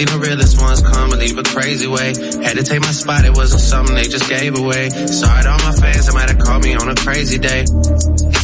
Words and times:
The 0.00 0.18
realest 0.18 0.58
ones 0.58 0.80
come 0.80 1.12
and 1.12 1.20
leave 1.20 1.36
a 1.36 1.42
crazy 1.42 1.86
way. 1.86 2.16
Had 2.40 2.56
to 2.56 2.64
take 2.64 2.80
my 2.80 2.90
spot, 2.90 3.26
it 3.26 3.36
wasn't 3.36 3.60
something 3.60 3.94
they 3.94 4.08
just 4.08 4.30
gave 4.30 4.56
away. 4.56 4.88
Sorry 4.88 5.42
to 5.44 5.50
all 5.50 5.60
my 5.60 5.76
fans 5.76 6.06
that 6.06 6.14
might 6.14 6.30
have 6.32 6.38
called 6.40 6.64
me 6.64 6.72
on 6.74 6.88
a 6.88 6.94
crazy 6.96 7.36
day. 7.36 7.68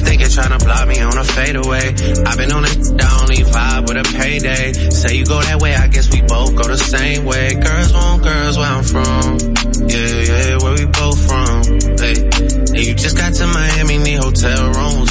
Thinking 0.04 0.28
trying 0.28 0.52
to 0.52 0.60
block 0.62 0.86
me 0.86 1.00
on 1.00 1.16
a 1.16 1.24
fadeaway. 1.24 1.96
I've 2.28 2.36
been 2.36 2.52
on 2.52 2.64
it, 2.68 2.76
I 3.00 3.08
only 3.24 3.40
vibe 3.40 3.88
with 3.88 3.96
a 3.96 4.06
payday. 4.20 4.72
Say 4.92 5.16
you 5.16 5.24
go 5.24 5.40
that 5.40 5.62
way, 5.62 5.74
I 5.74 5.88
guess 5.88 6.12
we 6.12 6.20
both 6.20 6.54
go 6.56 6.68
the 6.68 6.76
same 6.76 7.24
way. 7.24 7.54
Girls 7.54 7.92
want 7.92 8.22
girls 8.22 8.56
where 8.58 8.70
I'm 8.76 8.84
from. 8.84 9.56
Yeah, 9.88 10.20
yeah, 10.28 10.56
where 10.60 10.76
we 10.76 10.84
both 10.92 11.18
from. 11.24 11.56
Hey, 11.96 12.20
and 12.20 12.84
you 12.84 12.94
just 12.94 13.16
got 13.16 13.32
to 13.32 13.46
Miami, 13.46 13.96
need 13.96 14.20
hotel 14.20 14.76
rooms. 14.76 15.08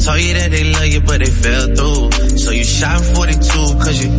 Told 0.00 0.20
you 0.20 0.34
that 0.34 0.48
they 0.50 0.64
love 0.64 0.86
you, 0.86 1.00
but 1.00 1.20
they 1.20 1.28
fell 1.28 1.66
through. 1.76 2.38
So 2.40 2.50
you 2.50 2.64
shot 2.64 3.00
42, 3.00 3.40
cause 3.84 4.00
you, 4.00 4.10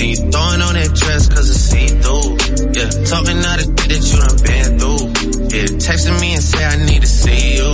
and 0.00 0.10
you 0.10 0.16
throwing 0.32 0.62
on 0.62 0.74
that 0.74 0.92
dress 0.96 1.28
cause 1.28 1.50
it's 1.50 1.60
see-through. 1.60 2.40
Yeah, 2.72 2.88
talking 3.04 3.36
all 3.36 3.56
the 3.60 3.64
shit 3.68 3.88
that 3.90 4.00
you 4.08 4.16
done 4.16 4.38
been 4.40 4.68
through. 4.80 5.04
Yeah, 5.52 5.68
texting 5.76 6.16
me 6.20 6.32
and 6.32 6.42
say 6.42 6.64
I 6.64 6.76
need 6.88 7.02
to 7.04 7.10
see 7.10 7.60
you. 7.60 7.70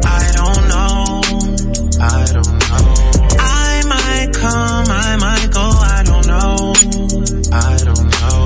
I 0.00 0.24
don't 0.32 0.64
know, 0.72 1.20
I 2.00 2.24
don't 2.32 2.56
know. 2.56 2.84
I 3.36 3.84
might 3.84 4.30
come, 4.32 4.86
I 4.88 5.16
might 5.20 5.48
go, 5.52 5.66
I 5.66 6.00
don't 6.08 6.26
know. 6.26 6.72
I 7.52 7.76
don't 7.84 8.08
know. 8.16 8.38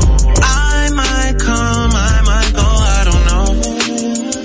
I 0.42 0.90
might 0.90 1.36
come, 1.38 1.90
I 1.94 2.16
might 2.26 2.50
go, 2.58 2.66
I 2.66 3.00
don't 3.06 3.24
know. 3.30 3.46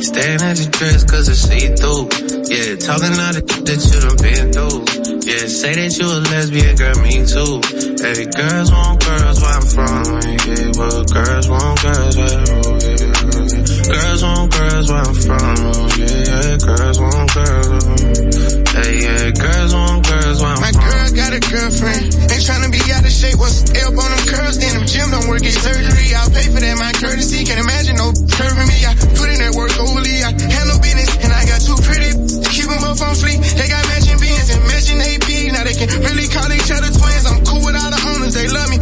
Staring 0.02 0.42
at 0.42 0.60
your 0.62 0.70
dress 0.70 1.04
cause 1.04 1.30
it's 1.30 1.42
see-through. 1.42 2.14
Yeah, 2.46 2.78
talking 2.78 3.18
all 3.18 3.34
the 3.34 3.42
shit 3.42 3.66
that 3.66 3.80
you 3.90 3.98
done 4.06 4.18
been 4.22 4.54
through. 4.54 5.05
Yeah, 5.26 5.50
say 5.50 5.74
that 5.74 5.90
you 5.98 6.06
a 6.06 6.22
lesbian, 6.22 6.78
girl, 6.78 7.02
me 7.02 7.26
too. 7.26 7.58
Hey, 7.98 8.30
girls 8.30 8.70
want 8.70 9.02
girls 9.02 9.42
where 9.42 9.58
I'm 9.58 9.66
from. 9.74 10.06
Yeah, 10.22 10.70
well, 10.78 11.02
girls 11.02 11.50
want 11.50 11.82
girls 11.82 12.14
where 12.14 12.30
I'm 12.30 12.46
yeah. 12.46 13.90
Girls 13.90 14.22
want 14.22 14.48
girls 14.54 14.86
where 14.86 15.02
I'm 15.02 15.18
from. 15.18 15.58
Yeah, 15.98 16.30
yeah, 16.30 16.62
girls 16.62 16.98
want 17.02 17.30
girls. 17.34 17.84
Hey, 18.70 18.94
yeah, 19.02 19.26
girls 19.34 19.74
want 19.74 20.06
girls 20.06 20.38
where 20.46 20.54
I'm 20.54 20.62
My 20.62 20.70
from. 20.70 20.86
My 20.86 20.94
girl 20.94 21.10
got 21.18 21.32
a 21.34 21.42
girlfriend. 21.42 22.06
Ain't 22.30 22.46
trying 22.46 22.62
to 22.62 22.70
be 22.70 22.86
out 22.94 23.02
of 23.02 23.10
shape. 23.10 23.42
What's 23.42 23.66
up 23.82 23.98
on 23.98 24.10
them 24.14 24.24
curls? 24.30 24.62
Then 24.62 24.78
them 24.78 24.86
gym 24.86 25.10
don't 25.10 25.26
work, 25.26 25.42
get 25.42 25.58
surgery. 25.58 26.14
I'll 26.14 26.30
pay 26.30 26.54
for 26.54 26.62
that, 26.62 26.78
my 26.78 26.94
courtesy. 27.02 27.42
Can't 27.50 27.66
imagine 27.66 27.98
no 27.98 28.14
curving 28.14 28.70
me. 28.70 28.78
I 28.86 28.94
put 29.18 29.26
in 29.34 29.42
that 29.42 29.58
work 29.58 29.74
overly. 29.82 30.22
I 30.22 30.38
handle 30.38 30.78
business 30.86 31.10
keep 32.94 33.02
on 33.02 33.16
fleek. 33.18 33.42
They 33.58 33.68
got 33.68 33.82
matching 33.90 34.20
beans 34.22 34.50
and 34.54 34.62
matching 34.70 35.02
AP. 35.02 35.30
Now 35.54 35.64
they 35.64 35.74
can 35.74 35.90
really 36.06 36.28
call 36.30 36.52
each 36.54 36.70
other 36.70 36.92
twins. 36.94 37.26
I'm 37.26 37.42
cool 37.46 37.66
with 37.66 37.74
all 37.74 37.90
the 37.90 38.02
owners, 38.14 38.34
they 38.34 38.48
love 38.48 38.70
me. 38.70 38.78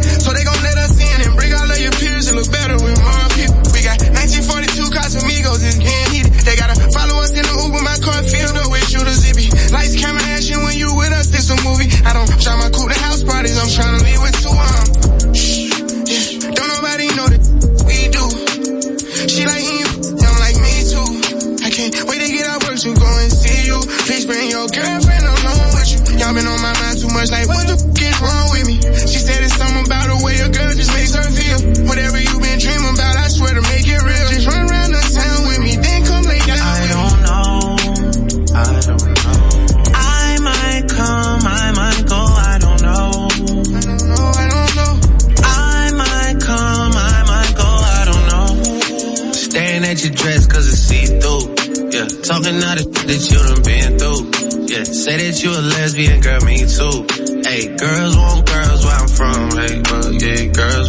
Talking 52.44 52.60
the 52.60 52.84
that 53.08 53.22
you 53.30 53.38
done 53.40 53.62
been 53.64 53.98
through. 53.98 54.66
Yeah, 54.68 54.84
say 54.84 55.16
that 55.16 55.42
you 55.42 55.50
a 55.50 55.60
lesbian, 55.64 56.20
girl, 56.20 56.40
me 56.44 56.60
too. 56.68 57.06
Hey, 57.40 57.72
girls 57.76 58.16
want 58.16 58.44
girls 58.46 58.84
where 58.84 58.96
I'm 58.96 59.08
from. 59.08 59.50
Hey, 59.56 59.80
uh, 59.80 59.82
well, 59.88 60.12
yeah, 60.12 60.44
girls 60.52 60.83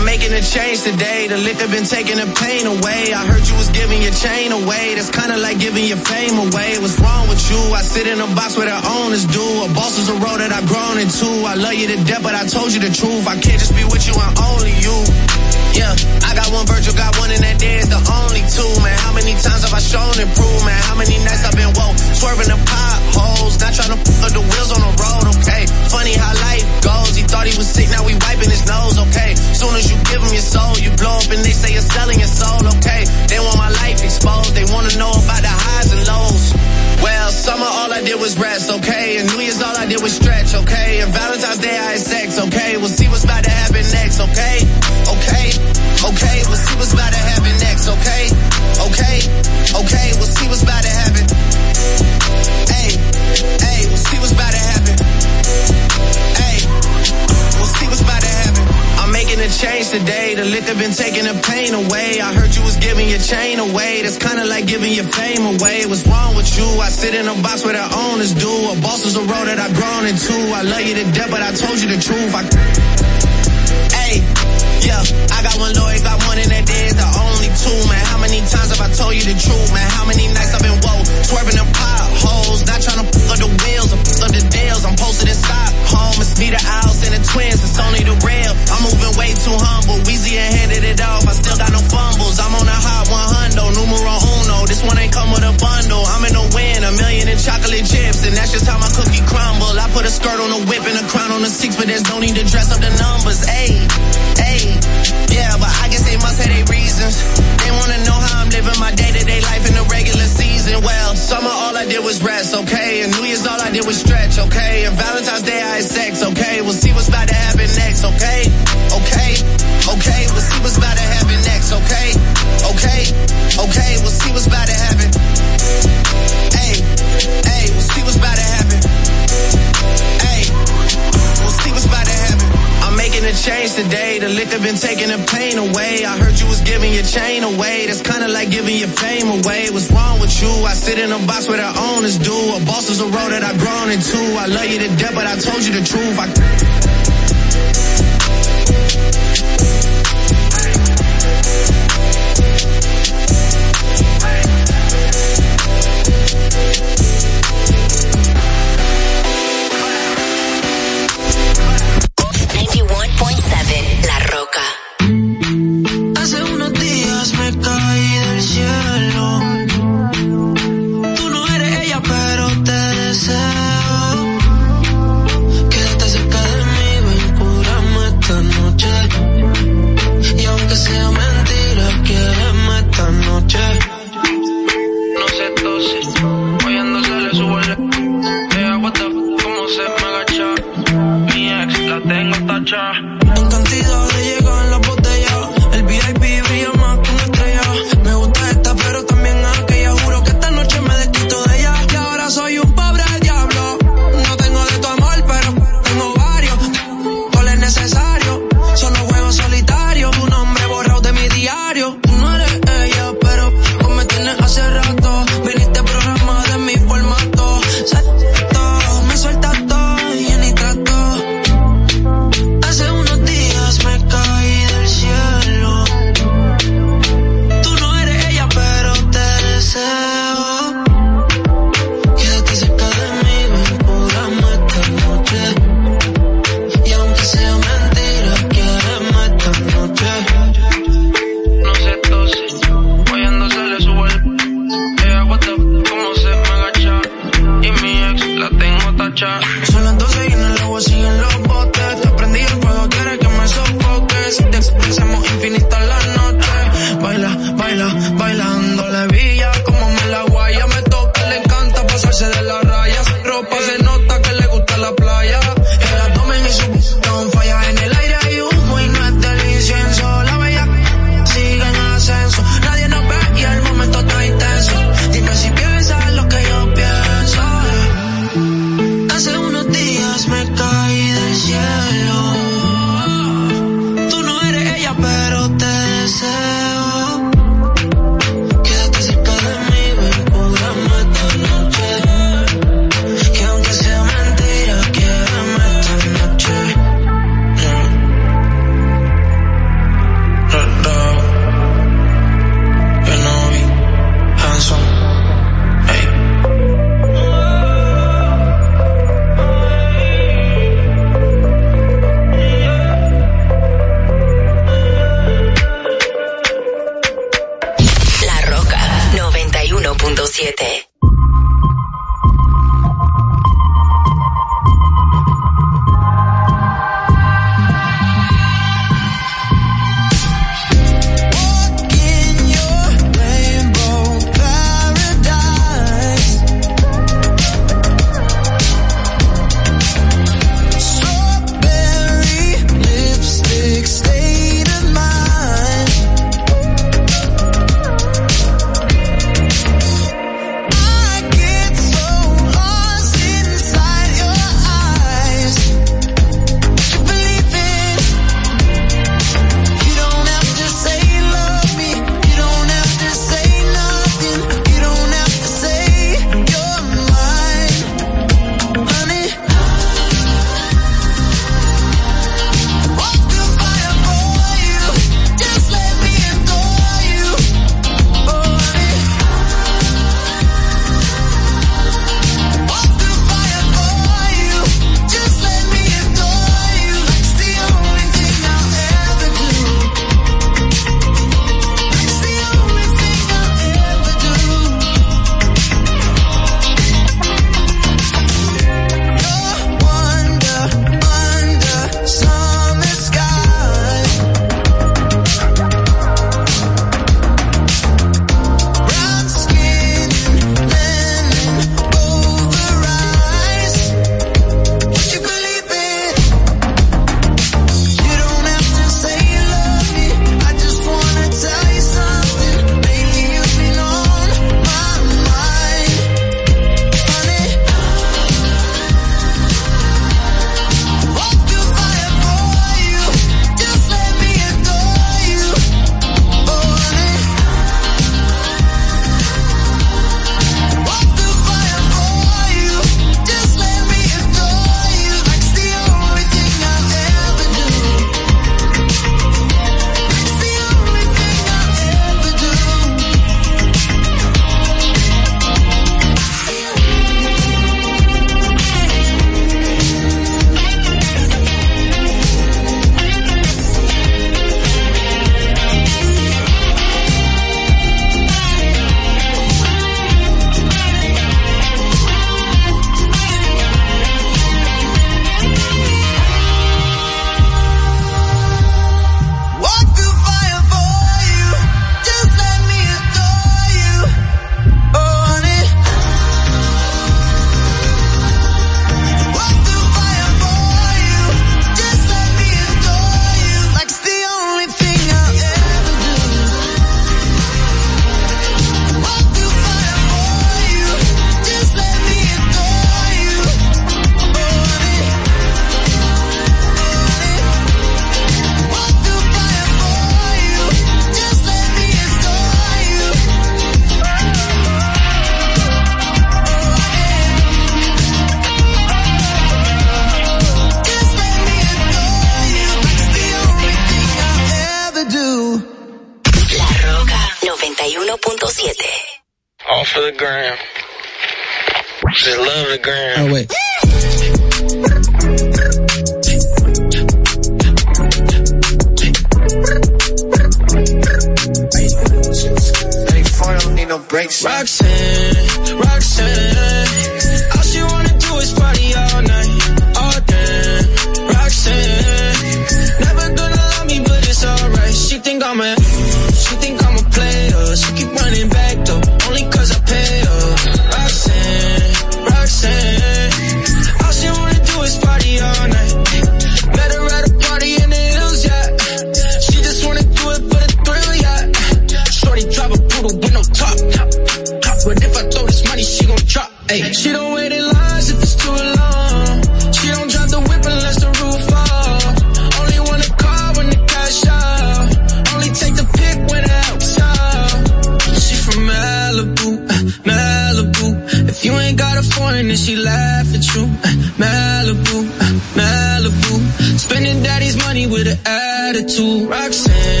attitude. 598.68 599.28
Roxanne, 599.28 600.00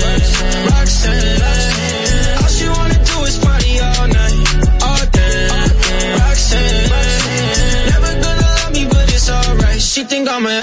Roxanne, 0.70 1.42
All 2.40 2.48
she 2.56 2.66
wanna 2.68 2.98
do 3.10 3.16
is 3.28 3.36
party 3.44 3.72
all 3.80 4.08
night, 4.08 4.36
all 4.88 5.04
day. 5.18 5.48
Roxanne, 6.20 6.88
Never 7.92 8.12
gonna 8.24 8.48
love 8.58 8.72
me, 8.72 8.84
but 8.88 9.06
it's 9.14 9.28
alright. 9.30 9.80
She 9.80 10.02
think 10.04 10.28
I'm 10.28 10.46
a, 10.46 10.60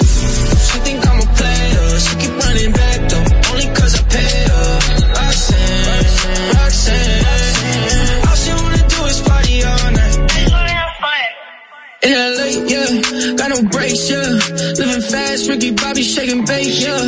she 0.68 0.78
think 0.86 1.00
I'm 1.08 1.18
a 1.20 1.26
player. 1.38 2.00
She 2.04 2.12
keep 2.20 2.34
running 2.42 2.72
back 2.72 2.98
though, 3.10 3.26
only 3.50 3.66
cause 3.78 3.94
I 4.00 4.02
paid 4.14 4.48
her. 4.52 4.70
Roxanne, 5.18 6.04
Roxanne, 6.56 7.24
All 8.28 8.36
she 8.42 8.50
wanna 8.60 8.82
do 8.94 9.00
is 9.12 9.20
party 9.28 9.56
all 9.70 9.90
night. 9.92 10.18
In 12.04 12.10
LA, 12.10 12.48
yeah, 12.72 12.90
got 13.38 13.48
no 13.54 13.62
brakes, 13.70 14.10
yeah. 14.10 14.26
Living 14.80 15.02
fast, 15.12 15.48
Ricky 15.48 15.70
Bobby 15.70 16.02
shaking 16.02 16.44
bass. 16.44 16.82
yeah 16.82 16.98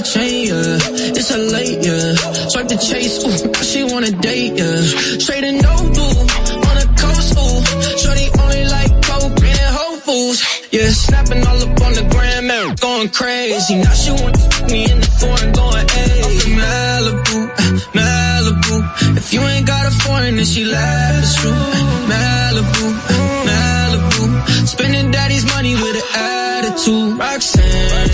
the 0.00 0.06
chain, 0.08 0.46
yeah. 0.48 1.18
It's 1.18 1.30
a 1.30 1.38
late, 1.38 1.80
yeah. 1.84 2.14
Swipe 2.48 2.68
the 2.68 2.76
chase, 2.76 3.20
ooh, 3.24 3.64
she 3.64 3.84
wanna 3.84 4.10
date, 4.10 4.56
yeah. 4.56 4.80
Straight 5.18 5.44
and 5.44 5.60
no 5.62 5.74
blue, 5.94 6.16
on 6.68 6.74
the 6.80 6.88
coast, 6.96 7.36
ooh. 7.36 7.60
Shorty 8.00 8.26
only 8.40 8.64
like 8.64 8.92
coke 9.04 9.44
and 9.44 9.70
whole 9.76 9.98
fools, 10.00 10.38
yeah. 10.70 10.88
Snapping 10.90 11.46
all 11.46 11.60
up 11.60 11.80
on 11.86 11.92
the 11.98 12.04
gram 12.12 12.48
going 12.76 13.08
crazy. 13.10 13.76
Now 13.76 13.92
she 13.92 14.10
wanna 14.12 14.40
me 14.72 14.90
in 14.90 15.00
the 15.00 15.10
foreign 15.20 15.52
going, 15.52 15.86
hey. 15.88 16.22
I'm 16.24 16.32
from 16.40 16.52
Malibu, 16.60 17.38
Malibu. 17.98 18.74
If 19.16 19.32
you 19.34 19.40
ain't 19.42 19.66
got 19.66 19.84
a 19.86 19.92
foreign, 20.02 20.36
then 20.36 20.46
she 20.46 20.64
laughs, 20.64 21.18
it's 21.18 21.34
true. 21.40 21.64
Malibu, 22.12 22.86
Malibu. 23.48 24.24
Spending 24.66 25.10
daddy's 25.10 25.44
money 25.46 25.74
with 25.74 25.96
an 25.96 26.08
attitude. 26.14 27.18
Roxanne. 27.18 28.09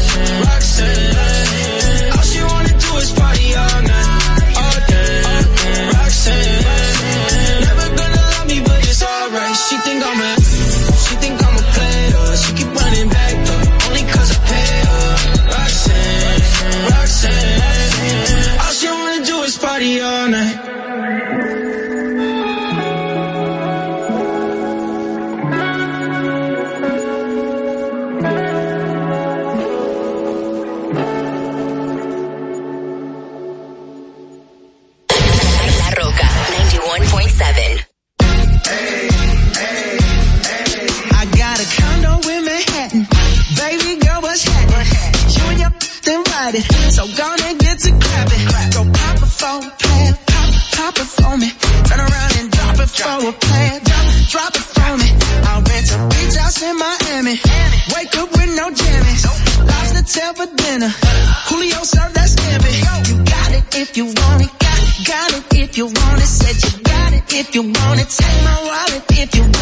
you 63.97 64.05
want 64.05 64.43
it, 64.43 64.51
got, 64.59 65.07
got 65.07 65.33
it 65.33 65.59
if 65.59 65.79
you 65.79 65.87
want 65.87 66.21
it, 66.21 66.27
said 66.27 66.71
you 66.71 66.83
got 66.83 67.13
it 67.15 67.33
if 67.33 67.55
you 67.55 67.63
want 67.63 68.01
it, 68.01 68.09
take 68.11 68.45
my 68.45 68.63
wallet 68.63 69.05
if 69.13 69.35
you 69.35 69.43
want. 69.43 69.56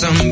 some 0.00 0.29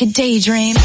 like 0.00 0.10
a 0.10 0.12
daydream. 0.12 0.76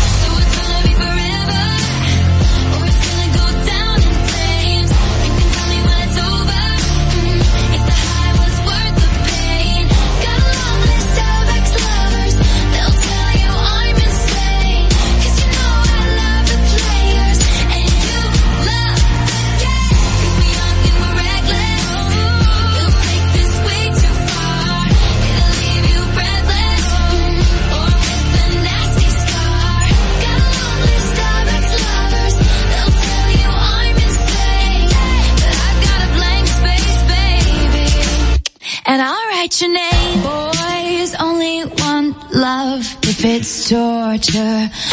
It's 44.16 44.93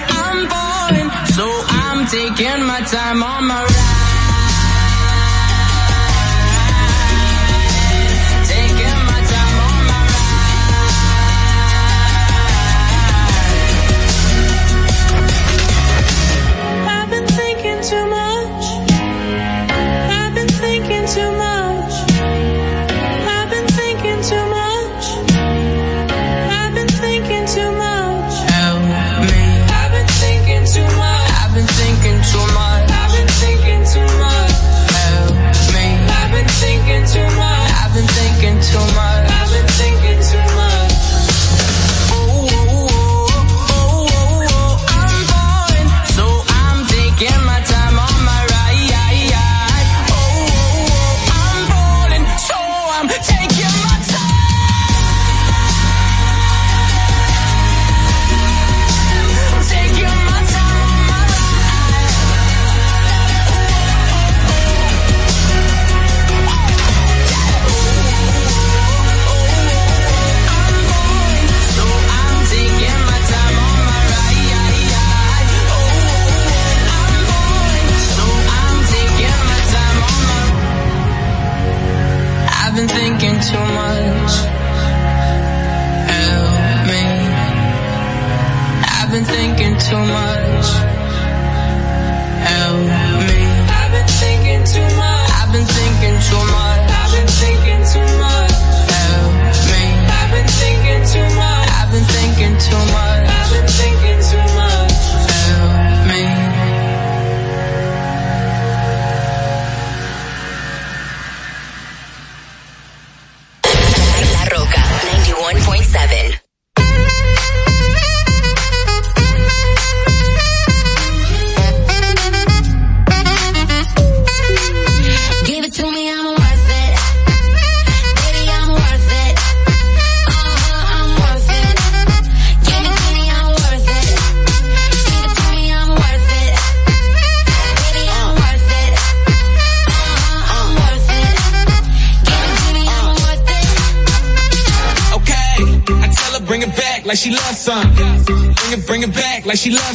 oh, 0.10 0.48
oh. 0.52 1.26
so 1.38 1.46
i'm 1.68 2.06
taking 2.08 2.66
my 2.66 2.82
time 2.82 3.24
on 3.24 3.48
my 3.48 3.73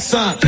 Son. 0.09 0.48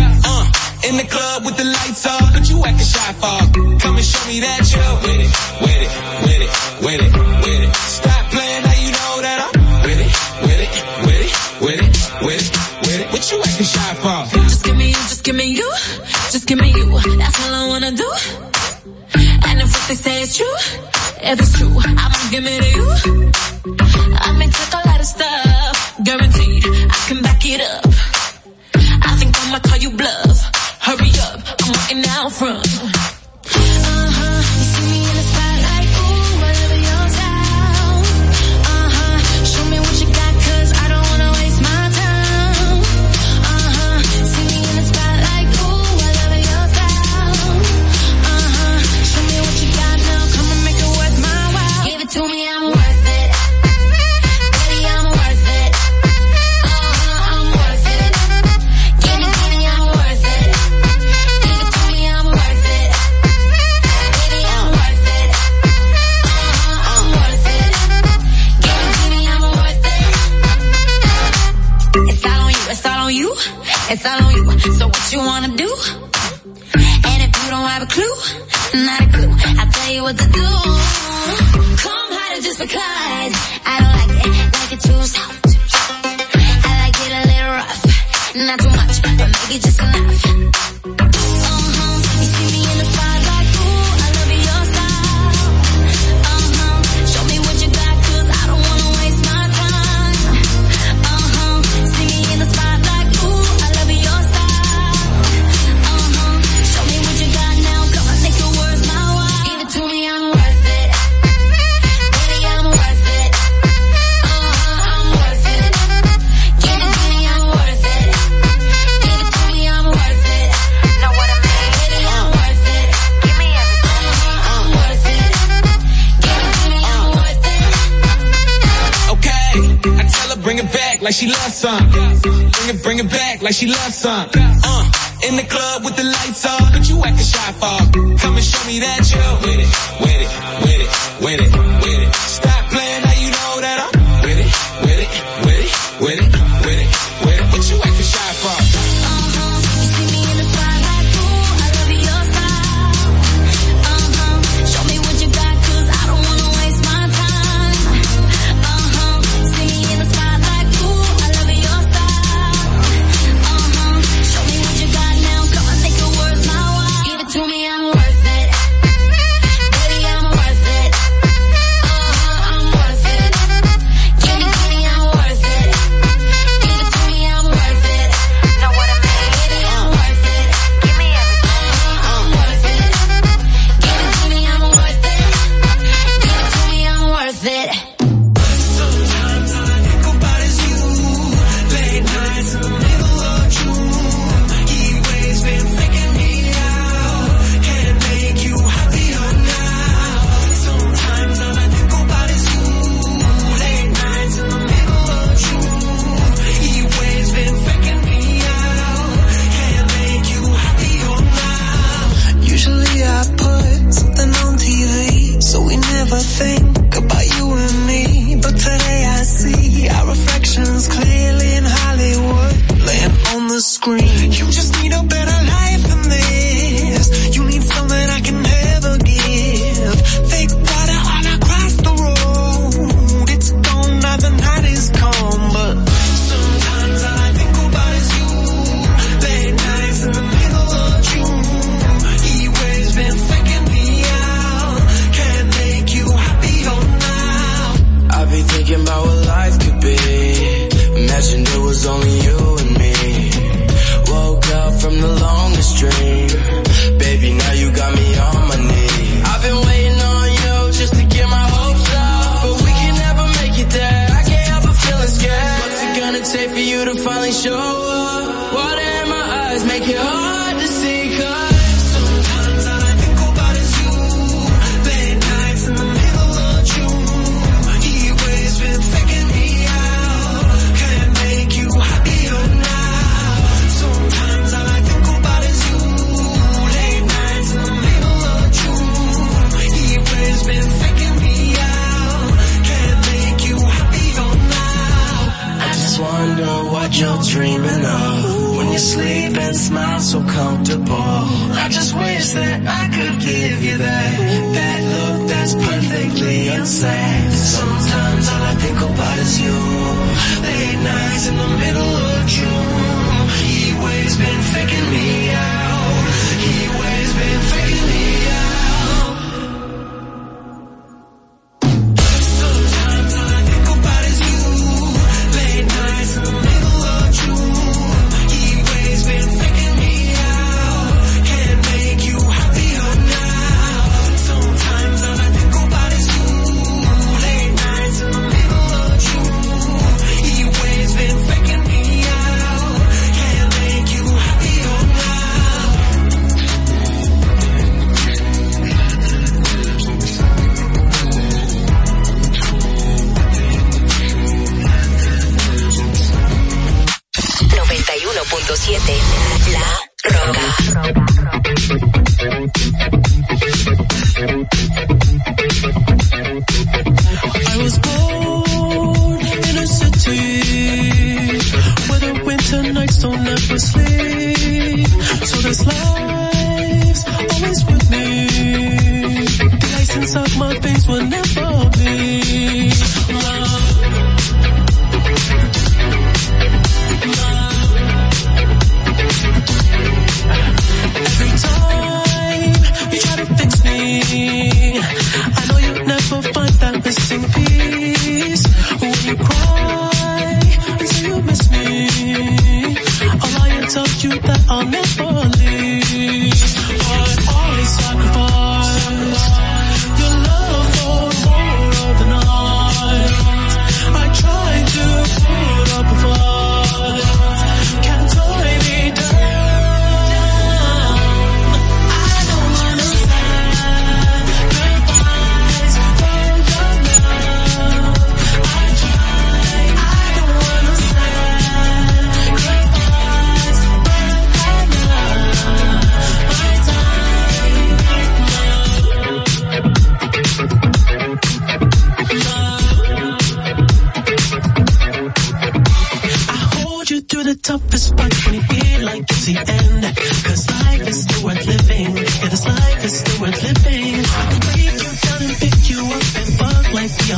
Like 131.11 131.17
she 131.17 131.27
loves 131.27 131.55
some. 131.57 131.91
Bring 131.91 132.69
it, 132.69 132.83
bring 132.85 132.99
it 133.01 133.11
back 133.11 133.43
like 133.43 133.55
she 133.55 133.67
loves 133.67 133.97
some. 133.97 134.31
Uh, 134.33 134.93
in 135.27 135.35
the 135.35 135.43
club 135.43 135.85
with 135.85 135.97
the 135.97 136.05
lights 136.05 136.47
off, 136.47 136.73
but 136.73 136.89
you 136.89 137.03
acting 137.03 137.27
shy 137.27 137.53
for. 137.53 138.17
Come 138.19 138.37
and 138.37 138.45
show 138.45 138.65
me 138.65 138.79
that 138.79 139.11
you're 139.11 139.35
with 139.43 139.59
it, 139.59 139.71
with 140.01 140.21
it, 140.21 140.31
with 140.63 140.81
it, 140.81 140.91
with 141.21 141.41
it, 141.41 141.51
with 141.83 142.15
it. 142.15 142.30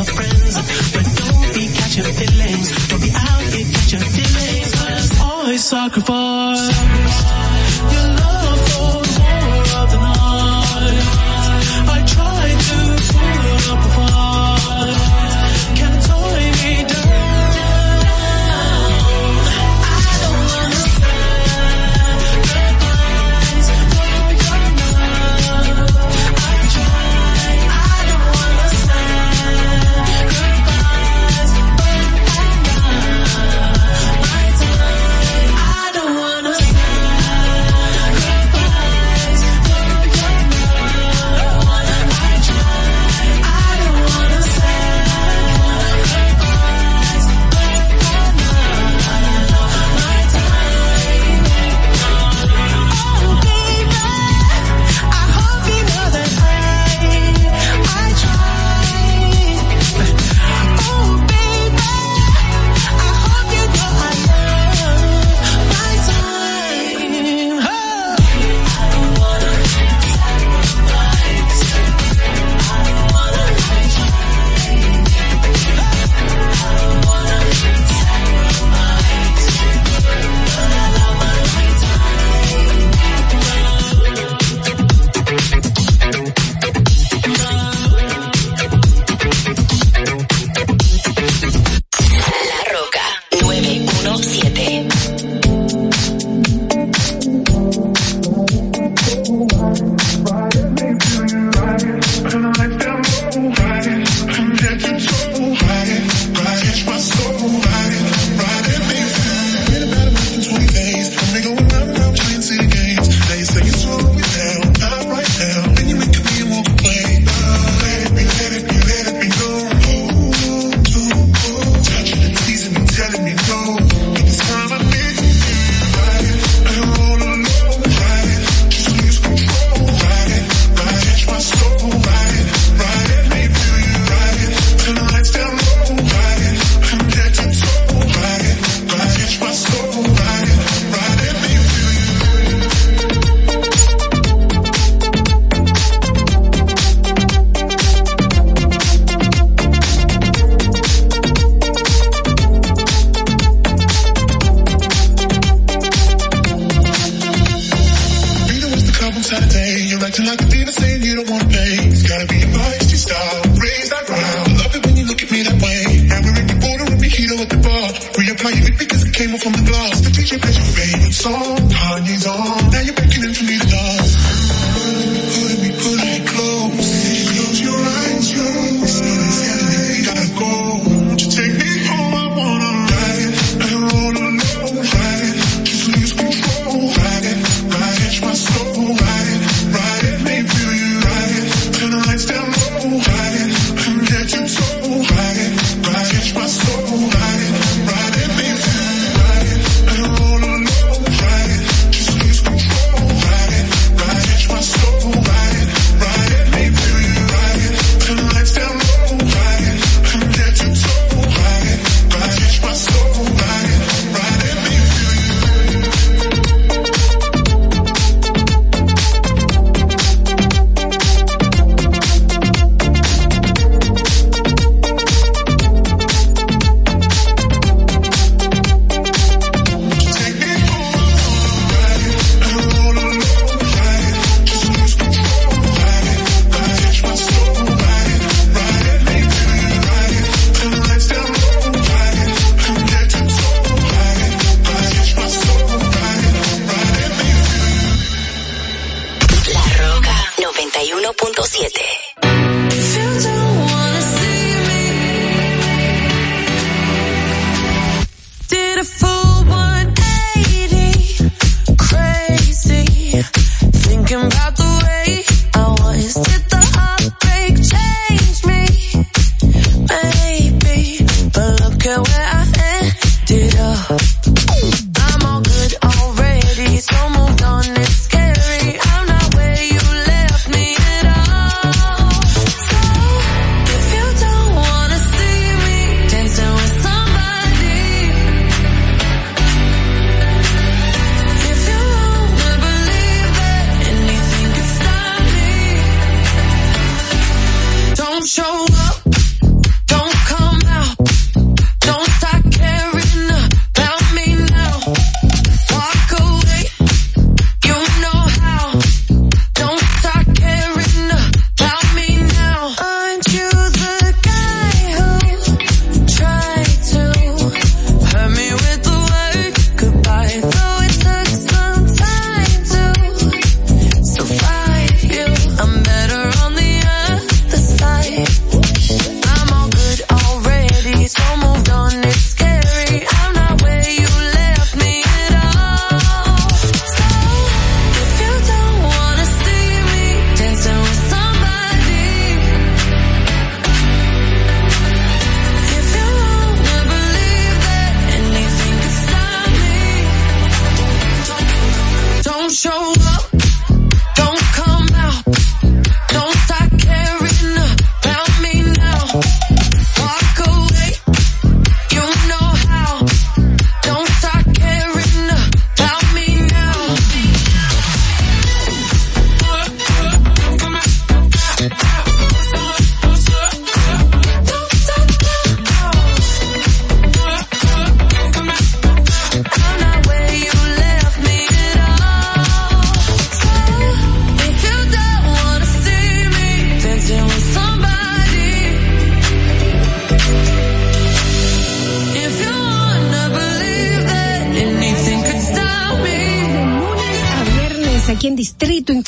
your 0.07 0.17
friends. 0.17 0.55
But 0.93 1.05
don't 1.17 1.55
be 1.55 1.69
catching 1.69 2.05
feelings. 2.05 2.89
Don't 2.89 3.01
be 3.01 3.11
out 3.15 3.43
here 3.53 3.67
catching 3.73 4.01
feelings. 4.01 5.21
Always 5.21 5.65
sacrifice. 5.65 6.69
your. 7.93 8.22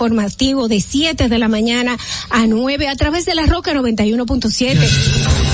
Informativo 0.05 0.68
de 0.68 0.82
7 0.82 1.30
de 1.30 1.38
la 1.38 1.48
mañana 1.48 1.96
a 2.28 2.46
9 2.46 2.88
a 2.88 2.94
través 2.94 3.24
de 3.24 3.34
la 3.34 3.46
Roca 3.46 3.72
91.7. 3.72 5.53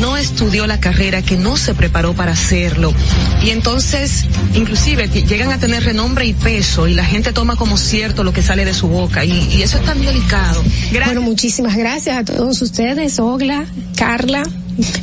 no 0.00 0.16
estudió 0.16 0.66
la 0.66 0.80
carrera, 0.80 1.22
que 1.22 1.36
no 1.36 1.56
se 1.56 1.74
preparó 1.74 2.14
para 2.14 2.32
hacerlo. 2.32 2.92
Y 3.42 3.50
entonces, 3.50 4.24
inclusive, 4.54 5.08
llegan 5.08 5.50
a 5.52 5.58
tener 5.58 5.84
renombre 5.84 6.26
y 6.26 6.34
peso 6.34 6.88
y 6.88 6.94
la 6.94 7.04
gente 7.04 7.32
toma 7.32 7.56
como 7.56 7.76
cierto 7.76 8.24
lo 8.24 8.32
que 8.32 8.42
sale 8.42 8.64
de 8.64 8.74
su 8.74 8.88
boca. 8.88 9.24
Y, 9.24 9.32
y 9.54 9.62
eso 9.62 9.78
es 9.78 9.84
tan 9.84 10.00
delicado. 10.00 10.62
Bueno, 11.04 11.22
muchísimas 11.22 11.76
gracias 11.76 12.16
a 12.18 12.24
todos 12.24 12.60
ustedes, 12.62 13.18
Ogla, 13.18 13.66
Carla. 13.96 14.42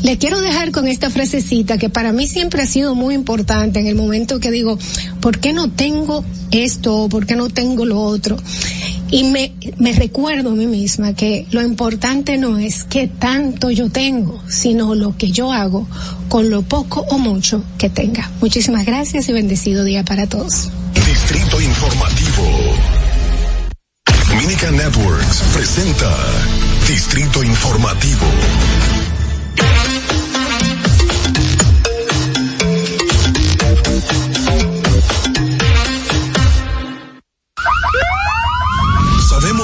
Le 0.04 0.18
quiero 0.18 0.40
dejar 0.42 0.72
con 0.72 0.88
esta 0.88 1.10
frasecita 1.10 1.78
que 1.78 1.90
para 1.90 2.12
mí 2.12 2.28
siempre 2.28 2.62
ha 2.62 2.68
sido 2.68 2.96
muy 2.96 3.16
importante 3.16 3.80
en 3.80 3.88
el 3.88 3.96
momento 3.96 4.40
que 4.40 4.52
digo, 4.52 4.78
¿por 5.22 5.40
qué 5.40 5.54
no 5.54 5.70
tengo 5.72 6.24
esto? 6.52 7.08
¿Por 7.10 7.26
qué 7.26 7.36
no 7.36 7.50
tengo 7.50 7.86
lo 7.86 8.02
otro? 8.02 8.38
Y 9.10 9.26
me, 9.26 9.54
me 9.78 9.94
recuerdo 9.94 10.52
a 10.52 10.56
mí 10.56 10.68
misma 10.68 11.14
que 11.14 11.46
lo 11.52 11.62
importante 11.62 12.38
no 12.38 12.58
es 12.58 12.84
qué 12.84 13.08
tanto 13.08 13.70
yo 13.70 13.90
tengo, 13.90 14.42
sino 14.48 14.96
lo 14.96 15.18
que 15.18 15.32
yo 15.32 15.52
hago 15.52 15.88
con 16.30 16.50
lo 16.50 16.64
poco 16.64 17.02
o 17.10 17.18
mucho 17.18 17.64
que 17.78 17.90
tenga. 17.90 18.32
Muchísimas 18.42 18.86
gracias 18.86 19.30
y 19.30 19.34
bendecido 19.34 19.84
día 19.84 20.04
para 20.04 20.28
todos. 20.28 20.70
Distrito 21.06 21.62
Informativo. 21.62 22.44
Dominica 24.30 24.72
Networks 24.72 25.44
presenta 25.54 26.10
Distrito 26.88 27.44
Informativo. 27.44 28.26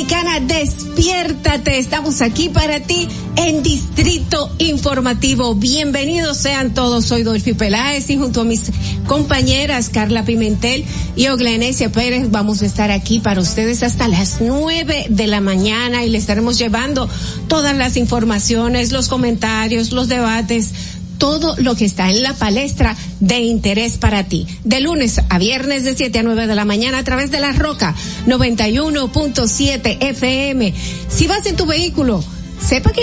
Dominicana, 0.00 0.40
despiértate. 0.40 1.78
Estamos 1.78 2.22
aquí 2.22 2.48
para 2.48 2.80
ti 2.80 3.06
en 3.36 3.62
Distrito 3.62 4.50
Informativo. 4.56 5.54
Bienvenidos 5.54 6.38
sean 6.38 6.72
todos. 6.72 7.04
Soy 7.04 7.22
Dolphy 7.22 7.52
Peláez 7.52 8.08
y 8.08 8.16
junto 8.16 8.40
a 8.40 8.44
mis 8.44 8.72
compañeras 9.06 9.90
Carla 9.90 10.24
Pimentel 10.24 10.86
y 11.16 11.28
Oglenesia 11.28 11.92
Pérez 11.92 12.30
vamos 12.30 12.62
a 12.62 12.66
estar 12.66 12.90
aquí 12.90 13.18
para 13.18 13.42
ustedes 13.42 13.82
hasta 13.82 14.08
las 14.08 14.40
nueve 14.40 15.04
de 15.10 15.26
la 15.26 15.42
mañana 15.42 16.02
y 16.02 16.08
le 16.08 16.16
estaremos 16.16 16.56
llevando 16.56 17.06
todas 17.46 17.76
las 17.76 17.98
informaciones, 17.98 18.92
los 18.92 19.08
comentarios, 19.08 19.92
los 19.92 20.08
debates 20.08 20.72
todo 21.20 21.54
lo 21.58 21.76
que 21.76 21.84
está 21.84 22.10
en 22.10 22.24
la 22.24 22.34
palestra 22.34 22.96
de 23.20 23.38
interés 23.40 23.98
para 23.98 24.24
ti. 24.24 24.48
De 24.64 24.80
lunes 24.80 25.20
a 25.28 25.38
viernes 25.38 25.84
de 25.84 25.94
7 25.94 26.18
a 26.18 26.22
9 26.24 26.48
de 26.48 26.54
la 26.56 26.64
mañana 26.64 26.98
a 26.98 27.04
través 27.04 27.30
de 27.30 27.38
la 27.38 27.52
Roca 27.52 27.94
91.7 28.26 29.98
FM. 30.00 30.74
Si 31.08 31.26
vas 31.28 31.46
en 31.46 31.54
tu 31.54 31.66
vehículo, 31.66 32.24
sepa 32.60 32.92
que 32.92 33.02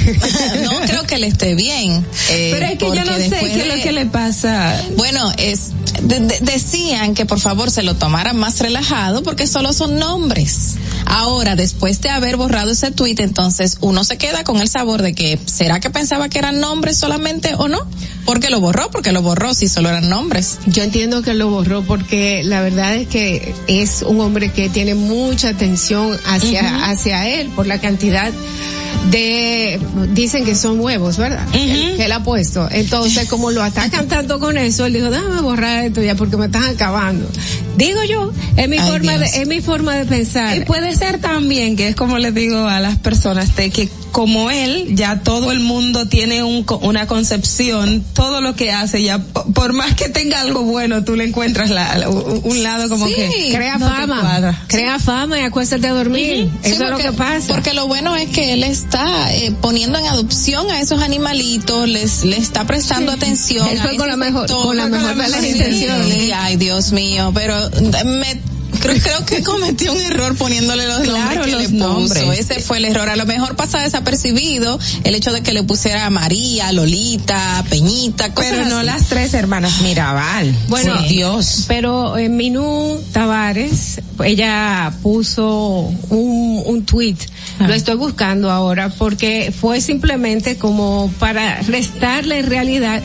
no 0.63 0.79
creo 0.81 1.03
que 1.03 1.17
le 1.17 1.27
esté 1.27 1.55
bien. 1.55 2.05
eh, 2.29 2.49
Pero 2.53 2.65
es 2.65 2.77
que 2.77 2.85
yo 2.85 3.05
no 3.05 3.15
sé 3.17 3.29
qué 3.29 3.61
es 3.61 3.67
lo 3.67 3.83
que 3.83 3.91
le 3.91 4.05
pasa. 4.05 4.81
Bueno, 4.97 5.31
es 5.38 5.71
de- 6.03 6.19
de- 6.19 6.39
decían 6.41 7.13
que 7.13 7.25
por 7.25 7.39
favor 7.39 7.71
se 7.71 7.83
lo 7.83 7.95
tomaran 7.95 8.38
más 8.38 8.59
relajado 8.59 9.23
porque 9.23 9.47
solo 9.47 9.73
son 9.73 9.97
nombres. 9.99 10.75
Ahora, 11.10 11.55
después 11.55 12.01
de 12.01 12.10
haber 12.10 12.36
borrado 12.36 12.72
ese 12.72 12.91
tweet, 12.91 13.16
entonces 13.20 13.78
uno 13.80 14.03
se 14.03 14.18
queda 14.18 14.43
con 14.43 14.60
el 14.60 14.68
sabor 14.68 15.01
de 15.01 15.14
que, 15.14 15.39
¿será 15.45 15.80
que 15.80 15.89
pensaba 15.89 16.28
que 16.28 16.38
eran 16.38 16.60
nombres 16.60 16.97
solamente 16.97 17.53
o 17.58 17.70
no? 17.70 17.80
Porque 18.26 18.49
lo 18.49 18.60
borró, 18.60 18.91
porque 18.91 19.14
lo 19.14 19.22
borró 19.22 19.53
si 19.53 19.70
solo 19.70 19.88
eran 19.88 20.10
nombres. 20.10 20.60
Yo 20.66 20.84
entiendo 20.84 21.22
que 21.22 21.34
lo 21.34 21.49
borró 21.49 21.84
porque 21.84 22.43
la 22.43 22.60
verdad 22.60 22.93
es 22.95 23.08
que 23.08 23.55
es 23.68 24.01
un 24.01 24.20
hombre 24.20 24.51
que 24.51 24.68
tiene 24.68 24.95
mucha 24.95 25.49
atención 25.49 26.18
hacia, 26.26 26.89
hacia 26.89 27.26
él 27.30 27.49
por 27.55 27.68
la 27.68 27.80
cantidad 27.80 28.34
de, 29.12 29.80
dicen 30.14 30.45
que 30.45 30.56
son 30.56 30.80
huevos, 30.80 31.18
¿verdad? 31.18 31.48
que, 31.52 31.95
que 31.98 32.06
él 32.06 32.12
ha 32.12 32.24
puesto. 32.24 32.68
Entonces, 32.72 33.28
como 33.30 33.52
lo 33.52 33.64
atacan 33.64 34.08
tanto 34.10 34.39
con 34.39 34.58
eso, 34.58 34.86
él 34.86 34.93
dijo, 34.93 35.10
déjame 35.10 35.41
borrar 35.41 35.86
esto 35.86 36.02
ya 36.02 36.16
porque 36.16 36.38
me 36.38 36.45
están 36.45 36.64
acabando. 36.64 37.28
Digo 37.78 38.04
yo, 38.04 38.32
es 38.56 38.68
mi 38.68 38.78
Ay, 38.78 38.89
forma 38.89 39.18
Dios. 39.18 39.32
de, 39.32 39.41
es 39.41 39.48
mi 39.48 39.62
forma 39.62 39.95
de 39.95 40.06
pensar. 40.06 40.58
Y 40.58 40.62
puede 40.66 40.93
ser 40.93 41.20
también, 41.20 41.76
que 41.76 41.89
es 41.89 41.95
como 41.95 42.18
les 42.18 42.34
digo 42.34 42.68
a 42.68 42.80
las 42.80 42.98
personas, 42.98 43.56
de 43.56 43.70
que 43.70 43.88
como 44.18 44.49
él, 44.49 44.95
ya 44.95 45.20
todo 45.22 45.51
el 45.51 45.59
mundo 45.59 46.07
tiene 46.07 46.41
un, 46.41 46.65
una 46.82 47.05
concepción, 47.05 48.03
todo 48.15 48.41
lo 48.41 48.55
que 48.55 48.72
hace, 48.72 49.03
ya 49.03 49.20
po- 49.20 49.45
por 49.53 49.74
más 49.74 49.93
que 49.93 50.09
tenga 50.09 50.41
algo 50.41 50.63
bueno, 50.63 51.03
tú 51.03 51.15
le 51.15 51.24
encuentras 51.26 51.70
la, 51.70 51.95
la- 51.99 52.09
un 52.09 52.63
lado 52.63 52.89
como 52.89 53.05
Sí, 53.05 53.13
que 53.13 53.51
crea 53.55 53.78
no 53.78 53.88
fama, 53.88 54.65
crea 54.65 54.97
fama 54.97 55.39
y 55.39 55.43
acuéstate 55.43 55.86
a 55.88 55.93
dormir. 55.93 56.49
Sí, 56.63 56.70
Eso 56.72 56.86
es 56.86 56.89
lo 56.89 56.97
que 56.97 57.11
pasa. 57.11 57.53
Porque 57.53 57.76
lo 57.76 57.86
bueno 57.86 58.15
es 58.15 58.30
que 58.30 58.53
él 58.53 58.63
está 58.63 59.32
eh, 59.36 59.53
poniendo 59.61 59.99
en 59.99 60.07
adopción 60.07 60.68
a 60.72 60.80
esos 60.82 60.99
animalitos, 61.03 61.88
les, 61.88 62.24
le 62.24 62.38
está 62.38 62.65
prestando 62.65 63.11
atención. 63.11 63.68
Él 63.68 63.80
fue 63.80 63.97
con 63.97 64.07
la 64.07 64.15
mejor- 64.15 64.47
con 64.49 64.76
la 64.76 64.88
mejor 64.88 65.15
de 65.15 65.28
las 65.30 65.41
Sí, 65.41 65.49
intenciones. 65.49 66.32
Ay, 66.36 66.55
Dios 66.55 66.91
mío, 66.91 67.32
pero 67.36 67.55
me 68.03 68.39
creo, 68.80 68.95
creo 69.01 69.25
que 69.25 69.43
cometió 69.43 69.93
un 69.93 70.01
error 70.01 70.36
poniéndole 70.36 70.86
los 70.88 71.01
Claro, 71.01 71.17
nombres 71.17 71.45
que 71.45 71.51
los 71.51 71.61
le 71.63 71.69
puso. 71.69 71.88
nombres. 71.88 72.39
Ese 72.39 72.59
fue 72.61 72.78
el 72.78 72.86
error. 72.86 73.09
A 73.09 73.15
lo 73.15 73.25
mejor 73.25 73.55
pasa 73.55 73.80
desapercibido 73.82 74.80
el 75.03 75.15
hecho 75.15 75.32
de 75.32 75.41
que 75.41 75.53
le 75.53 75.63
pusiera 75.63 76.09
María, 76.09 76.71
Lolita, 76.71 77.63
Peñita, 77.69 78.34
cosas 78.34 78.51
Pero 78.51 78.65
no 78.69 78.78
así. 78.78 78.86
las 78.86 79.07
tres 79.07 79.34
hermanas 79.34 79.82
Mirabal. 79.82 80.53
Bueno, 80.67 81.01
Dios. 81.03 81.65
Pero 81.67 82.17
eh, 82.17 82.30
Minú 82.30 82.99
Tavares, 83.11 84.01
ella 84.23 84.91
puso 85.01 85.91
un, 86.09 86.63
un 86.65 86.86
tweet. 86.86 87.17
Lo 87.59 87.73
estoy 87.73 87.95
buscando 87.95 88.51
ahora 88.51 88.89
porque 88.89 89.53
fue 89.57 89.82
simplemente 89.82 90.57
como 90.57 91.11
para 91.19 91.61
restarle 91.61 92.41
realidad. 92.43 93.01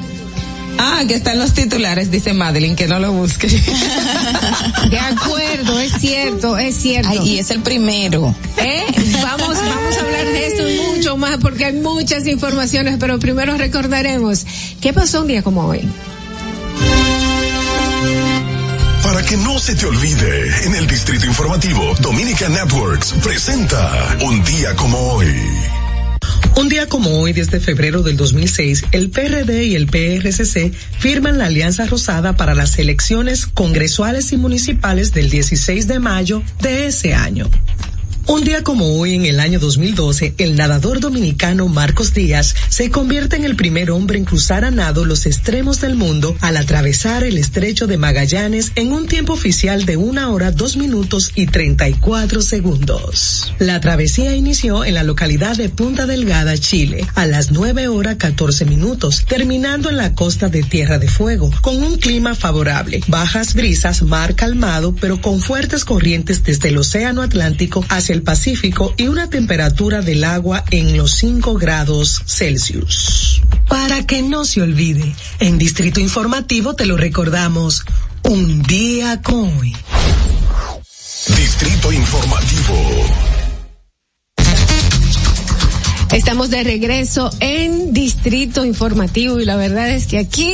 Ah, 0.79 1.03
que 1.07 1.15
están 1.15 1.39
los 1.39 1.53
titulares, 1.53 2.11
dice 2.11 2.33
Madeline, 2.33 2.77
que 2.77 2.87
no 2.87 2.99
lo 2.99 3.13
busque. 3.13 3.49
De 4.91 4.99
acuerdo, 4.99 5.79
es 5.79 5.93
cierto, 5.93 6.59
es 6.59 6.77
cierto. 6.77 7.09
Ay, 7.11 7.19
y 7.23 7.39
es 7.39 7.51
el 7.51 7.61
primero. 7.61 8.35
¿Eh? 8.57 8.85
Vamos, 9.23 9.57
vamos 9.57 9.97
a 9.97 10.01
hablar 10.01 10.27
de 10.27 10.47
esto 10.47 10.69
y 10.69 10.81
mucho 10.95 11.17
más 11.17 11.39
porque 11.39 11.67
hay 11.67 11.75
muchas 11.75 12.27
informaciones, 12.27 12.97
pero 12.99 13.19
primero 13.19 13.57
recordaremos 13.57 14.47
qué 14.81 14.93
pasó 14.93 15.23
un 15.23 15.29
día 15.29 15.43
como 15.43 15.67
hoy. 15.67 15.89
Para 19.03 19.23
que 19.25 19.37
no 19.37 19.59
se 19.59 19.75
te 19.75 19.87
olvide, 19.87 20.65
en 20.65 20.75
el 20.77 20.87
Distrito 20.87 21.27
Informativo, 21.27 21.95
Dominica 22.01 22.49
Networks 22.49 23.15
presenta 23.23 24.17
Un 24.23 24.43
día 24.45 24.75
como 24.77 24.97
hoy. 25.15 25.29
Un 26.55 26.69
día 26.69 26.87
como 26.87 27.19
hoy, 27.19 27.33
desde 27.33 27.61
febrero 27.61 28.03
del 28.03 28.17
2006, 28.19 28.85
el 28.93 29.11
PRD 29.11 29.65
y 29.65 29.75
el 29.75 29.87
PRCC 29.87 30.73
firman 30.99 31.39
la 31.39 31.47
Alianza 31.47 31.87
Rosada 31.87 32.37
para 32.37 32.55
las 32.55 32.79
elecciones 32.79 33.47
congresuales 33.47 34.33
y 34.33 34.37
municipales 34.37 35.15
del 35.15 35.31
16 35.31 35.89
de 35.89 35.99
mayo 35.99 36.43
de 36.61 36.87
ese 36.89 37.15
año. 37.15 37.49
Un 38.27 38.45
día 38.45 38.63
como 38.63 39.01
hoy, 39.01 39.15
en 39.15 39.27
el 39.27 39.41
año 39.41 39.59
2012, 39.59 40.35
el 40.39 40.55
nadador 40.55 41.01
dominicano 41.01 41.67
Marcos 41.67 42.15
Díaz 42.15 42.55
se 42.69 42.89
convierte 42.89 43.35
en 43.35 43.45
el 43.45 43.57
primer 43.57 43.91
hombre 43.91 44.17
en 44.17 44.25
cruzar 44.25 44.65
a 44.65 44.71
nado 44.71 45.05
los 45.05 45.27
extremos 45.27 45.81
del 45.81 45.97
mundo 45.97 46.37
al 46.41 46.57
atravesar 46.57 47.25
el 47.25 47.37
estrecho 47.37 47.89
de 47.89 47.99
Magallanes 47.99 48.71
en 48.77 48.93
un 48.93 49.09
tiempo 49.09 49.33
oficial 49.33 49.87
de 49.87 49.97
una 49.97 50.31
hora, 50.31 50.53
dos 50.53 50.77
minutos 50.77 51.33
y 51.35 51.47
34 51.47 52.43
segundos. 52.43 53.53
La 53.59 53.81
travesía 53.81 54.37
inició 54.37 54.85
en 54.85 54.95
la 54.95 55.03
localidad 55.03 55.57
de 55.57 55.69
Punta 55.69 56.07
Delgada, 56.07 56.57
Chile, 56.57 57.05
a 57.17 57.27
las 57.27 57.51
9 57.51 57.89
horas 57.89 58.17
14 58.17 58.67
minutos, 58.67 59.25
terminando 59.27 59.91
en 59.91 59.97
la 59.97 60.15
costa 60.15 60.49
de 60.49 60.63
Tierra 60.63 61.01
de 61.01 61.09
Fuego, 61.09 61.51
con 61.61 61.83
un 61.83 61.97
clima 61.99 62.37
favorable, 62.37 63.01
bajas 63.09 63.55
brisas, 63.55 64.03
mar 64.03 64.37
calmado, 64.37 64.95
pero 64.95 65.21
con 65.21 65.41
fuertes 65.41 65.85
corrientes 65.85 66.45
desde 66.45 66.69
el 66.69 66.79
Océano 66.79 67.23
Atlántico 67.23 67.85
hacia 67.89 68.12
el 68.13 68.23
Pacífico 68.23 68.95
y 68.97 69.09
una 69.09 69.29
temperatura 69.29 70.03
del 70.03 70.25
agua 70.25 70.65
en 70.71 70.97
los 70.97 71.13
5 71.13 71.55
grados 71.55 72.23
Celsius. 72.27 73.43
Para 73.69 74.07
que 74.07 74.23
no 74.23 74.45
se 74.45 74.63
olvide, 74.63 75.15
en 75.41 75.59
Distrito 75.59 76.01
Informativo 76.01 76.75
te 76.75 76.87
lo 76.87 76.97
recordamos, 76.97 77.85
un 78.25 78.63
día 78.63 79.21
como 79.23 79.59
hoy. 79.59 79.75
Distrito 81.27 81.93
Informativo. 81.93 83.33
Estamos 86.13 86.51
de 86.51 86.63
regreso 86.63 87.31
en 87.41 87.95
Distrito 87.95 88.67
Informativo 88.67 89.41
y 89.41 89.47
la 89.47 89.57
verdad 89.57 89.89
es 89.89 90.07
que 90.07 90.19
aquí 90.19 90.53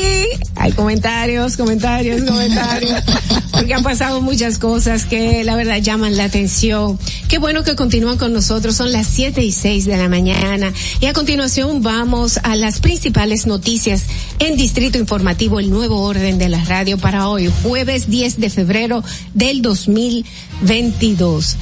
hay 0.54 0.70
comentarios, 0.70 1.56
comentarios, 1.56 2.22
comentarios, 2.22 3.02
porque 3.59 3.74
han 3.74 3.82
pasado 3.82 4.20
muchas 4.20 4.56
cosas 4.56 5.04
que 5.04 5.42
la 5.42 5.56
verdad 5.56 5.78
llaman 5.78 6.16
la 6.16 6.24
atención. 6.24 6.96
Qué 7.28 7.38
bueno 7.38 7.64
que 7.64 7.74
continúan 7.74 8.16
con 8.16 8.32
nosotros, 8.32 8.76
son 8.76 8.92
las 8.92 9.09
7 9.09 9.42
y 9.42 9.50
6 9.50 9.84
de 9.84 9.96
la 9.96 10.09
mañana 10.09 10.72
y 11.00 11.06
a 11.06 11.12
continuación 11.12 11.82
vamos 11.82 12.38
a 12.44 12.54
las 12.54 12.78
principales 12.78 13.46
noticias 13.46 14.04
en 14.38 14.56
Distrito 14.56 14.96
Informativo, 14.96 15.59
el 15.59 15.70
nuevo 15.70 16.02
orden 16.02 16.38
de 16.38 16.48
la 16.48 16.62
radio 16.64 16.98
para 16.98 17.28
hoy, 17.28 17.50
jueves 17.64 18.09
10 18.09 18.38
de 18.38 18.48
febrero 18.48 19.02
del 19.34 19.61
2022. 19.61 21.56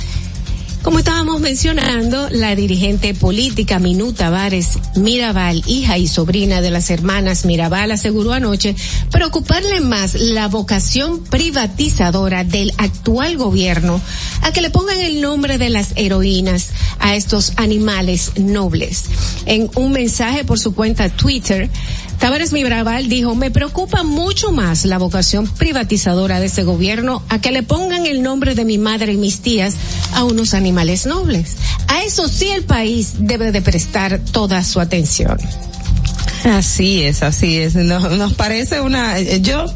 Como 0.83 1.01
estábamos 1.01 1.41
mencionando, 1.41 2.29
la 2.31 2.55
dirigente 2.55 3.13
política 3.13 3.81
Minú 3.81 4.13
Tavares 4.13 4.79
Mirabal, 4.95 5.63
hija 5.67 5.99
y 5.99 6.07
sobrina 6.07 6.61
de 6.61 6.71
las 6.71 6.91
hermanas 6.91 7.45
Mirabal, 7.45 7.91
aseguró 7.91 8.33
anoche 8.33 8.77
preocuparle 9.11 9.81
más 9.81 10.15
la 10.15 10.47
vocación 10.49 11.25
privatizadora 11.25 12.45
del 12.45 12.73
actual 12.79 13.37
gobierno 13.37 14.01
a 14.43 14.53
que 14.53 14.61
le 14.61 14.71
pongan 14.71 15.01
el 15.01 15.21
nombre 15.21 15.59
de 15.59 15.71
las 15.71 15.93
heroínas 15.97 16.69
a 17.01 17.17
estos 17.17 17.53
animales 17.57 18.33
nobles. 18.37 19.05
En 19.47 19.69
un 19.75 19.93
mensaje 19.93 20.45
por 20.45 20.59
su 20.59 20.75
cuenta 20.75 21.09
Twitter, 21.09 21.69
Tavares 22.19 22.53
Mirabal 22.53 23.09
dijo, 23.09 23.35
me 23.35 23.51
preocupa 23.51 24.03
mucho 24.03 24.51
más 24.51 24.85
la 24.85 24.99
vocación 24.99 25.47
privatizadora 25.47 26.41
de 26.41 26.47
ese 26.47 26.65
gobierno 26.65 27.23
a 27.29 27.41
que 27.41 27.53
le 27.53 27.63
pongan 27.63 28.07
el 28.07 28.23
nombre 28.23 28.55
de 28.55 28.65
mi 28.65 28.79
madre 28.79 29.13
y 29.13 29.17
mis 29.17 29.41
tías 29.41 29.75
a 30.15 30.25
unos 30.25 30.55
animales 30.55 31.07
nobles. 31.07 31.57
A 31.89 32.03
eso 32.03 32.29
sí 32.29 32.49
el 32.49 32.65
país 32.65 33.15
debe 33.19 33.53
de 33.53 33.63
prestar 33.63 34.21
toda 34.33 34.65
su 34.65 34.81
atención. 34.81 35.39
Así 36.47 37.03
es, 37.03 37.25
así 37.25 37.57
es. 37.59 37.75
Nos, 37.75 38.35
parece 38.35 38.81
una, 38.81 39.19
eh, 39.19 39.41
yo 39.43 39.67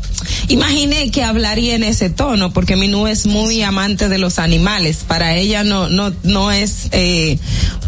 imaginé 0.47 1.11
que 1.11 1.25
hablaría 1.25 1.75
en 1.75 1.83
ese 1.83 2.11
tono 2.11 2.53
porque 2.53 2.77
Minú 2.77 3.09
es 3.09 3.27
muy 3.27 3.61
amante 3.62 4.09
de 4.09 4.18
los 4.18 4.39
animales. 4.39 4.99
Para 5.07 5.35
ella 5.37 5.64
no, 5.64 5.89
no, 5.89 6.12
no 6.23 6.53
es, 6.53 6.87
eh, 6.93 7.39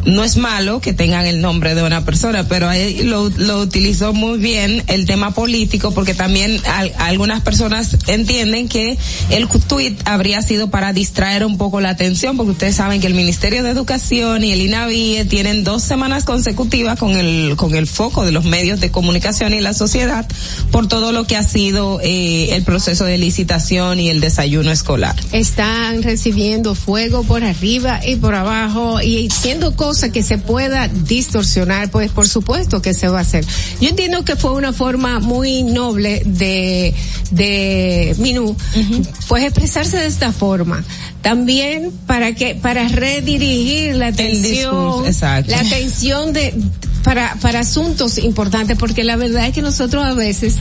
no 0.05 0.25
es 0.25 0.37
malo 0.37 0.81
que 0.81 0.93
tengan 0.93 1.27
el 1.27 1.41
nombre 1.41 1.77
de 1.77 1.85
una 1.85 2.05
persona, 2.05 2.49
pero 2.49 2.69
ahí 2.69 3.05
lo, 3.05 3.29
lo 3.31 3.61
utilizó 3.61 4.13
muy 4.15 4.39
bien 4.39 4.83
el 4.89 5.07
tema 5.07 5.31
político 5.31 5.95
porque 5.95 6.15
también 6.15 6.61
al- 6.67 6.93
algunas 6.99 7.41
personas 7.43 7.97
entienden 8.09 8.69
que 8.69 8.99
el 9.31 9.47
tweet 9.47 9.95
habría 10.07 10.43
sido 10.43 10.71
para 10.71 10.93
distraer 10.93 11.45
un 11.47 11.57
poco 11.57 11.81
la 11.81 11.91
atención 11.91 12.37
porque 12.37 12.51
ustedes 12.53 12.75
saben 12.75 13.01
que 13.01 13.07
el 13.07 13.15
Ministerio 13.15 13.63
de 13.63 13.71
Educación 13.71 14.43
y 14.43 14.51
el 14.51 14.61
INAVIE 14.61 15.25
tienen 15.27 15.63
dos 15.63 15.85
semanas 15.85 16.25
consecutivas 16.25 16.99
con 16.99 17.17
el, 17.17 17.55
con 17.57 17.77
el 17.77 17.87
foco 17.87 18.25
de 18.25 18.33
los 18.33 18.45
medios 18.45 18.72
de 18.81 18.91
comunicación 18.91 19.55
y 19.55 19.61
la 19.61 19.75
sociedad 19.75 20.27
por 20.71 20.89
todo 20.89 21.13
lo 21.13 21.25
que 21.25 21.37
ha 21.37 21.43
sido 21.43 22.01
eh, 22.03 22.55
el 22.55 22.63
proceso 22.63 23.05
de 23.05 23.19
licitación 23.19 24.01
y 24.01 24.09
el 24.09 24.21
desayuno 24.21 24.71
escolar. 24.71 25.15
Están 25.33 26.03
recibiendo 26.03 26.75
fuego 26.75 27.23
por 27.23 27.45
arriba 27.45 28.01
y 28.05 28.17
por 28.17 28.35
abajo 28.35 29.01
y 29.01 29.31
siendo 29.31 29.77
cosa 29.77 30.11
que 30.11 30.23
se 30.23 30.39
pueda 30.39 30.89
distorsionar, 30.89 31.91
pues 31.91 32.11
por 32.11 32.29
supuesto 32.29 32.83
que 32.83 32.95
se 32.95 33.09
va 33.09 33.19
a 33.19 33.23
hacer. 33.23 33.45
Yo 33.81 33.89
entiendo 33.89 34.25
que 34.25 34.37
fue 34.37 34.53
una 34.53 34.73
forma 34.73 35.21
muy 35.21 35.63
noble 35.63 36.23
de, 36.25 36.95
de 37.31 38.15
Minú, 38.19 38.57
pues 39.29 39.45
expresarse 39.45 39.99
de 39.99 40.07
esta 40.07 40.33
forma. 40.33 40.85
También 41.23 41.93
para 42.07 42.35
que, 42.35 42.57
para 42.57 42.89
redirigir 42.89 43.95
la 43.95 44.09
atención, 44.09 45.05
discurso, 45.05 45.51
la 45.51 45.61
atención 45.61 46.33
de, 46.33 46.53
para, 47.03 47.35
para 47.41 47.61
asuntos 47.61 48.19
importantes, 48.19 48.77
porque 48.79 49.05
la 49.05 49.17
verdad 49.17 49.47
es 49.47 49.53
que 49.53 49.63
nosotros 49.63 50.05
a 50.05 50.15
veces 50.15 50.57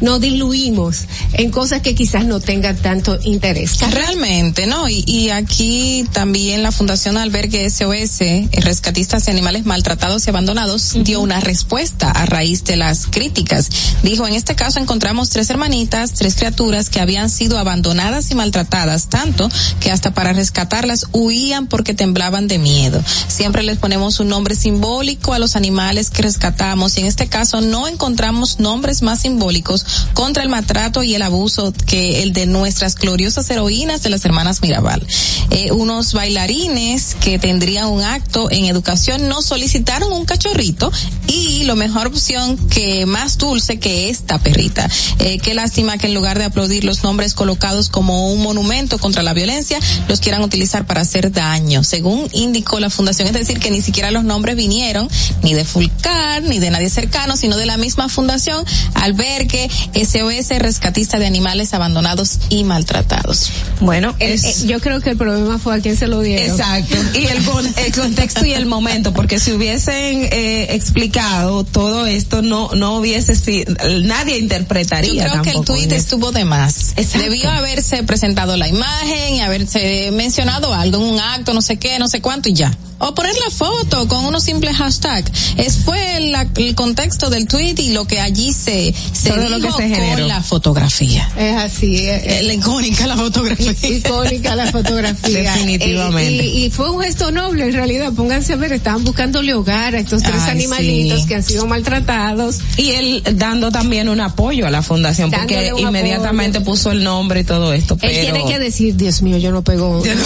nos 0.00 0.20
diluimos 0.20 1.04
en 1.32 1.50
cosas 1.50 1.80
que 1.80 1.94
quizás 1.94 2.26
no 2.26 2.40
tengan 2.40 2.76
tanto 2.76 3.18
interés. 3.22 3.78
Realmente, 3.90 4.66
¿no? 4.66 4.88
Y, 4.88 5.04
y 5.06 5.30
aquí 5.30 6.06
también 6.12 6.62
la 6.62 6.72
Fundación 6.72 7.16
Albergue 7.16 7.68
SOS, 7.70 8.20
eh, 8.20 8.48
Rescatistas 8.52 9.24
de 9.26 9.32
Animales 9.32 9.64
Maltratados 9.64 10.26
y 10.26 10.30
Abandonados, 10.30 10.92
dio 11.02 11.20
una 11.20 11.40
respuesta 11.40 12.10
a 12.10 12.26
raíz 12.26 12.64
de 12.64 12.76
las 12.76 13.06
críticas. 13.06 13.68
Dijo, 14.02 14.26
en 14.26 14.34
este 14.34 14.54
caso 14.54 14.78
encontramos 14.78 15.30
tres 15.30 15.48
hermanitas, 15.50 16.12
tres 16.12 16.34
criaturas 16.34 16.90
que 16.90 17.00
habían 17.00 17.30
sido 17.30 17.58
abandonadas 17.58 18.30
y 18.30 18.34
maltratadas, 18.34 19.08
tanto 19.08 19.48
que 19.80 19.90
hasta 19.90 20.12
para 20.12 20.32
rescatarlas 20.32 21.06
huían 21.12 21.66
porque 21.66 21.94
temblaban 21.94 22.48
de 22.48 22.58
miedo. 22.58 23.02
Siempre 23.28 23.62
les 23.62 23.78
ponemos 23.78 24.20
un 24.20 24.28
nombre 24.28 24.54
simbólico 24.54 25.32
a 25.32 25.38
los 25.38 25.56
animales 25.56 25.85
que 25.86 26.22
rescatamos 26.22 26.96
y 26.96 27.00
en 27.00 27.06
este 27.06 27.28
caso 27.28 27.60
no 27.60 27.86
encontramos 27.86 28.58
nombres 28.58 29.02
más 29.02 29.20
simbólicos 29.20 29.86
contra 30.14 30.42
el 30.42 30.48
maltrato 30.48 31.04
y 31.04 31.14
el 31.14 31.22
abuso 31.22 31.72
que 31.86 32.24
el 32.24 32.32
de 32.32 32.46
nuestras 32.46 32.96
gloriosas 32.96 33.48
heroínas 33.50 34.02
de 34.02 34.10
las 34.10 34.24
hermanas 34.24 34.62
Mirabal. 34.62 35.06
Eh, 35.50 35.70
unos 35.70 36.12
bailarines 36.12 37.14
que 37.14 37.38
tendrían 37.38 37.86
un 37.86 38.02
acto 38.02 38.50
en 38.50 38.64
educación 38.64 39.28
nos 39.28 39.46
solicitaron 39.46 40.12
un 40.12 40.24
cachorrito 40.24 40.90
y 41.28 41.62
lo 41.64 41.76
mejor 41.76 42.08
opción 42.08 42.56
que 42.68 43.06
más 43.06 43.38
dulce 43.38 43.78
que 43.78 44.10
esta 44.10 44.38
perrita. 44.38 44.90
Eh, 45.20 45.38
qué 45.38 45.54
lástima 45.54 45.98
que 45.98 46.08
en 46.08 46.14
lugar 46.14 46.36
de 46.36 46.46
aplaudir 46.46 46.82
los 46.82 47.04
nombres 47.04 47.32
colocados 47.32 47.88
como 47.88 48.32
un 48.32 48.42
monumento 48.42 48.98
contra 48.98 49.22
la 49.22 49.34
violencia, 49.34 49.78
los 50.08 50.18
quieran 50.18 50.42
utilizar 50.42 50.84
para 50.84 51.02
hacer 51.02 51.30
daño, 51.30 51.84
según 51.84 52.28
indicó 52.32 52.80
la 52.80 52.90
fundación. 52.90 53.28
Es 53.28 53.34
decir, 53.34 53.60
que 53.60 53.70
ni 53.70 53.82
siquiera 53.82 54.10
los 54.10 54.24
nombres 54.24 54.56
vinieron 54.56 55.08
ni 55.42 55.54
de 55.54 55.64
Fulcar, 55.76 56.42
ni 56.42 56.58
de 56.58 56.70
nadie 56.70 56.88
cercano, 56.88 57.36
sino 57.36 57.58
de 57.58 57.66
la 57.66 57.76
misma 57.76 58.08
fundación, 58.08 58.64
albergue 58.94 59.68
SOS 59.94 60.58
Rescatista 60.58 61.18
de 61.18 61.26
Animales 61.26 61.74
Abandonados 61.74 62.38
y 62.48 62.64
Maltratados. 62.64 63.50
Bueno, 63.80 64.14
Eh, 64.18 64.32
es- 64.32 64.44
eh, 64.62 64.66
yo 64.68 64.80
creo 64.80 65.02
que 65.02 65.10
el 65.10 65.18
problema 65.18 65.58
fue 65.58 65.76
a 65.76 65.80
quién 65.80 65.94
se 65.94 66.06
lo 66.06 66.20
dieron. 66.22 66.48
Exacto. 66.50 66.96
Y 67.14 67.26
el, 67.26 67.44
el 67.84 67.92
contexto 67.94 68.46
y 68.46 68.54
el 68.54 68.64
momento, 68.64 69.12
porque 69.12 69.38
si 69.38 69.52
hubiesen 69.52 70.28
eh, 70.32 70.68
explicado 70.70 71.64
todo 71.64 72.06
esto, 72.06 72.40
no 72.40 72.70
no 72.74 72.96
hubiese 72.96 73.36
sido, 73.36 73.74
nadie 74.02 74.32
Yo 74.34 74.38
interpretaría 74.38 75.28
creo 75.28 75.42
que 75.42 75.50
el 75.50 75.56
eso. 75.58 75.94
estuvo 75.94 76.32
de 76.32 76.46
más. 76.46 76.94
Exacto. 76.96 77.18
Debió 77.28 77.50
haberse 77.50 78.02
presentado 78.02 78.56
la 78.56 78.66
imagen 78.68 79.34
y 79.34 79.40
haberse 79.42 80.10
mencionado 80.12 80.72
algo 80.72 81.02
en 81.02 81.12
un 81.14 81.20
acto, 81.20 81.52
no 81.52 81.60
sé 81.60 81.76
qué, 81.76 81.98
no 81.98 82.08
sé 82.08 82.22
cuánto 82.22 82.48
y 82.48 82.54
ya. 82.54 82.72
O 82.98 83.14
poner 83.14 83.34
la 83.44 83.50
foto 83.50 84.08
con 84.08 84.24
unos 84.24 84.42
simples 84.44 84.74
hashtags. 84.76 85.30
Es 85.66 85.78
fue 85.78 86.20
la- 86.20 86.46
el 86.56 86.74
contexto 86.74 87.28
del 87.30 87.46
tweet 87.46 87.74
y 87.78 87.88
lo 87.92 88.06
que 88.06 88.20
allí 88.20 88.52
se, 88.52 88.94
se 89.12 89.30
Todo 89.30 89.48
lo 89.48 89.60
que 89.60 89.72
se 89.72 89.88
generó. 89.88 90.18
con 90.20 90.28
la 90.28 90.42
fotografía. 90.42 91.28
Es 91.36 91.56
así. 91.56 91.96
eh, 92.08 92.40
La 92.44 92.54
icónica 92.54 93.06
la 93.06 93.16
fotografía. 93.16 93.72
icónica 93.82 94.54
la 94.54 94.70
fotografía. 94.70 95.52
Definitivamente. 95.54 96.44
Eh, 96.44 96.46
y, 96.46 96.64
y 96.66 96.70
fue 96.70 96.90
un 96.90 97.02
gesto 97.02 97.30
noble 97.32 97.64
en 97.66 97.72
realidad. 97.72 98.12
Pónganse 98.12 98.52
a 98.52 98.56
ver, 98.56 98.72
estaban 98.72 99.02
buscándole 99.04 99.54
hogar 99.54 99.94
a 99.94 99.98
estos 99.98 100.22
tres 100.22 100.40
Ay, 100.44 100.50
animalitos 100.52 101.22
sí. 101.22 101.26
que 101.28 101.34
han 101.34 101.42
sido 101.42 101.66
maltratados. 101.66 102.58
Y 102.76 102.90
él 102.92 103.22
dando 103.34 103.70
también 103.72 104.08
un 104.08 104.20
apoyo 104.20 104.66
a 104.66 104.70
la 104.70 104.82
fundación, 104.82 105.30
porque 105.30 105.56
Dándole 105.64 105.82
inmediatamente 105.82 106.60
puso 106.60 106.92
el 106.92 107.02
nombre 107.02 107.40
y 107.40 107.44
todo 107.44 107.72
esto. 107.72 107.96
Él 108.02 108.20
tiene 108.20 108.44
que 108.46 108.58
decir, 108.58 108.94
Dios 108.96 109.22
mío, 109.22 109.36
yo 109.38 109.50
no 109.50 109.62
pego. 109.64 110.02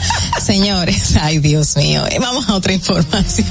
Señores, 0.40 1.16
ay 1.20 1.38
Dios 1.38 1.76
mío, 1.76 2.06
Eh, 2.06 2.18
vamos 2.18 2.48
a 2.48 2.54
otra 2.54 2.72
información. 2.80 3.46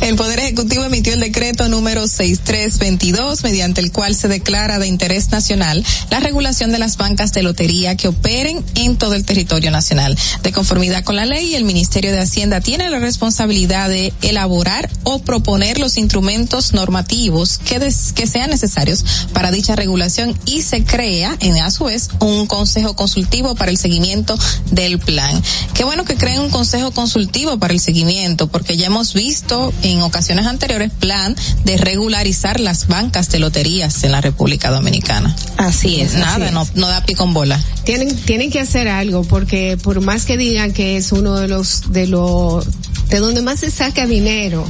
El 0.00 0.16
Poder 0.16 0.40
Ejecutivo 0.40 0.84
emitió 0.84 1.12
el 1.12 1.20
decreto 1.20 1.68
número 1.68 2.08
6322, 2.08 3.42
mediante 3.44 3.80
el 3.80 3.92
cual 3.92 4.14
se 4.14 4.28
declara 4.28 4.78
de 4.78 4.86
interés 4.86 5.30
nacional 5.30 5.84
la 6.10 6.20
regulación 6.20 6.72
de 6.72 6.78
las 6.78 6.96
bancas 6.96 7.32
de 7.32 7.42
lotería 7.42 7.96
que 7.96 8.08
operen 8.08 8.64
en 8.74 8.96
todo 8.96 9.14
el 9.14 9.24
territorio 9.24 9.70
nacional. 9.70 10.18
De 10.42 10.52
conformidad 10.52 11.04
con 11.04 11.16
la 11.16 11.26
ley, 11.26 11.54
el 11.54 11.64
Ministerio 11.64 12.12
de 12.12 12.20
Hacienda 12.20 12.60
tiene 12.60 12.88
la 12.90 12.98
responsabilidad 12.98 13.88
de 13.88 14.12
elaborar 14.22 14.90
o 15.04 15.20
proponer 15.20 15.78
los 15.78 15.96
instrumentos 15.96 16.72
normativos 16.72 17.58
que, 17.58 17.78
que 18.14 18.26
sean 18.26 18.50
necesarios 18.50 19.04
para 19.32 19.50
dicha 19.50 19.76
regulación 19.76 20.36
y 20.46 20.62
se 20.62 20.84
crea, 20.84 21.36
en 21.40 21.56
a 21.58 21.70
su 21.70 21.84
vez, 21.84 22.08
un 22.20 22.46
consejo 22.46 22.96
consultivo 22.96 23.54
para 23.54 23.70
el 23.70 23.78
seguimiento 23.78 24.38
del 24.70 24.98
plan. 24.98 25.42
Qué 25.74 25.84
bueno 25.84 26.04
que 26.04 26.16
creen 26.32 26.44
un 26.44 26.50
consejo 26.50 26.92
consultivo 26.92 27.58
para 27.58 27.74
el 27.74 27.80
seguimiento, 27.80 28.46
porque 28.46 28.76
ya 28.76 28.86
hemos 28.86 29.12
visto 29.12 29.72
en 29.82 30.00
ocasiones 30.00 30.46
anteriores 30.46 30.90
plan 30.90 31.36
de 31.64 31.76
regularizar 31.76 32.58
las 32.58 32.88
bancas 32.88 33.28
de 33.30 33.38
loterías 33.38 34.02
en 34.04 34.12
la 34.12 34.20
República 34.20 34.70
Dominicana. 34.70 35.36
así 35.58 36.00
es. 36.00 36.14
Nada, 36.14 36.46
así 36.46 36.54
no, 36.54 36.62
es. 36.62 36.74
no 36.74 36.88
da 36.88 37.04
pico 37.04 37.24
en 37.24 37.34
bola. 37.34 37.62
Tienen, 37.84 38.16
tienen 38.16 38.50
que 38.50 38.60
hacer 38.60 38.88
algo 38.88 39.24
porque 39.24 39.76
por 39.82 40.00
más 40.00 40.24
que 40.24 40.36
digan 40.38 40.72
que 40.72 40.96
es 40.96 41.12
uno 41.12 41.38
de 41.38 41.48
los, 41.48 41.92
de 41.92 42.06
los, 42.06 42.66
de 43.12 43.18
donde 43.20 43.42
más 43.42 43.60
se 43.60 43.70
saca 43.70 44.06
dinero, 44.06 44.66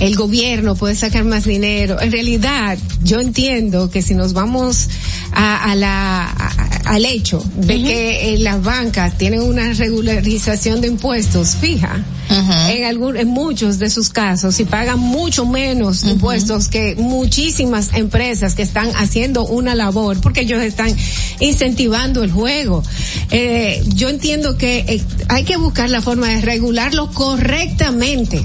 el 0.00 0.14
gobierno 0.16 0.74
puede 0.76 0.94
sacar 0.94 1.24
más 1.24 1.44
dinero. 1.44 2.00
En 2.00 2.12
realidad, 2.12 2.78
yo 3.02 3.20
entiendo 3.20 3.90
que 3.90 4.02
si 4.02 4.14
nos 4.14 4.32
vamos 4.34 4.88
a, 5.32 5.70
a 5.70 5.74
la, 5.74 6.24
a- 6.30 6.70
al 6.84 7.06
hecho 7.06 7.42
de 7.56 7.82
que 7.82 8.34
eh, 8.34 8.38
las 8.38 8.62
bancas 8.62 9.16
tienen 9.16 9.40
una 9.40 9.72
regularización 9.72 10.80
de 10.82 10.88
impuestos 10.88 11.56
fija, 11.56 12.04
en 12.68 12.84
algún, 12.84 13.16
en 13.16 13.28
muchos 13.28 13.78
de 13.78 13.88
sus 13.90 14.08
casos, 14.10 14.58
y 14.58 14.64
pagan 14.64 14.98
mucho 14.98 15.46
menos 15.46 16.02
impuestos 16.04 16.66
que 16.68 16.94
muchísimas 16.96 17.90
empresas 17.94 18.54
que 18.54 18.62
están 18.62 18.88
haciendo 18.96 19.46
una 19.46 19.74
labor, 19.76 20.20
porque 20.20 20.40
ellos 20.40 20.60
están 20.62 20.94
incentivando 21.40 22.24
el 22.24 22.32
juego. 22.32 22.82
Eh, 23.30 23.82
yo 23.94 24.08
entiendo 24.08 24.56
que 24.58 24.78
eh, 24.80 25.02
hay 25.28 25.44
que 25.44 25.56
buscar 25.56 25.90
la 25.90 26.00
forma 26.02 26.28
de 26.28 26.40
regularlo 26.40 27.10
correctamente 27.12 27.53
correctamente, 27.54 28.44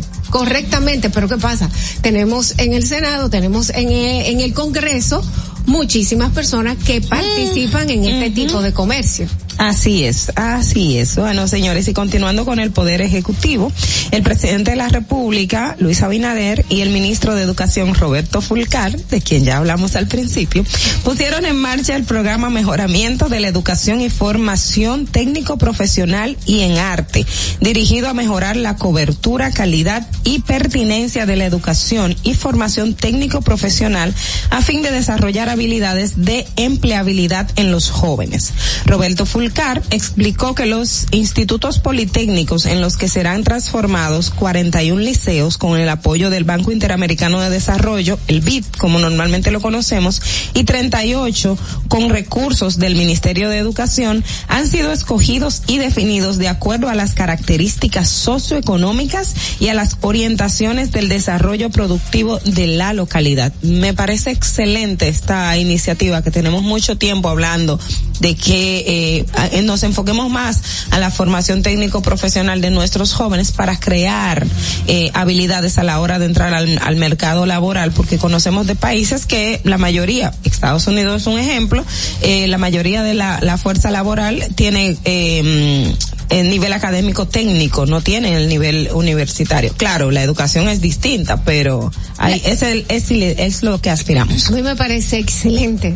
pero 1.12 1.28
¿qué 1.28 1.38
pasa? 1.38 1.70
Tenemos 2.02 2.56
en 2.58 2.74
el 2.74 2.86
Senado, 2.86 3.30
tenemos 3.30 3.70
en 3.70 3.90
el, 3.90 4.26
en 4.26 4.40
el 4.40 4.54
Congreso 4.54 5.22
muchísimas 5.66 6.32
personas 6.32 6.78
que 6.78 7.02
participan 7.02 7.90
en 7.90 8.06
este 8.06 8.32
tipo 8.32 8.62
de 8.62 8.74
comercio. 8.74 9.28
Así 9.60 10.06
es, 10.06 10.32
así 10.36 10.98
es. 10.98 11.18
Bueno, 11.18 11.46
señores, 11.50 11.86
y 11.90 11.94
continuando 11.94 12.46
con 12.46 12.60
el 12.60 12.72
Poder 12.72 13.02
Ejecutivo, 13.02 13.74
el 14.12 14.24
presidente 14.24 14.72
de 14.72 14.78
la 14.78 14.88
República, 14.88 15.76
Luis 15.80 16.02
Abinader, 16.02 16.66
y 16.70 16.80
el 16.80 16.92
ministro 16.92 17.36
de 17.36 17.44
Educación, 17.44 17.94
Roberto 17.94 18.40
Fulcar, 18.40 18.98
de 18.98 19.22
quien 19.22 19.44
ya 19.44 19.58
hablamos 19.58 19.98
al 19.98 20.08
principio, 20.08 20.64
pusieron 21.04 21.46
en 21.46 21.58
marcha 21.58 21.98
el 21.98 22.06
programa 22.06 22.50
Mejoramiento 22.50 23.28
de 23.28 23.42
la 23.42 23.50
Educación 23.50 24.00
y 24.00 24.10
Formación 24.10 25.06
Técnico 25.06 25.58
Profesional 25.58 26.38
y 26.46 26.62
en 26.62 26.78
Arte, 26.78 27.26
dirigido 27.60 28.08
a 28.08 28.14
mejorar 28.14 28.56
la 28.56 28.78
cobertura, 28.78 29.52
calidad 29.52 30.08
y 30.24 30.40
pertinencia 30.40 31.26
de 31.26 31.36
la 31.36 31.46
educación 31.46 32.16
y 32.24 32.34
formación 32.34 32.94
técnico 32.94 33.42
profesional 33.42 34.14
a 34.50 34.62
fin 34.62 34.82
de 34.82 34.92
desarrollar 34.92 35.50
habilidades 35.50 36.26
de 36.26 36.48
empleabilidad 36.56 37.50
en 37.56 37.72
los 37.72 37.90
jóvenes. 37.90 38.54
Roberto 38.86 39.26
Fulcar 39.26 39.82
explicó 39.90 40.56
que 40.56 40.66
los 40.66 41.08
institutos 41.12 41.80
politécnicos 41.80 42.66
en 42.66 42.82
los 42.82 42.98
que 42.98 43.10
serán 43.10 43.44
transformados 43.44 44.30
41 44.32 45.00
liceos 45.00 45.58
con 45.58 45.80
el 45.80 45.90
apoyo 45.90 46.30
del 46.30 46.44
Banco 46.44 46.72
Interamericano 46.72 47.40
de 47.40 47.50
Desarrollo, 47.50 48.20
el 48.28 48.42
BID, 48.42 48.66
como 48.78 49.00
normalmente 49.00 49.52
lo 49.52 49.62
conocemos, 49.62 50.22
y 50.54 50.64
38 50.64 51.58
con 51.88 52.10
recursos 52.10 52.78
del 52.78 52.96
Ministerio 52.96 53.50
de 53.50 53.58
Educación 53.58 54.24
han 54.48 54.68
sido 54.68 54.92
escogidos 54.92 55.64
y 55.68 55.78
definidos 55.78 56.38
de 56.38 56.48
acuerdo 56.48 56.90
a 56.90 56.96
las 56.96 57.14
características 57.14 58.10
socioeconómicas 58.10 59.36
y 59.60 59.68
a 59.70 59.74
las 59.74 59.96
orientaciones 60.10 60.92
del 60.92 61.08
desarrollo 61.08 61.70
productivo 61.70 62.40
de 62.40 62.68
la 62.68 62.94
localidad. 62.94 63.54
Me 63.62 63.94
parece 63.94 64.32
excelente 64.32 65.08
esta 65.08 65.56
iniciativa 65.58 66.24
que 66.24 66.32
tenemos 66.32 66.64
mucho 66.64 66.98
tiempo 66.98 67.30
hablando 67.30 67.80
de 68.20 68.36
que 68.36 69.26
eh, 69.54 69.62
nos 69.62 69.84
enfoquemos 69.84 70.30
más 70.30 70.62
a 70.92 71.00
la 71.00 71.12
formación 71.12 71.62
técnico 71.62 72.02
profesional 72.02 72.60
de 72.60 72.72
nuestros 72.72 73.14
jóvenes 73.14 73.52
para 73.52 73.80
crear 73.80 74.46
eh, 74.88 75.12
habilidades 75.14 75.78
a 75.78 75.84
la 75.84 76.00
hora 76.00 76.20
de 76.20 76.26
entrar 76.26 76.54
al, 76.54 76.80
al 76.84 76.96
mercado 76.96 77.46
laboral 77.46 77.92
porque 77.92 78.18
conocemos 78.18 78.68
de 78.68 78.76
países 78.76 79.26
que 79.26 79.62
la 79.64 79.78
mayoría, 79.78 80.34
Estados 80.44 80.88
Unidos 80.88 81.22
es 81.22 81.28
un 81.28 81.38
ejemplo, 81.40 81.86
eh, 82.22 82.48
la 82.48 82.58
mayoría 82.58 83.04
de 83.04 83.14
la, 83.14 83.40
la 83.42 83.58
fuerza 83.58 83.92
laboral 83.92 84.44
tiene 84.56 84.98
eh, 85.06 85.94
el 86.30 86.50
nivel 86.50 86.74
académico 86.74 87.28
técnico, 87.28 87.86
no 87.86 88.02
tiene 88.02 88.36
el 88.36 88.48
nivel 88.50 88.90
universitario. 88.94 89.74
Claro, 89.76 90.12
la 90.12 90.22
educación 90.24 90.70
es 90.70 90.80
distinta, 90.82 91.44
pero 91.44 91.92
hay, 92.18 92.42
es, 92.46 92.62
el, 92.62 92.86
es, 92.90 93.10
es 93.12 93.64
lo 93.64 93.82
que 93.82 93.90
aspiramos. 93.90 94.48
A 94.48 94.52
mí 94.52 94.62
me 94.62 94.76
parece 94.76 95.18
excelente 95.18 95.96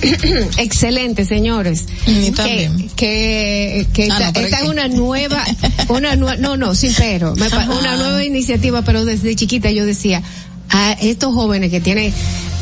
excelente, 0.58 1.24
señores. 1.24 1.84
Que, 2.06 2.70
que, 2.96 3.86
que 3.92 4.02
Ah, 4.04 4.06
esta, 4.16 4.26
no, 4.26 4.32
pero 4.32 4.46
esta 4.46 4.60
es 4.62 4.68
una 4.68 4.88
nueva, 4.88 5.44
una 5.88 6.14
nue- 6.16 6.38
no, 6.38 6.56
no, 6.56 6.74
sí, 6.74 6.92
pero, 6.96 7.34
me 7.36 7.48
pa- 7.50 7.62
Ajá. 7.62 7.72
una 7.72 7.96
nueva 7.96 8.24
iniciativa, 8.24 8.82
pero 8.82 9.04
desde 9.04 9.34
chiquita 9.36 9.70
yo 9.70 9.84
decía, 9.86 10.22
a 10.70 10.92
estos 10.92 11.34
jóvenes 11.34 11.70
que 11.70 11.80
tienen 11.80 12.12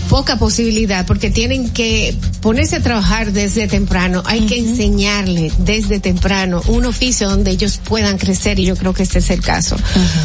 poca 0.08 0.38
posibilidad 0.38 1.06
porque 1.06 1.30
tienen 1.30 1.70
que 1.70 2.16
ponerse 2.40 2.76
a 2.76 2.82
trabajar 2.82 3.32
desde 3.32 3.68
temprano, 3.68 4.22
hay 4.24 4.46
que 4.46 4.58
enseñarles 4.58 5.52
desde 5.64 6.00
temprano 6.00 6.62
un 6.68 6.86
oficio 6.86 7.28
donde 7.28 7.50
ellos 7.50 7.80
puedan 7.84 8.18
crecer 8.18 8.58
y 8.58 8.64
yo 8.64 8.76
creo 8.76 8.94
que 8.94 9.02
este 9.02 9.18
es 9.18 9.30
el 9.30 9.40
caso. 9.40 9.76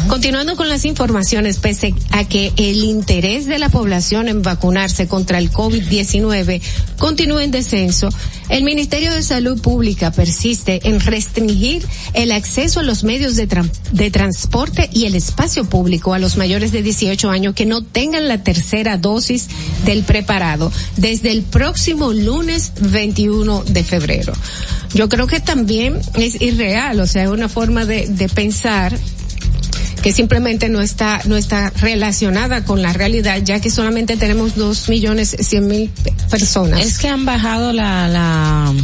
Continuando 0.08 0.56
con 0.56 0.68
las 0.68 0.84
informaciones, 0.84 1.58
pese 1.58 1.94
a 2.10 2.24
que 2.24 2.52
el 2.56 2.82
interés 2.84 3.46
de 3.46 3.58
la 3.58 3.68
población 3.68 4.28
en 4.28 4.42
vacunarse 4.42 5.06
contra 5.06 5.38
el 5.38 5.52
COVID-19 5.52 6.62
continúa 6.98 7.44
en 7.44 7.50
descenso, 7.50 8.08
el 8.48 8.64
Ministerio 8.64 9.12
de 9.12 9.22
Salud 9.22 9.60
Pública 9.60 10.10
persiste 10.10 10.80
en 10.88 11.00
restringir 11.00 11.86
el 12.14 12.32
acceso 12.32 12.80
a 12.80 12.82
los 12.82 13.04
medios 13.04 13.36
de, 13.36 13.48
de 13.92 14.10
transporte 14.10 14.88
y 14.92 15.06
el 15.06 15.14
espacio 15.14 15.64
público 15.64 16.14
a 16.14 16.18
los 16.18 16.36
mayores 16.36 16.72
de 16.72 16.82
18 16.82 17.30
años 17.30 17.54
que 17.54 17.66
no 17.66 17.82
tengan 17.82 18.28
la 18.28 18.42
tercera 18.42 18.96
dosis 18.96 19.48
del 19.84 20.02
preparado 20.04 20.72
desde 20.96 21.30
el 21.30 21.42
próximo 21.42 22.12
lunes 22.12 22.72
21 22.80 23.64
de 23.64 23.84
febrero. 23.84 24.32
Yo 24.94 25.08
creo 25.08 25.26
que 25.26 25.40
también 25.40 26.00
es 26.14 26.40
irreal, 26.40 27.00
o 27.00 27.06
sea, 27.06 27.24
es 27.24 27.28
una 27.28 27.48
forma 27.48 27.84
de, 27.84 28.06
de 28.06 28.28
pensar 28.28 28.96
que 30.04 30.12
simplemente 30.12 30.68
no 30.68 30.82
está 30.82 31.22
no 31.24 31.34
está 31.34 31.70
relacionada 31.80 32.62
con 32.66 32.82
la 32.82 32.92
realidad 32.92 33.40
ya 33.42 33.60
que 33.60 33.70
solamente 33.70 34.18
tenemos 34.18 34.54
dos 34.54 34.90
millones 34.90 35.34
cien 35.40 35.66
mil 35.66 35.90
personas 36.30 36.80
Es 36.82 36.98
que 36.98 37.08
han 37.08 37.24
bajado 37.24 37.72
la, 37.72 38.06
la, 38.08 38.74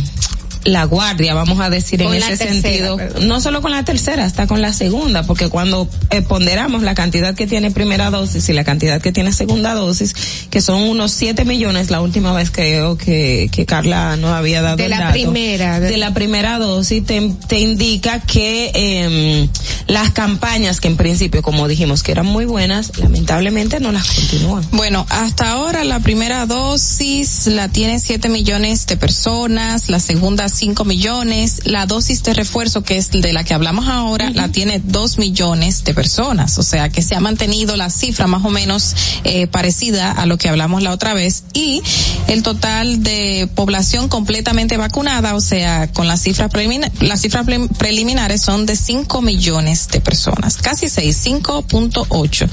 la 0.64 0.84
guardia, 0.84 1.34
vamos 1.34 1.58
a 1.60 1.70
decir, 1.70 2.02
Con 2.02 2.12
en 2.14 2.22
ese 2.22 2.36
tercera, 2.36 2.52
sentido. 2.52 2.96
perdón. 2.96 3.28
No 3.28 3.40
solo 3.40 3.62
con 3.62 3.70
la 3.70 3.84
tercera, 3.84 4.24
hasta 4.24 4.46
con 4.46 4.60
la 4.60 4.72
segunda, 4.72 5.22
porque 5.22 5.48
cuando 5.48 5.88
eh, 6.10 6.22
ponderamos 6.22 6.82
la 6.82 6.94
cantidad 6.94 7.34
que 7.34 7.46
tiene 7.46 7.70
primera 7.70 8.10
dosis 8.10 8.48
y 8.48 8.52
la 8.52 8.64
cantidad 8.64 9.00
que 9.00 9.10
tiene 9.12 9.32
segunda 9.32 9.74
dosis, 9.74 10.14
que 10.50 10.60
son 10.60 10.82
unos 10.82 11.12
7 11.12 11.44
millones, 11.44 11.90
la 11.90 12.00
última 12.02 12.32
vez 12.34 12.50
creo 12.50 12.98
que, 12.98 13.48
que 13.52 13.64
Carla 13.64 14.16
nos 14.16 14.32
había 14.32 14.60
dado 14.62 14.76
De 14.76 14.84
el 14.84 14.90
la 14.90 14.98
dato, 15.00 15.12
primera, 15.12 15.80
de- 15.80 15.90
De 15.90 15.96
la 15.96 16.12
primera 16.12 16.58
dosis, 16.58 17.04
te, 17.06 17.32
te 17.48 17.58
indica 17.60 18.20
que 18.20 18.70
eh, 18.74 19.48
las 19.86 20.10
campañas 20.10 20.80
que 20.80 20.88
en 20.88 20.96
principio, 20.98 21.40
como 21.42 21.68
dijimos, 21.68 22.02
que 22.02 22.12
eran 22.12 22.26
muy 22.26 22.44
buenas, 22.44 22.98
lamentablemente 22.98 23.80
no 23.80 23.92
las 23.92 24.10
continúan. 24.10 24.62
Bueno, 24.72 25.06
hasta 25.08 25.50
ahora 25.52 25.84
la 25.84 26.00
primera 26.00 26.44
dosis 26.46 27.46
la 27.46 27.68
tiene 27.68 27.98
7 27.98 28.28
millones 28.28 28.86
de 28.86 28.96
personas, 28.98 29.88
la 29.88 30.00
segunda 30.00 30.49
5 30.50 30.84
millones, 30.84 31.62
la 31.64 31.86
dosis 31.86 32.22
de 32.22 32.34
refuerzo 32.34 32.82
que 32.82 32.96
es 32.98 33.10
de 33.10 33.32
la 33.32 33.44
que 33.44 33.54
hablamos 33.54 33.88
ahora 33.88 34.30
la 34.30 34.48
tiene 34.48 34.80
2 34.84 35.18
millones 35.18 35.84
de 35.84 35.94
personas, 35.94 36.58
o 36.58 36.62
sea 36.62 36.88
que 36.88 37.02
se 37.02 37.14
ha 37.14 37.20
mantenido 37.20 37.76
la 37.76 37.90
cifra 37.90 38.26
más 38.26 38.44
o 38.44 38.50
menos 38.50 38.94
eh, 39.24 39.46
parecida 39.46 40.12
a 40.12 40.26
lo 40.26 40.38
que 40.38 40.48
hablamos 40.48 40.82
la 40.82 40.92
otra 40.92 41.14
vez. 41.14 41.44
Y 41.54 41.82
el 42.28 42.42
total 42.42 43.02
de 43.02 43.48
población 43.54 44.08
completamente 44.08 44.76
vacunada, 44.76 45.34
o 45.34 45.40
sea, 45.40 45.90
con 45.92 46.06
las 46.08 46.22
cifras 46.22 46.50
preliminar, 46.50 46.90
las 47.00 47.20
cifras 47.22 47.44
pre- 47.44 47.68
preliminares 47.78 48.42
son 48.42 48.66
de 48.66 48.76
5 48.76 49.22
millones 49.22 49.88
de 49.88 50.00
personas, 50.00 50.56
casi 50.58 50.88
6, 50.88 51.24
5.8. 51.26 52.48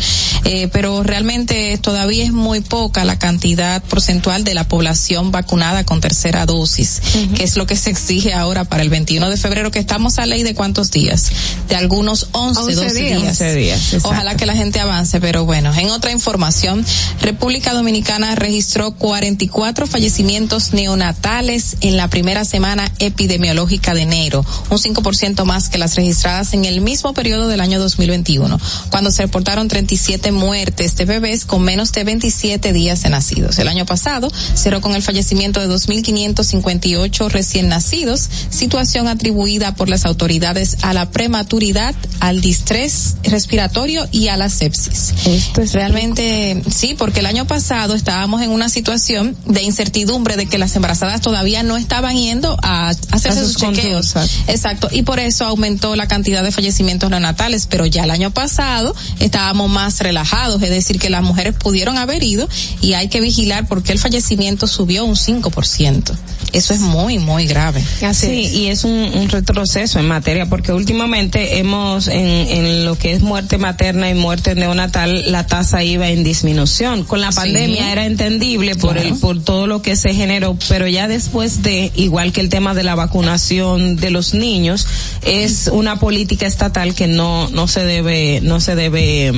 Eh, 0.45 0.69
pero 0.71 1.03
realmente 1.03 1.77
todavía 1.77 2.23
es 2.23 2.31
muy 2.31 2.61
poca 2.61 3.05
la 3.05 3.17
cantidad 3.19 3.81
porcentual 3.83 4.43
de 4.43 4.53
la 4.53 4.67
población 4.67 5.31
vacunada 5.31 5.83
con 5.83 6.01
tercera 6.01 6.45
dosis, 6.45 7.01
que 7.35 7.43
es 7.43 7.57
lo 7.57 7.65
que 7.65 7.75
se 7.75 7.86
exige 7.89 8.33
ahora 8.33 8.63
para 8.65 8.83
el 8.83 8.89
21 8.89 9.29
de 9.29 9.37
febrero, 9.37 9.71
que 9.71 9.79
estamos 9.79 10.19
a 10.19 10.25
ley 10.25 10.43
de 10.43 10.53
cuántos 10.53 10.91
días, 10.91 11.31
de 11.69 11.75
algunos 11.75 12.29
11, 12.31 12.61
11 12.61 12.75
12 12.75 12.93
días. 12.93 13.21
días. 13.21 13.29
11 13.29 13.55
días. 13.55 13.95
Ojalá 14.03 14.35
que 14.35 14.45
la 14.45 14.55
gente 14.55 14.79
avance, 14.79 15.19
pero 15.19 15.45
bueno, 15.45 15.73
en 15.73 15.89
otra 15.89 16.11
información, 16.11 16.85
República 17.21 17.73
Dominicana 17.73 18.35
registró 18.35 18.91
44 18.91 19.87
fallecimientos 19.87 20.73
neonatales 20.73 21.77
en 21.81 21.97
la 21.97 22.07
primera 22.09 22.45
semana 22.45 22.91
epidemiológica 22.99 23.93
de 23.93 24.01
enero, 24.01 24.45
un 24.69 24.77
5% 24.77 25.43
más 25.45 25.69
que 25.69 25.77
las 25.77 25.95
registradas 25.95 26.53
en 26.53 26.65
el 26.65 26.81
mismo 26.81 27.13
periodo 27.13 27.47
del 27.47 27.61
año 27.61 27.79
2021, 27.79 28.59
cuando 28.89 29.11
se 29.11 29.23
reportaron 29.23 29.67
37 29.67 30.31
muertes 30.31 30.95
de 30.95 31.05
bebés 31.05 31.45
con 31.45 31.63
menos 31.63 31.91
de 31.91 32.03
27 32.03 32.73
días 32.73 33.03
de 33.03 33.09
nacidos. 33.09 33.59
El 33.59 33.67
año 33.67 33.85
pasado 33.85 34.31
cerró 34.53 34.81
con 34.81 34.95
el 34.95 35.01
fallecimiento 35.01 35.59
de 35.59 35.67
2.558 35.67 37.29
recién 37.29 37.69
nacidos, 37.69 37.76
situación 37.79 39.07
atribuida 39.07 39.75
por 39.75 39.89
las 39.89 40.05
autoridades 40.05 40.77
a 40.81 40.93
la 40.93 41.09
prematuridad, 41.11 41.95
al 42.19 42.41
distrés 42.41 43.15
respiratorio 43.23 44.07
y 44.11 44.27
a 44.27 44.37
la 44.37 44.49
sepsis. 44.49 45.13
Esto 45.25 45.61
es 45.61 45.73
Realmente 45.73 46.61
sí, 46.73 46.95
porque 46.97 47.19
el 47.19 47.25
año 47.25 47.45
pasado 47.45 47.93
estábamos 47.93 48.41
en 48.41 48.51
una 48.51 48.69
situación 48.69 49.35
de 49.45 49.63
incertidumbre 49.63 50.35
de 50.37 50.45
que 50.47 50.57
las 50.57 50.75
embarazadas 50.75 51.21
todavía 51.21 51.63
no 51.63 51.77
estaban 51.77 52.15
yendo 52.15 52.57
a 52.63 52.89
hacerse 52.89 53.39
A 53.39 53.43
sus 53.43 53.53
sus 53.53 53.61
chequeos. 53.61 54.07
exacto. 54.15 54.37
Exacto, 54.47 54.89
y 54.91 55.03
por 55.03 55.19
eso 55.19 55.45
aumentó 55.45 55.95
la 55.95 56.07
cantidad 56.07 56.43
de 56.43 56.51
fallecimientos 56.51 57.09
neonatales, 57.09 57.67
pero 57.67 57.85
ya 57.85 58.03
el 58.03 58.11
año 58.11 58.31
pasado 58.31 58.95
estábamos 59.19 59.69
más 59.69 59.99
relajados, 59.99 60.61
es 60.61 60.69
decir, 60.69 60.99
que 60.99 61.09
las 61.09 61.23
mujeres 61.23 61.53
pudieron 61.55 61.97
haber 61.97 62.23
ido 62.23 62.47
y 62.81 62.93
hay 62.93 63.07
que 63.07 63.21
vigilar 63.21 63.67
porque 63.67 63.91
el 63.91 63.99
fallecimiento 63.99 64.67
subió 64.67 65.05
un 65.05 65.15
5%. 65.15 66.11
Eso 66.53 66.73
es 66.73 66.79
muy, 66.79 67.19
muy 67.19 67.45
grave. 67.45 67.83
Sí, 68.13 68.47
y 68.53 68.67
es 68.67 68.83
un, 68.83 68.93
un 68.93 69.29
retroceso 69.29 69.99
en 69.99 70.07
materia, 70.07 70.45
porque 70.47 70.71
últimamente 70.71 71.59
hemos, 71.59 72.07
en, 72.07 72.25
en 72.25 72.85
lo 72.85 72.97
que 72.97 73.13
es 73.13 73.21
muerte 73.21 73.57
materna 73.57 74.09
y 74.09 74.13
muerte 74.15 74.55
neonatal, 74.55 75.31
la 75.31 75.45
tasa 75.45 75.83
iba 75.83 76.07
en 76.09 76.23
disminución. 76.23 77.03
Con 77.03 77.21
la 77.21 77.31
Sí. 77.31 77.37
pandemia 77.37 77.91
era 77.91 78.05
entendible 78.05 78.75
por 78.75 78.93
Claro. 78.93 79.09
el, 79.09 79.15
por 79.19 79.43
todo 79.43 79.67
lo 79.67 79.81
que 79.81 79.95
se 79.95 80.13
generó, 80.13 80.57
pero 80.69 80.87
ya 80.87 81.07
después 81.07 81.61
de, 81.63 81.91
igual 81.95 82.31
que 82.31 82.41
el 82.41 82.49
tema 82.49 82.73
de 82.73 82.83
la 82.83 82.95
vacunación 82.95 83.97
de 83.97 84.09
los 84.09 84.33
niños, 84.33 84.87
es 85.23 85.69
una 85.71 85.99
política 85.99 86.47
estatal 86.47 86.95
que 86.95 87.07
no, 87.07 87.49
no 87.49 87.67
se 87.67 87.83
debe, 87.83 88.39
no 88.41 88.59
se 88.61 88.75
debe, 88.75 89.33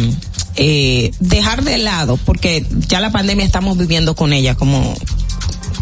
eh, 0.55 1.11
dejar 1.19 1.63
de 1.63 1.77
lado, 1.79 2.17
porque 2.25 2.65
ya 2.87 2.99
la 2.99 3.11
pandemia 3.11 3.45
estamos 3.45 3.77
viviendo 3.77 4.15
con 4.15 4.33
ella 4.33 4.55
como, 4.55 4.93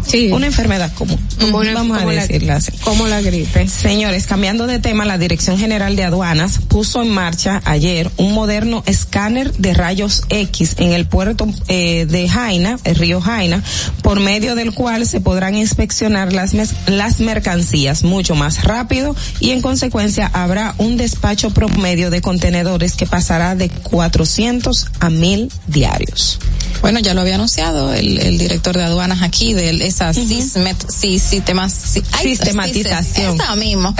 Sí. 0.08 0.30
una 0.32 0.46
enfermedad 0.46 0.92
común. 0.94 1.18
Como 1.38 1.58
una- 1.58 1.74
Vamos 1.74 1.98
como 1.98 2.10
a 2.10 2.12
la- 2.14 2.22
decirla 2.22 2.56
así. 2.56 2.72
como 2.80 3.06
la 3.06 3.20
gripe. 3.20 3.68
Señores, 3.68 4.26
cambiando 4.26 4.66
de 4.66 4.78
tema, 4.78 5.04
la 5.04 5.18
Dirección 5.18 5.58
General 5.58 5.94
de 5.96 6.04
Aduanas 6.04 6.58
puso 6.68 7.02
en 7.02 7.10
marcha 7.10 7.60
ayer 7.64 8.10
un 8.16 8.32
moderno 8.32 8.82
escáner 8.86 9.52
de 9.52 9.74
rayos 9.74 10.22
X 10.30 10.74
en 10.78 10.92
el 10.92 11.06
puerto 11.06 11.46
eh, 11.68 12.06
de 12.08 12.28
Jaina, 12.28 12.78
el 12.84 12.94
río 12.96 13.20
Jaina, 13.20 13.62
por 14.02 14.18
medio 14.20 14.54
del 14.54 14.72
cual 14.72 15.06
se 15.06 15.20
podrán 15.20 15.56
inspeccionar 15.56 16.32
las, 16.32 16.54
mes- 16.54 16.72
las 16.86 17.20
mercancías 17.20 18.02
mucho 18.02 18.34
más 18.34 18.64
rápido 18.64 19.14
y 19.40 19.50
en 19.50 19.60
consecuencia 19.60 20.30
habrá 20.32 20.74
un 20.78 20.96
despacho 20.96 21.50
promedio 21.50 22.10
de 22.10 22.22
contenedores 22.22 22.94
que 22.94 23.06
pasará 23.06 23.54
de 23.54 23.68
400 23.68 24.86
a 25.00 25.10
1000 25.10 25.52
diarios. 25.66 26.38
Bueno, 26.80 27.00
ya 27.00 27.12
lo 27.14 27.20
había 27.22 27.34
anunciado 27.34 27.92
el, 27.92 28.18
el 28.20 28.38
director 28.38 28.76
de 28.76 28.84
aduanas 28.84 29.22
aquí 29.22 29.52
de 29.54 29.70
esa 29.98 30.12
sismet, 30.12 30.76
sí, 30.90 31.18
sistemas, 31.18 31.72
sí, 31.72 32.02
ay, 32.12 32.36
Sistematización. 32.36 33.36
esa 33.36 33.56
mismo. 33.56 33.94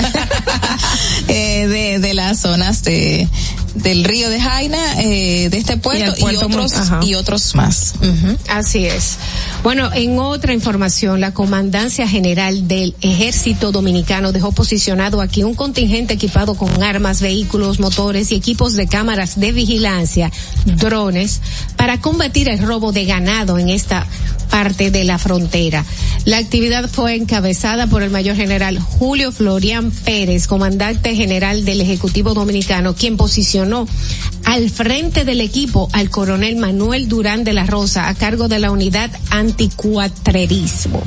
eh, 1.28 1.66
de, 1.66 1.98
de 1.98 2.14
las 2.14 2.40
zonas 2.40 2.82
de 2.84 3.28
del 3.82 4.04
río 4.04 4.28
de 4.30 4.40
Jaina, 4.40 4.78
eh, 5.02 5.48
de 5.50 5.58
este 5.58 5.76
puerto 5.76 6.14
y, 6.16 6.20
puerto 6.20 6.46
otros 6.46 6.72
ajá. 6.74 7.00
y 7.02 7.14
otros 7.14 7.54
más. 7.54 7.94
Así 8.48 8.86
es. 8.86 9.18
Bueno, 9.62 9.90
en 9.92 10.18
otra 10.18 10.52
información, 10.52 11.20
la 11.20 11.32
Comandancia 11.32 12.08
General 12.08 12.68
del 12.68 12.94
Ejército 13.00 13.72
Dominicano 13.72 14.32
dejó 14.32 14.52
posicionado 14.52 15.20
aquí 15.20 15.42
un 15.44 15.54
contingente 15.54 16.14
equipado 16.14 16.54
con 16.54 16.82
armas, 16.82 17.20
vehículos, 17.20 17.80
motores 17.80 18.32
y 18.32 18.36
equipos 18.36 18.74
de 18.74 18.86
cámaras 18.86 19.38
de 19.38 19.52
vigilancia, 19.52 20.30
drones, 20.64 21.40
para 21.76 22.00
combatir 22.00 22.48
el 22.48 22.58
robo 22.58 22.92
de 22.92 23.04
ganado 23.04 23.58
en 23.58 23.68
esta 23.68 24.06
parte 24.48 24.90
de 24.90 25.04
la 25.04 25.18
frontera. 25.18 25.84
La 26.24 26.38
actividad 26.38 26.88
fue 26.88 27.14
encabezada 27.14 27.86
por 27.86 28.02
el 28.02 28.10
mayor 28.10 28.36
general 28.36 28.78
Julio 28.78 29.32
Florian 29.32 29.90
Pérez, 29.90 30.46
comandante 30.46 31.14
general 31.14 31.64
del 31.64 31.80
Ejecutivo 31.80 32.34
Dominicano, 32.34 32.94
quien 32.94 33.16
posicionó 33.16 33.67
al 34.44 34.70
frente 34.70 35.24
del 35.24 35.40
equipo 35.40 35.88
al 35.92 36.08
coronel 36.10 36.56
Manuel 36.56 37.08
Durán 37.08 37.44
de 37.44 37.52
la 37.52 37.64
Rosa 37.66 38.08
a 38.08 38.14
cargo 38.14 38.48
de 38.48 38.58
la 38.58 38.70
unidad 38.70 39.10
anticuatrerismo. 39.30 41.02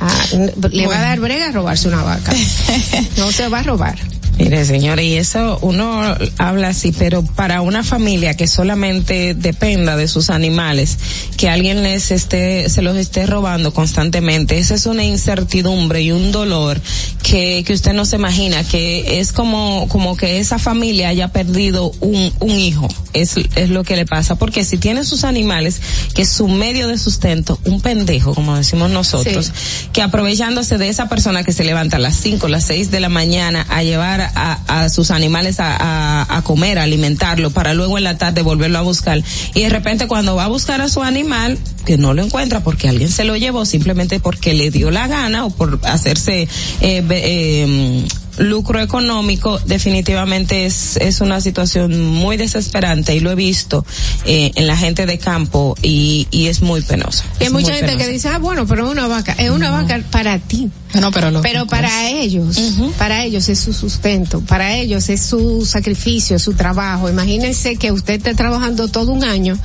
Ah, 0.00 0.24
n- 0.32 0.52
le 0.70 0.86
va 0.86 0.98
a 0.98 1.02
dar 1.02 1.20
brega 1.20 1.48
a 1.48 1.52
robarse 1.52 1.88
una 1.88 2.02
vaca. 2.02 2.32
No 3.16 3.30
se 3.32 3.48
va 3.48 3.60
a 3.60 3.62
robar. 3.62 3.96
Mire, 4.38 4.64
señores, 4.64 5.04
y 5.04 5.16
eso 5.16 5.58
uno 5.60 6.02
habla 6.38 6.68
así, 6.68 6.92
pero 6.98 7.22
para 7.22 7.60
una 7.60 7.84
familia 7.84 8.34
que 8.34 8.46
solamente 8.46 9.34
dependa 9.34 9.96
de 9.96 10.08
sus 10.08 10.30
animales, 10.30 10.98
que 11.36 11.48
alguien 11.48 11.82
les 11.82 12.10
esté, 12.10 12.68
se 12.70 12.82
los 12.82 12.96
esté 12.96 13.26
robando 13.26 13.74
constantemente, 13.74 14.58
esa 14.58 14.74
es 14.74 14.86
una 14.86 15.04
incertidumbre 15.04 16.02
y 16.02 16.12
un 16.12 16.32
dolor 16.32 16.80
que, 17.22 17.62
que 17.66 17.74
usted 17.74 17.92
no 17.92 18.04
se 18.04 18.16
imagina, 18.16 18.64
que 18.64 19.20
es 19.20 19.32
como, 19.32 19.86
como 19.88 20.16
que 20.16 20.38
esa 20.38 20.58
familia 20.58 21.08
haya 21.08 21.28
perdido 21.28 21.92
un, 22.00 22.32
un 22.40 22.50
hijo, 22.50 22.88
es, 23.12 23.36
es 23.54 23.68
lo 23.68 23.84
que 23.84 23.96
le 23.96 24.06
pasa, 24.06 24.36
porque 24.36 24.64
si 24.64 24.78
tiene 24.78 25.04
sus 25.04 25.24
animales, 25.24 25.80
que 26.14 26.22
es 26.22 26.30
su 26.30 26.48
medio 26.48 26.88
de 26.88 26.98
sustento, 26.98 27.60
un 27.64 27.80
pendejo, 27.80 28.34
como 28.34 28.56
decimos 28.56 28.90
nosotros, 28.90 29.52
que 29.92 30.02
aprovechándose 30.02 30.78
de 30.78 30.88
esa 30.88 31.08
persona 31.08 31.44
que 31.44 31.52
se 31.52 31.64
levanta 31.64 31.98
a 31.98 32.00
las 32.00 32.16
5, 32.16 32.48
las 32.48 32.64
6 32.64 32.90
de 32.90 33.00
la 33.00 33.08
mañana 33.08 33.66
a 33.68 33.82
llevar 33.82 34.31
a, 34.34 34.84
a 34.84 34.88
sus 34.88 35.10
animales 35.10 35.60
a, 35.60 36.26
a, 36.28 36.42
comer, 36.42 36.78
a 36.78 36.84
alimentarlo, 36.84 37.50
para 37.50 37.74
luego 37.74 37.98
en 37.98 38.04
la 38.04 38.18
tarde 38.18 38.42
volverlo 38.42 38.78
a 38.78 38.82
buscar. 38.82 39.22
Y 39.54 39.62
de 39.62 39.68
repente 39.68 40.06
cuando 40.06 40.36
va 40.36 40.44
a 40.44 40.48
buscar 40.48 40.80
a 40.80 40.88
su 40.88 41.02
animal, 41.02 41.58
que 41.84 41.98
no 41.98 42.14
lo 42.14 42.22
encuentra 42.22 42.60
porque 42.60 42.88
alguien 42.88 43.08
se 43.08 43.24
lo 43.24 43.36
llevó 43.36 43.64
simplemente 43.64 44.20
porque 44.20 44.54
le 44.54 44.70
dio 44.70 44.90
la 44.90 45.08
gana 45.08 45.44
o 45.44 45.50
por 45.50 45.80
hacerse 45.84 46.42
eh, 46.80 47.04
eh, 47.10 48.06
lucro 48.38 48.80
económico, 48.80 49.58
definitivamente 49.66 50.64
es, 50.66 50.96
es 50.96 51.20
una 51.20 51.40
situación 51.40 52.00
muy 52.00 52.36
desesperante 52.36 53.14
y 53.14 53.20
lo 53.20 53.30
he 53.30 53.34
visto 53.34 53.84
eh, 54.24 54.52
en 54.54 54.66
la 54.66 54.76
gente 54.76 55.06
de 55.06 55.18
campo 55.18 55.76
y, 55.82 56.26
y 56.30 56.46
es 56.46 56.62
muy 56.62 56.82
penoso. 56.82 57.24
Y 57.38 57.44
hay 57.44 57.46
Es 57.46 57.52
mucha 57.52 57.74
gente 57.74 57.86
penoso. 57.92 57.98
que 58.06 58.12
dice, 58.12 58.28
ah, 58.28 58.38
bueno, 58.38 58.66
pero 58.66 58.90
una 58.90 59.06
vaca, 59.06 59.32
es 59.32 59.50
una 59.50 59.70
vaca 59.70 60.00
para 60.10 60.38
ti. 60.38 60.70
pero, 61.12 61.40
pero 61.42 61.66
para 61.66 62.10
ellos, 62.10 62.58
para 62.98 63.24
ellos 63.24 63.48
es 63.48 63.58
su 63.60 63.72
sustento, 63.72 64.40
para 64.40 64.76
ellos 64.76 65.08
es 65.08 65.22
su 65.22 65.64
sacrificio, 65.66 66.38
su 66.38 66.54
trabajo. 66.54 67.08
Imagínense 67.08 67.76
que 67.76 67.92
usted 67.92 68.14
esté 68.14 68.34
trabajando 68.34 68.88
todo 68.88 69.12
un 69.12 69.24
año 69.24 69.58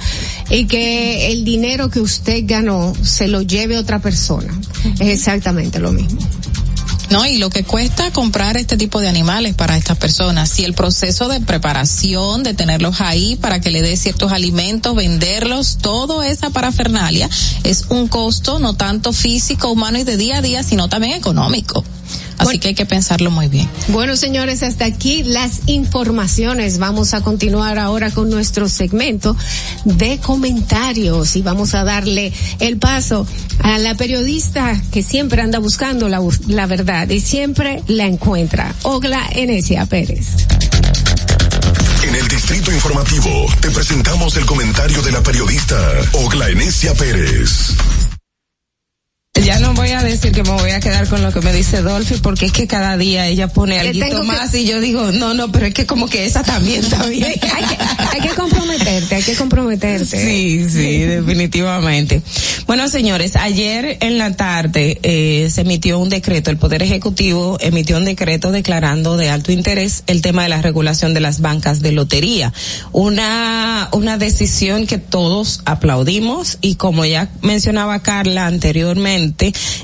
y 0.50 0.66
que 0.66 1.32
el 1.32 1.44
dinero 1.44 1.90
que 1.90 2.00
usted 2.00 2.44
ganó 2.46 2.94
se 3.02 3.28
lo 3.28 3.42
lleve 3.42 3.78
otra 3.78 4.00
persona. 4.00 4.58
Es 5.00 5.08
exactamente 5.10 5.80
lo 5.80 5.92
mismo. 5.92 6.20
No, 7.10 7.26
y 7.26 7.38
lo 7.38 7.50
que 7.50 7.64
cuesta 7.64 8.12
comprar 8.12 8.58
este 8.58 8.76
tipo 8.76 9.00
de 9.00 9.08
animales 9.08 9.56
para 9.56 9.78
estas 9.78 9.98
personas, 9.98 10.60
y 10.60 10.66
el 10.66 10.74
proceso 10.74 11.30
de 11.30 11.40
preparación, 11.40 12.44
de 12.44 12.54
tenerlos 12.54 13.00
ahí 13.00 13.38
para 13.38 13.62
que 13.62 13.72
le 13.72 13.82
dé 13.82 13.96
ciertos 13.96 14.34
alimentos, 14.34 14.96
venderlos, 14.96 15.78
todo 15.82 16.22
esa 16.22 16.50
parafernalia 16.50 17.30
es 17.64 17.86
un 17.90 18.08
costo 18.08 18.60
no 18.60 18.76
tanto 18.76 19.14
físico, 19.14 19.70
humano 19.70 19.98
y 19.98 20.04
de 20.04 20.18
día 20.18 20.38
a 20.38 20.42
día, 20.42 20.64
sino 20.64 20.90
también 20.90 21.14
económico. 21.14 21.84
Así 22.38 22.60
que 22.60 22.70
hay 22.70 22.76
que 22.76 22.86
pensarlo 22.86 23.32
muy 23.32 23.48
bien. 23.48 23.68
Bueno, 23.90 24.16
señores, 24.16 24.64
hasta 24.64 24.86
aquí 24.86 25.24
las 25.24 25.62
informaciones. 25.66 26.78
Vamos 26.78 27.14
a 27.14 27.22
continuar 27.22 27.80
ahora 27.80 28.12
con 28.12 28.30
nuestro 28.30 28.70
segmento 28.70 29.36
de 29.86 30.20
comentarios 30.20 31.36
y 31.36 31.42
vamos 31.42 31.74
a 31.74 31.84
darle 31.84 32.32
el 32.60 32.78
paso 32.78 33.26
a 33.60 33.78
la 33.80 33.96
periodista 33.96 34.80
que 34.92 35.04
siempre 35.04 35.42
anda 35.42 35.60
buscando 35.60 36.10
la, 36.10 36.22
la 36.48 36.66
verdad 36.66 37.10
y 37.10 37.20
siempre 37.20 37.84
la 37.88 38.06
encuentra, 38.06 38.74
Ogla 38.84 39.28
Enesia 39.32 39.86
Pérez. 39.86 40.48
En 42.04 42.16
el 42.16 42.28
Distrito 42.28 42.72
Informativo 42.72 43.48
te 43.60 43.70
presentamos 43.72 44.38
el 44.38 44.46
comentario 44.46 45.02
de 45.02 45.12
la 45.12 45.22
periodista 45.22 45.76
Ogla 46.14 46.50
Enesia 46.50 46.94
Pérez. 46.94 47.76
Ya 49.46 49.60
no 49.60 49.74
voy 49.74 49.90
a 49.92 50.02
decir 50.04 50.32
que 50.32 50.44
me 50.44 50.50
voy 50.52 50.72
a 50.72 50.80
quedar 50.80 51.08
con 51.08 51.22
lo 51.22 51.32
que 51.32 51.42
me 51.42 51.54
dice 51.54 51.82
Dolphy 51.82 52.16
porque 52.22 52.48
es 52.48 52.52
que 52.52 52.68
cada 52.68 52.98
día 52.98 53.28
ella 53.28 53.48
pone 53.48 53.80
algo 53.80 53.94
que- 54.22 54.24
más 54.24 54.54
y 54.54 54.66
yo 54.66 54.80
digo, 54.82 55.12
no, 55.12 55.34
no, 55.34 55.52
pero 55.52 55.68
es 55.68 55.74
que 55.74 55.86
como 55.86 56.08
que 56.10 56.26
esa 56.26 56.44
también 56.44 56.84
está 56.84 57.06
bien. 57.06 57.26
hay, 57.26 57.36
que, 57.40 57.78
hay 58.14 58.22
que 58.28 58.36
comprometerte, 58.36 59.16
hay 59.16 59.24
que 59.24 59.36
comprometerte. 59.36 60.06
Sí, 60.20 60.68
sí, 60.70 60.98
definitivamente. 61.00 62.22
Bueno, 62.66 62.90
señores, 62.90 63.36
ayer 63.36 63.98
en 64.02 64.18
la 64.18 64.36
tarde 64.36 65.00
eh, 65.04 65.50
se 65.52 65.62
emitió 65.62 66.00
un 66.00 66.10
decreto, 66.10 66.52
el 66.52 66.58
Poder 66.58 66.84
Ejecutivo 66.84 67.58
emitió 67.62 67.98
un 67.98 68.06
decreto 68.06 68.52
declarando 68.52 69.16
de 69.18 69.30
alto 69.30 69.52
interés 69.52 70.04
el 70.08 70.22
tema 70.22 70.44
de 70.44 70.50
la 70.50 70.62
regulación 70.62 71.14
de 71.14 71.22
las 71.22 71.40
bancas 71.42 71.82
de 71.82 71.92
lotería. 71.94 72.52
Una, 72.92 73.90
una 73.94 74.18
decisión 74.18 74.88
que 74.88 74.98
todos 74.98 75.62
aplaudimos 75.66 76.58
y 76.62 76.76
como 76.76 77.06
ya 77.06 77.30
mencionaba 77.42 78.00
Carla 78.02 78.48
anteriormente, 78.48 79.27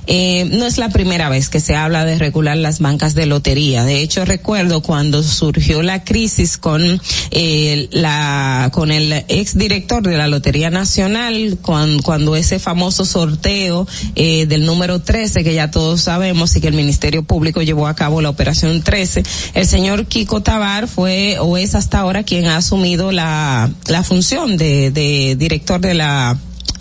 eh, 0.07 0.45
no 0.51 0.65
es 0.65 0.77
la 0.77 0.89
primera 0.89 1.29
vez 1.29 1.49
que 1.49 1.59
se 1.59 1.75
habla 1.75 2.05
de 2.05 2.17
regular 2.17 2.57
las 2.57 2.79
bancas 2.79 3.13
de 3.15 3.25
lotería. 3.25 3.83
De 3.83 4.01
hecho, 4.01 4.25
recuerdo 4.25 4.81
cuando 4.81 5.23
surgió 5.23 5.81
la 5.81 6.03
crisis 6.03 6.57
con 6.57 7.01
eh, 7.31 7.87
la 7.91 8.69
con 8.73 8.91
el 8.91 9.13
ex 9.27 9.57
director 9.57 10.03
de 10.03 10.17
la 10.17 10.27
Lotería 10.27 10.69
Nacional, 10.69 11.57
cuando, 11.61 12.03
cuando 12.03 12.35
ese 12.35 12.59
famoso 12.59 13.05
sorteo 13.05 13.87
eh, 14.15 14.45
del 14.45 14.65
número 14.65 15.01
13, 15.01 15.43
que 15.43 15.53
ya 15.53 15.71
todos 15.71 16.01
sabemos 16.01 16.55
y 16.55 16.61
que 16.61 16.67
el 16.67 16.73
Ministerio 16.73 17.23
Público 17.23 17.61
llevó 17.61 17.87
a 17.87 17.95
cabo 17.95 18.21
la 18.21 18.29
operación 18.29 18.81
13, 18.81 19.23
el 19.53 19.67
señor 19.67 20.05
Kiko 20.05 20.41
Tabar 20.41 20.87
fue 20.87 21.37
o 21.39 21.57
es 21.57 21.75
hasta 21.75 21.99
ahora 21.99 22.23
quien 22.23 22.45
ha 22.47 22.57
asumido 22.57 23.11
la, 23.11 23.71
la 23.87 24.03
función 24.03 24.57
de, 24.57 24.91
de 24.91 25.35
director 25.37 25.81
de 25.81 25.93
la 25.93 26.37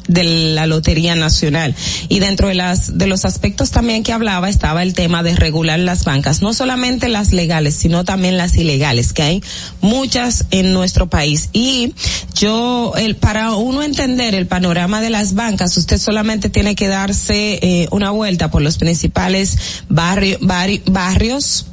de 0.08 0.24
la 0.54 0.66
Lotería 0.66 1.14
Nacional. 1.14 1.74
Y 2.08 2.18
dentro 2.20 2.48
de 2.48 2.54
las, 2.54 2.98
de 2.98 3.06
los 3.06 3.24
aspectos 3.24 3.70
también 3.70 4.02
que 4.02 4.12
hablaba 4.12 4.48
estaba 4.48 4.82
el 4.82 4.94
tema 4.94 5.22
de 5.22 5.34
regular 5.36 5.78
las 5.78 6.04
bancas, 6.04 6.42
no 6.42 6.54
solamente 6.54 7.08
las 7.08 7.32
legales, 7.32 7.74
sino 7.74 8.04
también 8.04 8.36
las 8.36 8.56
ilegales, 8.56 9.12
que 9.12 9.22
hay 9.22 9.42
muchas 9.80 10.46
en 10.50 10.72
nuestro 10.72 11.08
país. 11.08 11.48
Y 11.52 11.94
yo, 12.34 12.92
el, 12.96 13.16
para 13.16 13.52
uno 13.52 13.82
entender 13.82 14.34
el 14.34 14.46
panorama 14.46 15.00
de 15.00 15.10
las 15.10 15.34
bancas, 15.34 15.76
usted 15.76 15.98
solamente 15.98 16.48
tiene 16.48 16.74
que 16.74 16.88
darse 16.88 17.58
eh, 17.62 17.88
una 17.90 18.10
vuelta 18.10 18.50
por 18.50 18.62
los 18.62 18.78
principales 18.78 19.56
barrio, 19.88 20.38
barri- 20.40 20.82
barrios 20.86 21.66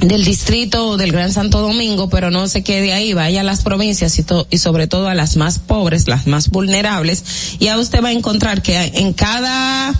del 0.00 0.24
distrito 0.24 0.96
del 0.96 1.12
Gran 1.12 1.32
Santo 1.32 1.60
Domingo, 1.60 2.08
pero 2.08 2.30
no 2.30 2.48
se 2.48 2.62
quede 2.62 2.92
ahí, 2.92 3.12
vaya 3.12 3.42
a 3.42 3.44
las 3.44 3.62
provincias 3.62 4.18
y, 4.18 4.22
to- 4.22 4.46
y 4.50 4.58
sobre 4.58 4.86
todo 4.86 5.08
a 5.08 5.14
las 5.14 5.36
más 5.36 5.58
pobres, 5.58 6.08
las 6.08 6.26
más 6.26 6.48
vulnerables, 6.48 7.22
y 7.58 7.68
a 7.68 7.78
usted 7.78 8.02
va 8.02 8.08
a 8.08 8.12
encontrar 8.12 8.62
que 8.62 8.76
en 8.94 9.12
cada, 9.12 9.94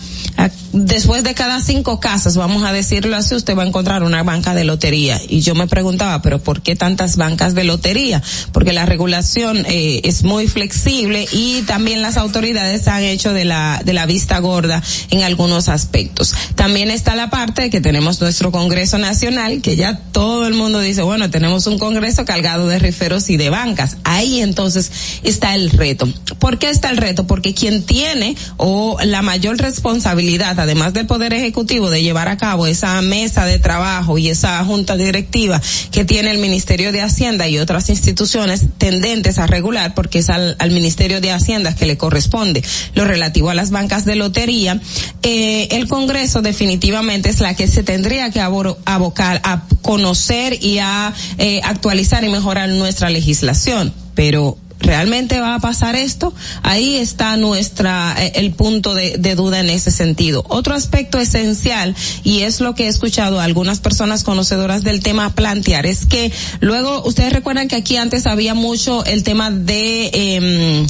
después 0.73 1.25
de 1.25 1.35
cada 1.35 1.61
cinco 1.61 2.01
casas, 2.01 2.37
vamos 2.37 2.63
a 2.65 2.73
decirlo 2.73 3.17
así, 3.17 3.35
usted 3.35 3.57
va 3.57 3.65
a 3.65 3.67
encontrar 3.67 4.03
una 4.03 4.23
banca 4.23 4.55
de 4.55 4.65
lotería. 4.65 5.21
Y 5.29 5.41
yo 5.41 5.55
me 5.55 5.67
preguntaba, 5.67 6.23
pero 6.23 6.41
¿por 6.41 6.63
qué 6.63 6.77
tantas 6.77 7.17
bancas 7.17 7.55
de 7.55 7.65
lotería? 7.65 8.23
Porque 8.53 8.73
la 8.73 8.87
regulación 8.87 9.65
eh, 9.67 10.01
es 10.05 10.23
muy 10.23 10.49
flexible 10.49 11.27
y 11.33 11.63
también 11.63 12.03
las 12.03 12.17
autoridades 12.17 12.87
han 12.89 13.03
hecho 13.03 13.33
de 13.33 13.45
la, 13.45 13.83
de 13.85 13.93
la 13.93 14.07
vista 14.07 14.39
gorda 14.39 14.83
en 15.11 15.23
algunos 15.23 15.69
aspectos. 15.69 16.35
También 16.55 16.91
está 16.91 17.15
la 17.15 17.31
parte 17.31 17.63
de 17.63 17.71
que 17.71 17.81
tenemos 17.81 18.21
nuestro 18.21 18.53
Congreso 18.53 18.99
Nacional, 18.99 19.63
que 19.63 19.77
ya 19.77 19.99
todo 20.13 20.47
el 20.47 20.55
mundo 20.55 20.81
dice, 20.81 21.03
bueno, 21.03 21.31
tenemos 21.31 21.67
un 21.67 21.79
Congreso 21.79 22.25
cargado 22.25 22.69
de 22.69 22.79
riferos 22.79 23.31
y 23.31 23.37
de 23.37 23.51
bancas. 23.51 23.97
Ahí 24.05 24.41
entonces 24.41 24.91
está 25.23 25.55
el 25.55 25.71
reto. 25.71 26.09
¿Por 26.39 26.59
qué 26.59 26.71
está 26.71 26.91
el 26.91 26.97
reto? 26.97 27.27
Porque 27.27 27.55
quien 27.55 27.83
tiene 27.83 28.37
o 28.57 28.99
la 29.03 29.23
mayor 29.23 29.59
responsabilidad, 29.59 30.60
además 30.63 30.93
del 30.93 31.07
Poder 31.07 31.33
Ejecutivo, 31.33 31.91
de 31.91 32.03
llevar 32.03 32.29
a 32.29 32.37
cabo 32.37 32.67
esa 32.67 33.01
mesa 33.03 33.45
de 33.45 33.59
trabajo 33.59 34.19
y 34.19 34.29
esa 34.29 34.65
junta 34.65 34.97
directiva 34.97 35.61
que 35.91 36.05
tiene 36.05 36.31
el 36.31 36.39
Ministerio 36.39 36.93
de 36.93 37.03
Hacienda 37.03 37.49
y 37.49 37.59
otras 37.59 37.91
instituciones 37.91 38.65
tendentes 38.79 39.39
a 39.39 39.47
regular, 39.47 39.95
porque 39.95 40.21
es 40.21 40.31
al, 40.31 40.57
Ministerio 40.71 41.21
de 41.21 41.33
Hacienda 41.33 41.75
que 41.75 41.87
le 41.87 41.99
corresponde 41.99 42.63
lo 42.95 43.05
relativo 43.05 43.51
a 43.51 43.55
las 43.55 43.71
bancas 43.71 44.05
de 44.05 44.15
lotería, 44.15 44.81
eh, 45.23 45.69
el 45.73 45.89
Congreso 45.89 46.43
definitivamente 46.43 47.29
es 47.29 47.41
la 47.41 47.55
que 47.55 47.67
se 47.67 47.83
tendría 47.83 48.31
que 48.31 48.41
abocar 48.41 49.41
a 49.45 49.65
conocer 49.83 50.63
y 50.63 50.79
a 50.79 51.13
eh, 51.39 51.61
actualizar 51.65 52.25
y 52.25 52.29
mejorar 52.29 52.69
nuestra 52.69 53.11
legislación. 53.11 53.93
Pero 54.15 54.59
¿Realmente 54.81 55.41
va 55.41 55.55
a 55.55 55.59
pasar 55.61 55.95
esto? 55.95 56.33
Ahí 56.63 56.97
está 56.97 57.37
nuestra, 57.37 58.17
eh, 58.19 58.33
el 58.37 58.53
punto 58.53 58.95
de, 58.95 59.19
duda 59.35 59.61
en 59.61 59.69
ese 59.69 59.91
sentido. 59.91 60.45
Otro 60.49 60.75
aspecto 60.75 61.19
esencial, 61.19 61.95
y 62.25 62.41
es 62.41 62.61
lo 62.61 62.75
que 62.75 62.87
he 62.87 62.89
escuchado 62.89 63.41
a 63.41 63.45
algunas 63.45 63.79
personas 63.79 64.25
conocedoras 64.25 64.83
del 64.83 65.01
tema 65.03 65.35
plantear, 65.35 65.85
es 65.85 66.07
que 66.07 66.33
luego, 66.61 67.03
ustedes 67.05 67.33
recuerdan 67.33 67.69
que 67.69 67.77
aquí 67.77 67.97
antes 67.97 68.27
había 68.27 68.55
mucho 68.55 69.05
el 69.05 69.23
tema 69.23 69.51
de 69.51 70.11
em, 70.13 70.87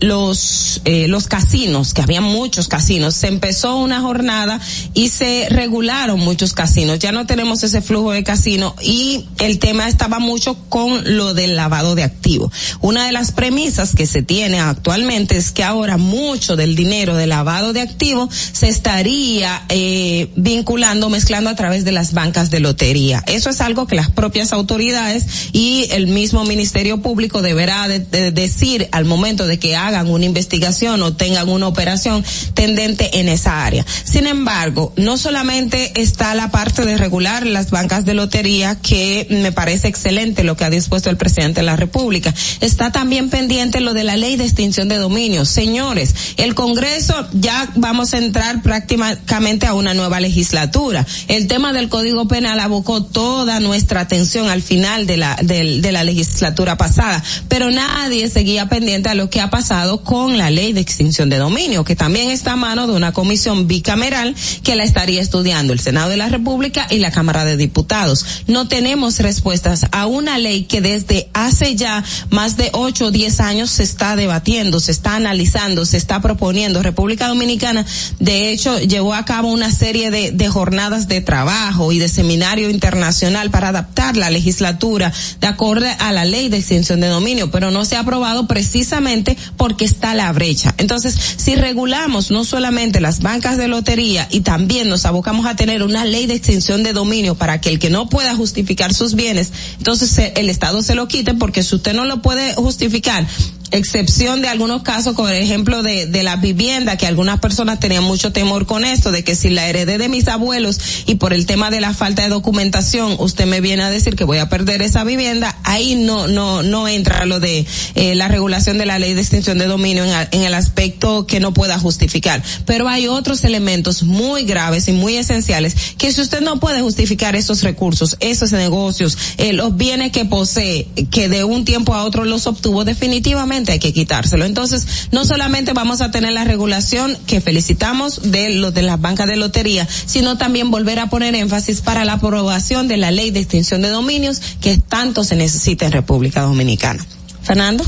los, 0.00 0.82
eh, 0.84 1.08
los 1.08 1.26
casinos, 1.26 1.94
que 1.94 2.02
había 2.02 2.20
muchos 2.20 2.68
casinos. 2.68 3.14
Se 3.14 3.28
empezó 3.28 3.78
una 3.78 4.00
jornada 4.00 4.60
y 4.92 5.08
se 5.08 5.48
regularon 5.50 6.20
muchos 6.20 6.52
casinos. 6.52 6.98
Ya 6.98 7.10
no 7.10 7.26
tenemos 7.26 7.62
ese 7.62 7.80
flujo 7.80 8.12
de 8.12 8.22
casino 8.22 8.76
y 8.82 9.26
el 9.38 9.58
tema 9.58 9.88
estaba 9.88 10.18
mucho 10.18 10.56
con 10.68 11.16
lo 11.16 11.32
del 11.32 11.56
lavado 11.56 11.94
de 11.94 12.02
activos. 12.02 12.52
Una 12.80 13.06
de 13.06 13.12
las 13.12 13.29
premisas 13.30 13.94
que 13.94 14.06
se 14.06 14.22
tiene 14.22 14.58
actualmente 14.60 15.36
es 15.36 15.50
que 15.52 15.64
ahora 15.64 15.96
mucho 15.96 16.56
del 16.56 16.74
dinero 16.76 17.16
de 17.16 17.26
lavado 17.26 17.72
de 17.72 17.80
activos 17.80 18.34
se 18.52 18.68
estaría 18.68 19.62
eh, 19.68 20.30
vinculando, 20.36 21.08
mezclando 21.10 21.50
a 21.50 21.54
través 21.56 21.84
de 21.84 21.92
las 21.92 22.12
bancas 22.12 22.50
de 22.50 22.60
lotería. 22.60 23.22
Eso 23.26 23.50
es 23.50 23.60
algo 23.60 23.86
que 23.86 23.94
las 23.96 24.10
propias 24.10 24.52
autoridades 24.52 25.24
y 25.52 25.86
el 25.92 26.06
mismo 26.06 26.44
Ministerio 26.44 27.00
Público 27.02 27.42
deberá 27.42 27.88
de- 27.88 28.00
de 28.00 28.30
decir 28.32 28.88
al 28.92 29.04
momento 29.04 29.46
de 29.46 29.58
que 29.58 29.76
hagan 29.76 30.08
una 30.08 30.24
investigación 30.24 31.02
o 31.02 31.14
tengan 31.14 31.48
una 31.48 31.66
operación 31.68 32.24
tendente 32.54 33.18
en 33.20 33.28
esa 33.28 33.64
área. 33.64 33.84
Sin 34.04 34.26
embargo, 34.26 34.92
no 34.96 35.16
solamente 35.16 36.00
está 36.00 36.34
la 36.34 36.50
parte 36.50 36.84
de 36.84 36.96
regular 36.96 37.46
las 37.46 37.70
bancas 37.70 38.04
de 38.04 38.14
lotería, 38.14 38.76
que 38.80 39.26
me 39.30 39.52
parece 39.52 39.88
excelente 39.88 40.44
lo 40.44 40.56
que 40.56 40.64
ha 40.64 40.70
dispuesto 40.70 41.10
el 41.10 41.16
presidente 41.16 41.60
de 41.60 41.66
la 41.66 41.76
República, 41.76 42.34
está 42.60 42.92
también 42.92 43.19
pendiente 43.28 43.80
lo 43.80 43.92
de 43.92 44.04
la 44.04 44.16
ley 44.16 44.36
de 44.36 44.44
extinción 44.44 44.88
de 44.88 44.96
dominio. 44.96 45.44
Señores, 45.44 46.14
el 46.36 46.54
Congreso 46.54 47.14
ya 47.32 47.70
vamos 47.76 48.14
a 48.14 48.18
entrar 48.18 48.62
prácticamente 48.62 49.66
a 49.66 49.74
una 49.74 49.94
nueva 49.94 50.20
legislatura. 50.20 51.06
El 51.28 51.46
tema 51.48 51.72
del 51.72 51.88
Código 51.88 52.26
Penal 52.28 52.60
abocó 52.60 53.02
toda 53.04 53.60
nuestra 53.60 54.00
atención 54.00 54.48
al 54.48 54.62
final 54.62 55.06
de 55.06 55.16
la, 55.16 55.36
del- 55.42 55.82
de 55.82 55.92
la 55.92 56.04
legislatura 56.04 56.76
pasada, 56.76 57.22
pero 57.48 57.70
nadie 57.70 58.28
seguía 58.30 58.68
pendiente 58.68 59.08
a 59.08 59.14
lo 59.14 59.28
que 59.30 59.40
ha 59.40 59.50
pasado 59.50 60.02
con 60.02 60.38
la 60.38 60.50
ley 60.50 60.72
de 60.72 60.80
extinción 60.80 61.28
de 61.28 61.38
dominio, 61.38 61.84
que 61.84 61.96
también 61.96 62.30
está 62.30 62.52
a 62.52 62.56
mano 62.56 62.86
de 62.86 62.94
una 62.94 63.12
comisión 63.12 63.66
bicameral 63.66 64.34
que 64.62 64.76
la 64.76 64.84
estaría 64.84 65.20
estudiando 65.20 65.72
el 65.72 65.80
Senado 65.80 66.08
de 66.10 66.16
la 66.16 66.28
República 66.28 66.86
y 66.90 66.98
la 66.98 67.10
Cámara 67.10 67.44
de 67.44 67.56
Diputados. 67.56 68.24
No 68.46 68.68
tenemos 68.68 69.18
respuestas 69.18 69.86
a 69.92 70.06
una 70.06 70.38
ley 70.38 70.64
que 70.64 70.80
desde 70.80 71.28
hace 71.34 71.74
ya 71.76 72.04
más 72.30 72.56
de 72.56 72.70
ocho 72.72 73.09
o 73.10 73.12
diez 73.12 73.40
años 73.40 73.70
se 73.70 73.82
está 73.82 74.14
debatiendo, 74.16 74.78
se 74.80 74.92
está 74.92 75.16
analizando, 75.16 75.84
se 75.84 75.96
está 75.96 76.20
proponiendo. 76.22 76.82
República 76.82 77.26
Dominicana, 77.26 77.84
de 78.20 78.50
hecho, 78.52 78.78
llevó 78.78 79.14
a 79.14 79.24
cabo 79.24 79.48
una 79.48 79.70
serie 79.72 80.10
de, 80.10 80.48
jornadas 80.48 81.08
de 81.08 81.20
trabajo 81.20 81.92
y 81.92 81.98
de 81.98 82.08
seminario 82.08 82.70
internacional 82.70 83.50
para 83.50 83.68
adaptar 83.68 84.16
la 84.16 84.30
legislatura 84.30 85.12
de 85.40 85.46
acuerdo 85.46 85.86
a 85.98 86.12
la 86.12 86.24
ley 86.24 86.48
de 86.48 86.56
extinción 86.58 87.00
de 87.00 87.08
dominio, 87.08 87.50
pero 87.50 87.70
no 87.70 87.84
se 87.84 87.96
ha 87.96 88.00
aprobado 88.00 88.46
precisamente 88.46 89.36
porque 89.56 89.84
está 89.84 90.14
la 90.14 90.32
brecha. 90.32 90.74
Entonces, 90.78 91.14
si 91.36 91.54
regulamos 91.56 92.30
no 92.30 92.44
solamente 92.44 93.00
las 93.00 93.20
bancas 93.20 93.56
de 93.56 93.68
lotería 93.68 94.28
y 94.30 94.40
también 94.40 94.88
nos 94.88 95.04
abocamos 95.06 95.46
a 95.46 95.56
tener 95.56 95.82
una 95.82 96.04
ley 96.04 96.26
de 96.26 96.34
extinción 96.34 96.82
de 96.82 96.92
dominio 96.92 97.34
para 97.34 97.60
que 97.60 97.68
el 97.70 97.78
que 97.78 97.90
no 97.90 98.08
pueda 98.08 98.34
justificar 98.36 98.94
sus 98.94 99.14
bienes, 99.14 99.52
entonces 99.78 100.10
se- 100.10 100.32
el 100.36 100.48
Estado 100.50 100.82
se 100.82 100.94
lo 100.94 101.08
quite 101.08 101.34
porque 101.34 101.62
si 101.62 101.74
usted 101.74 101.94
no 101.94 102.04
lo 102.04 102.22
puede 102.22 102.54
justificar, 102.54 102.99
explicar. 103.00 103.59
Excepción 103.70 104.42
de 104.42 104.48
algunos 104.48 104.82
casos, 104.82 105.14
por 105.14 105.32
ejemplo, 105.32 105.82
de, 105.82 106.06
de 106.06 106.22
la 106.22 106.36
vivienda, 106.36 106.96
que 106.96 107.06
algunas 107.06 107.40
personas 107.40 107.80
tenían 107.80 108.04
mucho 108.04 108.32
temor 108.32 108.66
con 108.66 108.84
esto, 108.84 109.12
de 109.12 109.24
que 109.24 109.34
si 109.34 109.50
la 109.50 109.68
heredé 109.68 109.98
de 109.98 110.08
mis 110.08 110.28
abuelos 110.28 110.78
y 111.06 111.16
por 111.16 111.32
el 111.32 111.46
tema 111.46 111.70
de 111.70 111.80
la 111.80 111.94
falta 111.94 112.22
de 112.22 112.28
documentación, 112.28 113.16
usted 113.18 113.46
me 113.46 113.60
viene 113.60 113.82
a 113.82 113.90
decir 113.90 114.16
que 114.16 114.24
voy 114.24 114.38
a 114.38 114.48
perder 114.48 114.82
esa 114.82 115.04
vivienda, 115.04 115.56
ahí 115.64 115.94
no, 115.94 116.26
no, 116.26 116.62
no 116.62 116.88
entra 116.88 117.24
lo 117.26 117.40
de 117.40 117.66
eh, 117.94 118.14
la 118.14 118.28
regulación 118.28 118.78
de 118.78 118.86
la 118.86 118.98
ley 118.98 119.14
de 119.14 119.20
extinción 119.20 119.58
de 119.58 119.66
dominio 119.66 120.04
en, 120.04 120.28
en 120.30 120.42
el 120.42 120.54
aspecto 120.54 121.26
que 121.26 121.40
no 121.40 121.52
pueda 121.52 121.78
justificar. 121.78 122.42
Pero 122.66 122.88
hay 122.88 123.08
otros 123.08 123.44
elementos 123.44 124.02
muy 124.02 124.44
graves 124.44 124.88
y 124.88 124.92
muy 124.92 125.16
esenciales 125.16 125.76
que 125.98 126.12
si 126.12 126.20
usted 126.20 126.40
no 126.40 126.60
puede 126.60 126.80
justificar 126.80 127.36
esos 127.36 127.62
recursos, 127.62 128.16
esos 128.20 128.52
negocios, 128.52 129.16
eh, 129.36 129.52
los 129.52 129.76
bienes 129.76 130.12
que 130.12 130.24
posee, 130.24 130.88
que 131.10 131.28
de 131.28 131.44
un 131.44 131.64
tiempo 131.64 131.94
a 131.94 132.04
otro 132.04 132.24
los 132.24 132.46
obtuvo, 132.46 132.84
definitivamente 132.84 133.59
hay 133.68 133.78
que 133.78 133.92
quitárselo. 133.92 134.44
Entonces, 134.44 135.08
no 135.12 135.24
solamente 135.24 135.72
vamos 135.72 136.00
a 136.00 136.10
tener 136.10 136.32
la 136.32 136.44
regulación 136.44 137.16
que 137.26 137.40
felicitamos 137.40 138.30
de 138.30 138.50
los 138.50 138.74
de 138.74 138.82
las 138.82 139.00
bancas 139.00 139.26
de 139.26 139.36
lotería, 139.36 139.86
sino 140.06 140.38
también 140.38 140.70
volver 140.70 140.98
a 140.98 141.08
poner 141.08 141.34
énfasis 141.34 141.80
para 141.80 142.04
la 142.04 142.14
aprobación 142.14 142.88
de 142.88 142.96
la 142.96 143.10
ley 143.10 143.30
de 143.30 143.40
extinción 143.40 143.82
de 143.82 143.88
dominios 143.88 144.40
que 144.60 144.78
tanto 144.78 145.24
se 145.24 145.36
necesita 145.36 145.86
en 145.86 145.92
República 145.92 146.42
Dominicana. 146.42 147.04
Fernando. 147.42 147.84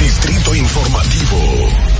Distrito 0.00 0.54
Informativo. 0.54 1.97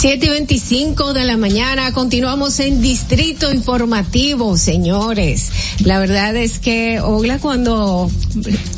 7 0.00 0.24
y 0.24 0.28
25 0.30 1.12
de 1.12 1.24
la 1.26 1.36
mañana, 1.36 1.92
continuamos 1.92 2.58
en 2.60 2.80
Distrito 2.80 3.52
Informativo, 3.52 4.56
señores. 4.56 5.50
La 5.84 5.98
verdad 5.98 6.34
es 6.36 6.58
que 6.58 7.00
Ogla 7.02 7.38
cuando 7.38 8.10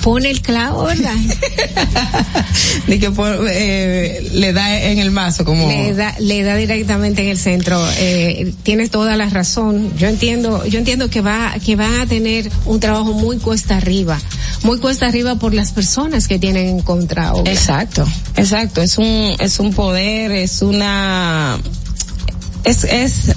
pone 0.03 0.31
el 0.31 0.40
clavo, 0.43 0.82
¿verdad? 0.85 1.15
De 2.89 2.99
que 2.99 3.11
por- 3.12 3.47
eh, 3.49 4.28
le 4.32 4.53
da 4.53 4.81
en 4.82 4.99
el 4.99 5.12
mazo 5.12 5.44
como... 5.44 5.69
le 5.69 5.94
da, 5.94 6.16
le 6.19 6.43
da 6.43 6.57
directamente 6.57 7.23
en 7.23 7.28
el 7.28 7.39
centro. 7.39 7.81
Eh, 7.99 8.53
tienes 8.65 8.90
toda 8.90 9.16
la 9.16 9.28
razón. 9.31 9.93
Yo 9.97 10.09
entiendo, 10.09 10.66
yo 10.66 10.81
entiendo 10.81 11.09
que 11.09 11.20
va, 11.20 11.55
que 11.65 11.77
van 11.77 12.01
a 12.01 12.07
tener 12.07 12.51
un 12.66 12.81
trabajo 12.81 13.12
muy 13.12 13.39
cuesta 13.39 13.77
arriba, 13.77 14.19
muy 14.65 14.78
cuesta 14.78 15.07
arriba 15.07 15.36
por 15.36 15.55
las 15.55 15.70
personas 15.70 16.27
que 16.27 16.40
tienen 16.40 16.66
en 16.69 16.81
contra. 16.81 17.32
Ogla. 17.35 17.53
Exacto, 17.53 18.05
exacto. 18.36 18.82
Es 18.82 18.99
un, 18.99 19.36
es 19.39 19.61
un 19.61 19.73
poder, 19.73 20.32
es 20.32 20.62
una, 20.62 21.11
es, 22.64 22.84
es, 22.84 23.36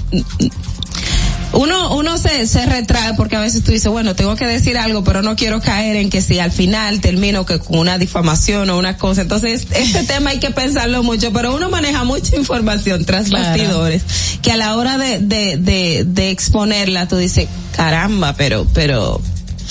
uno, 1.52 1.96
uno 1.96 2.18
se, 2.18 2.46
se 2.46 2.66
retrae 2.66 3.14
porque 3.14 3.36
a 3.36 3.40
veces 3.40 3.64
tú 3.64 3.72
dices, 3.72 3.90
bueno, 3.90 4.14
tengo 4.14 4.36
que 4.36 4.46
decir 4.46 4.76
algo, 4.76 5.04
pero 5.04 5.22
no 5.22 5.36
quiero 5.36 5.60
caer 5.60 5.96
en 5.96 6.10
que 6.10 6.20
si 6.20 6.38
al 6.38 6.50
final 6.52 7.00
termino 7.00 7.46
que 7.46 7.58
con 7.58 7.78
una 7.78 7.98
difamación 7.98 8.68
o 8.70 8.78
una 8.78 8.98
cosa. 8.98 9.22
Entonces, 9.22 9.66
este 9.70 10.02
tema 10.06 10.30
hay 10.30 10.38
que 10.38 10.50
pensarlo 10.50 11.02
mucho, 11.02 11.32
pero 11.32 11.54
uno 11.54 11.70
maneja 11.70 12.04
mucha 12.04 12.36
información 12.36 13.04
tras 13.04 13.28
Claro. 13.28 13.44
bastidores 13.46 14.02
que 14.42 14.52
a 14.52 14.56
la 14.56 14.76
hora 14.76 14.98
de, 14.98 15.18
de, 15.18 15.56
de, 15.56 16.04
de 16.06 16.30
exponerla 16.30 17.08
tú 17.08 17.16
dices, 17.16 17.48
caramba, 17.74 18.34
pero, 18.34 18.66
pero, 18.74 19.20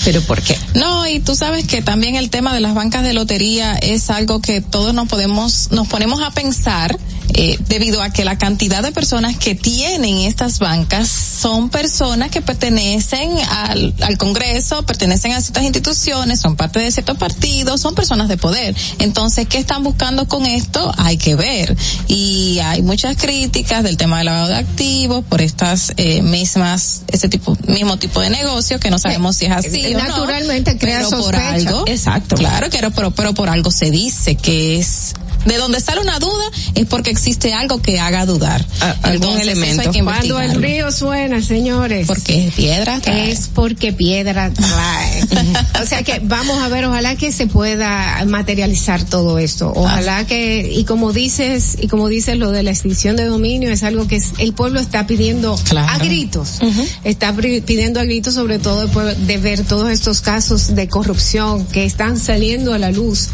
pero 0.04 0.20
¿por 0.22 0.40
qué? 0.42 0.58
No, 0.74 1.06
y 1.06 1.20
tú 1.20 1.34
sabes 1.34 1.66
que 1.66 1.82
también 1.82 2.16
el 2.16 2.30
tema 2.30 2.54
de 2.54 2.60
las 2.60 2.74
bancas 2.74 3.02
de 3.02 3.12
lotería 3.14 3.74
es 3.74 4.10
algo 4.10 4.40
que 4.40 4.60
todos 4.60 4.94
nos 4.94 5.08
podemos, 5.08 5.70
nos 5.70 5.88
ponemos 5.88 6.20
a 6.22 6.30
pensar 6.30 6.98
eh, 7.34 7.58
debido 7.68 8.02
a 8.02 8.10
que 8.10 8.24
la 8.24 8.38
cantidad 8.38 8.82
de 8.82 8.92
personas 8.92 9.36
que 9.36 9.54
tienen 9.54 10.18
estas 10.18 10.58
bancas 10.58 11.08
son 11.08 11.70
personas 11.70 12.30
que 12.30 12.40
pertenecen 12.40 13.30
al, 13.50 13.94
al 14.00 14.16
Congreso, 14.16 14.84
pertenecen 14.84 15.32
a 15.32 15.40
ciertas 15.40 15.64
instituciones, 15.64 16.40
son 16.40 16.56
parte 16.56 16.78
de 16.78 16.90
ciertos 16.90 17.18
partidos, 17.18 17.80
son 17.80 17.94
personas 17.94 18.28
de 18.28 18.36
poder. 18.36 18.74
Entonces, 19.00 19.46
¿qué 19.48 19.58
están 19.58 19.82
buscando 19.82 20.28
con 20.28 20.46
esto? 20.46 20.92
Hay 20.98 21.16
que 21.16 21.34
ver. 21.34 21.76
Y 22.06 22.60
hay 22.60 22.82
muchas 22.82 23.16
críticas 23.16 23.82
del 23.82 23.96
tema 23.96 24.18
del 24.18 24.26
lavado 24.26 24.48
de 24.48 24.56
activos 24.56 25.24
por 25.24 25.42
estas 25.42 25.92
eh, 25.96 26.22
mismas, 26.22 27.02
ese 27.08 27.28
tipo, 27.28 27.56
mismo 27.66 27.98
tipo 27.98 28.20
de 28.20 28.30
negocio 28.30 28.78
que 28.78 28.90
no 28.90 28.98
sabemos 28.98 29.36
si 29.36 29.46
es 29.46 29.52
así 29.52 29.85
Eh, 29.86 29.96
o 29.96 29.98
no, 29.98 30.08
naturalmente 30.08 30.76
crea 30.78 30.98
pero 30.98 31.10
por 31.10 31.18
sospecha. 31.20 31.52
algo, 31.54 31.84
Exacto. 31.86 32.36
claro, 32.36 32.68
pero, 32.70 32.90
pero, 32.90 33.10
pero 33.10 33.34
por 33.34 33.48
algo 33.48 33.70
se 33.70 33.90
dice 33.90 34.34
que 34.36 34.78
es 34.78 35.14
de 35.46 35.56
donde 35.56 35.80
sale 35.80 36.00
una 36.00 36.18
duda 36.18 36.44
es 36.74 36.86
porque 36.86 37.10
existe 37.10 37.54
algo 37.54 37.80
que 37.80 37.98
haga 38.00 38.26
dudar. 38.26 38.64
A- 38.80 38.90
algún 39.02 39.14
Entonces, 39.30 39.42
elemento. 39.42 39.82
hay 39.82 39.90
que 39.90 40.02
Cuando 40.04 40.40
el 40.40 40.60
río 40.62 40.92
suena, 40.92 41.40
señores. 41.42 42.06
Porque 42.06 42.48
es 42.48 42.54
piedra. 42.54 43.00
trae. 43.00 43.30
Es 43.30 43.48
porque 43.48 43.92
piedra 43.92 44.50
trae. 44.52 45.22
o 45.82 45.86
sea 45.86 46.02
que 46.02 46.20
vamos 46.22 46.58
a 46.58 46.68
ver, 46.68 46.84
ojalá 46.84 47.16
que 47.16 47.32
se 47.32 47.46
pueda 47.46 48.24
materializar 48.26 49.02
todo 49.04 49.38
esto. 49.38 49.72
Ojalá 49.74 50.26
que, 50.26 50.70
y 50.72 50.84
como 50.84 51.12
dices, 51.12 51.76
y 51.80 51.86
como 51.88 52.08
dices 52.08 52.36
lo 52.36 52.50
de 52.50 52.62
la 52.62 52.70
extinción 52.70 53.16
de 53.16 53.24
dominio, 53.24 53.70
es 53.70 53.82
algo 53.82 54.06
que 54.08 54.16
es- 54.16 54.32
el 54.38 54.52
pueblo 54.52 54.80
está 54.80 55.06
pidiendo 55.06 55.58
Claro. 55.68 55.88
a 55.92 55.98
gritos. 55.98 56.58
Está 57.04 57.32
pidiendo 57.34 58.00
a 58.00 58.04
gritos 58.04 58.34
sobre 58.34 58.58
todo 58.58 58.82
después 58.82 59.26
de 59.26 59.38
ver 59.38 59.64
todos 59.64 59.90
estos 59.90 60.20
casos 60.20 60.74
de 60.74 60.88
corrupción 60.88 61.66
que 61.66 61.84
están 61.84 62.18
saliendo 62.18 62.72
a 62.74 62.78
la 62.78 62.90
luz 62.90 63.28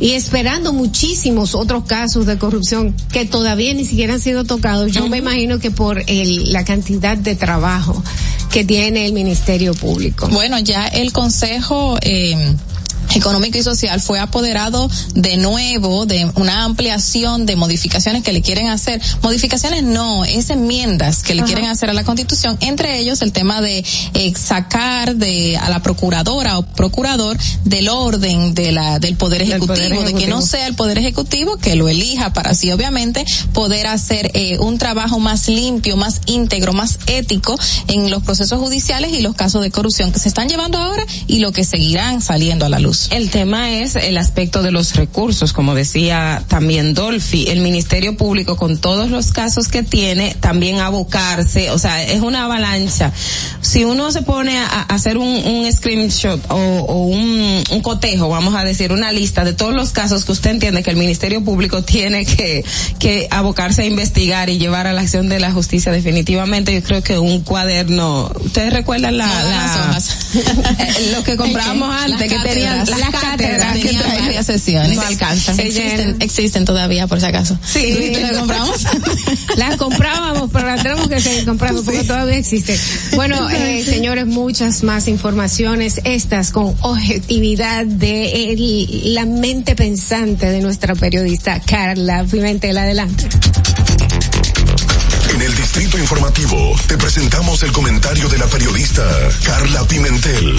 y 0.00 0.12
esperando 0.12 0.72
muchísimos 0.72 1.54
otros 1.58 1.84
casos 1.84 2.26
de 2.26 2.38
corrupción 2.38 2.94
que 3.12 3.24
todavía 3.24 3.74
ni 3.74 3.84
siquiera 3.84 4.14
han 4.14 4.20
sido 4.20 4.44
tocados. 4.44 4.92
Yo 4.92 5.08
me 5.08 5.18
imagino 5.18 5.58
que 5.58 5.70
por 5.70 6.02
el, 6.06 6.52
la 6.52 6.64
cantidad 6.64 7.16
de 7.16 7.34
trabajo 7.34 8.02
que 8.50 8.64
tiene 8.64 9.06
el 9.06 9.12
Ministerio 9.12 9.74
Público. 9.74 10.28
Bueno, 10.28 10.58
ya 10.58 10.86
el 10.86 11.12
Consejo 11.12 11.98
eh, 12.00 12.54
económico 13.14 13.58
y 13.58 13.62
social 13.62 14.00
fue 14.00 14.18
apoderado 14.18 14.88
de 15.14 15.36
nuevo 15.36 16.06
de 16.06 16.30
una 16.36 16.64
ampliación 16.64 17.46
de 17.46 17.56
modificaciones 17.56 18.22
que 18.22 18.32
le 18.32 18.42
quieren 18.42 18.68
hacer. 18.68 19.00
Modificaciones 19.22 19.82
no, 19.82 20.24
es 20.24 20.50
enmiendas 20.50 21.22
que 21.22 21.34
le 21.34 21.42
quieren 21.42 21.66
hacer 21.66 21.90
a 21.90 21.92
la 21.92 22.04
constitución, 22.04 22.56
entre 22.60 22.98
ellos 22.98 23.22
el 23.22 23.32
tema 23.32 23.60
de 23.60 23.84
eh, 24.14 24.32
sacar 24.36 25.16
de 25.16 25.56
a 25.56 25.70
la 25.70 25.80
procuradora 25.82 26.58
o 26.58 26.62
procurador 26.62 27.36
del 27.64 27.88
orden 27.88 28.54
de 28.54 28.72
la 28.72 28.98
del 28.98 29.16
poder 29.16 29.42
ejecutivo, 29.42 29.68
Poder 29.68 30.04
de 30.04 30.14
que 30.14 30.26
no 30.26 30.40
sea 30.40 30.66
el 30.66 30.74
poder 30.74 30.98
ejecutivo 30.98 31.56
que 31.58 31.76
lo 31.76 31.88
elija 31.88 32.32
para 32.32 32.50
así 32.50 32.70
obviamente 32.72 33.24
poder 33.52 33.86
hacer 33.86 34.30
eh, 34.34 34.58
un 34.58 34.78
trabajo 34.78 35.18
más 35.18 35.48
limpio, 35.48 35.96
más 35.96 36.20
íntegro, 36.26 36.72
más 36.72 36.98
ético 37.06 37.58
en 37.88 38.10
los 38.10 38.22
procesos 38.22 38.58
judiciales 38.58 39.12
y 39.12 39.22
los 39.22 39.34
casos 39.34 39.62
de 39.62 39.70
corrupción 39.70 40.12
que 40.12 40.18
se 40.18 40.28
están 40.28 40.48
llevando 40.48 40.78
ahora 40.78 41.04
y 41.26 41.40
lo 41.40 41.52
que 41.52 41.64
seguirán 41.64 42.22
saliendo 42.22 42.66
a 42.66 42.68
la 42.68 42.78
luz. 42.78 42.97
El 43.10 43.30
tema 43.30 43.70
es 43.70 43.94
el 43.96 44.18
aspecto 44.18 44.62
de 44.62 44.70
los 44.70 44.94
recursos, 44.96 45.52
como 45.52 45.74
decía 45.74 46.42
también 46.48 46.94
Dolphy, 46.94 47.48
el 47.48 47.60
Ministerio 47.60 48.16
Público 48.16 48.56
con 48.56 48.78
todos 48.78 49.10
los 49.10 49.32
casos 49.32 49.68
que 49.68 49.82
tiene, 49.82 50.34
también 50.40 50.78
abocarse, 50.80 51.70
o 51.70 51.78
sea, 51.78 52.02
es 52.02 52.20
una 52.20 52.44
avalancha. 52.44 53.12
Si 53.60 53.84
uno 53.84 54.10
se 54.10 54.22
pone 54.22 54.58
a, 54.58 54.82
hacer 54.82 55.16
un, 55.18 55.28
un 55.28 55.72
screenshot 55.72 56.40
o, 56.50 56.54
o 56.56 57.02
un, 57.04 57.62
un 57.70 57.80
cotejo, 57.82 58.28
vamos 58.28 58.54
a 58.54 58.64
decir, 58.64 58.92
una 58.92 59.12
lista 59.12 59.44
de 59.44 59.52
todos 59.52 59.74
los 59.74 59.90
casos 59.90 60.24
que 60.24 60.32
usted 60.32 60.50
entiende 60.50 60.82
que 60.82 60.90
el 60.90 60.96
Ministerio 60.96 61.44
Público 61.44 61.82
tiene 61.84 62.24
que, 62.26 62.64
que 62.98 63.28
abocarse 63.30 63.82
a 63.82 63.86
investigar 63.86 64.50
y 64.50 64.58
llevar 64.58 64.86
a 64.86 64.92
la 64.92 65.02
acción 65.02 65.28
de 65.28 65.38
la 65.40 65.52
justicia 65.52 65.92
definitivamente, 65.92 66.74
yo 66.74 66.82
creo 66.82 67.02
que 67.02 67.18
un 67.18 67.42
cuaderno, 67.42 68.30
ustedes 68.44 68.72
recuerdan 68.72 69.16
la, 69.16 69.26
No, 69.26 69.34
la- 69.34 69.44
las 69.50 69.76
hojas. 69.76 70.16
lo 71.12 71.22
que 71.24 71.36
comprábamos 71.36 71.94
antes, 71.94 72.28
que 72.30 72.38
tenían. 72.38 72.87
Las 72.90 73.00
Las 73.00 73.10
cátedras 73.10 73.76
cátedras 73.76 73.76
que 73.78 74.18
varias 74.20 74.46
sesiones. 74.46 74.96
No 74.96 75.02
alcanzan. 75.02 75.58
Existen, 75.60 76.16
existen 76.20 76.64
todavía, 76.64 77.06
por 77.06 77.20
si 77.20 77.26
acaso. 77.26 77.58
Sí. 77.64 78.12
¿Tú 78.14 78.20
la 78.20 78.38
compramos? 78.38 78.84
Las 79.56 79.76
comprábamos, 79.76 80.50
pero 80.52 80.66
las 80.66 80.82
tenemos 80.82 81.08
que 81.08 81.20
seguir 81.20 81.44
comprando 81.44 81.82
porque 81.82 82.04
todavía 82.04 82.36
existen. 82.36 82.78
Bueno, 83.14 83.48
eh, 83.50 83.84
señores, 83.84 84.26
muchas 84.26 84.82
más 84.82 85.08
informaciones, 85.08 86.00
estas 86.04 86.50
con 86.50 86.74
objetividad 86.80 87.84
de 87.86 88.52
el- 88.52 89.14
la 89.14 89.24
mente 89.26 89.74
pensante 89.76 90.46
de 90.50 90.60
nuestra 90.60 90.94
periodista 90.94 91.60
Carla 91.60 92.24
Pimentel. 92.30 92.76
Adelante. 92.78 93.28
En 95.34 95.42
el 95.42 95.54
Distrito 95.56 95.98
Informativo 95.98 96.74
te 96.86 96.96
presentamos 96.96 97.62
el 97.62 97.72
comentario 97.72 98.28
de 98.28 98.38
la 98.38 98.46
periodista 98.46 99.04
Carla 99.44 99.84
Pimentel. 99.84 100.56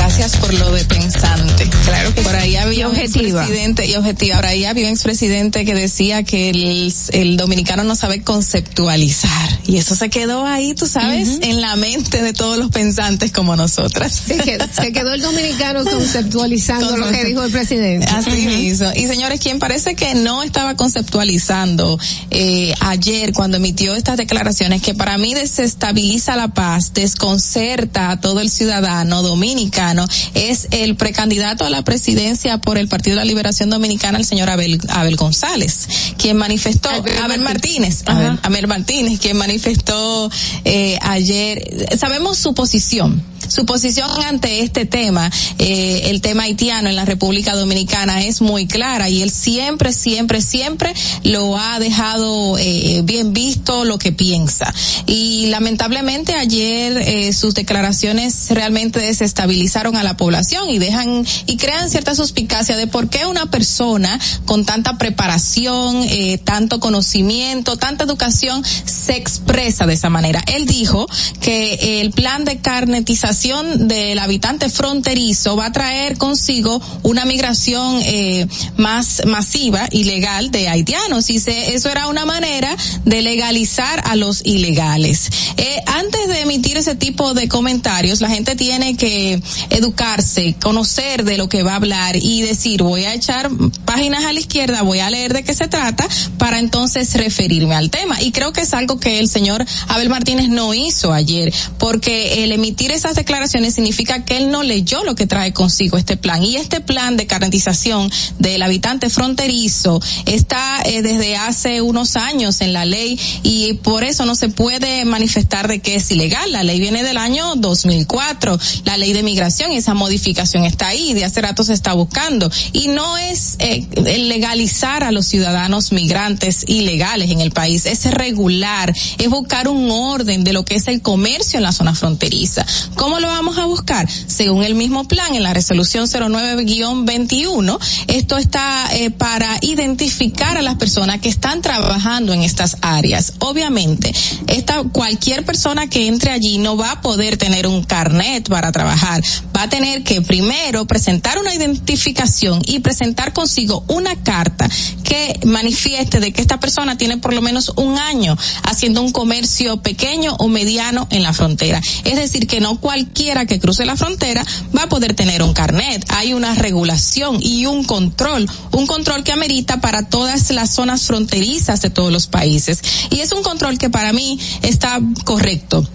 Gracias 0.00 0.38
por 0.38 0.54
lo 0.54 0.72
de 0.72 0.82
pensante. 0.86 1.68
Claro 1.84 2.14
que 2.14 2.22
por 2.22 2.34
ahí 2.34 2.56
había 2.56 2.80
Y 2.80 2.84
un 2.84 2.90
objetiva. 2.92 3.42
expresidente 3.42 3.84
y 3.86 3.94
objetiva. 3.96 4.36
Por 4.36 4.46
ahí 4.46 4.64
había 4.64 4.86
un 4.86 4.92
expresidente 4.92 5.66
que 5.66 5.74
decía 5.74 6.22
que 6.22 6.48
el, 6.48 6.92
el 7.12 7.36
dominicano 7.36 7.84
no 7.84 7.94
sabe 7.94 8.22
conceptualizar 8.22 9.60
y 9.66 9.76
eso 9.76 9.94
se 9.94 10.08
quedó 10.08 10.46
ahí, 10.46 10.74
tú 10.74 10.86
sabes, 10.86 11.38
en 11.42 11.60
la 11.60 11.76
mente 11.76 12.22
de 12.22 12.32
todos 12.32 12.56
los 12.58 12.70
pensantes 12.70 13.30
como 13.30 13.56
nosotras. 13.56 14.20
Sí, 14.26 14.34
que 14.38 14.58
se 14.72 14.90
quedó 14.92 15.12
el 15.12 15.20
dominicano 15.20 15.84
conceptualizando 15.84 16.96
lo 16.96 17.10
que 17.10 17.24
dijo 17.26 17.42
el 17.44 17.52
presidente. 17.52 18.06
Así 18.06 18.30
mismo. 18.30 18.88
Y 18.96 19.06
señores, 19.06 19.38
quien 19.38 19.58
parece 19.58 19.94
que 19.94 20.14
no 20.14 20.42
estaba 20.42 20.76
conceptualizando 20.76 21.98
eh, 22.30 22.74
ayer 22.80 23.32
cuando 23.32 23.58
emitió 23.58 23.94
estas 23.94 24.16
declaraciones, 24.16 24.80
que 24.82 24.94
para 24.94 25.18
mí 25.18 25.34
desestabiliza 25.34 26.36
la 26.36 26.48
paz, 26.48 26.94
desconcerta 26.94 28.10
a 28.10 28.20
todo 28.20 28.40
el 28.40 28.50
ciudadano 28.50 29.22
dominicano, 29.22 29.89
es 30.34 30.68
el 30.70 30.96
precandidato 30.96 31.64
a 31.64 31.70
la 31.70 31.82
presidencia 31.82 32.58
por 32.58 32.78
el 32.78 32.88
Partido 32.88 33.16
de 33.16 33.22
la 33.22 33.24
Liberación 33.24 33.70
Dominicana, 33.70 34.18
el 34.18 34.24
señor 34.24 34.50
Abel, 34.50 34.80
Abel 34.88 35.16
González, 35.16 35.88
quien 36.18 36.36
manifestó, 36.36 36.88
Abel, 37.22 37.40
Martínez, 37.40 38.02
Abel, 38.06 38.38
Abel 38.42 38.66
Martínez, 38.66 39.18
quien 39.20 39.36
manifestó 39.36 40.30
eh, 40.64 40.98
ayer, 41.02 41.88
sabemos 41.98 42.38
su 42.38 42.54
posición 42.54 43.22
su 43.50 43.66
posición 43.66 44.08
ante 44.26 44.60
este 44.60 44.86
tema, 44.86 45.28
eh, 45.58 46.02
el 46.04 46.20
tema 46.20 46.44
haitiano 46.44 46.88
en 46.88 46.94
la 46.94 47.04
República 47.04 47.56
Dominicana 47.56 48.22
es 48.22 48.40
muy 48.40 48.68
clara 48.68 49.08
y 49.08 49.22
él 49.22 49.30
siempre, 49.30 49.92
siempre, 49.92 50.40
siempre 50.40 50.94
lo 51.24 51.58
ha 51.58 51.80
dejado 51.80 52.56
eh, 52.58 53.00
bien 53.02 53.32
visto 53.32 53.84
lo 53.84 53.98
que 53.98 54.12
piensa. 54.12 54.72
Y 55.06 55.46
lamentablemente 55.46 56.34
ayer 56.34 56.96
eh, 56.98 57.32
sus 57.32 57.54
declaraciones 57.54 58.50
realmente 58.50 59.00
desestabilizaron 59.00 59.96
a 59.96 60.04
la 60.04 60.16
población 60.16 60.70
y 60.70 60.78
dejan 60.78 61.26
y 61.46 61.56
crean 61.56 61.90
cierta 61.90 62.14
suspicacia 62.14 62.76
de 62.76 62.86
por 62.86 63.08
qué 63.08 63.26
una 63.26 63.50
persona 63.50 64.20
con 64.44 64.64
tanta 64.64 64.96
preparación, 64.96 66.04
eh, 66.08 66.38
tanto 66.38 66.78
conocimiento, 66.78 67.76
tanta 67.76 68.04
educación 68.04 68.62
se 68.84 69.16
expresa 69.16 69.86
de 69.86 69.94
esa 69.94 70.08
manera. 70.08 70.40
Él 70.46 70.66
dijo 70.66 71.08
que 71.40 72.00
el 72.00 72.12
plan 72.12 72.44
de 72.44 72.58
carnetización 72.58 73.39
del 73.40 74.18
habitante 74.18 74.68
fronterizo 74.68 75.56
va 75.56 75.66
a 75.66 75.72
traer 75.72 76.18
consigo 76.18 76.80
una 77.02 77.24
migración 77.24 78.00
eh, 78.04 78.46
más 78.76 79.22
masiva 79.26 79.88
y 79.90 80.04
legal 80.04 80.50
de 80.50 80.68
haitianos 80.68 81.30
y 81.30 81.40
se, 81.40 81.74
eso 81.74 81.88
era 81.88 82.08
una 82.08 82.26
manera 82.26 82.76
de 83.06 83.22
legalizar 83.22 84.02
a 84.04 84.14
los 84.14 84.44
ilegales. 84.44 85.30
Eh, 85.56 85.82
antes 85.86 86.28
de 86.28 86.40
emitir 86.40 86.76
ese 86.76 86.94
tipo 86.94 87.32
de 87.32 87.48
comentarios, 87.48 88.20
la 88.20 88.28
gente 88.28 88.56
tiene 88.56 88.94
que 88.96 89.40
educarse, 89.70 90.54
conocer 90.60 91.24
de 91.24 91.38
lo 91.38 91.48
que 91.48 91.62
va 91.62 91.72
a 91.72 91.76
hablar 91.76 92.16
y 92.16 92.42
decir, 92.42 92.82
voy 92.82 93.04
a 93.04 93.14
echar 93.14 93.50
páginas 93.86 94.26
a 94.26 94.34
la 94.34 94.40
izquierda, 94.40 94.82
voy 94.82 95.00
a 95.00 95.08
leer 95.08 95.32
de 95.32 95.44
qué 95.44 95.54
se 95.54 95.66
trata 95.66 96.06
para 96.36 96.58
entonces 96.58 97.14
referirme 97.14 97.74
al 97.74 97.88
tema. 97.88 98.20
Y 98.20 98.32
creo 98.32 98.52
que 98.52 98.60
es 98.60 98.74
algo 98.74 99.00
que 99.00 99.18
el 99.18 99.28
señor 99.28 99.64
Abel 99.88 100.10
Martínez 100.10 100.50
no 100.50 100.74
hizo 100.74 101.14
ayer, 101.14 101.54
porque 101.78 102.44
el 102.44 102.52
emitir 102.52 102.92
esas 102.92 103.14
declaraciones 103.14 103.29
significa 103.70 104.24
que 104.24 104.36
él 104.36 104.50
no 104.50 104.62
leyó 104.62 105.04
lo 105.04 105.14
que 105.14 105.26
trae 105.26 105.52
consigo 105.52 105.96
este 105.96 106.16
plan. 106.16 106.42
Y 106.42 106.56
este 106.56 106.80
plan 106.80 107.16
de 107.16 107.26
carnetización 107.26 108.10
del 108.38 108.62
habitante 108.62 109.10
fronterizo 109.10 110.00
está 110.26 110.82
eh, 110.84 111.02
desde 111.02 111.36
hace 111.36 111.80
unos 111.80 112.16
años 112.16 112.60
en 112.60 112.72
la 112.72 112.84
ley 112.84 113.18
y 113.42 113.74
por 113.74 114.04
eso 114.04 114.26
no 114.26 114.34
se 114.34 114.48
puede 114.48 115.04
manifestar 115.04 115.68
de 115.68 115.80
que 115.80 115.96
es 115.96 116.10
ilegal. 116.10 116.52
La 116.52 116.62
ley 116.62 116.80
viene 116.80 117.02
del 117.02 117.16
año 117.16 117.54
2004, 117.56 118.58
la 118.84 118.96
ley 118.96 119.12
de 119.12 119.22
migración 119.22 119.72
y 119.72 119.76
esa 119.76 119.94
modificación 119.94 120.64
está 120.64 120.88
ahí, 120.88 121.14
de 121.14 121.24
hace 121.24 121.40
rato 121.40 121.64
se 121.64 121.72
está 121.72 121.92
buscando. 121.92 122.50
Y 122.72 122.88
no 122.88 123.16
es 123.18 123.56
eh, 123.58 123.86
legalizar 124.18 125.04
a 125.04 125.12
los 125.12 125.26
ciudadanos 125.26 125.92
migrantes 125.92 126.64
ilegales 126.66 127.30
en 127.30 127.40
el 127.40 127.52
país, 127.52 127.86
es 127.86 128.04
regular, 128.10 128.92
es 129.18 129.28
buscar 129.28 129.68
un 129.68 129.90
orden 129.90 130.44
de 130.44 130.52
lo 130.52 130.64
que 130.64 130.74
es 130.74 130.88
el 130.88 131.00
comercio 131.00 131.58
en 131.58 131.62
la 131.62 131.72
zona 131.72 131.94
fronteriza. 131.94 132.66
¿Cómo 132.96 133.09
lo 133.18 133.26
vamos 133.26 133.58
a 133.58 133.64
buscar? 133.64 134.08
Según 134.10 134.62
el 134.62 134.74
mismo 134.74 135.08
plan, 135.08 135.34
en 135.34 135.42
la 135.42 135.54
resolución 135.54 136.06
09-21, 136.06 137.78
esto 138.06 138.36
está 138.36 138.88
eh, 138.92 139.10
para 139.10 139.58
identificar 139.62 140.56
a 140.56 140.62
las 140.62 140.76
personas 140.76 141.20
que 141.20 141.28
están 141.28 141.62
trabajando 141.62 142.32
en 142.32 142.42
estas 142.42 142.76
áreas. 142.82 143.34
Obviamente, 143.40 144.14
esta, 144.46 144.82
cualquier 144.84 145.44
persona 145.44 145.88
que 145.88 146.06
entre 146.06 146.30
allí 146.30 146.58
no 146.58 146.76
va 146.76 146.92
a 146.92 147.00
poder 147.00 147.36
tener 147.36 147.66
un 147.66 147.82
carnet 147.82 148.48
para 148.48 148.70
trabajar, 148.70 149.22
va 149.56 149.62
a 149.62 149.68
tener 149.68 150.02
que 150.04 150.22
primero 150.22 150.86
presentar 150.86 151.38
una 151.38 151.54
identificación 151.54 152.62
y 152.66 152.80
presentar 152.80 153.32
consigo 153.32 153.84
una 153.88 154.14
carta 154.16 154.68
que 155.04 155.40
manifieste 155.44 156.20
de 156.20 156.32
que 156.32 156.40
esta 156.40 156.60
persona 156.60 156.96
tiene 156.96 157.16
por 157.16 157.32
lo 157.32 157.42
menos 157.42 157.72
un 157.76 157.98
año 157.98 158.36
haciendo 158.62 159.02
un 159.02 159.12
comercio 159.12 159.78
pequeño 159.82 160.34
o 160.38 160.48
mediano 160.48 161.08
en 161.10 161.22
la 161.22 161.32
frontera. 161.32 161.80
Es 162.04 162.16
decir, 162.16 162.46
que 162.46 162.60
no 162.60 162.80
cualquiera 163.00 163.46
que 163.46 163.58
cruce 163.58 163.86
la 163.86 163.96
frontera 163.96 164.44
va 164.76 164.84
a 164.84 164.88
poder 164.88 165.14
tener 165.14 165.42
un 165.42 165.54
carnet. 165.54 166.04
Hay 166.10 166.34
una 166.34 166.54
regulación 166.54 167.38
y 167.40 167.66
un 167.66 167.84
control, 167.84 168.48
un 168.72 168.86
control 168.86 169.24
que 169.24 169.32
amerita 169.32 169.80
para 169.80 170.08
todas 170.08 170.50
las 170.50 170.70
zonas 170.70 171.06
fronterizas 171.06 171.80
de 171.80 171.90
todos 171.90 172.12
los 172.12 172.26
países. 172.26 172.82
Y 173.10 173.20
es 173.20 173.32
un 173.32 173.42
control 173.42 173.78
que 173.78 173.90
para 173.90 174.12
mí 174.12 174.38
está 174.62 175.00
correcto 175.24 175.86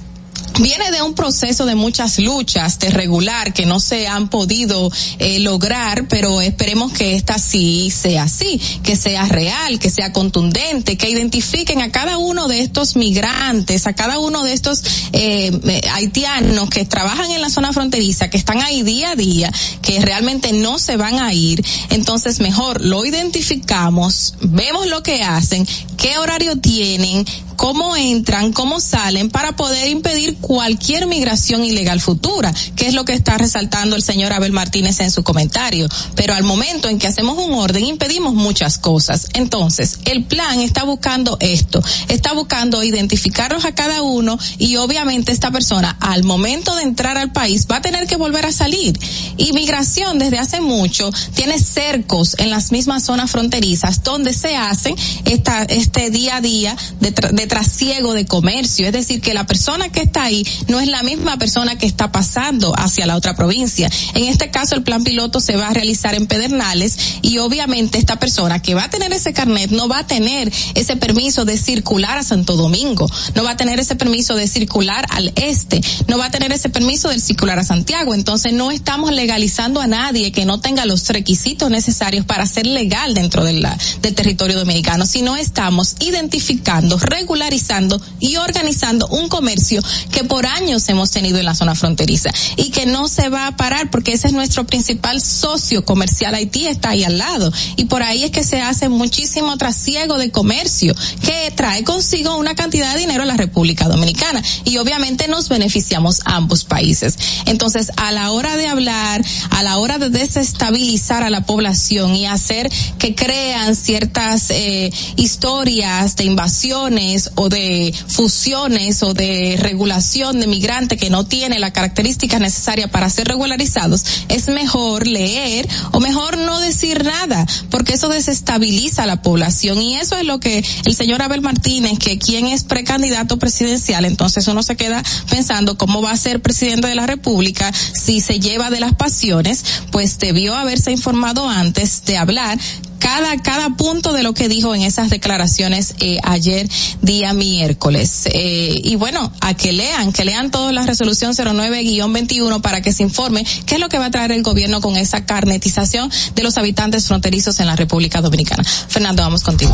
viene 0.60 0.92
de 0.92 1.02
un 1.02 1.14
proceso 1.14 1.66
de 1.66 1.76
muchas 1.76 2.20
luchas 2.20 2.80
de 2.80 2.90
regular 2.90 3.54
que 3.54 3.66
no 3.66 3.80
se 3.80 4.08
han 4.08 4.30
podido 4.30 4.92
eh, 5.20 5.40
lograr, 5.40 6.08
pero 6.08 6.42
esperemos 6.42 6.94
que 6.94 7.16
esta 7.16 7.38
sí 7.40 7.92
sea 7.92 8.24
así, 8.24 8.60
que 8.84 8.96
sea 8.96 9.26
real, 9.26 9.80
que 9.80 9.90
sea 9.90 10.14
contundente, 10.14 10.98
que 10.98 11.10
identifiquen 11.10 11.82
a 11.82 11.92
cada 11.92 12.18
uno 12.18 12.48
de 12.48 12.62
estos 12.62 12.96
migrantes, 12.96 13.88
a 13.88 13.94
cada 13.94 14.20
uno 14.20 14.44
de 14.44 14.54
estos 14.54 14.84
eh, 15.12 15.52
eh, 15.64 15.82
haitianos 15.94 16.70
que 16.70 16.86
trabajan 16.86 17.32
en 17.32 17.42
la 17.42 17.50
zona 17.50 17.74
fronteriza, 17.74 18.30
que 18.30 18.38
están 18.38 18.62
ahí 18.62 18.84
día 18.84 19.12
a 19.12 19.16
día, 19.16 19.52
que 19.82 20.00
realmente 20.00 20.54
no 20.54 20.80
se 20.80 20.98
van 20.98 21.20
a 21.20 21.34
ir. 21.34 21.66
Entonces 21.90 22.40
mejor 22.40 22.82
lo 22.82 23.06
identificamos, 23.06 24.36
vemos 24.42 24.88
lo 24.88 25.04
que 25.04 25.24
hacen, 25.24 25.68
qué 25.98 26.18
horario 26.18 26.58
tienen, 26.58 27.26
cómo 27.56 27.96
entran, 27.96 28.54
cómo 28.54 28.80
salen 28.80 29.30
para 29.30 29.56
poder 29.56 29.88
impedir 29.90 30.38
cualquier 30.38 31.08
migración 31.08 31.64
ilegal 31.64 32.00
futura, 32.00 32.54
que 32.76 32.88
es 32.88 32.94
lo 32.94 33.06
que 33.06 33.14
está 33.14 33.38
resaltando 33.38 33.96
el 33.96 34.04
señor 34.04 34.34
Abel 34.34 34.52
Martínez 34.52 35.00
en 35.00 35.12
su 35.12 35.24
comentario. 35.24 35.88
Pero 36.16 36.34
al 36.34 36.44
momento 36.44 36.90
en 36.90 37.00
que 37.00 37.08
hacemos 37.08 37.38
un 37.38 37.54
orden, 37.54 37.86
impedimos 37.86 38.34
muchas 38.34 38.78
cosas. 38.78 39.28
Entonces, 39.34 40.00
el 40.06 40.24
plan 40.26 40.60
está 40.60 40.84
buscando 40.84 41.38
esto, 41.40 41.82
está 42.08 42.34
buscando 42.34 42.84
identificarlos 42.84 43.66
a 43.66 43.74
cada 43.74 44.02
uno 44.02 44.38
y 44.58 44.76
obviamente 44.78 45.32
esta 45.32 45.52
persona 45.52 45.98
al 46.00 46.24
momento 46.24 46.76
de 46.76 46.84
entrar 46.84 47.18
al 47.18 47.32
país 47.32 47.68
va 47.72 47.78
a 47.78 47.82
tener 47.82 48.08
que 48.08 48.16
volver 48.16 48.46
a 48.46 48.52
salir. 48.52 48.98
Inmigración 49.38 50.20
desde 50.20 50.40
hace 50.40 50.62
mucho 50.62 51.12
tiene 51.36 51.60
cercos 51.60 52.36
en 52.40 52.50
las 52.50 52.72
mismas 52.72 53.04
zonas 53.04 53.32
fronterizas 53.32 54.04
donde 54.04 54.34
se 54.34 54.56
hacen 54.56 54.96
esta, 55.26 55.64
este 55.64 56.10
día 56.10 56.38
a 56.38 56.42
día 56.42 56.76
de, 57.00 57.14
tra- 57.14 57.32
trasiego 57.48 58.14
de 58.14 58.26
comercio. 58.26 58.86
Es 58.86 58.94
decir, 58.94 59.22
que 59.22 59.34
la 59.34 59.46
persona 59.46 59.90
que 59.90 60.02
está 60.02 60.24
ahí 60.24 60.46
no 60.68 60.80
es 60.80 60.88
la 60.88 61.04
misma 61.04 61.38
persona 61.38 61.78
que 61.78 61.86
está 61.86 62.12
pasando 62.12 62.74
hacia 62.78 63.06
la 63.06 63.16
otra 63.16 63.36
provincia. 63.36 63.90
En 64.14 64.26
este 64.26 64.52
caso, 64.52 64.76
el 64.76 64.84
plan 64.84 65.04
piloto 65.04 65.40
se 65.40 65.56
va 65.56 65.70
a 65.70 65.74
realizar 65.74 66.16
en 66.16 66.28
Pedernales 66.28 66.98
y 67.22 67.40
obviamente 67.40 67.98
esta 67.98 68.20
persona 68.20 68.62
que 68.62 68.76
va 68.76 68.86
a 68.86 68.90
tener 68.90 69.12
ese 69.12 69.34
carnet 69.34 69.72
no 69.72 69.88
va 69.88 70.00
a 70.00 70.08
tener 70.08 70.52
ese 70.76 70.96
permiso 70.96 71.46
de 71.46 71.58
circular 71.58 72.18
a 72.18 72.24
Santo 72.24 72.56
Domingo, 72.56 73.10
no 73.34 73.44
va 73.44 73.52
a 73.52 73.58
tener 73.58 73.80
ese 73.80 73.96
permiso 73.96 74.36
de 74.36 74.48
circular 74.48 75.06
al 75.10 75.34
este, 75.36 75.82
no 76.08 76.18
va 76.18 76.26
a 76.26 76.32
tener 76.32 76.52
ese 76.52 76.70
permiso 76.70 77.10
de 77.10 77.20
circular 77.20 77.60
a 77.60 77.64
Santiago. 77.64 78.14
Entonces 78.14 78.54
no 78.54 78.72
estamos 78.72 79.12
legalizando 79.12 79.82
a 79.82 79.88
nadie 79.88 80.32
que 80.32 80.46
no 80.46 80.60
tenga 80.60 80.86
los 80.86 81.08
requisitos 81.10 81.70
necesarios 81.70 82.26
para 82.26 82.46
ser 82.46 82.68
legal 82.68 83.14
dentro 83.14 83.44
de 83.44 83.56
del 84.02 84.16
territorio 84.16 84.58
dominicano, 84.58 85.06
sino 85.06 85.36
estamos 85.36 85.96
identificando, 86.00 87.00
regularizando 87.36 88.02
y 88.20 88.38
organizando 88.38 89.08
un 89.08 89.28
comercio 89.28 89.82
que 90.12 90.24
por 90.24 90.46
años 90.46 90.88
hemos 90.88 91.12
tenido 91.12 91.38
en 91.38 91.46
la 91.46 91.54
zona 91.54 91.76
fronteriza 91.76 92.30
y 92.56 92.70
que 92.70 92.86
no 92.86 93.10
se 93.10 93.28
va 93.28 93.48
a 93.48 93.58
parar 93.58 93.92
porque 93.92 94.14
ese 94.14 94.28
es 94.28 94.34
nuestro 94.34 94.66
principal 94.66 95.22
socio 95.22 95.84
comercial. 95.84 96.34
Haití 96.34 96.68
está 96.68 96.92
ahí 96.92 97.04
al 97.04 97.18
lado 97.18 97.52
y 97.76 97.86
por 97.86 98.04
ahí 98.04 98.24
es 98.24 98.32
que 98.32 98.44
se 98.44 98.62
hace 98.62 98.88
muchísimo 98.88 99.58
trasiego 99.58 100.18
de 100.18 100.32
comercio 100.32 100.96
que 101.22 101.52
trae 101.52 101.84
consigo 101.84 102.38
una 102.38 102.56
cantidad 102.56 102.94
de 102.94 103.02
dinero 103.02 103.24
a 103.24 103.26
la 103.26 103.36
República 103.36 103.90
Dominicana 103.90 104.42
y 104.64 104.78
obviamente 104.78 105.28
nos 105.28 105.50
beneficiamos 105.50 106.22
ambos 106.24 106.64
países. 106.64 107.18
Entonces, 107.48 107.92
a 107.98 108.14
la 108.14 108.32
hora 108.32 108.56
de 108.56 108.68
hablar, 108.68 109.26
a 109.50 109.62
la 109.62 109.78
hora 109.78 109.98
de 109.98 110.10
desestabilizar 110.10 111.24
a 111.24 111.30
la 111.30 111.46
población 111.46 112.16
y 112.16 112.28
hacer 112.28 112.72
que 112.98 113.14
crean 113.14 113.76
ciertas 113.76 114.50
eh, 114.52 114.92
historias 115.18 116.16
de 116.16 116.24
invasiones 116.24 117.25
o 117.36 117.50
de 117.50 117.94
fusiones 118.08 119.02
o 119.04 119.14
de 119.14 119.58
regulación 119.60 120.40
de 120.40 120.48
migrantes 120.48 121.00
que 121.00 121.10
no 121.10 121.26
tiene 121.26 121.60
la 121.60 121.72
característica 121.72 122.40
necesaria 122.40 122.88
para 122.88 123.10
ser 123.10 123.28
regularizados, 123.28 124.04
es 124.30 124.48
mejor 124.48 125.08
leer 125.08 125.68
o 125.92 126.00
mejor 126.00 126.38
no 126.38 126.60
decir 126.60 127.04
nada, 127.04 127.46
porque 127.70 127.94
eso 127.94 128.10
desestabiliza 128.10 129.04
a 129.04 129.08
la 129.08 129.22
población. 129.22 129.82
Y 129.82 129.96
eso 129.96 130.18
es 130.18 130.26
lo 130.26 130.40
que 130.40 130.64
el 130.86 130.96
señor 130.96 131.22
Abel 131.22 131.42
Martínez, 131.42 132.00
que 132.00 132.18
quien 132.18 132.48
es 132.48 132.64
precandidato 132.64 133.38
presidencial, 133.38 134.06
entonces 134.06 134.48
uno 134.48 134.64
se 134.64 134.76
queda 134.76 135.04
pensando 135.30 135.78
cómo 135.78 136.02
va 136.02 136.12
a 136.12 136.18
ser 136.18 136.42
presidente 136.42 136.88
de 136.88 136.96
la 136.96 137.08
República 137.08 137.72
si 137.74 138.22
se 138.22 138.40
lleva 138.40 138.70
de 138.70 138.80
las 138.80 138.94
pasiones, 138.94 139.64
pues 139.92 140.20
debió 140.20 140.56
haberse 140.56 140.92
informado 140.92 141.48
antes 141.50 142.04
de 142.06 142.18
hablar 142.18 142.58
cada 143.06 143.38
cada 143.38 143.70
punto 143.70 144.14
de 144.14 144.24
lo 144.24 144.34
que 144.34 144.50
dijo 144.50 144.74
en 144.74 144.82
esas 144.82 145.12
declaraciones 145.12 145.94
eh, 146.00 146.18
ayer 146.24 146.68
día 147.04 147.34
miércoles. 147.34 148.24
Eh, 148.32 148.82
y 148.84 148.96
bueno 148.96 149.32
a 149.42 149.54
que 149.54 149.74
lean 149.74 150.12
que 150.12 150.26
lean 150.26 150.50
toda 150.50 150.72
la 150.72 150.88
resolución 150.88 151.34
09-21 151.34 152.62
para 152.62 152.82
que 152.82 152.92
se 152.92 153.04
informe 153.04 153.46
qué 153.68 153.76
es 153.76 153.80
lo 153.80 153.90
que 153.90 154.00
va 154.00 154.08
a 154.08 154.12
traer 154.12 154.32
el 154.32 154.42
gobierno 154.42 154.82
con 154.82 154.98
esa 154.98 155.24
carnetización 155.24 156.10
de 156.34 156.42
los 156.42 156.58
habitantes 156.58 157.06
fronterizos 157.06 157.60
en 157.60 157.68
la 157.68 157.76
República 157.76 158.22
Dominicana. 158.22 158.64
Fernando 158.64 159.22
vamos 159.22 159.44
contigo. 159.44 159.74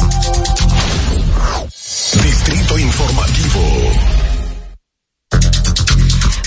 Distrito 2.21 2.77
Informativo. 2.79 4.30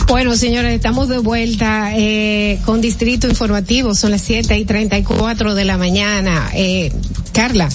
Bueno, 0.07 0.37
señores, 0.37 0.75
estamos 0.75 1.09
de 1.09 1.19
vuelta 1.19 1.93
eh, 1.97 2.61
con 2.65 2.81
Distrito 2.81 3.27
Informativo. 3.27 3.95
Son 3.95 4.11
las 4.11 4.21
7 4.21 4.59
y 4.59 4.65
34 4.65 5.55
de 5.55 5.65
la 5.65 5.79
mañana. 5.79 6.51
Eh, 6.55 6.93
Carla, 7.33 7.69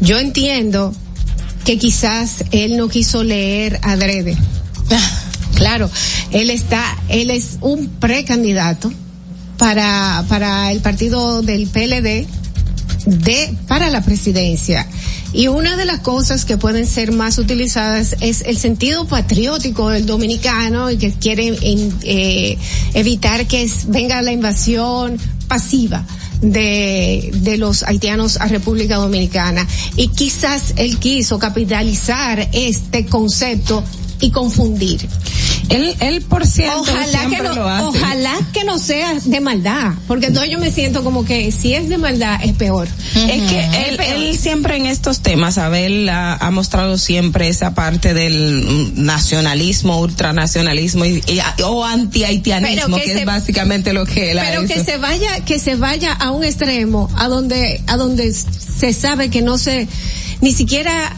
yo 0.00 0.18
entiendo 0.18 0.94
que 1.64 1.78
quizás 1.78 2.44
él 2.50 2.76
no 2.76 2.88
quiso 2.88 3.22
leer 3.22 3.78
adrede. 3.82 4.36
Claro, 5.54 5.90
él 6.32 6.50
está, 6.50 6.84
él 7.08 7.30
es 7.30 7.56
un 7.62 7.88
precandidato 7.88 8.92
para, 9.56 10.22
para 10.28 10.70
el 10.70 10.80
partido 10.80 11.40
del 11.40 11.66
PLD 11.66 12.26
de, 13.06 13.56
para 13.66 13.88
la 13.88 14.02
presidencia. 14.02 14.86
Y 15.36 15.48
una 15.48 15.76
de 15.76 15.84
las 15.84 16.00
cosas 16.00 16.46
que 16.46 16.56
pueden 16.56 16.86
ser 16.86 17.12
más 17.12 17.36
utilizadas 17.36 18.16
es 18.22 18.40
el 18.40 18.56
sentido 18.56 19.06
patriótico 19.06 19.90
del 19.90 20.06
dominicano 20.06 20.90
y 20.90 20.96
que 20.96 21.12
quiere 21.12 21.54
eh, 21.60 22.56
evitar 22.94 23.46
que 23.46 23.70
venga 23.88 24.22
la 24.22 24.32
invasión 24.32 25.18
pasiva 25.46 26.06
de, 26.40 27.30
de 27.34 27.58
los 27.58 27.82
haitianos 27.82 28.38
a 28.38 28.46
República 28.46 28.96
Dominicana. 28.96 29.68
Y 29.96 30.08
quizás 30.08 30.72
él 30.76 30.98
quiso 30.98 31.38
capitalizar 31.38 32.48
este 32.54 33.04
concepto 33.04 33.84
y 34.20 34.30
confundir. 34.30 35.06
Él, 35.68 35.96
él 36.00 36.22
por 36.22 36.46
cierto, 36.46 36.82
ojalá 36.82 37.26
que 37.28 37.42
no, 37.42 37.52
lo 37.54 37.68
hace. 37.68 37.84
ojalá 37.98 38.32
que 38.52 38.62
no 38.64 38.78
sea 38.78 39.14
de 39.24 39.40
maldad, 39.40 39.94
porque 40.06 40.26
entonces 40.26 40.52
yo 40.52 40.58
me 40.60 40.70
siento 40.70 41.02
como 41.02 41.24
que 41.24 41.50
si 41.50 41.74
es 41.74 41.88
de 41.88 41.98
maldad 41.98 42.38
es 42.44 42.52
peor. 42.52 42.86
Es 43.16 43.42
que 43.50 43.88
él, 43.88 43.98
él 44.00 44.38
siempre 44.38 44.76
en 44.76 44.86
estos 44.86 45.20
temas, 45.20 45.58
Abel 45.58 46.08
ha, 46.08 46.34
ha 46.34 46.50
mostrado 46.52 46.98
siempre 46.98 47.48
esa 47.48 47.74
parte 47.74 48.14
del 48.14 49.04
nacionalismo, 49.04 49.98
ultranacionalismo 50.00 51.04
y, 51.04 51.22
y- 51.26 51.62
o 51.64 51.84
anti-haitianismo, 51.84 52.96
que 52.96 53.02
que, 53.02 53.12
se- 53.14 53.18
es 53.20 53.24
básicamente 53.26 53.92
lo 53.92 54.06
que 54.06 54.30
él 54.32 54.38
ha 54.38 54.44
pero 54.44 54.66
que 54.66 54.74
hecho. 54.74 54.84
se 54.84 54.96
vaya 54.98 55.44
que 55.44 55.58
se 55.58 55.74
vaya 55.74 56.12
a 56.12 56.30
un 56.30 56.44
extremo 56.44 57.10
a 57.16 57.26
donde 57.28 57.82
a 57.88 57.96
donde 57.96 58.32
se 58.32 58.92
sabe 58.92 59.30
que 59.30 59.42
no 59.42 59.58
se 59.58 59.88
ni 60.40 60.52
siquiera 60.52 61.16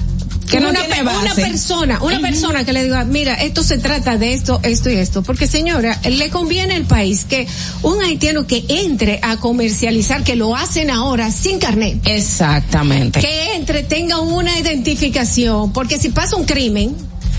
Que 0.50 0.60
no 0.60 0.70
una, 0.70 0.80
tiene 0.80 0.96
pe- 0.96 1.02
base. 1.02 1.18
una 1.20 1.34
persona, 1.34 2.02
una 2.02 2.20
persona 2.20 2.64
que 2.64 2.72
le 2.72 2.84
diga, 2.84 3.04
mira, 3.04 3.34
esto 3.34 3.62
se 3.62 3.78
trata 3.78 4.16
de 4.18 4.32
esto, 4.32 4.60
esto 4.62 4.90
y 4.90 4.94
esto, 4.94 5.22
porque 5.22 5.46
señora, 5.46 6.00
le 6.08 6.30
conviene 6.30 6.74
al 6.74 6.84
país 6.84 7.24
que 7.24 7.46
un 7.82 8.00
haitiano 8.02 8.46
que 8.46 8.64
entre 8.68 9.20
a 9.22 9.36
comercializar, 9.38 10.24
que 10.24 10.36
lo 10.36 10.56
hacen 10.56 10.90
ahora 10.90 11.30
sin 11.30 11.58
carnet, 11.58 11.98
Exactamente. 12.06 13.20
que 13.20 13.54
entre 13.54 13.82
tenga 13.82 14.20
una 14.20 14.58
identificación, 14.58 15.72
porque 15.72 15.98
si 15.98 16.08
pasa 16.10 16.36
un 16.36 16.44
crimen, 16.44 16.94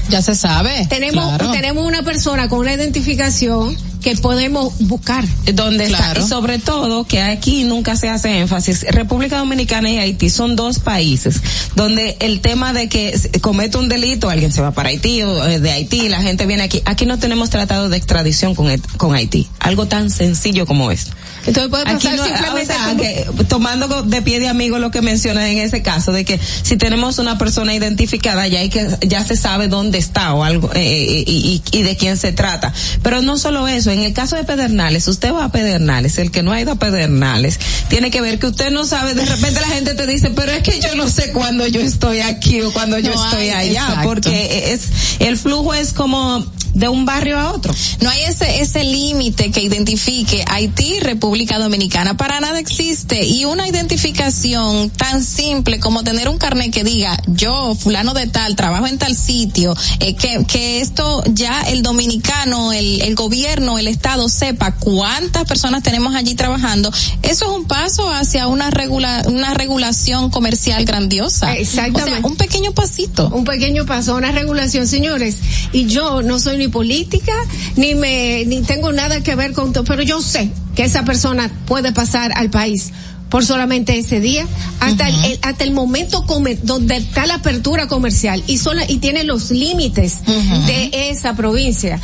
ya 0.09 0.21
se 0.21 0.35
sabe. 0.35 0.85
tenemos 0.89 1.23
claro. 1.23 1.51
tenemos 1.51 1.85
una 1.85 2.03
persona 2.03 2.47
con 2.49 2.59
una 2.59 2.73
identificación 2.73 3.75
que 4.01 4.15
podemos 4.15 4.73
buscar. 4.79 5.25
donde 5.53 5.87
Claro. 5.87 6.21
está 6.21 6.25
y 6.25 6.29
sobre 6.29 6.59
todo 6.59 7.05
que 7.05 7.21
aquí 7.21 7.63
nunca 7.63 7.95
se 7.95 8.07
hace 8.09 8.39
énfasis. 8.39 8.85
República 8.91 9.37
Dominicana 9.39 9.89
y 9.89 9.97
Haití 9.97 10.29
son 10.29 10.55
dos 10.55 10.79
países 10.79 11.41
donde 11.75 12.17
el 12.19 12.39
tema 12.41 12.71
de 12.73 12.87
que 12.87 13.17
comete 13.41 13.77
un 13.77 13.89
delito 13.89 14.29
alguien 14.29 14.51
se 14.51 14.61
va 14.61 14.71
para 14.71 14.89
Haití 14.89 15.21
o 15.23 15.45
eh, 15.47 15.59
de 15.59 15.71
Haití 15.71 16.07
la 16.09 16.21
gente 16.21 16.45
viene 16.45 16.63
aquí. 16.63 16.81
Aquí 16.85 17.05
no 17.05 17.17
tenemos 17.19 17.49
tratado 17.49 17.89
de 17.89 17.97
extradición 17.97 18.55
con 18.55 18.69
con 18.97 19.15
Haití. 19.15 19.47
Algo 19.59 19.87
tan 19.87 20.09
sencillo 20.09 20.65
como 20.65 20.91
es 20.91 21.07
Entonces 21.45 21.69
puede 21.69 21.83
Aquí 21.83 22.07
pasar 22.07 22.15
no- 22.17 22.25
simplemente 22.25 22.73
o 22.73 22.77
sea, 22.77 22.95
que, 22.95 23.43
tomando 23.45 24.03
de 24.03 24.21
pie 24.21 24.39
de 24.39 24.47
amigo 24.49 24.77
lo 24.79 24.91
que 24.91 25.01
mencionas 25.01 25.45
en 25.49 25.57
ese 25.59 25.81
caso 25.81 26.11
de 26.11 26.23
que 26.25 26.39
si 26.63 26.77
tenemos 26.77 27.17
una 27.19 27.37
persona 27.37 27.73
identificada 27.73 28.47
ya 28.47 28.59
hay 28.59 28.69
que 28.69 28.87
ya 29.01 29.25
se 29.25 29.35
sabe 29.35 29.67
dónde 29.67 29.97
está 29.97 30.33
o 30.33 30.43
algo 30.43 30.69
eh, 30.73 30.79
eh, 30.81 31.23
y, 31.27 31.61
y- 31.71 31.77
y 31.79 31.83
de 31.83 31.97
quién 31.97 32.17
se 32.17 32.31
trata. 32.31 32.71
Pero 33.03 33.21
no 33.21 33.37
solo 33.37 33.67
eso 33.67 33.88
en 33.89 34.01
el 34.01 34.13
caso 34.13 34.35
de 34.35 34.43
Pedernales 34.43 35.07
usted 35.07 35.33
va 35.33 35.45
a 35.45 35.51
Pedernales 35.51 36.17
el 36.17 36.31
que 36.31 36.43
no 36.43 36.51
ha 36.51 36.61
ido 36.61 36.71
a 36.71 36.75
Pedernales 36.75 37.59
tiene 37.89 38.11
que 38.11 38.21
ver 38.21 38.39
que 38.39 38.47
usted 38.47 38.71
no 38.71 38.85
sabe 38.85 39.13
de 39.13 39.25
repente 39.25 39.59
la 39.61 39.67
gente 39.67 39.93
te 39.95 40.07
dice 40.07 40.31
pero 40.31 40.51
es 40.51 40.63
que 40.63 40.79
yo 40.79 40.95
no 40.95 41.09
sé 41.09 41.31
cuándo 41.31 41.67
yo 41.67 41.81
estoy 41.81 42.19
aquí 42.21 42.61
o 42.61 42.71
cuando 42.71 42.99
yo 42.99 43.11
estoy 43.11 43.49
hay, 43.49 43.69
allá 43.69 43.81
exacto. 43.81 44.09
porque 44.09 44.73
es 44.73 44.89
el 45.19 45.37
flujo 45.37 45.73
es 45.73 45.93
como 45.93 46.45
de 46.73 46.87
un 46.87 47.05
barrio 47.05 47.39
a 47.39 47.51
otro. 47.51 47.73
No 48.01 48.09
hay 48.09 48.23
ese, 48.23 48.61
ese 48.61 48.83
límite 48.83 49.51
que 49.51 49.61
identifique 49.61 50.43
Haití 50.47 50.99
República 50.99 51.59
Dominicana. 51.59 52.17
Para 52.17 52.39
nada 52.39 52.59
existe. 52.59 53.25
Y 53.25 53.45
una 53.45 53.67
identificación 53.67 54.89
tan 54.89 55.23
simple 55.23 55.79
como 55.79 56.03
tener 56.03 56.29
un 56.29 56.37
carnet 56.37 56.71
que 56.71 56.83
diga, 56.83 57.21
yo, 57.27 57.75
fulano 57.75 58.13
de 58.13 58.27
tal, 58.27 58.55
trabajo 58.55 58.87
en 58.87 58.97
tal 58.97 59.15
sitio, 59.15 59.75
eh, 59.99 60.15
que, 60.15 60.45
que 60.45 60.81
esto 60.81 61.23
ya 61.33 61.61
el 61.61 61.81
dominicano, 61.81 62.73
el, 62.73 63.01
el 63.01 63.15
gobierno, 63.15 63.77
el 63.77 63.87
Estado 63.87 64.29
sepa 64.29 64.75
cuántas 64.75 65.45
personas 65.45 65.83
tenemos 65.83 66.15
allí 66.15 66.35
trabajando, 66.35 66.91
eso 67.23 67.45
es 67.45 67.51
un 67.51 67.65
paso 67.65 68.11
hacia 68.11 68.47
una 68.47 68.69
regula, 68.71 69.23
una 69.27 69.53
regulación 69.53 70.29
comercial 70.29 70.85
grandiosa. 70.85 71.55
Exactamente. 71.55 72.11
O 72.11 72.15
sea, 72.17 72.25
un 72.25 72.35
pequeño 72.35 72.73
pasito. 72.73 73.29
Un 73.29 73.45
pequeño 73.45 73.85
paso, 73.85 74.15
una 74.15 74.31
regulación, 74.31 74.87
señores. 74.87 75.37
Y 75.71 75.85
yo 75.85 76.21
no 76.21 76.39
soy 76.39 76.57
ni 76.59 76.67
política, 76.67 77.33
ni 77.75 77.95
me, 77.95 78.45
ni 78.45 78.61
tengo 78.61 78.91
nada 78.91 79.21
que 79.21 79.35
ver 79.35 79.53
con 79.53 79.73
todo, 79.73 79.83
pero 79.83 80.03
yo 80.03 80.21
sé 80.21 80.51
que 80.75 80.83
esa 80.83 81.03
persona 81.03 81.51
puede 81.65 81.91
pasar 81.91 82.31
al 82.35 82.49
país 82.49 82.91
por 83.29 83.45
solamente 83.45 83.97
ese 83.97 84.19
día, 84.19 84.45
hasta 84.79 85.07
el, 85.07 85.39
hasta 85.43 85.63
el 85.63 85.71
momento 85.71 86.25
comer, 86.25 86.59
donde 86.63 86.97
está 86.97 87.27
la 87.27 87.35
apertura 87.35 87.87
comercial 87.87 88.43
y 88.47 88.57
sola, 88.57 88.83
y 88.87 88.97
tiene 88.97 89.23
los 89.23 89.51
límites 89.51 90.17
de 90.65 90.89
esa 91.11 91.35
provincia. 91.35 91.99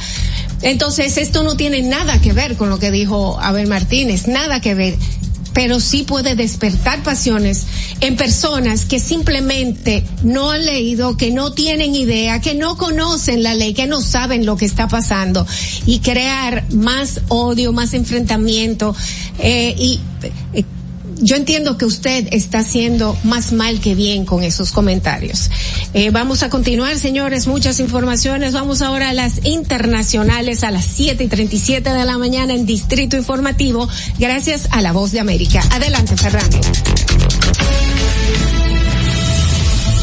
Entonces, 0.61 1.17
esto 1.17 1.43
no 1.43 1.57
tiene 1.57 1.81
nada 1.81 2.21
que 2.21 2.31
ver 2.31 2.55
con 2.55 2.69
lo 2.69 2.79
que 2.79 2.91
dijo 2.91 3.39
Abel 3.39 3.67
Martínez, 3.67 4.27
nada 4.27 4.61
que 4.61 4.75
ver 4.75 4.97
pero 5.55 5.79
sí 5.79 6.03
puede 6.03 6.35
despertar 6.35 7.01
pasiones 7.01 7.63
en 8.01 8.17
personas 8.17 8.83
que 8.83 8.99
simplemente 8.99 10.03
no 10.21 10.51
han 10.51 10.65
leído, 10.65 11.15
que 11.15 11.31
no 11.31 11.53
tienen 11.53 11.95
idea, 11.95 12.41
que 12.41 12.55
no 12.55 12.75
conocen 12.75 13.41
la 13.41 13.55
ley, 13.55 13.73
que 13.73 13.87
no 13.87 14.01
saben 14.01 14.45
lo 14.45 14.57
que 14.57 14.65
está 14.65 14.89
pasando. 14.89 15.47
Y 15.85 15.99
crear 15.99 16.65
más 16.73 17.21
odio, 17.29 17.71
más 17.71 17.93
enfrentamiento 17.93 18.93
eh, 19.39 19.73
y 19.79 20.01
eh, 20.53 20.65
yo 21.17 21.35
entiendo 21.35 21.77
que 21.77 21.85
usted 21.85 22.27
está 22.31 22.59
haciendo 22.59 23.17
más 23.23 23.51
mal 23.51 23.79
que 23.79 23.95
bien 23.95 24.25
con 24.25 24.43
esos 24.43 24.71
comentarios. 24.71 25.49
Eh, 25.93 26.09
vamos 26.09 26.43
a 26.43 26.49
continuar, 26.49 26.97
señores, 26.97 27.47
muchas 27.47 27.79
informaciones. 27.79 28.53
Vamos 28.53 28.81
ahora 28.81 29.09
a 29.09 29.13
las 29.13 29.45
internacionales 29.45 30.63
a 30.63 30.71
las 30.71 30.85
7 30.85 31.23
y 31.23 31.27
37 31.27 31.91
de 31.91 32.05
la 32.05 32.17
mañana 32.17 32.53
en 32.53 32.65
Distrito 32.65 33.17
Informativo, 33.17 33.87
gracias 34.19 34.67
a 34.71 34.81
La 34.81 34.91
Voz 34.91 35.11
de 35.11 35.19
América. 35.19 35.61
Adelante, 35.71 36.15
Fernando. 36.17 36.59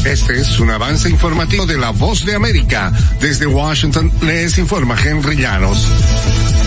Este 0.05 0.37
es 0.37 0.59
un 0.59 0.69
avance 0.69 1.09
informativo 1.09 1.65
de 1.65 1.77
La 1.77 1.91
Voz 1.91 2.25
de 2.25 2.35
América. 2.35 2.91
Desde 3.21 3.47
Washington 3.47 4.11
les 4.21 4.57
informa 4.57 4.97
Henry 5.01 5.37
Llanos. 5.37 5.87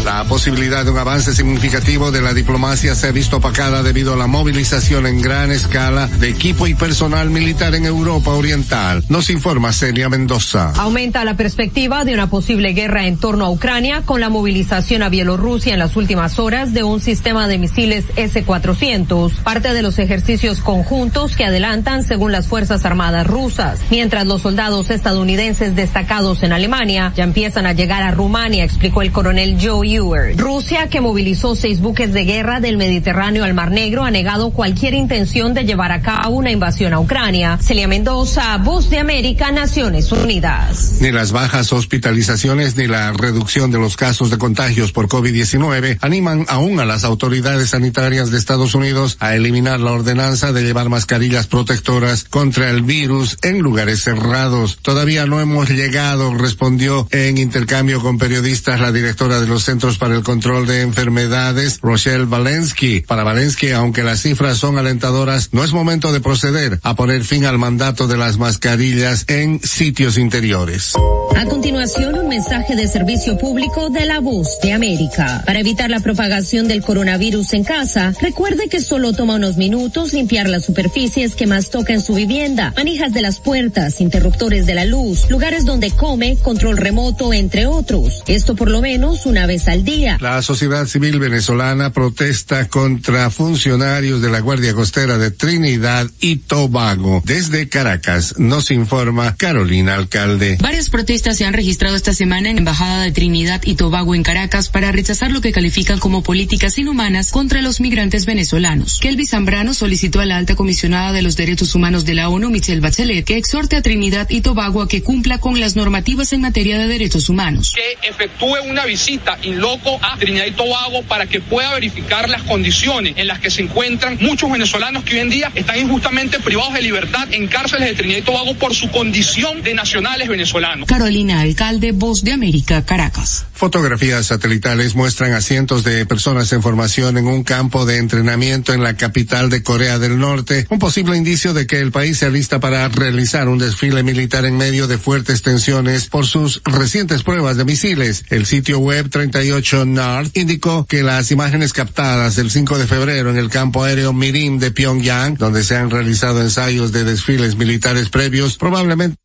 La 0.06 0.22
posibilidad 0.24 0.84
de 0.84 0.92
un 0.92 0.98
avance 0.98 1.34
significativo 1.34 2.12
de 2.12 2.22
la 2.22 2.32
diplomacia 2.32 2.94
se 2.94 3.08
ha 3.08 3.12
visto 3.12 3.38
opacada 3.38 3.82
debido 3.82 4.12
a 4.12 4.16
la 4.16 4.28
movilización 4.28 5.04
en 5.04 5.20
gran 5.20 5.50
escala 5.50 6.06
de 6.06 6.30
equipo 6.30 6.68
y 6.68 6.74
personal 6.74 7.28
militar 7.28 7.74
en 7.74 7.86
Europa 7.86 8.30
Oriental. 8.30 9.04
Nos 9.08 9.30
informa 9.30 9.72
Celia 9.72 10.08
Mendoza. 10.08 10.72
Aumenta 10.76 11.24
la 11.24 11.36
perspectiva 11.36 12.04
de 12.04 12.14
una 12.14 12.30
posible 12.30 12.72
guerra 12.72 13.06
en 13.06 13.18
torno 13.18 13.46
a 13.46 13.50
Ucrania 13.50 14.02
con 14.04 14.20
la 14.20 14.28
movilización 14.28 15.02
a 15.02 15.08
Bielorrusia 15.08 15.72
en 15.72 15.80
las 15.80 15.96
últimas 15.96 16.38
horas 16.38 16.72
de 16.72 16.84
un 16.84 17.00
sistema 17.00 17.48
de 17.48 17.58
misiles 17.58 18.04
S-400, 18.14 19.32
parte 19.42 19.74
de 19.74 19.82
los 19.82 19.98
ejercicios 19.98 20.60
conjuntos 20.60 21.36
que 21.36 21.44
adelantan 21.44 22.04
según 22.04 22.30
las 22.30 22.46
Fuerzas 22.46 22.84
Armadas 22.84 23.25
rusas, 23.26 23.80
mientras 23.90 24.26
los 24.26 24.42
soldados 24.42 24.90
estadounidenses 24.90 25.74
destacados 25.74 26.42
en 26.42 26.52
Alemania 26.52 27.12
ya 27.16 27.24
empiezan 27.24 27.66
a 27.66 27.72
llegar 27.72 28.02
a 28.02 28.10
Rumania, 28.10 28.64
explicó 28.64 29.02
el 29.02 29.12
coronel 29.12 29.58
Joe 29.60 29.86
Ewert. 29.86 30.38
Rusia, 30.38 30.88
que 30.88 31.00
movilizó 31.00 31.54
seis 31.54 31.80
buques 31.80 32.12
de 32.12 32.24
guerra 32.24 32.60
del 32.60 32.76
Mediterráneo 32.76 33.44
al 33.44 33.54
Mar 33.54 33.70
Negro, 33.70 34.04
ha 34.04 34.10
negado 34.10 34.50
cualquier 34.50 34.94
intención 34.94 35.54
de 35.54 35.64
llevar 35.64 35.92
a 35.92 36.02
cabo 36.02 36.36
una 36.36 36.50
invasión 36.50 36.92
a 36.92 37.00
Ucrania. 37.00 37.58
Celia 37.60 37.88
Mendoza, 37.88 38.56
Voz 38.58 38.90
de 38.90 38.98
América, 38.98 39.50
Naciones 39.52 40.12
Unidas. 40.12 40.98
Ni 41.00 41.12
las 41.12 41.32
bajas 41.32 41.72
hospitalizaciones 41.72 42.76
ni 42.76 42.86
la 42.86 43.12
reducción 43.12 43.70
de 43.70 43.78
los 43.78 43.96
casos 43.96 44.30
de 44.30 44.38
contagios 44.38 44.92
por 44.92 45.08
COVID-19 45.08 45.98
animan 46.00 46.46
aún 46.48 46.80
a 46.80 46.84
las 46.84 47.04
autoridades 47.04 47.70
sanitarias 47.70 48.30
de 48.30 48.38
Estados 48.38 48.74
Unidos 48.74 49.16
a 49.20 49.34
eliminar 49.34 49.80
la 49.80 49.92
ordenanza 49.92 50.52
de 50.52 50.62
llevar 50.62 50.88
mascarillas 50.88 51.46
protectoras 51.46 52.24
contra 52.24 52.70
el 52.70 52.82
virus 52.82 53.15
en 53.42 53.60
lugares 53.60 54.02
cerrados. 54.02 54.78
Todavía 54.82 55.26
no 55.26 55.40
hemos 55.40 55.68
llegado, 55.70 56.34
respondió 56.34 57.08
en 57.10 57.38
intercambio 57.38 58.00
con 58.00 58.18
periodistas 58.18 58.80
la 58.80 58.92
directora 58.92 59.40
de 59.40 59.46
los 59.46 59.64
Centros 59.64 59.98
para 59.98 60.14
el 60.14 60.22
Control 60.22 60.66
de 60.66 60.82
Enfermedades, 60.82 61.80
Rochelle 61.82 62.26
Valensky. 62.26 63.00
Para 63.00 63.24
Valensky, 63.24 63.70
aunque 63.70 64.02
las 64.02 64.22
cifras 64.22 64.58
son 64.58 64.78
alentadoras, 64.78 65.50
no 65.52 65.64
es 65.64 65.72
momento 65.72 66.12
de 66.12 66.20
proceder 66.20 66.78
a 66.82 66.94
poner 66.94 67.24
fin 67.24 67.44
al 67.44 67.58
mandato 67.58 68.06
de 68.06 68.16
las 68.16 68.38
mascarillas 68.38 69.24
en 69.28 69.60
sitios 69.62 70.18
interiores. 70.18 70.94
A 71.36 71.44
continuación, 71.46 72.18
un 72.18 72.28
mensaje 72.28 72.76
de 72.76 72.88
servicio 72.88 73.36
público 73.38 73.90
de 73.90 74.06
la 74.06 74.20
voz 74.20 74.58
de 74.62 74.72
América. 74.72 75.42
Para 75.44 75.60
evitar 75.60 75.90
la 75.90 76.00
propagación 76.00 76.68
del 76.68 76.82
coronavirus 76.82 77.52
en 77.54 77.64
casa, 77.64 78.12
recuerde 78.20 78.68
que 78.68 78.80
solo 78.80 79.12
toma 79.12 79.34
unos 79.34 79.56
minutos 79.56 80.12
limpiar 80.12 80.48
las 80.48 80.64
superficies 80.64 81.34
que 81.34 81.46
más 81.46 81.70
toca 81.70 81.92
en 81.92 82.00
su 82.00 82.14
vivienda, 82.14 82.72
manijas 83.06 83.14
de 83.14 83.22
las 83.22 83.40
puertas, 83.40 84.00
interruptores 84.00 84.66
de 84.66 84.74
la 84.74 84.84
luz, 84.84 85.30
lugares 85.30 85.64
donde 85.64 85.90
come, 85.90 86.36
control 86.42 86.76
remoto, 86.76 87.32
entre 87.32 87.66
otros. 87.66 88.22
Esto 88.26 88.56
por 88.56 88.70
lo 88.70 88.80
menos 88.80 89.26
una 89.26 89.46
vez 89.46 89.68
al 89.68 89.84
día. 89.84 90.18
La 90.20 90.42
sociedad 90.42 90.86
civil 90.86 91.18
venezolana 91.18 91.92
protesta 91.92 92.68
contra 92.68 93.30
funcionarios 93.30 94.20
de 94.22 94.30
la 94.30 94.40
Guardia 94.40 94.74
Costera 94.74 95.18
de 95.18 95.30
Trinidad 95.30 96.08
y 96.20 96.36
Tobago. 96.36 97.22
Desde 97.24 97.68
Caracas 97.68 98.38
nos 98.38 98.70
informa 98.70 99.36
Carolina 99.36 99.94
Alcalde. 99.94 100.58
Varias 100.60 100.90
protestas 100.90 101.36
se 101.36 101.44
han 101.44 101.54
registrado 101.54 101.96
esta 101.96 102.12
semana 102.12 102.48
en 102.48 102.56
la 102.56 102.60
Embajada 102.60 103.02
de 103.02 103.12
Trinidad 103.12 103.62
y 103.64 103.74
Tobago 103.74 104.14
en 104.14 104.22
Caracas 104.22 104.68
para 104.68 104.92
rechazar 104.92 105.30
lo 105.30 105.40
que 105.40 105.52
califican 105.52 105.98
como 105.98 106.22
políticas 106.22 106.78
inhumanas 106.78 107.30
contra 107.30 107.62
los 107.62 107.80
migrantes 107.80 108.26
venezolanos. 108.26 108.98
Kelvis 109.00 109.30
Zambrano 109.30 109.74
solicitó 109.74 110.20
a 110.20 110.26
la 110.26 110.36
alta 110.36 110.56
comisionada 110.56 111.12
de 111.12 111.22
los 111.22 111.36
derechos 111.36 111.74
humanos 111.74 112.04
de 112.04 112.14
la 112.14 112.28
ONU, 112.28 112.50
Michelle 112.50 112.80
Bachelet, 112.80 112.95
que 112.96 113.36
exhorte 113.36 113.76
a 113.76 113.82
Trinidad 113.82 114.26
y 114.30 114.40
Tobago 114.40 114.80
a 114.80 114.88
que 114.88 115.02
cumpla 115.02 115.38
con 115.38 115.60
las 115.60 115.76
normativas 115.76 116.32
en 116.32 116.40
materia 116.40 116.78
de 116.78 116.86
derechos 116.86 117.28
humanos. 117.28 117.74
Que 117.74 118.08
efectúe 118.08 118.56
una 118.70 118.86
visita 118.86 119.38
in 119.42 119.58
loco 119.58 119.98
a 120.00 120.16
Trinidad 120.16 120.46
y 120.46 120.52
Tobago 120.52 121.02
para 121.02 121.26
que 121.26 121.40
pueda 121.40 121.74
verificar 121.74 122.30
las 122.30 122.42
condiciones 122.44 123.12
en 123.18 123.26
las 123.26 123.38
que 123.40 123.50
se 123.50 123.60
encuentran 123.60 124.16
muchos 124.22 124.50
venezolanos 124.50 125.04
que 125.04 125.14
hoy 125.14 125.20
en 125.20 125.30
día 125.30 125.52
están 125.54 125.78
injustamente 125.78 126.40
privados 126.40 126.72
de 126.72 126.82
libertad 126.82 127.28
en 127.32 127.48
cárceles 127.48 127.90
de 127.90 127.94
Trinidad 127.94 128.20
y 128.20 128.22
Tobago 128.22 128.54
por 128.54 128.74
su 128.74 128.90
condición 128.90 129.62
de 129.62 129.74
nacionales 129.74 130.28
venezolanos. 130.28 130.88
Carolina 130.88 131.40
Alcalde, 131.40 131.92
Voz 131.92 132.24
de 132.24 132.32
América, 132.32 132.82
Caracas. 132.86 133.44
Fotografías 133.52 134.26
satelitales 134.26 134.94
muestran 134.94 135.34
a 135.34 135.42
cientos 135.42 135.84
de 135.84 136.06
personas 136.06 136.50
en 136.52 136.62
formación 136.62 137.18
en 137.18 137.26
un 137.26 137.44
campo 137.44 137.84
de 137.84 137.98
entrenamiento 137.98 138.72
en 138.72 138.82
la 138.82 138.96
capital 138.96 139.50
de 139.50 139.62
Corea 139.62 139.98
del 139.98 140.18
Norte, 140.18 140.66
un 140.70 140.78
posible 140.78 141.16
indicio 141.16 141.52
de 141.52 141.66
que 141.66 141.80
el 141.80 141.92
país 141.92 142.18
se 142.18 142.26
alista 142.26 142.58
para 142.58 142.75
realizar 142.88 143.48
un 143.48 143.58
desfile 143.58 144.02
militar 144.02 144.44
en 144.44 144.56
medio 144.56 144.86
de 144.86 144.98
fuertes 144.98 145.42
tensiones 145.42 146.06
por 146.06 146.26
sus 146.26 146.62
recientes 146.64 147.22
pruebas 147.22 147.56
de 147.56 147.64
misiles. 147.64 148.24
El 148.30 148.46
sitio 148.46 148.78
web 148.78 149.08
38 149.10 149.84
North 149.84 150.36
indicó 150.36 150.84
que 150.86 151.02
las 151.02 151.30
imágenes 151.30 151.72
captadas 151.72 152.38
el 152.38 152.50
5 152.50 152.78
de 152.78 152.86
febrero 152.86 153.30
en 153.30 153.36
el 153.36 153.50
campo 153.50 153.82
aéreo 153.82 154.12
Mirim 154.12 154.58
de 154.58 154.70
Pyongyang, 154.70 155.36
donde 155.36 155.62
se 155.62 155.76
han 155.76 155.90
realizado 155.90 156.40
ensayos 156.40 156.92
de 156.92 157.04
desfiles 157.04 157.56
militares 157.56 158.08
previos, 158.10 158.56
probablemente 158.56 159.16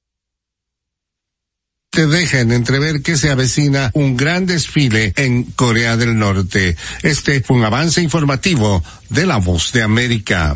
te 1.92 2.08
dejen 2.08 2.54
entrever 2.54 3.02
que 3.02 3.18
se 3.18 3.30
avecina 3.30 3.92
un 3.94 4.16
gran 4.16 4.46
desfile 4.46 5.12
en 5.18 5.44
Corea 5.44 5.98
del 5.98 6.18
Norte. 6.18 6.78
Este 7.04 7.42
fue 7.42 7.58
un 7.58 7.66
avance 7.66 8.02
informativo 8.02 8.82
de 9.10 9.26
la 9.26 9.38
voz 9.38 9.74
de 9.74 9.84
América. 9.84 10.56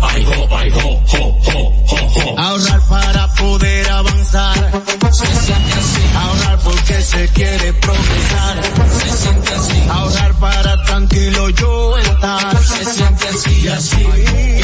Ahorrar 2.37 2.81
para 2.89 3.27
poder 3.35 3.89
avanzar. 3.89 4.71
Se 5.11 5.25
siente 5.25 5.73
así. 5.73 6.01
Ahorrar 6.15 6.59
porque 6.59 7.01
se 7.01 7.27
quiere 7.29 7.73
progresar. 7.73 8.61
Se 8.99 9.17
siente 9.17 9.53
así. 9.53 9.83
Ahorrar 9.89 10.33
para 10.35 10.83
tranquilo 10.83 11.49
yo 11.49 11.97
estar. 11.97 12.57
Se 12.63 12.85
siente 12.85 13.27
así 13.27 13.67
así. 13.67 14.05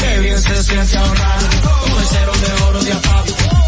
Qué 0.00 0.18
bien 0.20 0.40
se 0.42 0.62
siente 0.62 0.96
ahorrar. 0.98 1.38
El 1.40 2.04
cero 2.06 2.32
de 2.40 2.62
oro 2.64 2.82
de 2.84 2.92
APAP. 2.92 3.67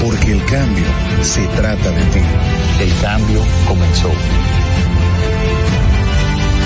Porque 0.00 0.32
el 0.32 0.44
cambio 0.44 0.86
se 1.22 1.46
trata 1.48 1.90
de 1.90 2.02
ti. 2.02 2.20
El 2.80 3.00
cambio 3.00 3.44
comenzó. 3.66 4.10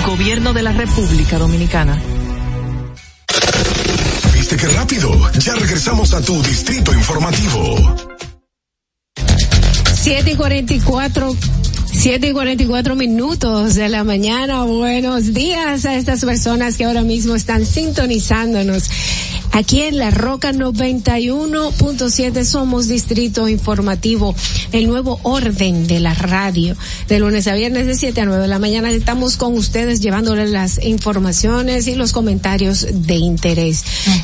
Gobierno 0.05 0.53
de 0.53 0.63
la 0.63 0.71
República 0.71 1.37
Dominicana. 1.37 1.99
¿Viste 4.33 4.57
qué 4.57 4.67
rápido? 4.67 5.09
Ya 5.39 5.55
regresamos 5.55 6.13
a 6.13 6.21
tu 6.21 6.41
Distrito 6.43 6.93
Informativo. 6.93 7.95
7 9.95 10.31
y 10.31 10.35
44 10.35 11.35
7 11.93 12.27
y 12.27 12.33
44 12.33 12.95
minutos 12.95 13.75
de 13.75 13.87
la 13.87 14.03
mañana. 14.03 14.63
Buenos 14.63 15.33
días 15.33 15.85
a 15.85 15.95
estas 15.95 16.25
personas 16.25 16.75
que 16.75 16.85
ahora 16.85 17.03
mismo 17.03 17.35
están 17.35 17.65
sintonizándonos. 17.65 18.89
Aquí 19.55 19.83
en 19.83 19.99
La 19.99 20.09
Roca 20.09 20.51
91.7 20.51 22.43
somos 22.43 22.87
Distrito 22.87 23.47
Informativo, 23.47 24.33
el 24.71 24.87
nuevo 24.87 25.19
orden 25.21 25.85
de 25.85 25.99
la 25.99 26.15
radio. 26.15 26.75
De 27.07 27.19
lunes 27.19 27.45
a 27.47 27.53
viernes 27.53 27.85
de 27.85 27.93
7 27.93 28.21
a 28.21 28.25
9 28.25 28.41
de 28.41 28.47
la 28.47 28.57
mañana 28.57 28.89
estamos 28.89 29.37
con 29.37 29.53
ustedes 29.55 29.99
llevándoles 30.01 30.49
las 30.49 30.83
informaciones 30.83 31.85
y 31.85 31.93
los 31.93 32.13
comentarios 32.13 32.87
de 32.91 33.13
interés. 33.13 33.83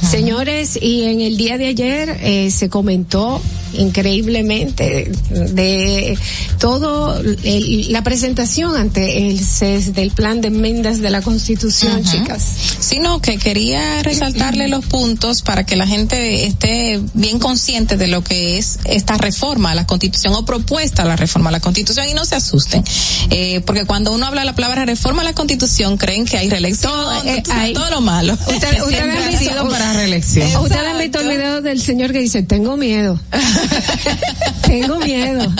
Señores, 0.09 0.79
y 0.81 1.03
en 1.03 1.21
el 1.21 1.37
día 1.37 1.59
de 1.59 1.67
ayer 1.67 2.17
eh, 2.21 2.49
se 2.49 2.69
comentó 2.69 3.39
increíblemente 3.77 5.11
de 5.29 6.17
todo 6.59 7.19
el- 7.43 7.91
la 7.91 8.03
presentación 8.03 8.75
ante 8.75 9.27
el 9.29 9.39
CES 9.39 9.93
del 9.93 10.09
plan 10.09 10.41
de 10.41 10.47
enmiendas 10.47 11.01
de 11.01 11.11
la 11.11 11.21
Constitución, 11.21 12.03
chicas. 12.03 12.43
Sino 12.79 13.21
que 13.21 13.37
quería 13.37 14.01
resaltarle 14.01 14.67
los 14.69 14.83
puntos 14.85 15.18
para 15.45 15.65
que 15.65 15.75
la 15.75 15.85
gente 15.85 16.45
esté 16.45 16.99
bien 17.13 17.39
consciente 17.39 17.97
de 17.97 18.07
lo 18.07 18.23
que 18.23 18.57
es 18.57 18.79
esta 18.85 19.17
reforma 19.17 19.71
a 19.71 19.75
la 19.75 19.85
Constitución 19.85 20.33
o 20.33 20.45
propuesta 20.45 21.03
a 21.03 21.05
la 21.05 21.17
reforma 21.17 21.49
a 21.49 21.51
la 21.51 21.59
Constitución 21.59 22.07
y 22.09 22.13
no 22.13 22.23
se 22.25 22.35
asusten. 22.35 22.83
Eh, 23.29 23.61
porque 23.65 23.85
cuando 23.85 24.13
uno 24.13 24.25
habla 24.25 24.45
la 24.45 24.53
palabra 24.55 24.85
reforma 24.85 25.21
a 25.21 25.25
la 25.25 25.33
Constitución 25.33 25.97
creen 25.97 26.23
que 26.25 26.37
hay 26.37 26.49
reelección, 26.49 27.27
eh, 27.27 27.43
hay- 27.51 27.73
todo 27.73 27.89
lo 27.89 27.99
malo. 28.01 28.33
Usted- 28.47 28.77
Siempre 28.87 29.23
han 29.25 29.39
visto- 29.39 29.69
para 29.69 29.93
reelección. 29.93 30.55
Ustedes 30.63 30.87
han 30.87 30.97
visto 30.97 31.19
el 31.19 31.27
video 31.27 31.61
del 31.61 31.81
señor 31.81 32.13
que 32.13 32.19
dice, 32.19 32.41
tengo 32.43 32.77
miedo. 32.77 33.19
tengo 34.65 34.99
miedo. 34.99 35.53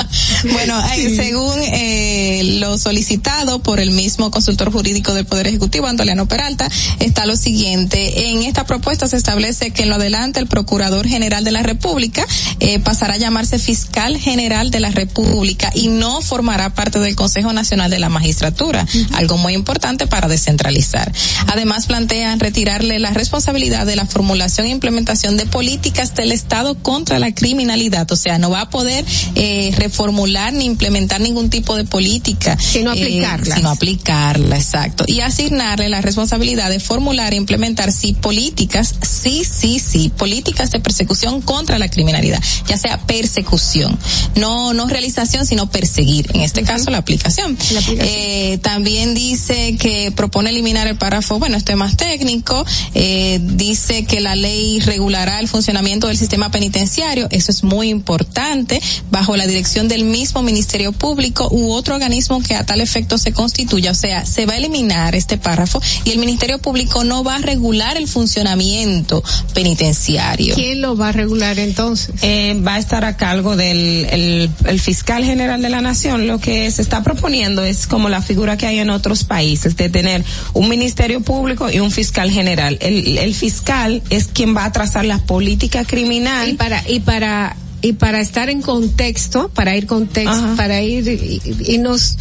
Bueno, 0.53 0.81
eh, 0.95 1.15
según 1.15 1.53
eh, 1.64 2.41
lo 2.60 2.77
solicitado 2.77 3.60
por 3.60 3.80
el 3.80 3.91
mismo 3.91 4.31
consultor 4.31 4.72
jurídico 4.72 5.14
del 5.14 5.26
Poder 5.26 5.48
Ejecutivo, 5.48 5.88
Antoliano 5.88 6.27
Peralta, 6.27 6.69
está 6.99 7.26
lo 7.26 7.36
siguiente. 7.36 8.30
En 8.30 8.44
esta 8.44 8.65
propuesta 8.65 9.07
se 9.07 9.18
establece 9.18 9.49
establece 9.50 9.72
que 9.72 9.84
en 9.84 9.90
lo 9.90 9.96
adelante 9.96 10.40
el 10.40 10.48
Procurador 10.48 11.08
General 11.08 11.44
de 11.44 11.52
la 11.52 11.64
República 11.64 12.26
eh, 12.60 12.80
pasará 12.80 13.16
a 13.16 13.18
llamarse 13.18 13.60
Fiscal 13.60 14.18
General 14.18 14.72
de 14.72 14.80
la 14.80 14.92
República 14.92 15.72
y 15.74 15.88
no 15.88 16.22
formará 16.22 16.74
parte 16.74 17.00
del 17.00 17.16
Consejo 17.16 17.52
Nacional 17.54 17.90
de 17.92 18.00
la 18.00 18.10
Magistratura, 18.10 18.86
algo 19.14 19.38
muy 19.38 19.54
importante 19.54 20.08
para 20.08 20.28
descentralizar. 20.28 21.12
Además 21.48 21.88
plantean 21.88 22.40
retirarle 22.40 23.00
la 23.00 23.12
responsabilidad 23.12 23.86
de 23.86 23.96
la 23.96 24.06
formulación 24.06 24.68
e 24.68 24.70
implementación 24.70 25.38
de 25.38 25.46
políticas 25.46 26.16
del 26.16 26.32
Estado 26.32 26.76
contra 26.76 27.20
la 27.20 27.34
criminalidad, 27.34 28.10
o 28.12 28.16
sea, 28.16 28.38
no 28.38 28.50
va 28.50 28.62
a 28.62 28.70
poder 28.70 29.06
eh, 29.36 29.74
reformular 29.78 30.54
ni 30.54 30.66
implementar 30.66 31.22
ningún 31.22 31.50
tipo 31.50 31.76
de 31.76 31.86
política, 31.86 32.58
Sino 32.60 32.94
eh, 32.94 33.02
aplicarla. 33.02 33.56
sino 33.56 33.70
aplicarla, 33.70 34.58
exacto, 34.58 35.06
y 35.08 35.22
asignarle 35.22 35.90
la 35.90 36.02
responsabilidad 36.02 36.70
de 36.70 36.80
formular 36.80 37.34
e 37.34 37.38
implementar 37.38 37.92
sí 37.92 38.14
políticas, 38.14 38.96
sí, 39.02 39.39
sí, 39.44 39.80
sí, 39.80 40.10
políticas 40.10 40.72
de 40.72 40.80
persecución 40.80 41.41
contra 41.41 41.80
la 41.80 41.90
criminalidad, 41.90 42.41
ya 42.68 42.78
sea 42.78 42.98
persecución, 43.06 43.98
no 44.36 44.74
no 44.74 44.88
realización, 44.88 45.45
sino 45.45 45.70
perseguir, 45.70 46.30
en 46.34 46.41
este 46.41 46.64
caso 46.64 46.90
la 46.90 46.99
aplicación. 46.99 47.57
Eh, 47.90 48.60
también 48.61 49.14
dice 49.14 49.76
que 49.78 50.11
propone 50.16 50.49
eliminar 50.49 50.88
el 50.88 50.98
párrafo, 50.98 51.40
bueno, 51.40 51.57
este 51.57 51.74
es 51.74 51.78
más 51.78 51.98
técnico, 51.98 52.66
eh, 52.94 53.40
dice 53.41 54.06
que 54.06 54.22
la 54.22 54.36
ley 54.36 54.80
regulará 54.80 55.40
el 55.40 55.48
funcionamiento 55.48 56.07
del 56.07 56.18
sistema 56.18 56.52
penitenciario, 56.52 57.28
eso 57.32 57.52
es 57.52 57.64
muy 57.64 57.90
importante, 57.90 58.82
bajo 59.11 59.36
la 59.36 59.48
dirección 59.48 59.88
del 59.88 60.06
mismo 60.06 60.41
Ministerio 60.41 60.91
Público 60.91 61.48
u 61.52 61.72
otro 61.72 61.95
organismo 61.95 62.41
que 62.41 62.56
a 62.56 62.66
tal 62.66 62.82
efecto 62.82 63.18
se 63.18 63.32
constituya, 63.32 63.91
o 63.91 63.95
sea, 63.95 64.26
se 64.26 64.45
va 64.45 64.53
a 64.53 64.57
eliminar 64.57 65.16
este 65.16 65.38
párrafo 65.38 65.82
y 66.03 66.11
el 66.11 66.20
Ministerio 66.20 66.60
Público 66.60 67.03
no 67.03 67.24
va 67.24 67.36
a 67.36 67.40
regular 67.40 67.98
el 67.98 68.07
funcionamiento 68.07 69.19
penitenciario. 69.54 70.56
¿Quién 70.56 70.82
lo 70.82 70.96
va 70.96 71.10
a 71.10 71.12
regular 71.12 71.60
entonces? 71.60 72.16
Eh, 72.22 72.60
va 72.66 72.76
a 72.76 72.80
estar 72.80 73.06
a 73.06 73.18
cargo 73.18 73.56
del 73.56 74.06
el, 74.10 74.50
el 74.66 74.80
fiscal 74.80 75.24
general 75.24 75.62
de 75.62 75.70
la 75.70 75.82
nación. 75.82 76.28
Lo 76.28 76.40
que 76.40 76.70
se 76.72 76.82
está 76.82 77.04
proponiendo 77.04 77.64
es 77.64 77.88
como 77.88 78.10
la 78.10 78.22
figura 78.22 78.58
que 78.58 78.68
hay 78.68 78.80
en 78.80 78.90
otros 78.90 79.24
países, 79.24 79.76
de 79.76 79.90
tener 79.90 80.24
un 80.54 80.70
ministerio 80.70 81.22
público 81.22 81.70
y 81.70 81.80
un 81.80 81.91
fiscal 81.91 82.32
general. 82.32 82.78
El, 82.82 83.18
el 83.18 83.34
fiscal 83.34 84.02
es 84.10 84.28
quien 84.28 84.56
va 84.56 84.66
a 84.66 84.72
trazar 84.72 85.06
la 85.06 85.20
política 85.20 85.86
criminal. 85.86 86.50
Y 86.50 86.54
para, 86.54 86.84
y 86.88 87.00
para, 87.00 87.56
y 87.82 87.94
para 87.94 88.20
estar 88.20 88.50
en 88.50 88.62
contexto, 88.62 89.50
para 89.50 89.76
ir 89.76 89.86
contexto, 89.86 90.56
para 90.56 90.82
ir, 90.82 91.08
y, 91.08 91.41
y 91.74 91.78
nos, 91.78 92.18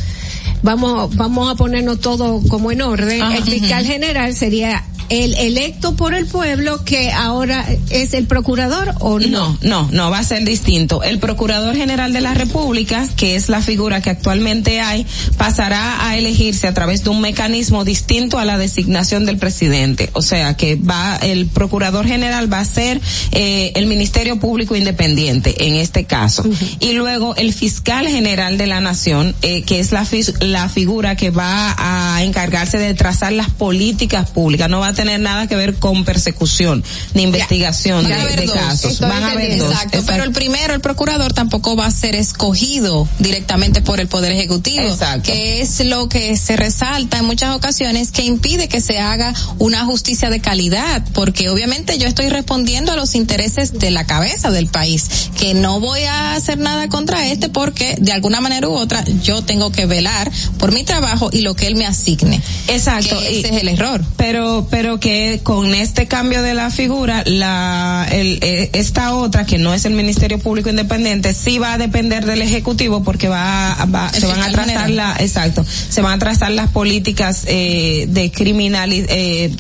vamos, 0.63 1.15
vamos 1.17 1.51
a 1.51 1.55
ponernos 1.55 2.01
todo 2.01 2.41
como 2.49 2.71
en 2.73 2.83
orden. 2.83 3.23
Ajá. 3.23 3.37
el 3.37 3.45
fiscal 3.45 3.85
general 3.85 4.35
sería 4.35 4.85
el 5.09 5.35
electo 5.35 5.97
por 5.97 6.15
el 6.15 6.27
pueblo 6.27 6.85
que 6.85 7.11
ahora 7.11 7.67
es 7.91 8.15
el 8.15 8.27
procurador 8.27 8.95
o 9.01 9.19
no? 9.19 9.29
No, 9.29 9.59
no, 9.63 9.89
no, 9.93 10.11
va 10.11 10.19
a 10.19 10.25
ser 10.25 10.45
distinto. 10.45 11.03
El 11.03 11.19
Procurador 11.19 11.77
General 11.77 12.13
de 12.13 12.21
la 12.21 12.35
República, 12.35 13.07
que 13.17 13.37
es 13.37 13.49
la 13.49 13.63
figura 13.63 14.03
que 14.03 14.11
actualmente 14.11 14.81
hay, 14.81 15.07
pasará 15.37 16.07
a 16.07 16.17
elegirse 16.17 16.67
a 16.67 16.75
través 16.75 17.05
de 17.05 17.11
un 17.11 17.21
mecanismo 17.21 17.85
distinto 17.85 18.39
a 18.39 18.45
la 18.45 18.59
designación 18.59 19.27
del 19.27 19.39
presidente. 19.39 20.11
O 20.13 20.23
sea, 20.23 20.57
que 20.57 20.77
va, 20.77 21.17
el 21.17 21.47
Procurador 21.47 22.07
General 22.07 22.53
va 22.53 22.61
a 22.61 22.65
ser 22.65 23.01
eh, 23.33 23.73
el 23.75 23.87
Ministerio 23.87 24.39
Público 24.39 24.77
Independiente 24.77 25.67
en 25.67 25.75
este 25.75 26.05
caso. 26.05 26.45
Y 26.81 26.93
luego 26.93 27.35
el 27.37 27.53
Fiscal 27.53 28.09
General 28.09 28.59
de 28.59 28.67
la 28.67 28.81
Nación, 28.81 29.35
eh, 29.43 29.63
que 29.63 29.81
es 29.81 29.93
la, 29.93 30.07
la 30.41 30.69
figura 30.69 31.17
que 31.17 31.31
va 31.31 31.75
a 31.79 32.23
encargarse 32.23 32.79
de 32.79 32.95
trazar 32.95 33.33
las 33.33 33.51
políticas 33.51 34.31
públicas. 34.31 34.69
No 34.69 34.81
va 34.81 34.89
a 34.89 34.95
tener 34.99 35.21
nada 35.21 35.47
que 35.47 35.55
ver 35.55 35.77
con 35.77 36.05
persecución 36.05 36.83
ni 37.15 37.23
investigación 37.23 38.05
de, 38.05 38.51
casos. 38.53 38.99
Van 38.99 39.23
a 39.23 39.31
haber 39.31 39.57
dos. 39.57 39.71
Exacto, 39.71 40.03
pero 40.05 40.25
el 40.25 40.33
primero, 40.33 40.75
el 40.75 40.81
procurador, 40.81 41.33
tampoco 41.33 41.77
va 41.77 41.87
a 41.87 41.91
ser 41.93 42.17
escogido 42.17 43.09
directamente 43.21 43.81
por 43.81 44.01
el 44.01 44.09
Poder 44.09 44.33
Ejecutivo, 44.33 44.83
Exacto. 44.83 45.31
que 45.31 45.61
es 45.61 45.85
lo 45.85 46.09
que 46.09 46.37
se 46.37 46.57
resalta 46.57 47.19
en 47.19 47.27
muchas 47.27 47.55
ocasiones, 47.55 48.11
que 48.11 48.25
impide 48.25 48.67
que 48.67 48.81
se 48.81 48.99
haga 48.99 49.33
una 49.59 49.85
justicia 49.85 50.31
de 50.31 50.41
calidad, 50.41 51.05
porque 51.13 51.49
obviamente 51.49 51.97
yo 51.99 52.09
estoy 52.09 52.29
respondiendo 52.29 52.91
a 52.91 52.97
los 52.97 53.15
intereses 53.15 53.79
de 53.79 53.93
la 53.93 54.05
cabeza 54.05 54.51
del 54.51 54.67
país, 54.67 55.31
que 55.39 55.55
no 55.55 55.79
voy 55.79 56.01
a 56.03 56.35
hacer 56.35 56.59
nada 56.59 56.89
contra 56.89 57.29
este 57.29 57.49
porque 57.49 57.95
de 58.01 58.11
alguna 58.11 58.41
manera 58.41 58.69
u 58.69 58.73
otra 58.73 59.05
yo 59.23 59.43
tengo 59.43 59.71
que 59.71 59.87
velar 59.87 60.29
por 60.59 60.73
mi 60.73 60.83
trabajo 60.83 61.31
y 61.33 61.43
lo 61.43 61.55
que 61.55 61.69
él 61.69 61.77
me 61.77 61.87
asigne. 61.87 62.43
Exacto. 62.67 63.21
Que 63.21 63.33
y- 63.33 63.39
ese 63.39 63.55
es 63.55 63.63
el 63.63 63.69
error. 63.69 64.05
Pero, 64.17 64.67
pero 64.71 64.88
que 64.99 65.41
con 65.43 65.75
este 65.75 66.07
cambio 66.09 66.43
de 66.43 66.55
la 66.55 66.71
figura, 66.71 67.23
la, 67.27 68.09
el, 68.11 68.39
eh, 68.43 68.71
esta 68.73 69.15
otra 69.15 69.45
que 69.45 69.59
no 69.59 69.75
es 69.75 69.85
el 69.85 69.93
Ministerio 69.93 70.39
Público 70.39 70.71
Independiente, 70.71 71.35
sí 71.35 71.59
va 71.59 71.75
a 71.75 71.79
depender 71.79 72.25
del 72.25 72.41
Ejecutivo 72.43 73.03
porque 73.05 73.29
va, 73.29 73.73
a- 73.73 73.85
va 73.85 74.11
se 74.13 74.27
van 74.27 74.41
a 74.43 74.51
trazar 74.51 74.89
la, 74.91 75.17
exacto, 75.21 75.65
se 75.91 76.01
van 76.01 76.15
a 76.15 76.19
trazar 76.19 76.51
las 76.53 76.71
políticas 76.71 77.45
eh, 77.47 78.07
de 78.09 78.31
criminalidad, 78.31 79.07
eh, 79.11 79.55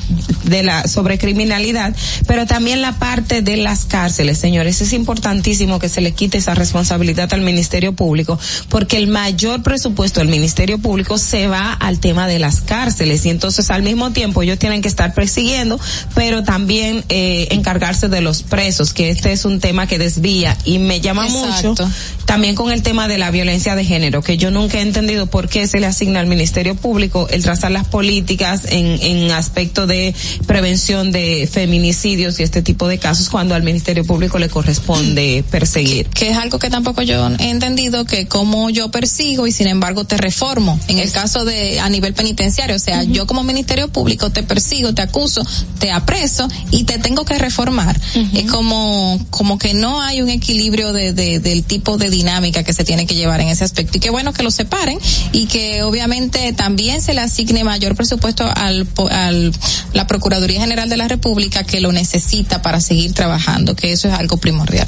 de 0.45 0.63
la, 0.63 0.89
sobre 0.89 1.19
criminalidad, 1.19 1.95
pero 2.27 2.47
también 2.47 2.81
la 2.81 2.99
parte 2.99 3.43
de 3.43 3.59
las 3.59 3.85
cárceles, 3.85 4.39
señores, 4.39 4.81
es 4.81 4.93
importantísimo 4.95 5.79
que 5.79 5.89
se 5.91 6.01
le 6.01 6.13
quite 6.13 6.39
esa 6.39 6.55
responsabilidad 6.55 7.33
al 7.35 7.43
Ministerio 7.43 7.93
Público, 7.93 8.39
porque 8.71 8.97
el 8.97 9.07
mayor 9.09 9.63
presupuesto 9.63 10.21
del 10.21 10.29
Ministerio 10.29 10.79
Público 10.79 11.19
se 11.19 11.47
va 11.49 11.73
al 11.75 11.99
tema 12.01 12.27
de 12.27 12.39
las 12.39 12.61
cárceles 12.63 13.27
y 13.27 13.31
entonces 13.31 13.71
al 13.71 13.83
mismo 13.83 14.11
tiempo 14.13 14.43
ellos 14.43 14.59
tienen 14.59 14.83
que 14.83 14.89
estar 14.89 15.13
persiguiendo, 15.19 15.81
pero 16.15 16.45
también 16.45 17.05
eh, 17.09 17.49
encargarse 17.51 18.07
de 18.09 18.21
los 18.21 18.45
presos, 18.45 18.93
que 18.93 19.11
este 19.11 19.33
es 19.33 19.45
un 19.45 19.59
tema 19.59 19.89
que 19.89 19.99
desvía 19.99 20.57
y 20.65 20.79
me 20.79 21.01
llama 21.01 21.27
Exacto. 21.27 21.71
mucho 21.71 21.91
también 22.29 22.55
con 22.55 22.71
el 22.71 22.83
tema 22.83 23.09
de 23.09 23.17
la 23.17 23.31
violencia 23.31 23.75
de 23.75 23.87
género, 23.87 24.21
que 24.21 24.37
yo 24.37 24.51
nunca 24.51 24.77
he 24.77 24.83
entendido 24.83 25.29
por 25.29 25.49
qué 25.49 25.67
se 25.67 25.81
le 25.81 25.87
asigna 25.87 26.21
al 26.21 26.27
Ministerio 26.27 26.75
Público 26.75 27.27
el 27.31 27.43
trazar 27.43 27.71
las 27.71 27.87
políticas 27.87 28.67
en, 28.69 29.01
en 29.01 29.31
aspecto 29.31 29.87
de 29.87 30.15
prevención 30.47 31.11
de 31.11 31.49
feminicidios 31.51 32.39
y 32.39 32.43
este 32.43 32.61
tipo 32.61 32.87
de 32.87 32.99
casos 32.99 33.31
cuando 33.31 33.55
al 33.55 33.63
Ministerio 33.63 34.05
Público 34.05 34.39
le 34.39 34.51
corresponde 34.51 35.43
perseguir. 35.51 36.09
que 36.11 36.29
es 36.29 36.37
algo 36.37 36.59
que 36.59 36.69
tampoco 36.69 37.01
yo 37.01 37.31
he 37.39 37.49
entendido 37.49 38.05
que 38.05 38.29
como 38.29 38.69
yo 38.69 38.91
persigo 38.91 39.47
y 39.47 39.53
sin 39.53 39.67
embargo 39.67 40.05
te 40.05 40.19
reformo 40.19 40.79
en 40.89 40.99
el 40.99 41.11
caso 41.11 41.47
de 41.47 41.81
a 41.81 41.89
nivel 41.89 42.13
penitenciario 42.13 42.77
o 42.77 42.79
sea 42.79 43.05
yo 43.05 43.27
como 43.27 43.43
ministerio 43.43 43.89
público 43.89 44.29
te 44.29 44.43
persigo 44.43 44.93
te 44.93 45.01
acuso 45.09 45.43
te 45.79 45.91
apreso 45.91 46.47
y 46.71 46.85
te 46.85 46.99
tengo 46.99 47.25
que 47.25 47.39
reformar. 47.39 47.99
Es 48.35 48.51
como 48.51 49.19
como 49.31 49.59
que 49.59 49.75
no 49.75 50.01
hay 50.01 50.21
un 50.23 50.29
equilibrio 50.29 50.93
de, 50.93 51.13
de- 51.13 51.39
del 51.41 51.65
tipo 51.65 51.97
de 51.99 52.11
dinámica 52.11 52.63
que 52.63 52.73
se 52.73 52.85
tiene 52.85 53.07
que 53.07 53.15
llevar 53.15 53.41
en 53.41 53.49
ese 53.49 53.65
aspecto. 53.65 53.99
Y 53.99 54.01
qué 54.01 54.11
bueno 54.11 54.33
que 54.33 54.43
lo 54.43 54.51
separen 54.51 54.99
y 55.33 55.47
que 55.47 55.83
obviamente 55.83 56.53
también 56.53 57.01
se 57.03 57.15
le 57.15 57.21
asigne 57.21 57.65
mayor 57.65 57.95
presupuesto 57.97 58.45
al 58.45 58.87
al 59.11 59.53
la 59.93 60.07
procuraduría 60.07 60.61
general 60.61 60.89
de 60.89 60.97
la 60.97 61.09
república 61.09 61.65
que 61.65 61.81
lo 61.81 61.93
necesita 61.93 62.61
para 62.63 62.81
seguir 62.81 63.13
trabajando 63.15 63.75
que 63.75 63.93
eso 63.93 64.09
es 64.09 64.15
algo 64.15 64.37
primordial. 64.37 64.87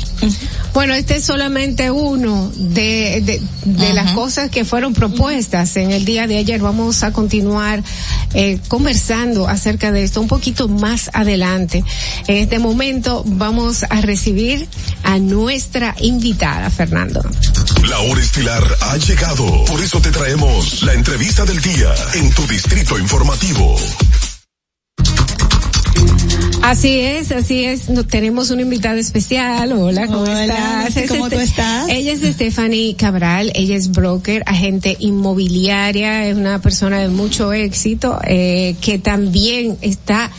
Bueno, 0.75 0.95
este 0.95 1.17
es 1.17 1.25
solamente 1.25 1.91
uno 1.91 2.51
de, 2.57 3.23
de, 3.25 3.41
de 3.65 3.93
las 3.95 4.13
cosas 4.13 4.51
que 4.51 4.65
fueron 4.65 4.93
propuestas 4.95 5.77
en 5.77 5.91
el 5.93 6.05
día 6.05 6.27
de 6.27 6.37
ayer. 6.39 6.61
Vamos 6.61 7.03
a 7.03 7.13
continuar 7.13 7.83
eh, 8.35 8.59
conversando 8.69 9.49
acerca 9.49 9.91
de 9.93 10.00
esto 10.01 10.21
un 10.21 10.29
poquito 10.29 10.69
más 10.69 11.11
adelante. 11.13 11.85
En 12.27 12.37
este 12.37 12.59
momento 12.59 13.23
vamos 13.27 13.85
a 13.89 14.01
recibir 14.01 14.69
a 15.03 15.19
nuestra 15.19 15.95
invitada, 16.01 16.71
Fernando. 16.71 17.23
La 17.89 17.99
hora 18.01 18.21
estilar 18.21 18.63
ha 18.81 18.97
llegado. 18.97 19.65
Por 19.65 19.81
eso 19.81 20.01
te 20.01 20.11
traemos 20.11 20.83
la 20.83 20.95
entrevista 20.95 21.45
del 21.45 21.61
día 21.61 21.95
en 22.15 22.31
tu 22.33 22.47
distrito 22.47 22.99
informativo. 22.99 23.77
Así 26.63 27.01
es, 27.01 27.33
así 27.33 27.65
es. 27.65 27.89
No, 27.89 28.05
tenemos 28.07 28.51
una 28.51 28.63
invitada 28.63 28.99
especial. 28.99 29.73
Hola, 29.73 30.07
¿cómo 30.07 30.21
Hola, 30.21 30.45
estás? 30.45 30.97
Es 30.97 31.11
¿cómo 31.11 31.29
tú 31.29 31.37
este- 31.37 31.45
estás? 31.45 31.89
Ella 31.89 32.13
es 32.13 32.21
Stephanie 32.21 32.95
Cabral, 32.97 33.51
ella 33.55 33.77
es 33.77 33.91
broker, 33.91 34.43
agente 34.47 34.97
inmobiliaria, 35.01 36.29
es 36.29 36.37
una 36.37 36.61
persona 36.61 36.99
de 36.99 37.09
mucho 37.09 37.53
éxito, 37.53 38.19
eh, 38.25 38.77
que 38.81 38.99
también 38.99 39.79
está, 39.81 40.31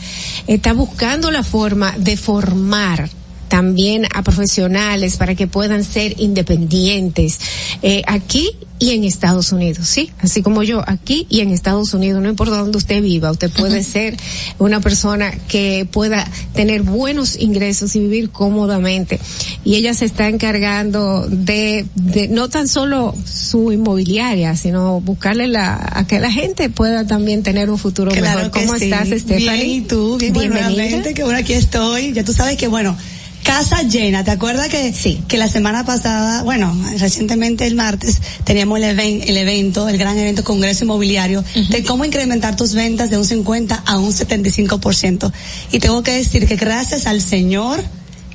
está 0.46 0.72
buscando 0.72 1.30
la 1.30 1.42
forma 1.42 1.94
de 1.98 2.16
formar 2.16 3.10
también 3.48 4.06
a 4.14 4.22
profesionales 4.22 5.16
para 5.18 5.34
que 5.34 5.46
puedan 5.46 5.84
ser 5.84 6.18
independientes 6.18 7.38
eh, 7.82 8.02
aquí 8.06 8.48
y 8.82 8.90
en 8.90 9.04
Estados 9.04 9.52
Unidos, 9.52 9.86
sí, 9.86 10.10
así 10.18 10.42
como 10.42 10.64
yo, 10.64 10.82
aquí 10.84 11.24
y 11.30 11.38
en 11.38 11.50
Estados 11.50 11.94
Unidos, 11.94 12.20
no 12.20 12.28
importa 12.28 12.56
dónde 12.56 12.78
usted 12.78 13.00
viva, 13.00 13.30
usted 13.30 13.48
puede 13.52 13.84
ser 13.84 14.16
una 14.58 14.80
persona 14.80 15.30
que 15.46 15.86
pueda 15.88 16.28
tener 16.52 16.82
buenos 16.82 17.38
ingresos 17.38 17.94
y 17.94 18.00
vivir 18.00 18.30
cómodamente. 18.30 19.20
Y 19.62 19.76
ella 19.76 19.94
se 19.94 20.04
está 20.04 20.26
encargando 20.28 21.28
de, 21.28 21.86
de 21.94 22.26
no 22.26 22.48
tan 22.48 22.66
solo 22.66 23.14
su 23.24 23.70
inmobiliaria, 23.70 24.56
sino 24.56 25.00
buscarle 25.00 25.46
la, 25.46 25.78
a 25.92 26.04
que 26.08 26.18
la 26.18 26.32
gente 26.32 26.68
pueda 26.68 27.06
también 27.06 27.44
tener 27.44 27.70
un 27.70 27.78
futuro 27.78 28.10
Claro 28.10 28.46
mejor. 28.46 28.50
¿Cómo 28.50 28.76
sí. 28.78 28.86
estás, 28.86 29.06
Stephanie? 29.10 29.64
Bien, 29.64 29.70
¿y 29.70 29.80
tú? 29.82 30.18
Bien, 30.18 30.32
bueno, 30.32 30.54
nuevamente, 30.54 31.14
que 31.14 31.22
bueno, 31.22 31.38
aquí 31.38 31.52
estoy. 31.52 32.14
Ya 32.14 32.24
tú 32.24 32.32
sabes 32.32 32.56
que, 32.56 32.66
bueno, 32.66 32.96
casa 33.42 33.82
llena. 33.82 34.24
¿Te 34.24 34.30
acuerdas 34.30 34.68
que, 34.68 34.92
que 35.28 35.36
la 35.36 35.48
semana 35.48 35.84
pasada, 35.84 36.42
bueno, 36.42 36.74
recientemente 36.98 37.66
el 37.66 37.74
martes, 37.74 38.20
teníamos 38.44 38.80
el, 38.80 38.98
el 38.98 39.36
evento, 39.36 39.88
el 39.88 39.98
gran 39.98 40.18
evento 40.18 40.44
Congreso 40.44 40.84
Inmobiliario, 40.84 41.44
de 41.68 41.84
cómo 41.84 42.04
incrementar 42.04 42.56
tus 42.56 42.74
ventas 42.74 43.10
de 43.10 43.18
un 43.18 43.24
50 43.24 43.82
a 43.84 43.98
un 43.98 44.12
75%. 44.12 45.32
Y 45.72 45.78
tengo 45.78 46.02
que 46.02 46.12
decir 46.12 46.46
que 46.46 46.56
gracias 46.56 47.06
al 47.06 47.20
Señor, 47.20 47.82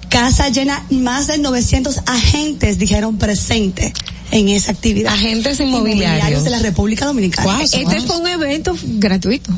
casa 0.10 0.50
llena, 0.50 0.86
más 0.90 1.28
de 1.28 1.38
900 1.38 2.02
agentes 2.06 2.78
dijeron 2.78 3.18
presente 3.18 3.94
en 4.32 4.50
esa 4.50 4.72
actividad. 4.72 5.14
Agentes 5.14 5.60
inmobiliarios. 5.60 6.44
de 6.44 6.50
la 6.50 6.60
República 6.60 7.06
Dominicana. 7.06 7.64
Este 7.64 8.02
fue 8.02 8.18
un 8.18 8.28
evento 8.28 8.76
gratuito. 8.84 9.52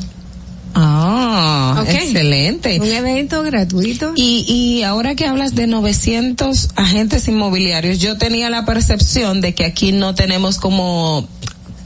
Ah, 0.74 1.78
Ok. 1.82 1.88
excelente. 1.88 2.78
Un 2.80 2.86
evento 2.92 3.42
gratuito. 3.42 4.12
Y, 4.16 4.44
y 4.48 4.82
ahora 4.82 5.14
que 5.14 5.26
hablas 5.26 5.54
de 5.54 5.66
900 5.66 6.70
agentes 6.76 7.28
inmobiliarios, 7.28 7.98
yo 7.98 8.16
tenía 8.18 8.50
la 8.50 8.64
percepción 8.64 9.40
de 9.40 9.54
que 9.54 9.64
aquí 9.64 9.92
no 9.92 10.14
tenemos 10.14 10.58
como 10.58 11.28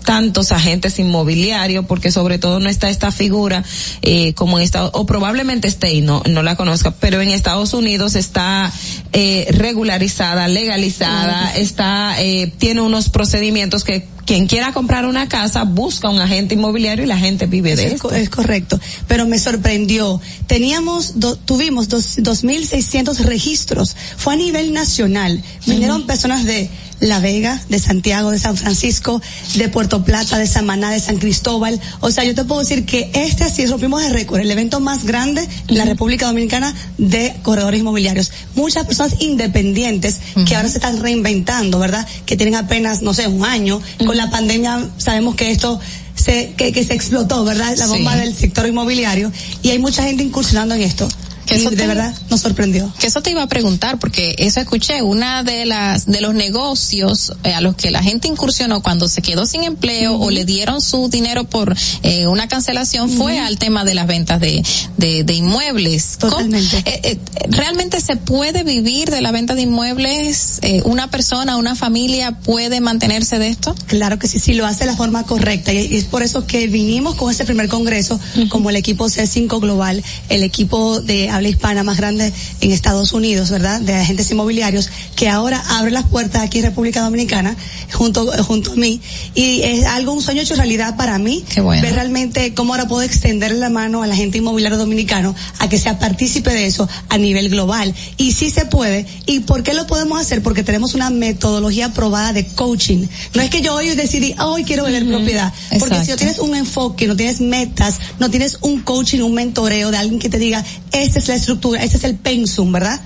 tantos 0.05 0.53
agentes 0.53 0.99
inmobiliarios 0.99 1.87
porque 1.87 2.13
sobre 2.13 2.39
todo 2.39 2.61
no 2.61 2.69
está 2.69 2.91
esta 2.91 3.11
figura 3.11 3.65
eh, 4.03 4.33
como 4.35 4.59
en 4.59 4.65
Estados 4.65 4.91
o 4.95 5.07
probablemente 5.07 5.67
esté 5.69 5.93
y 5.93 6.01
no 6.03 6.23
no 6.29 6.43
la 6.43 6.57
conozca 6.57 6.93
pero 6.93 7.21
en 7.21 7.31
Estados 7.31 7.75
Unidos 7.75 8.15
está 8.15 8.73
eh, 9.13 9.47
regularizada 9.51 10.47
legalizada 10.49 11.55
está 11.57 12.17
eh, 12.21 12.53
tiene 12.59 12.81
unos 12.83 13.09
procedimientos 13.09 13.83
que 13.85 14.07
quien 14.27 14.47
quiera 14.47 14.73
comprar 14.73 15.05
una 15.05 15.29
casa 15.29 15.65
busca 15.65 16.09
un 16.09 16.19
agente 16.19 16.55
inmobiliario 16.55 17.05
y 17.05 17.07
la 17.09 17.19
gente 17.19 17.45
vive 17.47 17.77
de 17.77 17.85
es, 17.89 17.93
esto 17.95 18.09
co- 18.09 18.15
es 18.15 18.31
correcto, 18.31 18.81
pero 19.07 19.27
me 19.27 19.39
sorprendió. 19.39 20.19
Teníamos, 20.47 21.21
do- 21.21 21.37
tuvimos 21.37 21.91
dos, 21.91 22.17
2.600 22.17 23.19
registros. 23.19 23.95
Fue 24.17 24.33
a 24.33 24.37
nivel 24.37 24.73
nacional. 24.73 25.43
Vinieron 25.67 26.07
personas 26.07 26.45
de 26.47 26.71
La 27.01 27.19
Vega, 27.19 27.61
de 27.69 27.79
Santiago, 27.79 28.31
de 28.31 28.39
San 28.39 28.57
Francisco, 28.57 29.21
de 29.57 29.69
Puerto 29.69 30.05
Plata, 30.05 30.39
de 30.39 30.47
Samaná, 30.47 30.91
de 30.91 31.01
San 31.01 31.17
Cristóbal. 31.19 31.81
O 32.01 32.11
sea, 32.11 32.25
yo 32.25 32.35
te 32.35 32.45
puedo 32.45 32.61
decir 32.61 32.87
que 32.87 33.11
este 33.15 33.45
así 33.45 33.67
rompimos 33.67 34.03
el 34.03 34.13
récord, 34.13 34.41
el 34.41 34.51
evento 34.51 34.81
más 34.81 35.05
grande 35.05 35.47
en 35.69 35.77
la 35.79 35.85
República 35.85 36.27
Dominicana 36.27 36.75
de 36.99 37.35
corredores 37.43 37.81
inmobiliarios. 37.81 38.33
Muchas 38.55 38.87
personas 38.87 39.17
independientes 39.21 40.21
que 40.47 40.57
ahora 40.57 40.69
se 40.69 40.79
están 40.79 41.01
reinventando, 41.01 41.79
¿verdad? 41.79 42.07
Que 42.27 42.37
tienen 42.37 42.55
apenas, 42.55 43.03
no 43.03 43.13
sé, 43.13 43.27
un 43.29 43.45
año. 43.45 43.81
Con 44.07 44.17
la 44.17 44.31
pandemia 44.31 44.89
sabemos 44.99 45.35
que 45.35 45.51
esto 45.51 45.79
se, 46.15 46.55
que, 46.57 46.73
que 46.73 46.85
se 46.85 46.95
explotó, 46.95 47.45
¿verdad? 47.45 47.75
La 47.77 47.87
bomba 47.87 48.15
Sí. 48.15 48.21
del 48.21 48.35
sector 48.35 48.67
inmobiliario 48.67 49.31
y 49.63 49.71
hay 49.71 49.79
mucha 49.79 50.05
gente 50.05 50.23
incursionando 50.23 50.75
en 50.75 50.83
esto. 50.83 51.09
Que 51.47 51.57
eso 51.57 51.71
de 51.71 51.77
te- 51.77 51.87
verdad 51.87 52.15
nos 52.31 52.41
sorprendió. 52.41 52.93
Que 52.99 53.07
eso 53.07 53.21
te 53.23 53.31
iba 53.31 53.43
a 53.43 53.47
preguntar 53.49 53.99
porque 53.99 54.35
eso 54.39 54.61
escuché, 54.61 55.03
una 55.03 55.43
de 55.43 55.67
las 55.67 56.07
de 56.07 56.21
los 56.21 56.35
negocios 56.35 57.33
eh, 57.45 57.53
a 57.55 57.61
los 57.61 57.75
que 57.77 57.91
la 57.91 58.03
gente 58.03 58.29
incursionó 58.29 58.83
cuando 58.83 59.09
se 59.09 59.23
quedó 59.23 59.47
sin 59.47 59.63
empleo 59.65 60.17
o 60.19 60.31
le 60.31 60.45
dieron 60.45 60.81
su 60.81 61.09
dinero 61.09 61.45
por 61.45 61.75
eh, 62.03 62.27
una 62.27 62.49
cancelación 62.49 63.11
fue 63.11 63.39
al 63.39 63.59
tema 63.59 63.85
de 63.85 63.95
las 63.95 64.07
ventas 64.07 64.41
de 64.41 64.63
de, 64.97 65.25
de 65.25 65.35
inmuebles. 65.35 66.19
Totalmente. 66.19 67.19
realmente 67.49 68.01
se 68.01 68.17
puede 68.17 68.65
vivir 68.65 69.11
de 69.11 69.21
la 69.21 69.33
venta 69.33 69.55
de 69.55 69.63
inmuebles. 69.63 70.59
Eh, 70.63 70.83
una 70.85 71.11
persona, 71.11 71.57
una 71.57 71.75
familia 71.75 72.33
puede 72.33 72.81
mantenerse 72.81 73.39
de 73.39 73.49
esto. 73.49 73.75
Claro 73.87 74.19
que 74.19 74.29
sí, 74.29 74.39
sí 74.39 74.55
lo 74.55 74.67
hace 74.67 74.81
de 74.85 74.91
la 74.91 74.97
forma 74.97 75.25
correcta 75.25 75.73
y 75.73 75.85
y 75.95 75.97
es 75.99 76.05
por 76.05 76.23
eso 76.23 76.47
que 76.47 76.67
vinimos 76.67 77.15
con 77.15 77.31
este 77.31 77.45
primer 77.45 77.69
congreso 77.69 78.19
como 78.49 78.71
el 78.71 78.77
equipo 78.77 79.07
C5 79.07 79.61
Global, 79.61 80.03
el 80.29 80.43
equipo 80.43 81.01
de 81.01 81.29
habla 81.35 81.49
hispana 81.49 81.83
más 81.83 81.97
grande 81.97 82.33
en 82.61 82.71
Estados 82.71 83.13
Unidos, 83.13 83.51
¿verdad? 83.51 83.81
De 83.81 83.95
agentes 83.95 84.31
inmobiliarios 84.31 84.89
que 85.17 85.29
ahora 85.29 85.63
abre 85.69 85.91
las 85.91 86.05
puertas 86.05 86.43
aquí 86.43 86.59
en 86.59 86.67
República 86.67 87.03
Dominicana 87.03 87.57
junto 87.93 88.27
junto 88.45 88.73
a 88.73 88.77
mí 88.77 89.01
y 89.35 89.63
es 89.63 89.85
algo 89.85 90.13
un 90.13 90.23
sueño 90.23 90.43
hecho 90.43 90.55
realidad 90.55 90.97
para 90.97 91.19
mí. 91.19 91.45
bueno. 91.63 91.83
Ver 91.83 91.95
realmente 91.95 92.55
cómo 92.55 92.75
ahora 92.75 92.89
puedo 92.89 93.03
extender 93.03 93.53
la 93.53 93.69
mano 93.69 94.03
al 94.03 94.13
agente 94.13 94.39
inmobiliario 94.39 94.79
dominicano 94.79 95.35
a 95.59 95.69
que 95.69 95.79
sea 95.79 95.99
partícipe 95.99 96.51
de 96.51 96.67
eso 96.67 96.89
a 97.09 97.19
nivel 97.19 97.49
global 97.51 97.95
y 98.17 98.33
sí 98.33 98.51
se 98.51 98.65
puede 98.67 99.07
y 99.27 99.41
por 99.41 99.63
qué 99.63 99.75
lo 99.75 99.87
podemos 99.87 100.21
hacer 100.21 100.43
porque 100.43 100.63
tenemos 100.63 100.95
una 100.95 101.11
metodología 101.11 101.93
probada 101.93 102.33
de 102.33 102.47
coaching. 102.47 103.07
No 103.35 103.43
es 103.43 103.51
que 103.51 103.61
yo 103.61 103.75
hoy 103.75 103.89
decidí, 103.95 104.35
"Ah, 104.39 104.47
hoy 104.47 104.65
quiero 104.65 104.85
vender 104.85 105.07
propiedad, 105.07 105.53
porque 105.79 106.05
si 106.05 106.11
no 106.11 106.17
tienes 106.17 106.39
un 106.39 106.55
enfoque, 106.55 107.07
no 107.07 107.17
tienes 107.17 107.41
metas, 107.41 107.99
no 108.19 108.31
tienes 108.31 108.59
un 108.61 108.81
coaching, 108.81 109.21
un 109.21 109.35
mentoreo 109.35 109.91
de 109.91 109.97
alguien 109.97 110.19
que 110.19 110.29
te 110.29 110.39
diga, 110.39 110.65
esta 110.93 111.19
es 111.19 111.24
la 111.29 111.35
estructura, 111.35 111.83
este 111.83 111.97
es 111.99 112.05
el 112.05 112.15
pensum, 112.17 112.73
¿verdad? 112.73 113.01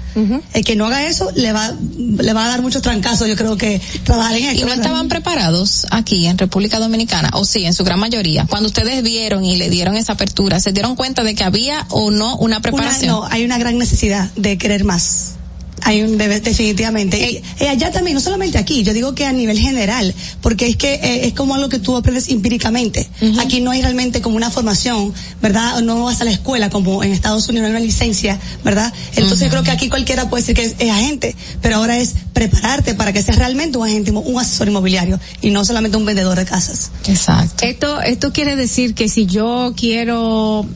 El 0.53 0.65
que 0.65 0.75
no 0.75 0.87
haga 0.87 1.07
eso 1.07 1.31
le 1.37 1.53
va 1.53 1.73
le 1.99 2.33
va 2.33 2.45
a 2.45 2.49
dar 2.49 2.61
muchos 2.63 2.83
trancazos, 2.83 3.29
yo 3.29 3.37
creo 3.37 3.57
que 3.57 3.81
trabajar 4.05 4.37
en 4.37 4.45
esto. 4.47 4.61
Y 4.61 4.65
no 4.65 4.73
estaban 4.73 5.09
preparados 5.09 5.87
aquí 5.91 6.27
en 6.27 6.37
República 6.39 6.79
Dominicana, 6.81 7.31
o 7.35 7.45
sí, 7.45 7.65
en 7.65 7.75
su 7.75 7.85
gran 7.85 8.01
mayoría. 8.01 8.47
Cuando 8.49 8.67
ustedes 8.69 9.03
vieron 9.03 9.45
y 9.45 9.57
le 9.57 9.71
dieron 9.71 9.97
esa 9.97 10.15
apertura, 10.15 10.59
¿se 10.61 10.73
dieron 10.73 10.97
cuenta 10.97 11.23
de 11.23 11.35
que 11.35 11.45
había 11.45 11.87
o 11.91 12.11
no 12.11 12.37
una 12.37 12.61
preparación? 12.61 13.11
Una- 13.17 13.29
no, 13.29 13.33
hay 13.33 13.45
una 13.45 13.59
gran 13.59 13.79
necesidad 13.79 14.29
de 14.35 14.59
querer 14.59 14.85
más. 14.85 15.35
Hay 15.83 16.03
un 16.03 16.19
debe- 16.19 16.41
definitivamente. 16.41 17.19
Y, 17.59 17.65
y 17.65 17.67
allá 17.69 17.91
también, 17.93 18.15
no 18.15 18.21
solamente 18.21 18.59
aquí, 18.59 18.83
yo 18.83 18.93
digo 18.93 19.15
que 19.15 19.25
a 19.27 19.33
nivel 19.33 19.59
general, 19.59 20.15
porque 20.41 20.67
es 20.67 20.77
que 20.77 20.95
eh, 20.95 21.27
es 21.27 21.35
como 21.35 21.55
algo 21.55 21.69
que 21.69 21.79
tú 21.79 21.97
aprendes 21.97 22.29
empíricamente. 22.29 23.09
Aquí 23.41 23.61
no 23.61 23.71
hay 23.71 23.83
realmente 23.83 24.21
como 24.21 24.37
una 24.37 24.51
formación, 24.51 25.13
¿verdad? 25.43 25.81
No 25.83 26.05
vas 26.05 26.21
a 26.21 26.25
la 26.25 26.31
escuela 26.31 26.71
como 26.71 27.03
en 27.03 27.13
Estados 27.13 27.49
Unidos, 27.49 27.69
no 27.69 27.75
hay 27.77 27.81
una 27.83 27.87
licencia, 27.87 28.39
¿verdad? 28.65 28.93
Entonces 29.17 29.41
yo 29.47 29.51
creo 29.51 29.63
que 29.63 29.71
aquí 29.71 29.89
cualquiera 29.89 30.29
puede 30.29 30.43
decir 30.43 30.55
que 30.55 30.65
es, 30.65 30.75
es 30.79 30.91
agente, 30.91 31.35
pero 31.63 31.77
ahora 31.77 31.99
es 31.99 32.15
prepararte 32.33 32.95
para 32.95 33.13
que 33.13 33.23
seas 33.23 33.39
realmente 33.39 33.79
un 33.79 33.87
agente, 33.87 34.11
un 34.11 34.41
asesor 34.41 34.69
inmobiliario 34.69 35.19
y 35.43 35.51
no 35.51 35.65
solamente 35.65 35.97
un 35.97 36.05
vendedor 36.05 36.37
de 36.37 36.45
casas. 36.45 36.91
Exacto. 37.07 37.65
Esto, 37.65 38.01
esto 38.01 38.33
quiere 38.33 38.57
decir 38.57 38.95
que 38.95 39.09
si 39.09 39.27
yo 39.27 39.75
quiero 39.77 40.67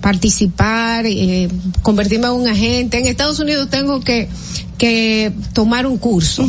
participar, 0.00 1.06
eh, 1.06 1.48
convertirme 1.82 2.26
en 2.26 2.32
un 2.32 2.48
agente, 2.48 2.98
en 2.98 3.06
Estados 3.06 3.38
Unidos 3.38 3.68
tengo 3.70 4.00
que, 4.00 4.28
que 4.80 5.30
tomar 5.52 5.86
un 5.86 5.98
curso. 5.98 6.42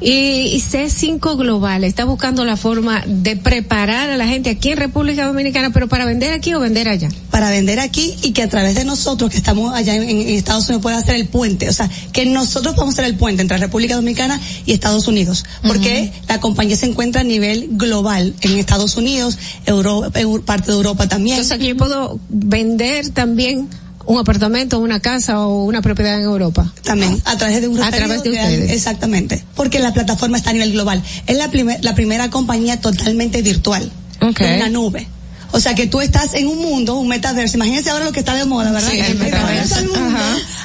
y, 0.00 0.10
y 0.10 0.60
C5 0.60 1.36
Global 1.38 1.82
está 1.82 2.04
buscando 2.04 2.44
la 2.44 2.58
forma 2.58 3.02
de 3.06 3.36
preparar 3.36 4.10
a 4.10 4.18
la 4.18 4.26
gente 4.28 4.50
aquí 4.50 4.70
en 4.72 4.76
República 4.76 5.26
Dominicana, 5.26 5.70
pero 5.70 5.88
para 5.88 6.04
vender 6.04 6.34
aquí 6.34 6.52
o 6.52 6.60
vender 6.60 6.88
allá. 6.90 7.08
para 7.30 7.48
vender 7.50 7.80
aquí 7.80 8.14
y 8.22 8.32
que 8.32 8.42
a 8.42 8.48
través 8.50 8.74
de 8.74 8.84
nosotros 8.84 9.30
que 9.30 9.38
estamos 9.38 9.72
allá 9.74 9.94
en, 9.96 10.02
en 10.08 10.28
Estados 10.28 10.66
Unidos 10.68 10.82
pueda 10.82 10.98
hacer 10.98 11.14
el 11.16 11.26
puente, 11.26 11.68
o 11.70 11.72
sea, 11.72 11.88
que 12.12 12.26
nosotros 12.26 12.74
podamos 12.74 12.94
ser 12.96 13.06
el 13.06 13.16
puente 13.16 13.40
entre 13.40 13.56
República 13.56 13.94
Dominicana 13.96 14.38
y 14.66 14.72
Estados 14.72 15.08
Unidos, 15.08 15.44
porque 15.66 16.12
la 16.28 16.38
compañía 16.40 16.76
se 16.76 16.84
encuentra 16.86 17.22
a 17.22 17.24
nivel 17.24 17.68
global 17.72 18.34
en 18.42 18.58
Estados 18.58 18.96
Unidos, 18.98 19.38
Euro- 19.64 20.12
Eu- 20.12 20.42
parte 20.44 20.70
de 20.70 20.76
Europa 20.76 21.08
también. 21.08 21.40
O 21.40 21.44
sea, 21.44 21.56
que 21.56 21.68
yo 21.68 21.76
puedo 21.78 22.20
vender 22.28 23.08
también 23.08 23.68
un 24.06 24.18
apartamento, 24.18 24.78
una 24.78 25.00
casa 25.00 25.40
o 25.46 25.64
una 25.64 25.80
propiedad 25.82 26.14
en 26.14 26.22
Europa. 26.22 26.72
También, 26.82 27.20
a 27.24 27.36
través 27.36 27.60
de 27.60 27.68
un 27.68 27.80
A 27.82 27.90
través 27.90 28.22
de 28.22 28.30
de- 28.30 28.36
ustedes. 28.36 28.70
Exactamente, 28.72 29.44
porque 29.54 29.78
la 29.78 29.92
plataforma 29.92 30.36
está 30.36 30.50
a 30.50 30.52
nivel 30.52 30.72
global. 30.72 31.02
Es 31.26 31.36
la, 31.36 31.50
primer- 31.50 31.82
la 31.84 31.94
primera 31.94 32.30
compañía 32.30 32.80
totalmente 32.80 33.42
virtual, 33.42 33.90
Ok. 34.20 34.40
en 34.40 34.56
una 34.56 34.68
nube. 34.70 35.08
O 35.56 35.60
sea 35.60 35.74
que 35.76 35.86
tú 35.86 36.00
estás 36.00 36.34
en 36.34 36.48
un 36.48 36.58
mundo, 36.58 36.96
un 36.96 37.06
metaverso. 37.06 37.56
Imagínense 37.56 37.88
ahora 37.90 38.04
lo 38.06 38.12
que 38.12 38.18
está 38.20 38.34
de 38.34 38.44
moda, 38.44 38.72
¿verdad? 38.72 38.90
Sí, 38.90 38.98
el 38.98 39.16
metaverso. 39.18 39.76
al 39.76 39.84
mundo, 39.86 40.18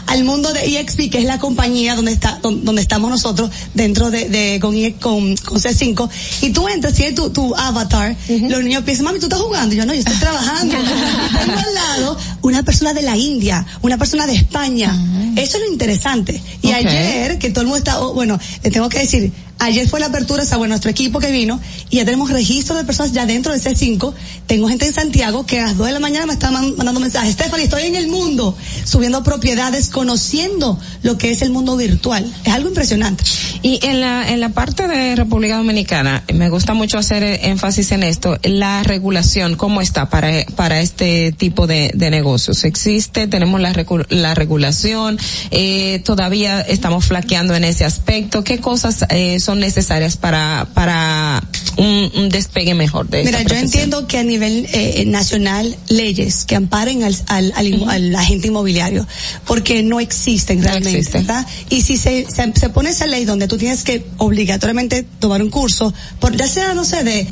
al 0.07 0.23
mundo 0.23 0.51
de 0.53 0.79
EXP, 0.79 1.11
que 1.11 1.19
es 1.19 1.25
la 1.25 1.37
compañía 1.37 1.95
donde 1.95 2.11
está, 2.11 2.39
don- 2.41 2.65
donde 2.65 2.81
estamos 2.81 3.09
nosotros 3.11 3.51
dentro 3.75 4.09
de, 4.09 4.27
de 4.29 4.59
con, 4.59 4.75
E- 4.75 4.95
con, 4.95 5.35
con 5.37 5.59
C5. 5.59 6.09
Y 6.41 6.49
tú 6.49 6.67
entras, 6.67 6.95
tienes 6.95 7.13
tu, 7.13 7.29
tu 7.29 7.55
avatar, 7.55 8.15
los 8.27 8.63
niños 8.63 8.83
piensan, 8.83 9.05
mami, 9.05 9.19
tú 9.19 9.27
estás 9.27 9.39
jugando. 9.41 9.75
Y 9.75 9.77
yo 9.77 9.85
no, 9.85 9.93
yo 9.93 9.99
estoy 9.99 10.15
trabajando. 10.17 10.75
Tengo 11.45 11.59
al 11.59 11.73
lado 11.75 12.17
una 12.41 12.63
persona 12.63 12.93
de 12.93 13.03
la 13.03 13.15
India, 13.15 13.65
una 13.83 13.97
persona 13.97 14.25
de 14.25 14.33
España. 14.35 14.91
Eso 15.35 15.57
es 15.57 15.63
lo 15.65 15.71
interesante. 15.71 16.41
Y 16.63 16.71
ayer, 16.71 17.37
que 17.37 17.51
todo 17.51 17.61
el 17.61 17.67
mundo 17.67 17.77
está, 17.77 18.01
oh, 18.01 18.13
bueno, 18.15 18.39
le 18.63 18.71
tengo 18.71 18.89
que 18.89 18.99
decir, 18.99 19.31
Ayer 19.60 19.88
fue 19.90 19.99
la 19.99 20.06
apertura, 20.07 20.44
o 20.44 20.45
sea, 20.45 20.57
bueno, 20.57 20.72
nuestro 20.72 20.90
equipo 20.90 21.19
que 21.19 21.31
vino, 21.31 21.60
y 21.90 21.98
ya 21.98 22.06
tenemos 22.06 22.31
registro 22.31 22.76
de 22.76 22.86
personas 22.86 23.11
ya 23.11 23.26
dentro 23.26 23.52
de 23.52 23.60
C5. 23.60 24.14
Tengo 24.48 24.68
gente 24.69 24.86
en 24.86 24.94
Santiago 24.94 25.45
que 25.45 25.60
a 25.60 25.65
las 25.65 25.77
2 25.77 25.88
de 25.88 25.94
la 25.94 25.99
mañana 25.99 26.26
me 26.26 26.34
está 26.34 26.49
man- 26.49 26.76
mandando 26.77 26.99
mensajes. 27.02 27.34
Stephanie, 27.34 27.65
estoy 27.65 27.84
en 27.84 27.95
el 27.95 28.07
mundo, 28.07 28.56
subiendo 28.86 29.22
propiedades, 29.23 29.90
conociendo 29.90 30.80
lo 31.03 31.18
que 31.18 31.31
es 31.31 31.41
el 31.41 31.52
mundo 31.52 31.76
virtual. 31.77 32.31
Es 32.45 32.53
algo 32.53 32.69
impresionante. 32.69 33.23
Y 33.61 33.80
en 33.86 33.99
la, 33.99 34.30
en 34.31 34.40
la 34.40 34.49
parte 34.49 34.88
de 34.88 35.15
República 35.15 35.57
Dominicana, 35.57 36.23
me 36.34 36.49
gusta 36.49 36.73
mucho 36.73 36.98
hacer 36.98 37.22
eh, 37.23 37.40
énfasis 37.49 37.91
en 37.91 38.03
esto, 38.03 38.38
la 38.44 38.84
regulación, 38.84 39.56
¿cómo 39.56 39.81
está 39.81 40.10
para, 40.10 40.31
para 40.56 40.80
este 40.81 41.34
tipo 41.34 41.68
de, 41.68 41.91
de 41.94 42.10
negocios? 42.10 42.64
¿Existe? 42.64 43.27
¿Tenemos 43.27 43.60
la, 43.60 43.73
la 44.10 44.36
regulación? 44.36 45.19
Eh, 45.52 46.02
¿Todavía 46.06 46.61
estamos 46.61 47.06
flaqueando 47.06 47.56
en 47.56 47.65
ese 47.65 47.84
aspecto? 47.86 48.44
¿Qué 48.44 48.60
cosas 48.60 49.06
eh, 49.10 49.40
necesarias 49.55 50.17
para, 50.17 50.67
para 50.73 51.41
un, 51.80 52.11
un 52.15 52.30
despegue 52.30 52.73
mejor 52.76 53.07
de 53.07 53.23
Mira, 53.23 53.41
yo 53.41 53.56
entiendo 53.56 54.06
que 54.07 54.18
a 54.19 54.23
nivel 54.23 54.68
eh, 54.73 55.03
nacional 55.07 55.76
leyes 55.88 56.45
que 56.45 56.56
amparen 56.56 57.03
al, 57.03 57.15
al, 57.27 57.51
al- 57.56 57.89
al 57.89 58.15
agente 58.15 58.47
inmobiliario, 58.47 59.07
porque 59.45 59.81
no 59.81 59.99
existen 59.99 60.61
realmente, 60.61 60.97
existen. 60.99 61.26
¿verdad? 61.26 61.47
Y 61.69 61.81
si 61.81 61.97
se, 61.97 62.26
se, 62.30 62.51
se 62.53 62.69
pone 62.69 62.89
esa 62.89 63.07
ley 63.07 63.26
donde 63.26 63.47
tú 63.47 63.57
tienes 63.57 63.84
que 63.84 64.06
obligatoriamente 64.18 65.03
tomar 65.19 65.41
un 65.41 65.49
curso, 65.49 65.93
por 66.19 66.35
ya 66.35 66.47
sea, 66.47 66.73
no 66.73 66.84
sé, 66.85 67.03
de, 67.03 67.27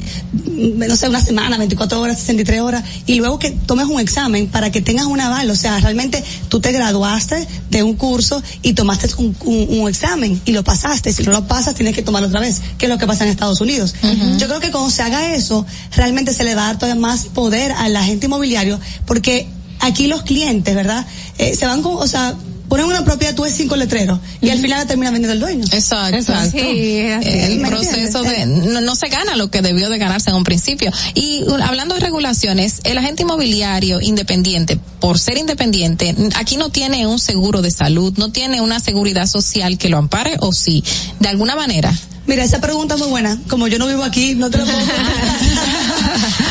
no 0.88 0.96
sé, 0.96 1.10
una 1.10 1.22
semana, 1.22 1.58
24 1.58 2.00
horas, 2.00 2.20
63 2.20 2.62
horas, 2.62 2.84
y 3.06 3.16
luego 3.16 3.40
que 3.40 3.52
tomes 3.52 3.86
un 3.88 4.00
examen 4.00 4.48
para 4.48 4.72
que 4.72 4.82
tengas 4.82 5.06
un 5.06 5.20
aval, 5.20 5.50
o 5.50 5.56
sea, 5.56 5.80
realmente 5.80 6.24
tú 6.50 6.60
te 6.60 6.72
graduaste 6.72 7.48
de 7.70 7.84
un 7.84 7.96
curso 7.96 8.42
y 8.62 8.74
tomaste 8.74 9.08
un, 9.18 9.36
un- 9.46 9.68
un 9.82 9.90
examen 9.90 10.40
y 10.46 10.52
lo 10.52 10.64
pasaste, 10.64 11.12
si 11.14 11.24
no 11.24 11.32
lo 11.32 11.48
pasas 11.48 11.76
tienes 11.76 11.94
que 11.96 12.02
tomarlo 12.02 12.28
otra 12.30 12.40
vez, 12.40 12.62
que 12.78 12.86
es 12.86 12.90
lo 12.90 12.98
que 12.98 13.06
pasa 13.08 13.24
en 13.26 13.30
Estados 13.30 13.62
Unidos. 13.62 13.94
Yo 14.38 14.48
creo 14.48 14.60
que 14.60 14.72
cuando 14.72 14.92
se 14.92 15.02
haga 15.02 15.34
eso, 15.34 15.66
realmente 15.96 16.34
se 16.34 16.44
le 16.44 16.54
va 16.54 16.64
a 16.64 16.68
dar 16.68 16.80
todavía 16.80 17.02
más 17.02 17.26
poder 17.26 17.72
al 17.72 17.96
agente 17.96 18.28
inmobiliario, 18.28 18.80
porque 19.06 19.48
aquí 19.80 20.08
los 20.08 20.22
clientes, 20.24 20.76
¿verdad? 20.76 21.06
Eh, 21.38 21.56
se 21.56 21.66
van 21.66 21.82
con, 21.82 21.96
o 21.96 22.08
sea, 22.08 22.36
ponen 22.68 22.86
una 22.86 23.04
propiedad, 23.04 23.36
tú 23.36 23.44
ves 23.44 23.54
cinco 23.56 23.76
letreros, 23.76 24.20
y 24.42 24.50
al 24.50 24.60
final 24.60 24.80
la 24.80 24.86
termina 24.86 25.12
vendiendo 25.12 25.34
el 25.34 25.40
dueño. 25.40 25.66
Exacto. 25.72 26.18
Exacto. 26.18 26.58
el 26.58 27.60
¿Me 27.60 27.68
proceso 27.68 28.24
de 28.24 28.46
no, 28.46 28.82
no 28.82 28.96
se 28.96 29.10
gana 29.10 29.36
lo 29.36 29.50
que 29.50 29.62
debió 29.62 29.90
de 29.90 29.98
ganarse 29.98 30.30
en 30.30 30.36
un 30.36 30.44
principio. 30.44 30.92
Y 31.14 31.44
uh, 31.44 31.56
hablando 31.64 31.96
de 31.96 32.02
regulaciones, 32.02 32.82
el 32.84 32.98
agente 32.98 33.24
inmobiliario 33.24 34.02
independiente, 34.02 34.80
por 35.00 35.20
ser 35.20 35.38
independiente, 35.38 36.16
aquí 36.36 36.58
no 36.58 36.70
tiene 36.70 37.08
un 37.08 37.20
seguro 37.20 37.62
de 37.62 37.72
salud, 37.72 38.14
no 38.18 38.32
tiene 38.32 38.62
una 38.62 38.80
seguridad 38.80 39.28
social 39.28 39.78
que 39.78 39.90
lo 39.90 39.98
ampare 39.98 40.38
o 40.40 40.54
sí, 40.54 40.84
de 41.20 41.30
alguna 41.30 41.56
manera. 41.56 41.94
Mira, 42.28 42.44
esa 42.44 42.60
pregunta 42.60 42.96
es 42.96 43.00
muy 43.00 43.10
buena. 43.10 43.40
Como 43.48 43.70
yo 43.70 43.80
no 43.80 43.88
vivo 43.88 44.04
aquí, 44.04 44.36
no 44.36 44.50
te 44.50 44.58
lo 44.58 44.66
puedo. 44.66 44.78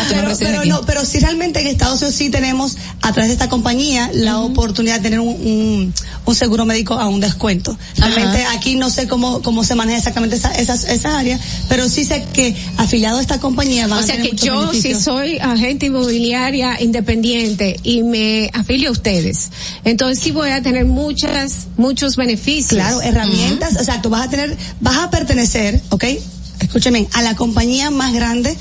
pero, 0.08 0.28
resides 0.28 0.48
pero 0.48 0.60
aquí. 0.60 0.68
no, 0.68 0.80
pero 0.82 1.04
sí 1.04 1.18
realmente 1.18 1.60
en 1.60 1.66
Estados 1.66 2.00
Unidos 2.00 2.14
sí 2.14 2.30
tenemos, 2.30 2.76
a 3.02 3.12
través 3.12 3.28
de 3.28 3.32
esta 3.34 3.48
compañía, 3.48 4.10
la 4.12 4.40
oportunidad 4.40 4.96
de 4.96 5.02
tener 5.02 5.20
un, 5.20 5.28
un, 5.28 5.94
un 6.24 6.34
seguro 6.34 6.64
médico 6.64 6.94
a 6.94 7.08
un 7.08 7.20
descuento. 7.20 7.76
Realmente 7.96 8.44
aquí 8.46 8.76
no 8.76 8.90
sé 8.90 9.06
cómo, 9.06 9.42
cómo 9.42 9.64
se 9.64 9.74
maneja 9.74 9.98
exactamente 9.98 10.36
esa, 10.36 10.52
esas, 10.52 10.84
esa 10.84 11.18
área, 11.18 11.38
pero 11.68 11.88
sí 11.88 12.04
sé 12.04 12.24
que 12.32 12.56
afiliado 12.76 13.18
a 13.18 13.20
esta 13.20 13.40
compañía 13.40 13.86
van 13.86 13.98
O 13.98 14.02
a 14.02 14.06
sea 14.06 14.16
tener 14.16 14.30
que 14.30 14.36
yo, 14.36 14.72
si 14.72 14.94
soy 14.94 15.38
agente 15.38 15.86
inmobiliaria 15.86 16.80
independiente 16.80 17.78
y 17.82 18.02
me 18.02 18.50
afilio 18.52 18.90
a 18.90 18.92
ustedes, 18.92 19.50
entonces 19.84 20.22
sí 20.22 20.30
voy 20.30 20.50
a 20.50 20.62
tener 20.62 20.84
muchas, 20.84 21.66
muchos 21.76 22.16
beneficios. 22.16 22.70
Claro, 22.70 23.00
herramientas, 23.02 23.76
o 23.80 23.84
sea, 23.84 24.02
tú 24.02 24.10
vas 24.10 24.26
a 24.26 24.30
tener, 24.30 24.56
vas 24.80 24.98
a 24.98 25.10
pertenecer, 25.10 25.80
¿ok? 25.90 26.04
Escúcheme, 26.60 27.06
a 27.12 27.22
la 27.22 27.36
compañía 27.36 27.90
más 27.90 28.12
grande, 28.14 28.56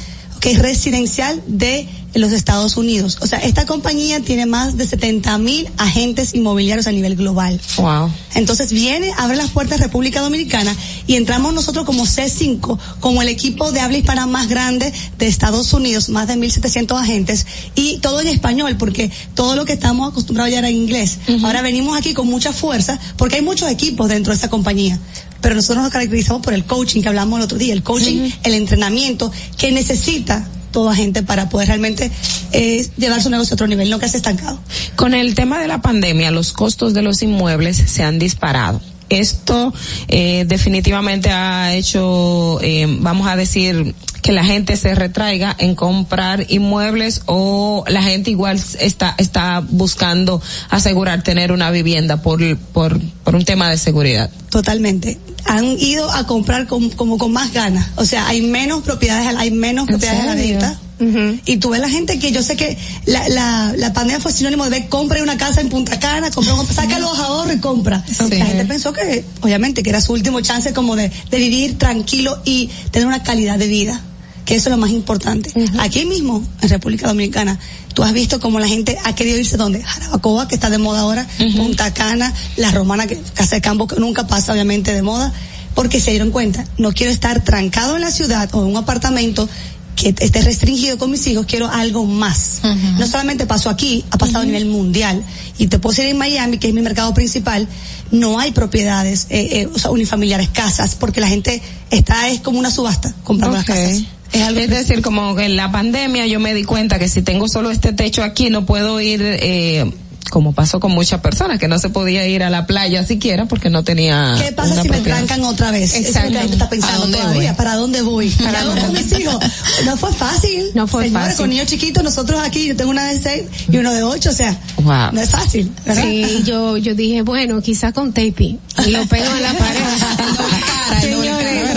que 0.45 0.51
es 0.51 0.59
residencial 0.59 1.41
de 1.47 1.87
los 2.13 2.31
Estados 2.31 2.77
Unidos. 2.77 3.17
O 3.21 3.25
sea, 3.25 3.39
esta 3.39 3.65
compañía 3.65 4.19
tiene 4.19 4.45
más 4.45 4.77
de 4.77 4.85
70 4.85 5.39
mil 5.39 5.67
agentes 5.77 6.35
inmobiliarios 6.35 6.85
a 6.85 6.91
nivel 6.91 7.15
global. 7.15 7.59
Wow. 7.77 8.11
Entonces 8.35 8.71
viene, 8.71 9.11
abre 9.17 9.37
las 9.37 9.49
puertas 9.49 9.79
de 9.79 9.85
República 9.85 10.21
Dominicana 10.21 10.71
y 11.07 11.15
entramos 11.15 11.51
nosotros 11.51 11.83
como 11.83 12.05
C5, 12.05 12.77
como 12.99 13.23
el 13.23 13.29
equipo 13.29 13.71
de 13.71 13.79
habla 13.79 13.97
hispana 13.97 14.27
más 14.27 14.47
grande 14.47 14.93
de 15.17 15.25
Estados 15.25 15.73
Unidos, 15.73 16.09
más 16.09 16.27
de 16.27 16.35
1.700 16.35 17.01
agentes 17.01 17.47
y 17.73 17.97
todo 17.97 18.21
en 18.21 18.27
español 18.27 18.75
porque 18.77 19.09
todo 19.33 19.55
lo 19.55 19.65
que 19.65 19.73
estamos 19.73 20.11
acostumbrados 20.11 20.51
ya 20.51 20.59
era 20.59 20.69
en 20.69 20.75
inglés. 20.75 21.17
Ahora 21.43 21.63
venimos 21.63 21.97
aquí 21.97 22.13
con 22.13 22.27
mucha 22.27 22.53
fuerza 22.53 22.99
porque 23.17 23.37
hay 23.37 23.41
muchos 23.41 23.67
equipos 23.71 24.09
dentro 24.09 24.31
de 24.31 24.37
esa 24.37 24.51
compañía. 24.51 24.99
Pero 25.45 25.53
nosotros 25.53 25.83
nos 25.83 25.93
caracterizamos 25.93 26.41
por 26.41 26.55
el 26.55 26.65
coaching 26.65 27.03
que 27.03 27.07
hablamos 27.07 27.37
el 27.37 27.43
otro 27.43 27.59
día, 27.59 27.71
el 27.71 27.83
coaching, 27.83 28.31
el 28.41 28.55
entrenamiento 28.55 29.31
que 29.59 29.71
necesita 29.71 30.43
toda 30.71 30.95
gente 30.95 31.21
para 31.21 31.49
poder 31.49 31.67
realmente 31.67 32.09
eh, 32.51 32.89
llevar 32.97 33.21
su 33.21 33.29
negocio 33.29 33.53
a 33.53 33.55
otro 33.55 33.67
nivel, 33.67 33.91
no 33.91 33.99
quedarse 33.99 34.17
estancado. 34.17 34.59
Con 34.95 35.13
el 35.13 35.35
tema 35.35 35.59
de 35.59 35.67
la 35.67 35.83
pandemia, 35.83 36.31
los 36.31 36.51
costos 36.51 36.95
de 36.95 37.03
los 37.03 37.21
inmuebles 37.21 37.77
se 37.77 38.01
han 38.01 38.17
disparado. 38.17 38.81
Esto 39.09 39.73
eh, 40.07 40.45
definitivamente 40.47 41.29
ha 41.29 41.73
hecho, 41.75 42.59
eh, 42.61 42.87
vamos 42.99 43.27
a 43.27 43.35
decir, 43.35 43.93
que 44.21 44.31
la 44.31 44.43
gente 44.43 44.75
se 44.75 44.95
retraiga 44.95 45.55
en 45.59 45.75
comprar 45.75 46.45
inmuebles 46.49 47.21
o 47.27 47.83
la 47.87 48.01
gente 48.01 48.31
igual 48.31 48.59
está 48.79 49.13
está 49.19 49.61
buscando 49.69 50.41
asegurar 50.71 51.21
tener 51.21 51.51
una 51.51 51.69
vivienda 51.69 52.23
por 52.23 52.39
por 52.73 52.99
por 53.23 53.35
un 53.35 53.45
tema 53.45 53.69
de 53.69 53.77
seguridad. 53.77 54.31
Totalmente. 54.49 55.19
Han 55.45 55.77
ido 55.79 56.11
a 56.11 56.25
comprar 56.25 56.65
con- 56.65 56.89
como 56.89 57.19
con 57.19 57.31
más 57.33 57.53
ganas. 57.53 57.87
O 57.97 58.05
sea, 58.05 58.27
hay 58.27 58.41
menos 58.41 58.81
propiedades, 58.81 59.27
hay 59.37 59.51
menos 59.51 59.85
propiedades 59.85 60.21
a 60.57 60.59
la 60.59 60.79
Y 60.99 61.57
tú 61.57 61.69
ves 61.69 61.81
la 61.81 61.89
gente 61.89 62.19
que 62.19 62.31
yo 62.31 62.41
sé 62.41 62.55
que 62.55 62.77
la, 63.05 63.27
la, 63.29 63.73
la 63.77 63.93
pandemia 63.93 64.21
fue 64.21 64.31
sinónimo 64.31 64.63
de 64.63 64.69
ver, 64.69 64.89
compre 64.89 65.21
una 65.21 65.37
casa 65.37 65.61
en 65.61 65.69
Punta 65.69 65.99
Cana, 65.99 66.31
compra 66.31 66.55
saca 66.73 66.99
los 66.99 67.17
ahorros 67.19 67.55
y 67.55 67.59
compra. 67.59 68.03
La 68.39 68.45
gente 68.45 68.65
pensó 68.65 68.93
que, 68.93 69.25
obviamente, 69.41 69.83
que 69.83 69.89
era 69.89 70.01
su 70.01 70.13
último 70.13 70.41
chance 70.41 70.73
como 70.73 70.95
de, 70.95 71.11
de 71.29 71.37
vivir 71.37 71.77
tranquilo 71.77 72.41
y 72.45 72.69
tener 72.91 73.07
una 73.07 73.23
calidad 73.23 73.57
de 73.57 73.67
vida. 73.67 74.01
Que 74.45 74.55
eso 74.55 74.69
es 74.69 74.71
lo 74.71 74.77
más 74.77 74.91
importante. 74.91 75.51
Aquí 75.79 76.05
mismo, 76.05 76.45
en 76.61 76.69
República 76.69 77.07
Dominicana, 77.07 77.59
tú 77.95 78.03
has 78.03 78.13
visto 78.13 78.39
como 78.39 78.59
la 78.59 78.67
gente 78.67 78.95
ha 79.03 79.15
querido 79.15 79.39
irse 79.39 79.57
donde 79.57 79.81
Jarabacoa, 79.81 80.47
que 80.47 80.53
está 80.53 80.69
de 80.69 80.77
moda 80.77 80.99
ahora, 81.01 81.27
Punta 81.57 81.91
Cana, 81.93 82.31
La 82.55 82.69
Romana, 82.71 83.07
que 83.07 83.19
Casa 83.33 83.55
de 83.55 83.61
Campo, 83.61 83.87
que 83.87 83.99
nunca 83.99 84.27
pasa 84.27 84.53
obviamente 84.53 84.93
de 84.93 85.01
moda, 85.01 85.33
porque 85.73 85.99
se 85.99 86.11
dieron 86.11 86.29
cuenta, 86.31 86.63
no 86.77 86.91
quiero 86.93 87.11
estar 87.11 87.43
trancado 87.43 87.95
en 87.95 88.01
la 88.01 88.11
ciudad 88.11 88.49
o 88.53 88.61
en 88.61 88.67
un 88.67 88.77
apartamento 88.77 89.49
que 89.95 90.13
esté 90.19 90.41
restringido 90.41 90.97
con 90.97 91.09
mis 91.11 91.25
hijos, 91.27 91.45
quiero 91.45 91.67
algo 91.67 92.05
más. 92.05 92.61
No 92.99 93.07
solamente 93.07 93.45
pasó 93.45 93.69
aquí, 93.69 94.03
ha 94.11 94.17
pasado 94.17 94.39
a 94.43 94.45
nivel 94.45 94.65
mundial. 94.65 95.23
Y 95.57 95.67
te 95.67 95.79
puedo 95.79 95.95
decir 95.95 96.09
en 96.09 96.17
Miami, 96.17 96.57
que 96.57 96.67
es 96.67 96.73
mi 96.73 96.81
mercado 96.81 97.13
principal, 97.13 97.67
no 98.11 98.39
hay 98.39 98.51
propiedades, 98.51 99.27
eh, 99.29 99.61
eh, 99.61 99.69
o 99.73 99.79
sea, 99.79 99.91
unifamiliares, 99.91 100.49
casas, 100.49 100.95
porque 100.95 101.21
la 101.21 101.27
gente 101.27 101.61
está, 101.91 102.29
es 102.29 102.41
como 102.41 102.59
una 102.59 102.71
subasta 102.71 103.13
comprando 103.23 103.57
Ok. 103.59 103.67
las 103.67 103.77
casas. 103.77 104.03
Es, 104.33 104.41
algo 104.41 104.59
Es 104.59 104.69
decir, 104.69 105.01
como 105.01 105.33
que 105.35 105.45
en 105.45 105.55
la 105.55 105.71
pandemia 105.71 106.27
yo 106.27 106.39
me 106.41 106.53
di 106.53 106.63
cuenta 106.65 106.99
que 106.99 107.07
si 107.07 107.21
tengo 107.21 107.47
solo 107.47 107.71
este 107.71 107.93
techo 107.93 108.21
aquí 108.23 108.49
no 108.49 108.65
puedo 108.65 108.99
ir, 108.99 109.21
eh, 109.23 109.89
como 110.29 110.53
pasó 110.53 110.79
con 110.79 110.91
muchas 110.91 111.21
personas, 111.21 111.59
que 111.59 111.67
no 111.67 111.79
se 111.79 111.89
podía 111.89 112.27
ir 112.27 112.43
a 112.43 112.49
la 112.49 112.65
playa 112.65 113.05
siquiera 113.05 113.45
porque 113.45 113.69
no 113.69 113.83
tenía. 113.83 114.35
¿Qué 114.41 114.51
pasa 114.51 114.73
una 114.73 114.81
si 114.83 114.89
me 114.89 114.99
trancan 114.99 115.43
otra 115.43 115.71
vez? 115.71 115.93
Eso 115.93 116.19
es 116.19 116.31
lo 116.31 116.39
que 116.39 116.45
está 116.45 116.69
pensando 116.69 116.95
¿A 116.95 116.99
dónde 117.01 117.17
todavía. 117.19 117.49
voy? 117.51 117.57
¿Para 117.57 117.75
dónde 117.75 118.01
voy? 118.01 118.29
¿Para 118.43 118.63
dónde 118.63 118.81
con 118.81 118.93
mis 118.93 119.11
hijos? 119.19 119.37
No 119.85 119.95
fue 119.97 120.11
fácil. 120.13 120.71
No 120.73 120.87
fue 120.87 121.03
Señores, 121.05 121.25
fácil. 121.27 121.37
con 121.43 121.49
niños 121.49 121.67
chiquitos, 121.67 122.03
nosotros 122.03 122.39
aquí, 122.43 122.67
yo 122.67 122.75
tengo 122.75 122.91
una 122.91 123.05
de 123.07 123.21
seis 123.21 123.43
y 123.71 123.77
uno 123.77 123.93
de 123.93 124.03
ocho, 124.03 124.29
o 124.29 124.33
sea, 124.33 124.57
Wow. 124.77 125.11
no 125.13 125.21
es 125.21 125.29
fácil, 125.29 125.71
¿verdad? 125.85 126.03
Sí, 126.03 126.43
yo, 126.45 126.77
yo 126.77 126.95
dije, 126.95 127.21
bueno, 127.21 127.61
quizá 127.61 127.91
con 127.91 128.11
taping. 128.13 128.59
Y 128.85 128.91
lo 128.91 129.05
pego 129.05 129.25
en 129.35 129.41
la 129.43 129.53
pared. 129.53 129.79
Señores, 131.01 131.74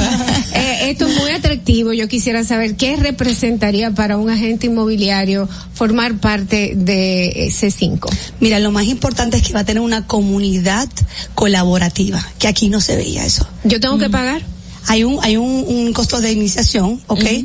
esto 0.91 1.07
es 1.07 1.17
muy 1.17 1.31
atractivo. 1.31 1.93
Yo 1.93 2.09
quisiera 2.09 2.45
saber 2.45 2.77
qué 2.77 2.97
representaría 2.97 3.91
para 3.93 4.17
un 4.17 4.31
agente 4.31 4.67
inmobiliario 4.67 5.49
formar 5.75 6.19
parte 6.19 6.73
de 6.75 7.27
eh, 7.29 7.49
C5. 7.51 8.09
Mira, 8.41 8.59
lo 8.59 8.73
más 8.73 8.85
importante 8.85 9.37
es 9.37 9.43
que 9.43 9.53
va 9.53 9.61
a 9.61 9.65
tener 9.65 9.83
una 9.83 10.07
comunidad 10.07 10.89
colaborativa, 11.35 12.27
que 12.39 12.49
aquí 12.49 12.69
no 12.69 12.81
se 12.81 12.97
veía 12.97 13.25
eso. 13.25 13.47
¿Yo 13.65 13.81
tengo 13.81 13.99
que 13.99 14.11
pagar? 14.11 14.43
Hay 14.87 15.05
un, 15.05 15.19
hay 15.23 15.37
un, 15.37 15.65
un 15.69 15.93
costo 15.93 16.21
de 16.21 16.33
iniciación, 16.33 17.01
¿ok? 17.09 17.25
Eh, 17.25 17.45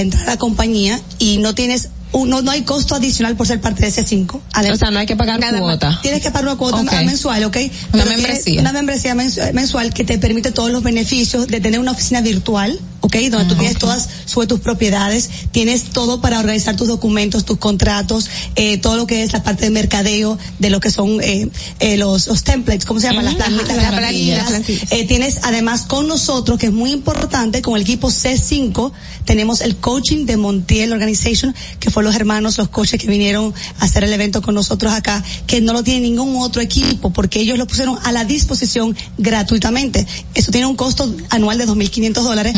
entrar 0.00 0.24
a 0.24 0.26
la 0.32 0.36
compañía 0.36 1.00
y 1.18 1.38
no 1.38 1.54
tienes 1.54 1.88
un- 2.12 2.30
no, 2.30 2.50
hay 2.50 2.62
costo 2.62 2.94
adicional 2.94 3.36
por 3.36 3.46
ser 3.46 3.60
parte 3.60 3.82
de 3.82 3.88
ese 3.88 4.04
5. 4.04 4.40
O 4.72 4.76
sea, 4.76 4.90
no 4.90 4.98
hay 4.98 5.06
que 5.06 5.16
pagar 5.16 5.40
cuota. 5.58 5.98
Tienes 6.02 6.22
que 6.22 6.30
pagar 6.30 6.48
una 6.48 6.56
cuota 6.56 6.82
mensual, 7.02 7.44
¿ok? 7.44 7.56
Una 7.92 8.04
Pero 8.04 8.06
membresía. 8.16 8.60
Una 8.60 8.72
membresía 8.72 9.14
mensu- 9.14 9.52
mensual 9.52 9.92
que 9.92 10.04
te 10.04 10.18
permite 10.18 10.50
todos 10.52 10.70
los 10.70 10.82
beneficios 10.82 11.46
de 11.46 11.60
tener 11.60 11.78
una 11.80 11.92
oficina 11.92 12.20
virtual, 12.20 12.78
¿ok? 13.00 13.16
Donde 13.30 13.44
tú 13.46 13.54
tienes 13.56 13.78
todas 13.78 14.08
sobre 14.24 14.46
tus 14.46 14.60
propiedades, 14.60 15.28
tienes 15.52 15.84
todo 15.84 16.20
para 16.20 16.38
organizar 16.38 16.76
tus 16.76 16.88
documentos, 16.88 17.44
tus 17.44 17.58
contratos, 17.58 18.28
eh, 18.54 18.78
todo 18.78 18.96
lo 18.96 19.06
que 19.06 19.22
es 19.22 19.32
la 19.32 19.42
parte 19.42 19.66
de 19.66 19.70
mercadeo, 19.70 20.38
de 20.58 20.70
lo 20.70 20.80
que 20.80 20.90
son 20.90 21.20
eh, 21.22 21.48
eh, 21.80 21.96
los, 21.96 22.26
los 22.26 22.42
templates, 22.44 22.84
¿cómo 22.86 22.98
se 23.00 23.08
llama? 23.08 23.22
Las 23.22 23.34
Ujú. 23.34 23.42
planillas, 23.42 23.70
Ajá, 23.70 23.76
las 23.76 23.90
las 23.90 24.50
plantillas. 24.52 24.92
Eh, 24.92 25.04
tienes 25.06 25.38
además 25.42 25.82
con 25.82 26.08
nosotros, 26.08 26.58
que 26.58 26.66
es 26.66 26.72
muy 26.72 26.90
importante, 26.92 27.62
con 27.62 27.76
el 27.76 27.82
equipo 27.82 28.08
C5, 28.10 28.92
tenemos 29.24 29.60
el 29.60 29.76
coaching 29.76 30.24
de 30.26 30.36
Montiel 30.36 30.92
Organization, 30.92 31.54
que 31.80 31.90
fue 31.90 31.95
los 32.04 32.14
hermanos, 32.14 32.58
los 32.58 32.68
coaches 32.68 33.00
que 33.00 33.08
vinieron 33.08 33.54
a 33.78 33.84
hacer 33.84 34.04
el 34.04 34.12
evento 34.12 34.42
con 34.42 34.54
nosotros 34.54 34.92
acá, 34.92 35.22
que 35.46 35.60
no 35.60 35.72
lo 35.72 35.82
tiene 35.82 36.00
ningún 36.00 36.36
otro 36.42 36.62
equipo, 36.62 37.10
porque 37.10 37.40
ellos 37.40 37.58
lo 37.58 37.66
pusieron 37.66 37.98
a 38.04 38.12
la 38.12 38.24
disposición 38.24 38.96
gratuitamente. 39.18 40.06
Eso 40.34 40.50
tiene 40.52 40.66
un 40.66 40.76
costo 40.76 41.14
anual 41.30 41.58
de 41.58 41.66
2.500 41.66 42.12
dólares, 42.22 42.54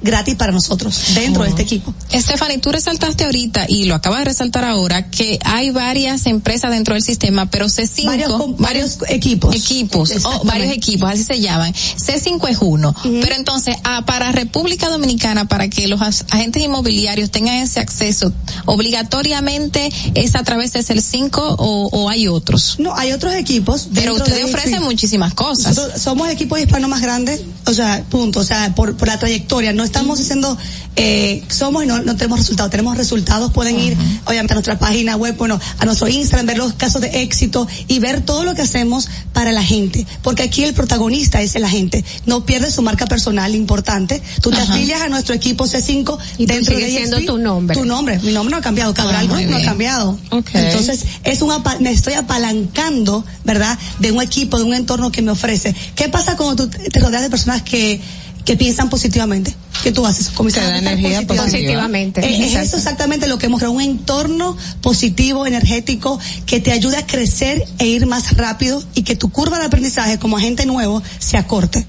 gratis 0.00 0.34
para 0.36 0.52
nosotros, 0.52 0.96
dentro 1.14 1.42
de 1.42 1.50
este 1.50 1.62
equipo. 1.62 1.92
Stephanie, 2.12 2.58
tú 2.58 2.70
resaltaste 2.72 3.24
ahorita 3.24 3.66
y 3.68 3.84
lo 3.84 3.94
acabas 3.94 4.20
de 4.20 4.24
resaltar 4.26 4.64
ahora 4.64 5.10
que 5.10 5.38
hay 5.44 5.70
varias 5.70 6.26
empresas 6.26 6.70
dentro 6.70 6.94
del 6.94 7.02
sistema, 7.02 7.50
pero 7.50 7.66
C5 7.66 8.04
Varios 8.06 8.58
varios 8.58 8.98
equipos. 9.08 9.54
equipos, 9.54 10.10
o 10.10 10.12
Exactamente. 10.12 10.46
varios 10.48 10.72
equipos, 10.72 11.10
así 11.10 11.24
se 11.24 11.40
llaman. 11.40 11.72
C5 11.72 12.48
es 12.48 12.58
uno, 12.60 12.94
pero 13.02 13.34
entonces 13.34 13.76
ah, 13.84 14.04
para 14.06 14.32
República 14.32 14.88
Dominicana 14.88 15.46
para 15.48 15.68
que 15.68 15.88
los 15.88 16.00
agentes 16.00 16.62
inmobiliarios 16.62 17.30
tengan 17.30 17.56
ese 17.56 17.80
acceso, 17.80 18.32
obligatoriamente 18.66 19.88
es 20.14 20.34
a 20.34 20.42
través 20.42 20.72
de 20.72 20.80
C5 20.80 21.30
o, 21.58 21.88
o 21.92 22.08
hay 22.08 22.28
otros. 22.28 22.76
No, 22.78 22.94
hay 22.96 23.12
otros 23.12 23.34
equipos. 23.34 23.88
Pero 23.94 24.14
ustedes 24.14 24.38
de- 24.38 24.44
ofrecen 24.44 24.82
muchísimas 24.82 25.34
cosas. 25.34 25.76
Nosotros 25.76 26.00
somos 26.02 26.26
el 26.28 26.34
equipo 26.34 26.56
hispano 26.58 26.88
más 26.88 27.00
grande, 27.02 27.44
o 27.66 27.72
sea, 27.72 28.04
punto, 28.10 28.40
o 28.40 28.44
sea, 28.44 28.74
por, 28.74 28.96
por 28.96 29.08
la 29.08 29.18
trayectoria. 29.18 29.72
No 29.72 29.84
estamos 29.88 30.18
diciendo, 30.18 30.56
eh, 30.96 31.44
somos 31.48 31.84
y 31.84 31.86
no, 31.86 32.02
no 32.02 32.16
tenemos 32.16 32.38
resultados. 32.38 32.70
Tenemos 32.70 32.96
resultados, 32.96 33.52
pueden 33.52 33.78
ir, 33.78 33.96
obviamente, 34.24 34.52
a 34.52 34.56
nuestra 34.56 34.78
página 34.78 35.16
web, 35.16 35.36
bueno, 35.36 35.60
a 35.78 35.84
nuestro 35.84 36.08
Instagram, 36.08 36.46
ver 36.46 36.58
los 36.58 36.74
casos 36.74 37.02
de 37.02 37.22
éxito 37.22 37.66
y 37.86 37.98
ver 37.98 38.20
todo 38.20 38.44
lo 38.44 38.54
que 38.54 38.62
hacemos 38.62 39.08
para 39.32 39.52
la 39.52 39.62
gente. 39.62 40.06
Porque 40.22 40.42
aquí 40.42 40.64
el 40.64 40.74
protagonista 40.74 41.40
es 41.40 41.54
la 41.58 41.68
gente. 41.68 42.04
No 42.26 42.44
pierde 42.44 42.70
su 42.70 42.82
marca 42.82 43.06
personal 43.06 43.54
importante. 43.54 44.22
Tú 44.40 44.50
te 44.50 44.58
Ajá. 44.58 44.74
afilias 44.74 45.00
a 45.00 45.08
nuestro 45.08 45.34
equipo 45.34 45.64
C5 45.64 46.18
Y 46.38 46.46
tú 46.46 46.54
dentro 46.54 46.76
de 46.76 46.88
siendo 46.88 47.20
tu 47.20 47.38
nombre. 47.38 47.76
Tu 47.76 47.84
nombre. 47.84 48.18
Mi 48.20 48.32
nombre 48.32 48.52
no 48.52 48.58
ha 48.58 48.62
cambiado. 48.62 48.94
Cabral 48.94 49.28
no 49.28 49.56
ha 49.56 49.62
cambiado. 49.62 50.18
Entonces, 50.52 51.04
es 51.24 51.42
un 51.42 51.48
me 51.80 51.90
estoy 51.90 52.14
apalancando, 52.14 53.24
¿verdad? 53.44 53.78
De 53.98 54.12
un 54.12 54.22
equipo, 54.22 54.58
de 54.58 54.64
un 54.64 54.74
entorno 54.74 55.10
que 55.10 55.22
me 55.22 55.30
ofrece. 55.30 55.74
¿Qué 55.94 56.08
pasa 56.08 56.36
cuando 56.36 56.68
tú 56.68 56.78
te 56.90 57.00
rodeas 57.00 57.22
de 57.22 57.30
personas 57.30 57.62
que, 57.62 58.00
que 58.48 58.56
piensan 58.56 58.88
positivamente? 58.88 59.54
¿Qué 59.82 59.92
tú 59.92 60.06
haces? 60.06 60.30
Comienzas 60.30 60.64
Te 60.64 60.70
da 60.70 60.78
a 60.78 60.80
pensar 60.80 60.92
energía 60.94 61.26
Positivamente. 61.26 62.24
Eh, 62.24 62.46
es 62.46 62.54
eso 62.54 62.78
exactamente 62.78 63.28
lo 63.28 63.36
que 63.36 63.44
hemos 63.44 63.58
creado, 63.58 63.74
un 63.74 63.82
entorno 63.82 64.56
positivo, 64.80 65.46
energético, 65.46 66.18
que 66.46 66.58
te 66.58 66.72
ayude 66.72 66.96
a 66.96 67.06
crecer 67.06 67.62
e 67.78 67.86
ir 67.86 68.06
más 68.06 68.38
rápido 68.38 68.82
y 68.94 69.02
que 69.02 69.16
tu 69.16 69.28
curva 69.28 69.58
de 69.58 69.66
aprendizaje 69.66 70.18
como 70.18 70.38
agente 70.38 70.64
nuevo 70.64 71.02
se 71.18 71.36
acorte. 71.36 71.86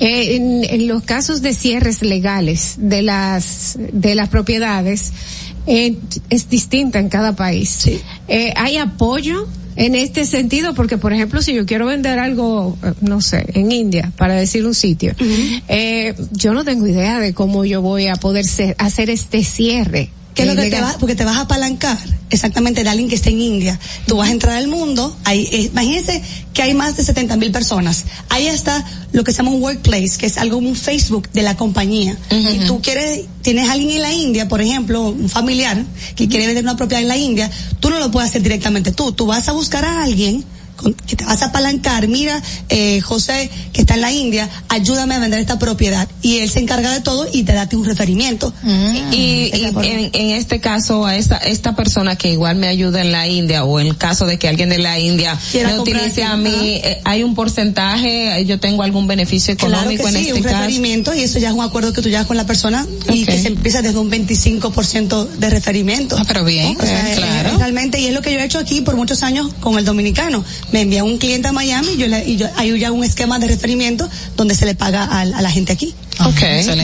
Eh, 0.00 0.36
en, 0.36 0.64
en 0.64 0.88
los 0.88 1.02
casos 1.02 1.42
de 1.42 1.52
cierres 1.52 2.00
legales 2.00 2.76
de 2.78 3.02
las 3.02 3.76
de 3.76 4.14
las 4.14 4.30
propiedades 4.30 5.12
eh, 5.66 5.94
es 6.30 6.48
distinta 6.48 7.00
en 7.00 7.10
cada 7.10 7.36
país. 7.36 7.86
Eh, 8.28 8.54
hay 8.56 8.78
apoyo 8.78 9.46
en 9.80 9.94
este 9.94 10.26
sentido 10.26 10.74
porque 10.74 10.98
por 10.98 11.12
ejemplo 11.12 11.40
si 11.40 11.54
yo 11.54 11.64
quiero 11.64 11.86
vender 11.86 12.18
algo 12.18 12.76
eh, 12.84 12.92
no 13.00 13.20
sé 13.20 13.46
en 13.54 13.70
India 13.72 14.12
para 14.16 14.34
decir 14.34 14.66
un 14.66 14.74
sitio 14.74 15.14
eh, 15.68 16.14
yo 16.32 16.52
no 16.52 16.64
tengo 16.64 16.86
idea 16.86 17.20
de 17.20 17.32
cómo 17.32 17.64
yo 17.64 17.80
voy 17.80 18.08
a 18.08 18.16
poder 18.16 18.44
ser- 18.44 18.74
hacer 18.78 19.08
este 19.08 19.44
cierre 19.44 20.10
¿Qué 20.38 20.48
es 20.48 20.54
lo 20.54 20.62
que 20.62 20.70
te 20.70 20.80
va, 20.80 20.96
porque 20.98 21.16
te 21.16 21.24
vas 21.24 21.36
a 21.36 21.40
apalancar 21.40 21.98
exactamente 22.30 22.84
de 22.84 22.88
alguien 22.88 23.08
que 23.08 23.16
está 23.16 23.30
en 23.30 23.40
India. 23.40 23.78
Tú 24.06 24.16
vas 24.16 24.28
a 24.28 24.32
entrar 24.32 24.56
al 24.56 24.68
mundo, 24.68 25.16
ahí, 25.24 25.48
eh, 25.50 25.70
imagínense 25.72 26.22
que 26.54 26.62
hay 26.62 26.74
más 26.74 26.96
de 26.96 27.02
70 27.02 27.36
mil 27.36 27.50
personas. 27.50 28.04
Ahí 28.28 28.46
está 28.46 28.84
lo 29.12 29.24
que 29.24 29.32
se 29.32 29.38
llama 29.38 29.50
un 29.50 29.62
workplace, 29.62 30.16
que 30.16 30.26
es 30.26 30.38
algo 30.38 30.56
como 30.56 30.68
un 30.68 30.76
Facebook 30.76 31.28
de 31.32 31.42
la 31.42 31.56
compañía. 31.56 32.16
Y 32.30 32.66
tú 32.66 32.80
quieres, 32.80 33.24
tienes 33.42 33.68
a 33.68 33.72
alguien 33.72 33.90
en 33.90 34.02
la 34.02 34.12
India, 34.12 34.48
por 34.48 34.60
ejemplo, 34.60 35.08
un 35.08 35.28
familiar 35.28 35.84
que 36.14 36.28
quiere 36.28 36.46
vender 36.46 36.64
una 36.64 36.76
propiedad 36.76 37.02
en 37.02 37.08
la 37.08 37.16
India, 37.16 37.50
tú 37.80 37.90
no 37.90 37.98
lo 37.98 38.10
puedes 38.10 38.30
hacer 38.30 38.42
directamente 38.42 38.92
tú. 38.92 39.12
Tú 39.12 39.26
vas 39.26 39.48
a 39.48 39.52
buscar 39.52 39.84
a 39.84 40.02
alguien 40.02 40.44
con- 40.78 40.94
que 40.94 41.16
te 41.16 41.24
vas 41.24 41.42
a 41.42 41.46
apalancar, 41.46 42.08
mira, 42.08 42.42
eh, 42.70 43.00
José, 43.02 43.50
que 43.72 43.82
está 43.82 43.94
en 43.94 44.00
la 44.00 44.12
India, 44.12 44.48
ayúdame 44.68 45.14
a 45.14 45.18
vender 45.18 45.40
esta 45.40 45.58
propiedad. 45.58 46.08
Y 46.22 46.38
él 46.38 46.48
se 46.48 46.60
encarga 46.60 46.90
de 46.92 47.00
todo 47.00 47.26
y 47.30 47.42
te 47.42 47.52
da 47.52 47.68
un 47.72 47.84
referimiento. 47.84 48.52
Y, 49.12 49.50
y 49.54 49.64
en, 49.82 50.10
en 50.12 50.30
este 50.30 50.60
caso, 50.60 51.04
a 51.04 51.16
esta, 51.16 51.36
esta 51.38 51.74
persona 51.76 52.16
que 52.16 52.30
igual 52.30 52.56
me 52.56 52.68
ayuda 52.68 53.00
en 53.02 53.12
la 53.12 53.26
India, 53.28 53.64
o 53.64 53.78
en 53.80 53.88
el 53.88 53.96
caso 53.96 54.24
de 54.26 54.38
que 54.38 54.48
alguien 54.48 54.68
de 54.70 54.78
la 54.78 54.98
India 54.98 55.38
Quiera 55.50 55.70
me 55.70 55.80
utilice 55.80 56.22
a 56.24 56.36
mí, 56.36 56.50
eh, 56.82 57.00
¿hay 57.04 57.22
un 57.24 57.34
porcentaje? 57.34 58.44
¿Yo 58.46 58.58
tengo 58.60 58.82
algún 58.82 59.06
beneficio 59.06 59.52
económico 59.54 60.02
claro 60.04 60.12
que 60.12 60.18
en 60.18 60.24
sí, 60.24 60.28
este 60.30 60.38
un 60.38 60.42
caso? 60.44 60.56
referimiento 60.58 61.14
y 61.14 61.20
eso 61.22 61.38
ya 61.38 61.48
es 61.48 61.54
un 61.54 61.60
acuerdo 61.62 61.92
que 61.92 62.00
tú 62.02 62.08
llevas 62.08 62.26
con 62.26 62.36
la 62.36 62.46
persona 62.46 62.86
y 63.12 63.22
Ok. 63.24 63.28
que 63.30 63.38
se 63.42 63.48
empieza 63.48 63.82
desde 63.82 63.98
un 63.98 64.10
25% 64.10 65.26
de 65.38 65.50
referimiento. 65.50 66.16
Ah, 66.18 66.24
pero 66.26 66.44
bien, 66.44 66.76
O 66.78 66.82
sea, 66.82 67.08
eh, 67.08 67.12
es- 67.12 67.18
claro. 67.18 67.48
es 67.50 67.58
realmente, 67.58 68.00
y 68.00 68.06
es 68.06 68.14
lo 68.14 68.22
que 68.22 68.32
yo 68.32 68.38
he 68.40 68.44
hecho 68.44 68.58
aquí 68.58 68.80
por 68.80 68.96
muchos 68.96 69.22
años 69.22 69.48
con 69.60 69.78
el 69.78 69.84
dominicano. 69.84 70.44
Me 70.72 70.82
envía 70.82 71.02
un 71.04 71.18
cliente 71.18 71.48
a 71.48 71.52
Miami 71.52 71.88
y 71.92 71.96
yo, 71.96 72.06
le, 72.06 72.24
y 72.28 72.36
yo 72.36 72.46
hay 72.56 72.78
ya 72.78 72.92
un 72.92 73.02
esquema 73.04 73.38
de 73.38 73.48
referimiento 73.48 74.08
donde 74.36 74.54
se 74.54 74.66
le 74.66 74.74
paga 74.74 75.04
al- 75.04 75.32
a, 75.34 75.40
la 75.42 75.50
gente 75.50 75.72
aquí. 75.72 75.94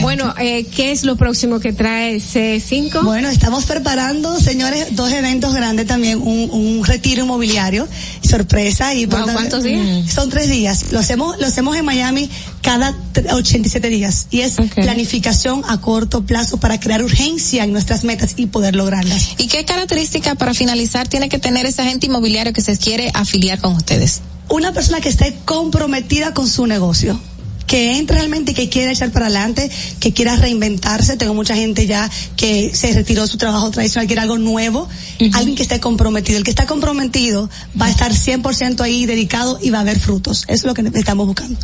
Bueno, 0.01 0.33
eh, 0.39 0.65
¿qué 0.75 0.91
es 0.91 1.03
lo 1.03 1.17
próximo 1.17 1.59
que 1.59 1.73
trae 1.73 2.17
C5? 2.17 3.03
Bueno, 3.03 3.27
estamos 3.29 3.65
preparando, 3.65 4.39
señores, 4.39 4.87
dos 4.95 5.11
eventos 5.11 5.53
grandes 5.53 5.85
también, 5.87 6.21
un, 6.21 6.49
un 6.51 6.85
retiro 6.85 7.23
inmobiliario, 7.25 7.87
sorpresa 8.21 8.93
y 8.95 9.05
Wow, 9.05 9.19
¿cuántos 9.33 9.63
días? 9.63 10.11
Son 10.11 10.29
tres 10.29 10.49
días. 10.49 10.91
Lo 10.91 10.99
hacemos, 10.99 11.37
lo 11.39 11.45
hacemos 11.47 11.75
en 11.75 11.85
Miami 11.85 12.29
cada 12.65 12.95
tre- 13.13 13.31
87 13.31 13.87
días 13.89 14.25
y 14.31 14.41
es 14.41 14.55
planificación 14.73 15.61
a 15.67 15.79
corto 15.81 16.25
plazo 16.25 16.57
para 16.57 16.79
crear 16.79 17.03
urgencia 17.03 17.63
en 17.63 17.71
nuestras 17.71 18.03
metas 18.03 18.33
y 18.37 18.47
poder 18.47 18.75
lograrlas. 18.75 19.35
¿Y 19.37 19.45
qué 19.47 19.65
característica 19.65 20.33
para 20.33 20.55
finalizar 20.55 21.07
tiene 21.07 21.29
que 21.29 21.37
tener 21.37 21.67
ese 21.67 21.83
agente 21.83 22.07
inmobiliario 22.07 22.53
que 22.53 22.61
se 22.61 22.75
quiere 22.77 23.11
afiliar 23.13 23.61
con 23.61 23.75
ustedes? 23.75 24.21
Una 24.49 24.71
persona 24.73 24.99
que 24.99 25.09
esté 25.09 25.37
comprometida 25.45 26.33
con 26.33 26.47
su 26.47 26.65
negocio. 26.65 27.19
Que 27.67 27.97
entre 27.97 28.17
realmente 28.17 28.51
y 28.51 28.55
que 28.55 28.69
quiera 28.69 28.91
echar 28.91 29.11
para 29.11 29.25
adelante, 29.25 29.69
que 29.99 30.13
quiera 30.13 30.35
reinventarse. 30.35 31.17
Tengo 31.17 31.33
mucha 31.33 31.55
gente 31.55 31.87
ya 31.87 32.09
que 32.37 32.73
se 32.73 32.93
retiró 32.93 33.23
de 33.23 33.27
su 33.27 33.37
trabajo 33.37 33.71
tradicional, 33.71 34.07
quiere 34.07 34.21
algo 34.21 34.37
nuevo. 34.37 34.87
Alguien 35.33 35.55
que 35.55 35.63
esté 35.63 35.79
comprometido. 35.79 36.37
El 36.37 36.43
que 36.43 36.51
está 36.51 36.65
comprometido 36.65 37.49
va 37.79 37.87
a 37.87 37.89
estar 37.89 38.11
100% 38.11 38.81
ahí 38.81 39.05
dedicado 39.05 39.59
y 39.61 39.69
va 39.69 39.79
a 39.79 39.81
haber 39.81 39.99
frutos. 39.99 40.43
Eso 40.47 40.53
es 40.53 40.63
lo 40.63 40.73
que 40.73 40.97
estamos 40.97 41.27
buscando. 41.27 41.57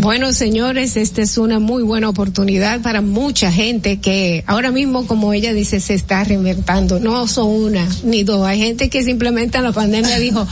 Bueno, 0.00 0.32
señores, 0.32 0.96
esta 0.96 1.22
es 1.22 1.38
una 1.38 1.58
muy 1.58 1.82
buena 1.82 2.08
oportunidad 2.08 2.80
para 2.80 3.00
mucha 3.00 3.52
gente 3.52 4.00
que 4.00 4.44
ahora 4.46 4.70
mismo, 4.70 5.06
como 5.06 5.32
ella 5.32 5.52
dice, 5.52 5.80
se 5.80 5.94
está 5.94 6.24
reinventando. 6.24 7.00
No 7.00 7.26
son 7.26 7.48
una 7.48 7.88
ni 8.04 8.22
dos. 8.24 8.46
Hay 8.46 8.58
gente 8.58 8.88
que 8.88 9.02
simplemente 9.02 9.58
en 9.58 9.64
la 9.64 9.72
pandemia 9.72 10.18
dijo, 10.18 10.46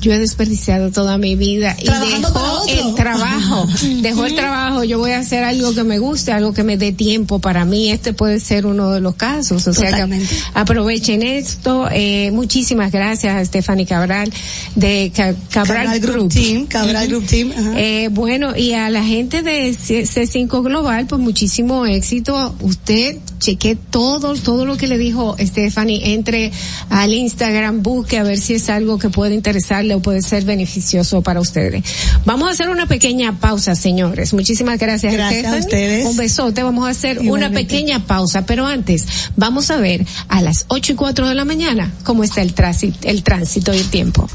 yo 0.00 0.12
he 0.12 0.18
desperdiciado 0.18 0.90
toda 0.90 1.18
mi 1.18 1.36
vida 1.36 1.76
y 1.78 1.84
dejó 1.86 2.64
el 2.66 2.94
trabajo, 2.94 3.68
dejó 4.00 4.24
el 4.26 4.34
trabajo, 4.34 4.84
yo 4.84 4.98
voy 4.98 5.12
a 5.12 5.18
hacer 5.18 5.44
algo 5.44 5.74
que 5.74 5.84
me 5.84 5.98
guste, 5.98 6.32
algo 6.32 6.52
que 6.52 6.62
me 6.62 6.76
dé 6.76 6.92
tiempo 6.92 7.38
para 7.38 7.64
mí. 7.64 7.90
Este 7.90 8.12
puede 8.12 8.40
ser 8.40 8.66
uno 8.66 8.90
de 8.90 9.00
los 9.00 9.14
casos. 9.16 9.66
O 9.66 9.72
sea 9.72 9.90
Totalmente. 9.90 10.34
que 10.34 10.40
aprovechen 10.54 11.22
esto. 11.22 11.88
Eh, 11.92 12.30
muchísimas 12.32 12.92
gracias 12.92 13.34
a 13.34 13.44
Stephanie 13.44 13.86
Cabral 13.86 14.32
de 14.74 15.12
Ca- 15.14 15.34
Cabral, 15.50 15.84
Cabral 15.84 16.00
Group 16.00 16.14
Group. 16.14 16.32
Team, 16.32 16.66
Cabral 16.66 17.08
Group 17.08 17.26
Team, 17.26 17.52
ajá. 17.56 17.72
Eh, 17.76 18.08
bueno, 18.10 18.56
y 18.56 18.72
a 18.72 18.88
la 18.90 19.02
gente 19.04 19.42
de 19.42 19.74
C- 19.74 20.02
C5 20.04 20.62
Global, 20.62 21.06
pues 21.06 21.20
muchísimo 21.20 21.86
éxito. 21.86 22.54
Usted 22.60 23.18
cheque 23.38 23.76
todo, 23.90 24.34
todo 24.34 24.64
lo 24.66 24.76
que 24.76 24.86
le 24.86 24.98
dijo 24.98 25.36
Stephanie, 25.38 26.12
entre 26.14 26.52
al 26.90 27.12
Instagram, 27.14 27.82
busque 27.82 28.18
a 28.18 28.22
ver 28.22 28.38
si 28.38 28.54
es 28.54 28.68
algo 28.68 28.98
que 28.98 29.08
puede 29.08 29.34
interesarle 29.34 29.89
o 29.94 30.00
puede 30.00 30.22
ser 30.22 30.44
beneficioso 30.44 31.22
para 31.22 31.40
ustedes. 31.40 31.84
Vamos 32.24 32.48
a 32.48 32.52
hacer 32.52 32.68
una 32.68 32.86
pequeña 32.86 33.38
pausa, 33.38 33.74
señores. 33.74 34.32
Muchísimas 34.32 34.78
gracias, 34.78 35.12
Gracias 35.12 35.52
a 35.52 35.56
ustedes. 35.56 36.06
Un 36.06 36.16
besote. 36.16 36.62
Vamos 36.62 36.86
a 36.86 36.90
hacer 36.90 37.20
una 37.20 37.50
pequeña 37.50 38.06
pausa, 38.06 38.46
pero 38.46 38.66
antes 38.66 39.06
vamos 39.36 39.70
a 39.70 39.76
ver 39.76 40.06
a 40.28 40.42
las 40.42 40.64
ocho 40.68 40.92
y 40.92 40.96
cuatro 40.96 41.28
de 41.28 41.34
la 41.34 41.44
mañana 41.44 41.92
cómo 42.04 42.24
está 42.24 42.42
el 42.42 42.54
tránsito, 42.54 42.98
el 43.02 43.22
tránsito 43.22 43.74
y 43.74 43.78
el 43.78 43.88
tiempo. 43.90 44.28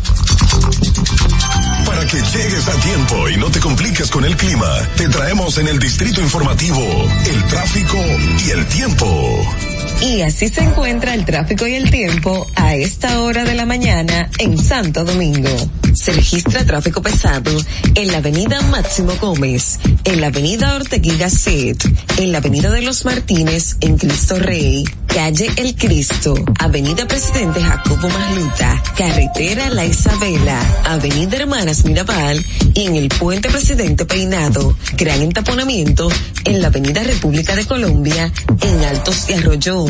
Para 1.85 2.05
que 2.07 2.17
llegues 2.17 2.67
a 2.67 2.79
tiempo 2.81 3.29
y 3.29 3.37
no 3.37 3.49
te 3.49 3.59
compliques 3.59 4.09
con 4.09 4.25
el 4.25 4.35
clima, 4.35 4.67
te 4.97 5.07
traemos 5.09 5.57
en 5.57 5.67
el 5.67 5.79
distrito 5.79 6.21
informativo 6.21 6.81
el 7.25 7.43
tráfico 7.45 7.97
y 8.45 8.49
el 8.51 8.65
tiempo. 8.67 9.74
Y 10.01 10.21
así 10.21 10.49
se 10.49 10.61
encuentra 10.61 11.13
el 11.13 11.25
tráfico 11.25 11.65
y 11.65 11.75
el 11.75 11.89
tiempo 11.89 12.45
a 12.55 12.75
esta 12.75 13.21
hora 13.21 13.43
de 13.43 13.55
la 13.55 13.65
mañana 13.65 14.29
en 14.39 14.57
Santo 14.57 15.03
Domingo. 15.03 15.49
Se 15.93 16.11
registra 16.11 16.65
tráfico 16.65 17.01
pesado 17.01 17.51
en 17.95 18.11
la 18.11 18.17
avenida 18.17 18.61
Máximo 18.63 19.13
Gómez, 19.19 19.79
en 20.03 20.19
la 20.21 20.27
avenida 20.27 20.75
Ortegui 20.75 21.17
Gasset, 21.17 21.81
en 22.17 22.31
la 22.31 22.39
avenida 22.39 22.69
de 22.69 22.81
los 22.81 23.05
Martínez 23.05 23.77
en 23.79 23.97
Cristo 23.97 24.37
Rey, 24.37 24.83
calle 25.07 25.49
El 25.55 25.75
Cristo, 25.75 26.35
avenida 26.59 27.07
Presidente 27.07 27.61
Jacobo 27.61 28.09
Masluta, 28.09 28.83
carretera 28.97 29.69
La 29.69 29.85
Isabela, 29.85 30.59
avenida 30.83 31.37
Hermanas 31.37 31.85
Mirabal 31.85 32.45
y 32.73 32.85
en 32.85 32.95
el 32.95 33.07
puente 33.07 33.49
Presidente 33.49 34.05
Peinado, 34.05 34.77
gran 34.97 35.21
entaponamiento 35.21 36.09
en 36.43 36.61
la 36.61 36.67
avenida 36.67 37.01
República 37.03 37.55
de 37.55 37.65
Colombia, 37.65 38.31
en 38.61 38.83
Altos 38.83 39.29
y 39.29 39.33
Arroyo 39.33 39.84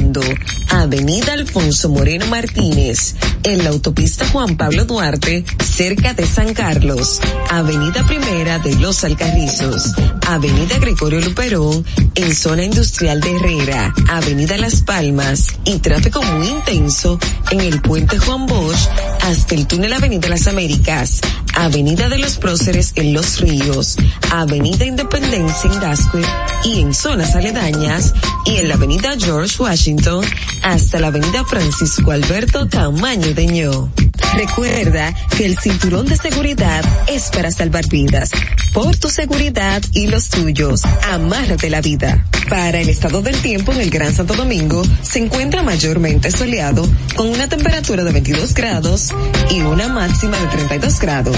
Avenida 0.72 1.34
Alfonso 1.34 1.90
Moreno 1.90 2.26
Martínez, 2.28 3.16
en 3.44 3.64
la 3.64 3.70
autopista 3.70 4.28
Juan 4.28 4.58
Pablo 4.58 4.84
Duarte, 4.84 5.46
cerca 5.64 6.14
de 6.14 6.26
San 6.28 6.54
Carlos, 6.54 7.22
avenida 7.50 8.06
Primera 8.06 8.60
de 8.60 8.76
Los 8.76 9.06
Alcarrizos, 9.06 9.94
avenida 10.28 10.78
Gregorio 10.80 11.22
Luperón, 11.22 11.86
en 12.16 12.36
zona 12.36 12.66
industrial 12.66 13.22
de 13.22 13.36
Herrera, 13.38 13.94
avenida 14.10 14.58
Las 14.58 14.82
Palmas 14.82 15.56
y 15.64 15.78
tráfico 15.80 16.22
muy 16.22 16.48
intenso 16.48 17.18
en 17.52 17.62
el 17.62 17.82
puente 17.82 18.18
Juan 18.18 18.46
Bosch 18.46 18.90
hasta 19.22 19.56
el 19.56 19.66
túnel 19.68 19.94
Avenida 19.94 20.28
Las 20.28 20.48
Américas, 20.48 21.22
avenida 21.56 22.10
de 22.10 22.20
los 22.20 22.38
Próceres 22.38 22.94
en 22.96 23.14
Los 23.14 23.40
Ríos, 23.40 23.98
avenida 24.32 24.86
Independencia 24.86 25.72
en 25.72 25.80
Gascue 25.80 26.22
y 26.64 26.82
en 26.82 26.94
zonas 26.94 27.36
aledañas 27.36 28.14
y 28.46 28.58
en 28.58 28.70
la 28.70 28.76
avenida 28.76 29.16
George 29.18 29.62
Washington 29.62 30.26
hasta 30.64 31.00
la 31.00 31.08
avenida 31.08 31.44
Francisco 31.46 32.12
Alberto 32.12 32.68
Tamaño 32.68 33.34
de 33.34 33.46
Ño. 33.48 33.92
Recuerda 34.36 35.14
que 35.38 35.46
el 35.46 35.58
cinturón 35.58 36.08
de 36.08 36.18
seguridad 36.18 36.84
es 37.08 37.30
para 37.30 37.52
salvar 37.52 37.88
vidas. 37.88 38.32
Por 38.74 38.98
tu 38.98 39.10
seguridad 39.10 39.82
y 39.94 40.08
los 40.08 40.30
tuyos, 40.30 40.82
amárrate 41.10 41.70
la 41.70 41.80
vida. 41.80 42.26
Para 42.50 42.82
el 42.82 42.90
estado 42.90 43.22
del 43.22 43.38
tiempo 43.38 43.72
en 43.72 43.80
el 43.80 43.90
Gran 43.90 44.14
Santo 44.14 44.34
Domingo, 44.34 44.84
se 45.02 45.20
encuentra 45.20 45.64
mayormente 45.64 46.32
soleado 46.32 46.86
con 47.16 47.30
una 47.30 47.48
temperatura 47.48 48.04
de 48.04 48.12
22 48.12 48.54
grados 48.54 49.14
y 49.50 49.62
una 49.62 49.88
máxima 49.88 50.38
de 50.38 50.48
32 50.48 51.00
grados. 51.00 51.38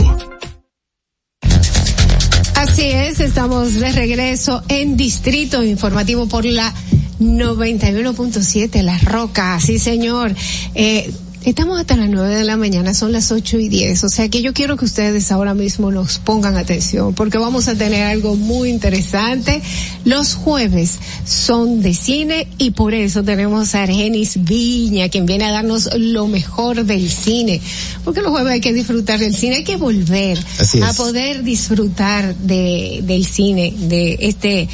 Así 2.53 2.83
es, 2.83 3.19
estamos 3.19 3.73
de 3.73 3.91
regreso 3.91 4.61
en 4.67 4.95
Distrito 4.95 5.63
Informativo 5.63 6.27
por 6.27 6.45
la 6.45 6.71
91.7 7.19 8.83
La 8.83 8.97
Roca, 8.99 9.59
sí 9.59 9.79
señor. 9.79 10.35
Eh, 10.75 11.11
Estamos 11.47 11.79
hasta 11.79 11.95
las 11.95 12.09
nueve 12.09 12.35
de 12.35 12.43
la 12.43 12.57
mañana, 12.57 12.93
son 12.93 13.13
las 13.13 13.31
ocho 13.31 13.57
y 13.57 13.69
diez, 13.69 14.03
o 14.03 14.09
sea 14.09 14.27
que 14.27 14.41
yo 14.41 14.51
quiero 14.51 14.75
que 14.75 14.83
ustedes 14.83 15.31
ahora 15.31 15.53
mismo 15.53 15.91
nos 15.91 16.19
pongan 16.19 16.57
atención 16.57 17.13
porque 17.13 17.37
vamos 17.37 17.69
a 17.69 17.75
tener 17.75 18.03
algo 18.03 18.35
muy 18.35 18.67
interesante. 18.69 19.61
Los 20.03 20.33
jueves 20.33 20.99
son 21.23 21.81
de 21.81 21.93
cine 21.93 22.49
y 22.57 22.71
por 22.71 22.93
eso 22.93 23.23
tenemos 23.23 23.75
a 23.75 23.83
Argenis 23.83 24.43
Viña, 24.43 25.07
quien 25.07 25.25
viene 25.25 25.45
a 25.45 25.51
darnos 25.51 25.89
lo 25.97 26.27
mejor 26.27 26.83
del 26.83 27.09
cine, 27.09 27.61
porque 28.03 28.21
los 28.21 28.31
jueves 28.31 28.51
hay 28.51 28.59
que 28.59 28.73
disfrutar 28.73 29.17
del 29.17 29.33
cine, 29.33 29.55
hay 29.55 29.63
que 29.63 29.77
volver 29.77 30.37
a 30.83 30.91
poder 30.91 31.43
disfrutar 31.43 32.35
de, 32.35 32.99
del 33.03 33.25
cine, 33.25 33.73
de 33.87 34.17
este 34.19 34.67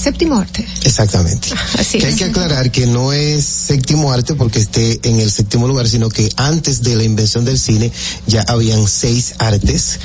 séptimo 0.00 0.36
arte. 0.36 0.66
Exactamente. 0.84 1.48
Así 1.78 1.98
que 1.98 2.06
hay 2.06 2.14
que 2.14 2.24
aclarar 2.24 2.70
que 2.70 2.86
no 2.86 3.12
es 3.12 3.44
séptimo 3.44 4.12
arte 4.12 4.34
porque 4.34 4.58
esté 4.58 5.00
en 5.08 5.20
el 5.20 5.30
séptimo 5.30 5.66
lugar, 5.66 5.88
sino 5.88 6.08
que 6.08 6.28
antes 6.36 6.82
de 6.82 6.96
la 6.96 7.04
invención 7.04 7.44
del 7.44 7.58
cine 7.58 7.90
ya 8.26 8.42
habían 8.48 8.86
seis 8.86 9.34
artes 9.38 9.98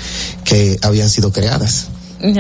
que 0.44 0.80
habían 0.82 1.10
sido 1.10 1.32
creadas. 1.32 1.88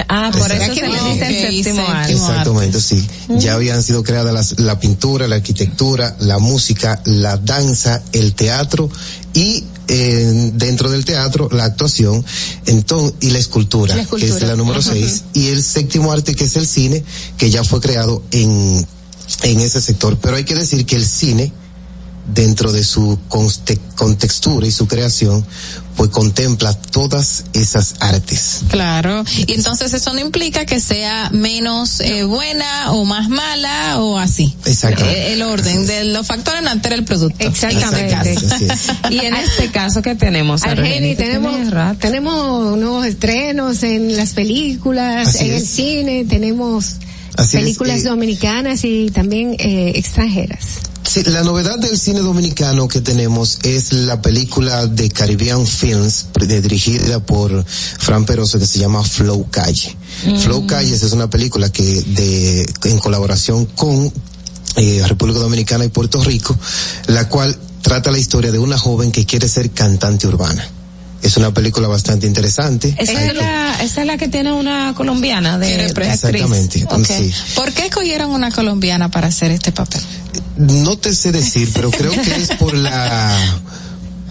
Ah, 0.10 0.30
por 0.32 0.52
eso 0.52 0.76
se 0.76 0.82
le 0.88 1.04
dice 1.12 1.48
el 1.50 1.64
séptimo 1.64 1.88
arte. 1.88 2.14
Exactamente, 2.14 2.80
sí. 2.80 3.04
Ya 3.30 3.54
habían 3.54 3.82
sido 3.82 4.04
creadas 4.04 4.32
las- 4.32 4.60
la 4.60 4.80
pintura, 4.80 5.28
la 5.28 5.38
arquitectura, 5.38 6.16
la 6.20 6.38
música, 6.38 7.02
la 7.06 7.38
danza, 7.38 8.00
el 8.14 8.36
teatro 8.36 8.92
y 9.34 9.64
eh, 9.88 10.52
dentro 10.54 10.90
del 10.90 11.06
teatro 11.06 11.50
la 11.52 11.66
actuación 11.66 12.24
entonces, 12.66 13.14
y 13.20 13.30
la 13.32 13.40
escultura, 13.40 13.96
La 13.96 14.02
escultura. 14.04 14.32
que 14.32 14.38
es 14.38 14.48
la 14.48 14.56
número 14.56 14.80
Ajá. 14.80 14.92
seis, 14.94 15.24
y 15.34 15.48
el 15.48 15.64
séptimo 15.64 16.12
arte 16.12 16.36
que 16.36 16.46
es 16.46 16.56
el 16.56 16.68
cine, 16.68 17.04
que 17.38 17.50
ya 17.50 17.64
fue 17.64 17.80
creado 17.82 18.24
en, 18.32 18.86
en 19.44 19.60
ese 19.60 19.82
sector. 19.82 20.18
Pero 20.22 20.36
hay 20.38 20.44
que 20.44 20.56
decir 20.56 20.86
que 20.86 20.96
el 20.96 21.06
cine, 21.06 21.52
dentro 22.34 22.72
de 22.72 22.84
su 22.84 23.18
conste- 23.30 23.80
contextura 23.96 24.66
y 24.68 24.72
su 24.72 24.88
creación, 24.88 25.46
pues 25.96 26.10
contempla 26.12 26.74
todas 26.74 27.44
esas 27.54 27.96
artes. 28.00 28.62
Claro, 28.70 29.24
y 29.48 29.54
entonces 29.54 29.94
eso 29.94 30.14
no 30.14 30.20
implica 30.22 30.66
que 30.66 30.80
sea 30.80 31.30
menos 31.32 32.00
eh, 32.00 32.24
buena 32.24 32.92
o 32.92 33.04
más 33.06 33.28
mala 33.30 34.00
o 34.00 34.18
así. 34.18 34.56
Exacto. 34.66 35.04
Eh, 35.06 35.34
el 35.34 35.42
orden 35.42 35.86
de 35.86 36.06
los 36.06 36.26
factores 36.26 36.62
no 36.64 36.70
altera 36.70 36.96
el 36.96 37.04
producto. 37.04 37.46
Exactamente. 37.46 38.34
Este. 38.34 38.68
Y 39.10 39.20
en 39.20 39.36
este 39.36 39.70
caso 39.72 40.02
que 40.02 40.16
tenemos, 40.16 40.64
Argeni, 40.64 40.88
Argeni, 40.88 41.16
¿Tú 41.16 41.24
tenemos, 41.24 41.98
tenemos 42.00 42.78
nuevos 42.78 43.06
estrenos 43.06 43.84
en 43.84 44.16
las 44.16 44.32
películas, 44.32 45.28
Así 45.28 45.46
en 45.46 45.52
el 45.52 45.62
es. 45.64 45.70
cine, 45.70 46.26
tenemos 46.26 46.96
Así 47.36 47.58
es, 47.58 47.64
películas 47.64 48.00
eh, 48.00 48.04
dominicanas 48.10 48.84
y 48.86 49.10
también 49.12 49.56
eh, 49.60 49.92
extranjeras. 49.96 50.80
Sí, 51.04 51.24
la 51.24 51.44
novedad 51.44 51.78
del 51.80 51.98
cine 51.98 52.20
dominicano 52.22 52.88
que 52.88 53.02
tenemos 53.02 53.60
es 53.64 53.92
la 53.92 54.22
película 54.22 54.86
de 54.86 55.10
Caribbean 55.10 55.66
Films, 55.66 56.28
de- 56.40 56.62
dirigida 56.62 57.20
por 57.20 57.66
Fran 57.66 58.26
Peroso, 58.26 58.60
que 58.60 58.68
se 58.68 58.80
llama 58.80 59.04
Flow 59.04 59.48
Calle. 59.50 59.98
Flow 60.40 60.66
Calles 60.68 61.02
es 61.04 61.12
una 61.12 61.30
película 61.30 61.70
que 61.72 61.84
de, 61.84 62.72
en 62.86 63.00
colaboración 63.00 63.66
con 63.66 64.14
eh, 64.78 65.04
República 65.08 65.40
Dominicana 65.40 65.84
y 65.86 65.90
Puerto 65.90 66.24
Rico, 66.24 66.58
la 67.08 67.28
cual 67.28 67.58
trata 67.82 68.12
la 68.12 68.20
historia 68.20 68.52
de 68.52 68.60
una 68.60 68.78
joven 68.78 69.12
que 69.12 69.26
quiere 69.26 69.50
ser 69.50 69.72
cantante 69.72 70.28
urbana. 70.28 70.66
Es 71.22 71.38
una 71.38 71.54
película 71.54 71.88
bastante 71.88 72.26
interesante. 72.26 72.96
Esa 72.98 73.26
es, 73.26 73.36
la, 73.36 73.82
esa 73.82 74.02
es 74.02 74.08
la 74.08 74.18
que 74.18 74.28
tiene 74.28 74.52
una 74.54 74.94
colombiana 74.96 75.58
de, 75.60 75.78
de 75.78 75.86
actriz. 75.86 76.08
Exactamente, 76.14 76.86
sí. 77.06 77.32
¿Por 77.56 77.72
qué 77.74 77.86
escogieron 77.86 78.32
una 78.32 78.52
colombiana 78.52 79.10
para 79.12 79.28
hacer 79.28 79.52
este 79.52 79.72
papel? 79.72 80.02
No 80.58 80.98
te 80.98 81.14
sé 81.14 81.32
decir, 81.32 81.70
pero 81.74 81.92
creo 81.92 82.12
que 82.12 82.36
es 82.36 82.50
por 82.58 82.74
la, 82.74 83.38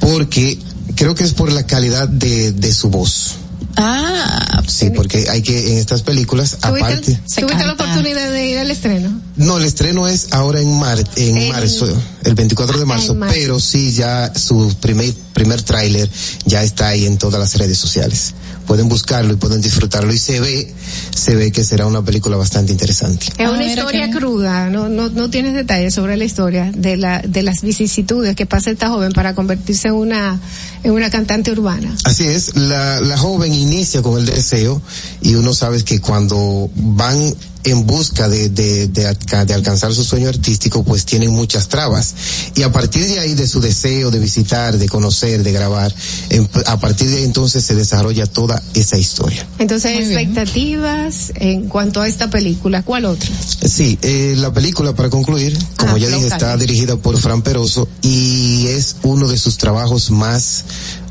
porque 0.00 0.58
creo 0.96 1.14
que 1.14 1.24
es 1.24 1.32
por 1.32 1.52
la 1.52 1.64
calidad 1.64 2.08
de, 2.08 2.52
de 2.52 2.74
su 2.74 2.90
voz. 2.90 3.36
Ah, 3.76 4.62
Sí, 4.66 4.90
porque 4.90 5.26
hay 5.28 5.42
que 5.42 5.72
en 5.72 5.78
estas 5.78 6.02
películas, 6.02 6.58
aparte, 6.62 7.00
¿Tuviste, 7.00 7.40
¿tuviste 7.40 7.66
la 7.66 7.72
oportunidad 7.72 8.30
de 8.30 8.46
ir 8.46 8.58
al 8.58 8.70
estreno? 8.70 9.20
no, 9.36 9.58
el 9.58 9.64
estreno 9.64 10.06
es 10.06 10.28
ahora 10.30 10.60
en 10.60 10.78
mar, 10.78 11.02
en 11.16 11.36
En- 11.36 11.48
marzo, 11.50 11.86
el 12.22 12.34
24 12.34 12.78
de 12.78 12.84
marzo, 12.84 13.12
en 13.12 13.18
marzo. 13.18 13.34
pero 13.36 13.58
sí 13.58 13.92
ya 13.92 14.32
su 14.34 14.72
primer 14.80 15.12
primer 15.32 15.62
tráiler 15.62 16.08
ya 16.44 16.62
está 16.62 16.88
ahí 16.88 17.04
en 17.06 17.18
todas 17.18 17.40
las 17.40 17.56
redes 17.56 17.78
sociales. 17.78 18.34
Pueden 18.66 18.88
buscarlo 18.88 19.32
y 19.32 19.36
pueden 19.36 19.60
disfrutarlo 19.60 20.12
y 20.12 20.18
se 20.18 20.40
ve, 20.40 20.72
se 21.14 21.34
ve 21.34 21.50
que 21.50 21.64
será 21.64 21.86
una 21.86 22.02
película 22.02 22.36
bastante 22.36 22.72
interesante. 22.72 23.26
Es 23.36 23.48
una 23.48 23.64
historia 23.64 24.10
cruda, 24.10 24.70
no, 24.70 24.88
no, 24.88 25.08
no 25.08 25.28
tienes 25.30 25.54
detalles 25.54 25.94
sobre 25.94 26.16
la 26.16 26.24
historia 26.24 26.70
de 26.74 26.96
la, 26.96 27.20
de 27.20 27.42
las 27.42 27.62
vicisitudes 27.62 28.36
que 28.36 28.46
pasa 28.46 28.70
esta 28.70 28.88
joven 28.88 29.12
para 29.12 29.34
convertirse 29.34 29.88
en 29.88 29.94
una, 29.94 30.40
en 30.82 30.92
una 30.92 31.10
cantante 31.10 31.50
urbana. 31.50 31.94
Así 32.04 32.26
es, 32.26 32.56
la, 32.56 33.00
la 33.00 33.18
joven 33.18 33.52
inicia 33.52 34.02
con 34.02 34.18
el 34.18 34.26
deseo 34.26 34.80
y 35.20 35.34
uno 35.34 35.52
sabe 35.54 35.82
que 35.82 36.00
cuando 36.00 36.70
van 36.74 37.34
en 37.64 37.86
busca 37.86 38.28
de, 38.28 38.48
de, 38.48 38.88
de, 38.88 39.14
de 39.46 39.54
alcanzar 39.54 39.92
su 39.94 40.02
sueño 40.04 40.28
artístico, 40.28 40.82
pues 40.84 41.04
tienen 41.04 41.30
muchas 41.30 41.68
trabas. 41.68 42.14
Y 42.54 42.62
a 42.62 42.72
partir 42.72 43.06
de 43.06 43.18
ahí, 43.20 43.34
de 43.34 43.46
su 43.46 43.60
deseo 43.60 44.10
de 44.10 44.18
visitar, 44.18 44.76
de 44.78 44.88
conocer, 44.88 45.42
de 45.42 45.52
grabar, 45.52 45.94
em- 46.30 46.48
a 46.66 46.78
partir 46.80 47.08
de 47.10 47.18
ahí 47.18 47.24
entonces 47.24 47.64
se 47.64 47.74
desarrolla 47.74 48.26
toda 48.26 48.62
esa 48.74 48.96
historia. 48.96 49.46
Entonces, 49.58 49.94
Muy 49.94 50.04
bien. 50.08 50.20
expectativas 50.20 51.32
en 51.36 51.68
cuanto 51.68 52.00
a 52.00 52.08
esta 52.08 52.30
película, 52.30 52.82
¿cuál 52.82 53.04
otra? 53.04 53.28
Sí, 53.66 53.98
eh, 54.02 54.34
la 54.36 54.52
película, 54.52 54.94
para 54.94 55.10
concluir, 55.10 55.56
como 55.76 55.94
Ah, 55.94 55.98
ya 55.98 56.08
dije, 56.08 56.26
está 56.28 56.56
dirigida 56.56 56.96
por 56.96 57.16
Fran 57.18 57.42
Peroso 57.42 57.88
y 58.02 58.66
es 58.68 58.96
uno 59.02 59.28
de 59.28 59.38
sus 59.38 59.56
trabajos 59.58 60.10
más, 60.10 60.64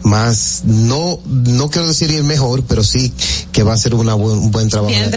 más, 0.03 0.61
no, 0.65 1.19
no 1.25 1.69
quiero 1.69 1.87
decir 1.87 2.11
el 2.11 2.23
mejor, 2.23 2.63
pero 2.63 2.83
sí 2.83 3.11
que 3.51 3.63
va 3.63 3.73
a 3.73 3.77
ser 3.77 3.95
una 3.95 4.13
buen, 4.13 4.37
un 4.37 4.51
buen 4.51 4.69
trabajo 4.69 4.89
Bien 4.91 5.05
en- 5.05 5.11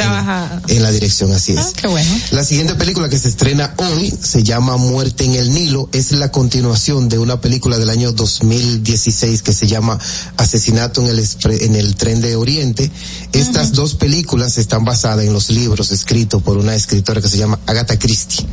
en 0.69 0.83
la 0.83 0.91
dirección, 0.91 1.33
así 1.33 1.53
es. 1.53 1.59
Ah, 1.59 1.71
qué 1.81 1.87
bueno. 1.87 2.11
La 2.33 2.45
siguiente 2.45 2.75
película 2.75 3.09
que 3.09 3.19
se 3.19 3.29
estrena 3.29 3.75
hoy 3.77 4.13
se 4.23 4.43
llama 4.43 4.77
Muerte 4.77 5.25
en 5.25 5.35
el 5.35 5.53
Nilo. 5.55 5.89
Es 5.93 6.13
la 6.13 6.31
continuación 6.33 7.09
de 7.09 7.19
una 7.19 7.41
película 7.41 7.79
del 7.79 7.91
año 7.91 8.13
2016 8.13 9.43
que 9.43 9.53
se 9.53 9.67
llama 9.67 9.99
Asesinato 10.37 11.01
en 11.03 11.09
el, 11.09 11.29
en 11.61 11.77
el 11.77 11.95
Tren 11.97 12.21
de 12.21 12.37
Oriente. 12.37 12.91
Estas 13.33 13.73
dos 13.73 13.95
películas 13.95 14.59
están 14.59 14.85
basadas 14.85 15.25
en 15.25 15.33
los 15.33 15.51
libros 15.51 15.91
escritos 15.93 16.43
por 16.43 16.57
una 16.57 16.75
escritora 16.75 17.21
que 17.21 17.29
se 17.29 17.39
llama 17.39 17.59
Agatha 17.67 17.99
Christie. 17.99 18.45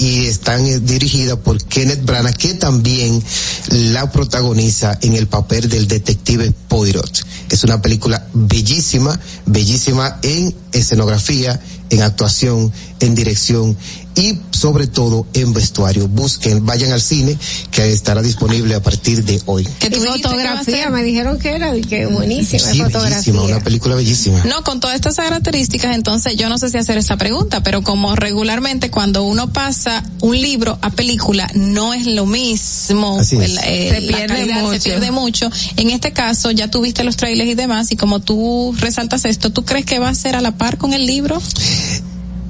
Y 0.00 0.26
están 0.26 0.64
eh, 0.66 0.78
dirigidas 0.78 1.38
por 1.38 1.62
Kenneth 1.64 2.04
Branagh, 2.04 2.36
que 2.36 2.54
también 2.54 3.22
la 3.70 4.10
protagoniza 4.10 4.96
en 5.02 5.14
el 5.16 5.26
papel 5.26 5.57
del 5.66 5.88
detective 5.88 6.52
Poirot. 6.68 7.24
Es 7.50 7.64
una 7.64 7.80
película 7.80 8.26
bellísima, 8.34 9.18
bellísima 9.46 10.18
en 10.22 10.54
escenografía, 10.72 11.58
en 11.90 12.02
actuación, 12.02 12.72
en 13.00 13.14
dirección, 13.14 13.76
y 14.18 14.38
sobre 14.50 14.88
todo 14.88 15.26
en 15.32 15.52
vestuario. 15.52 16.08
Busquen, 16.08 16.66
vayan 16.66 16.90
al 16.92 17.00
cine 17.00 17.38
que 17.70 17.92
estará 17.92 18.20
disponible 18.20 18.74
a 18.74 18.82
partir 18.82 19.22
de 19.24 19.40
hoy. 19.46 19.66
Que 19.78 19.90
tu 19.90 20.00
fotografía 20.00 20.90
me 20.90 21.02
dijeron 21.04 21.38
que 21.38 21.50
era 21.54 21.72
que 21.80 22.06
buenísima 22.06 22.58
Sí, 22.72 22.78
fotografía. 22.78 23.10
bellísima, 23.10 23.42
una 23.42 23.60
película 23.60 23.94
bellísima. 23.94 24.42
No, 24.44 24.64
con 24.64 24.80
todas 24.80 24.96
estas 24.96 25.14
características, 25.16 25.94
entonces 25.94 26.36
yo 26.36 26.48
no 26.48 26.58
sé 26.58 26.68
si 26.70 26.78
hacer 26.78 26.98
esta 26.98 27.16
pregunta, 27.16 27.62
pero 27.62 27.82
como 27.82 28.16
regularmente 28.16 28.90
cuando 28.90 29.22
uno 29.22 29.52
pasa 29.52 30.02
un 30.20 30.36
libro 30.40 30.78
a 30.82 30.90
película 30.90 31.48
no 31.54 31.94
es 31.94 32.06
lo 32.06 32.26
mismo, 32.26 33.18
Así 33.20 33.36
es. 33.36 33.42
el- 33.50 33.58
eh, 33.58 33.90
Se 33.94 34.00
la 34.00 34.16
pierde 34.18 34.34
calidad 34.34 34.60
mucho. 34.62 34.72
se 34.72 34.80
pierde 34.90 35.10
mucho. 35.12 35.50
En 35.76 35.90
este 35.90 36.12
caso 36.12 36.50
ya 36.50 36.68
tuviste 36.70 37.04
los 37.04 37.16
trailers 37.16 37.50
y 37.50 37.54
demás 37.54 37.92
y 37.92 37.96
como 37.96 38.18
tú 38.20 38.74
resaltas 38.78 39.24
esto, 39.26 39.50
¿tú 39.50 39.64
crees 39.64 39.84
que 39.86 40.00
va 40.00 40.08
a 40.08 40.14
ser 40.16 40.34
a 40.34 40.40
la 40.40 40.52
par 40.56 40.76
con 40.78 40.92
el 40.92 41.06
libro? 41.06 41.40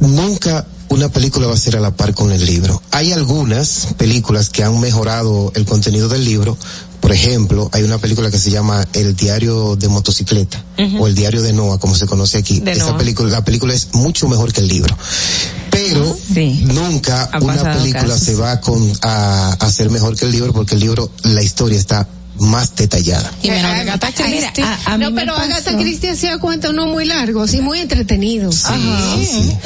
Nunca 0.00 0.66
una 0.90 1.09
película 1.09 1.47
va 1.47 1.55
a 1.55 1.59
ser 1.59 1.77
a 1.77 1.81
la 1.81 1.90
par 1.94 2.15
con 2.15 2.32
el 2.32 2.44
libro. 2.44 2.82
Hay 2.90 3.12
algunas 3.12 3.89
películas 3.97 4.48
que 4.48 4.65
han 4.65 4.78
mejorado 4.81 5.52
el 5.55 5.65
contenido 5.65 6.09
del 6.09 6.24
libro. 6.24 6.56
Por 7.01 7.12
ejemplo, 7.12 7.69
hay 7.73 7.85
una 7.85 7.98
película 7.98 8.31
que 8.31 8.39
se 8.39 8.51
llama 8.51 8.86
El 8.93 9.15
diario 9.15 9.77
de 9.77 9.89
motocicleta 9.89 10.62
o 10.98 11.06
El 11.06 11.15
diario 11.15 11.43
de 11.43 11.52
Noah, 11.52 11.78
como 11.78 11.94
se 11.94 12.06
conoce 12.06 12.39
aquí. 12.39 12.60
De 12.60 12.73
Esa 12.73 12.86
Noah. 12.86 12.98
película, 12.98 13.31
la 13.31 13.44
película 13.44 13.73
es 13.74 13.94
mucho 13.94 14.28
mejor 14.28 14.52
que 14.52 14.60
el 14.60 14.69
libro. 14.69 14.97
Pero 15.70 16.16
nunca 16.65 17.24
Ha 17.32 17.39
una 17.39 17.55
pasado 17.55 17.78
película 17.78 18.02
casos. 18.15 18.20
se 18.20 18.35
va 18.35 18.60
con, 18.60 18.82
a, 19.02 19.51
a 19.60 19.66
hacer 19.66 19.90
mejor 19.90 20.16
que 20.16 20.24
el 20.24 20.32
libro 20.32 20.52
porque 20.52 20.74
el 20.74 20.81
libro, 20.81 21.10
la 21.23 21.43
historia 21.43 21.78
está 21.78 22.09
más 22.39 22.74
detallada. 22.77 23.32
Y 23.43 23.51
menos 23.51 23.73
que 23.73 23.81
Agatha 23.81 24.12
Christie. 24.12 24.51
mira, 24.56 24.78
A- 24.86 24.94
a 24.94 24.98
mí 24.98 25.05
no, 25.05 25.10
me 25.10 25.20
pero 25.23 25.35
pasó. 25.35 25.44
Agatha 25.52 25.77
Christie 25.78 26.10
hacía 26.10 26.39
cuentos 26.39 26.73
no 26.74 26.86
muy 26.86 27.05
largos 27.05 27.55
y 27.55 27.60
muy 27.60 27.81
entretenidos. 27.81 28.65
Ajá. 28.66 28.78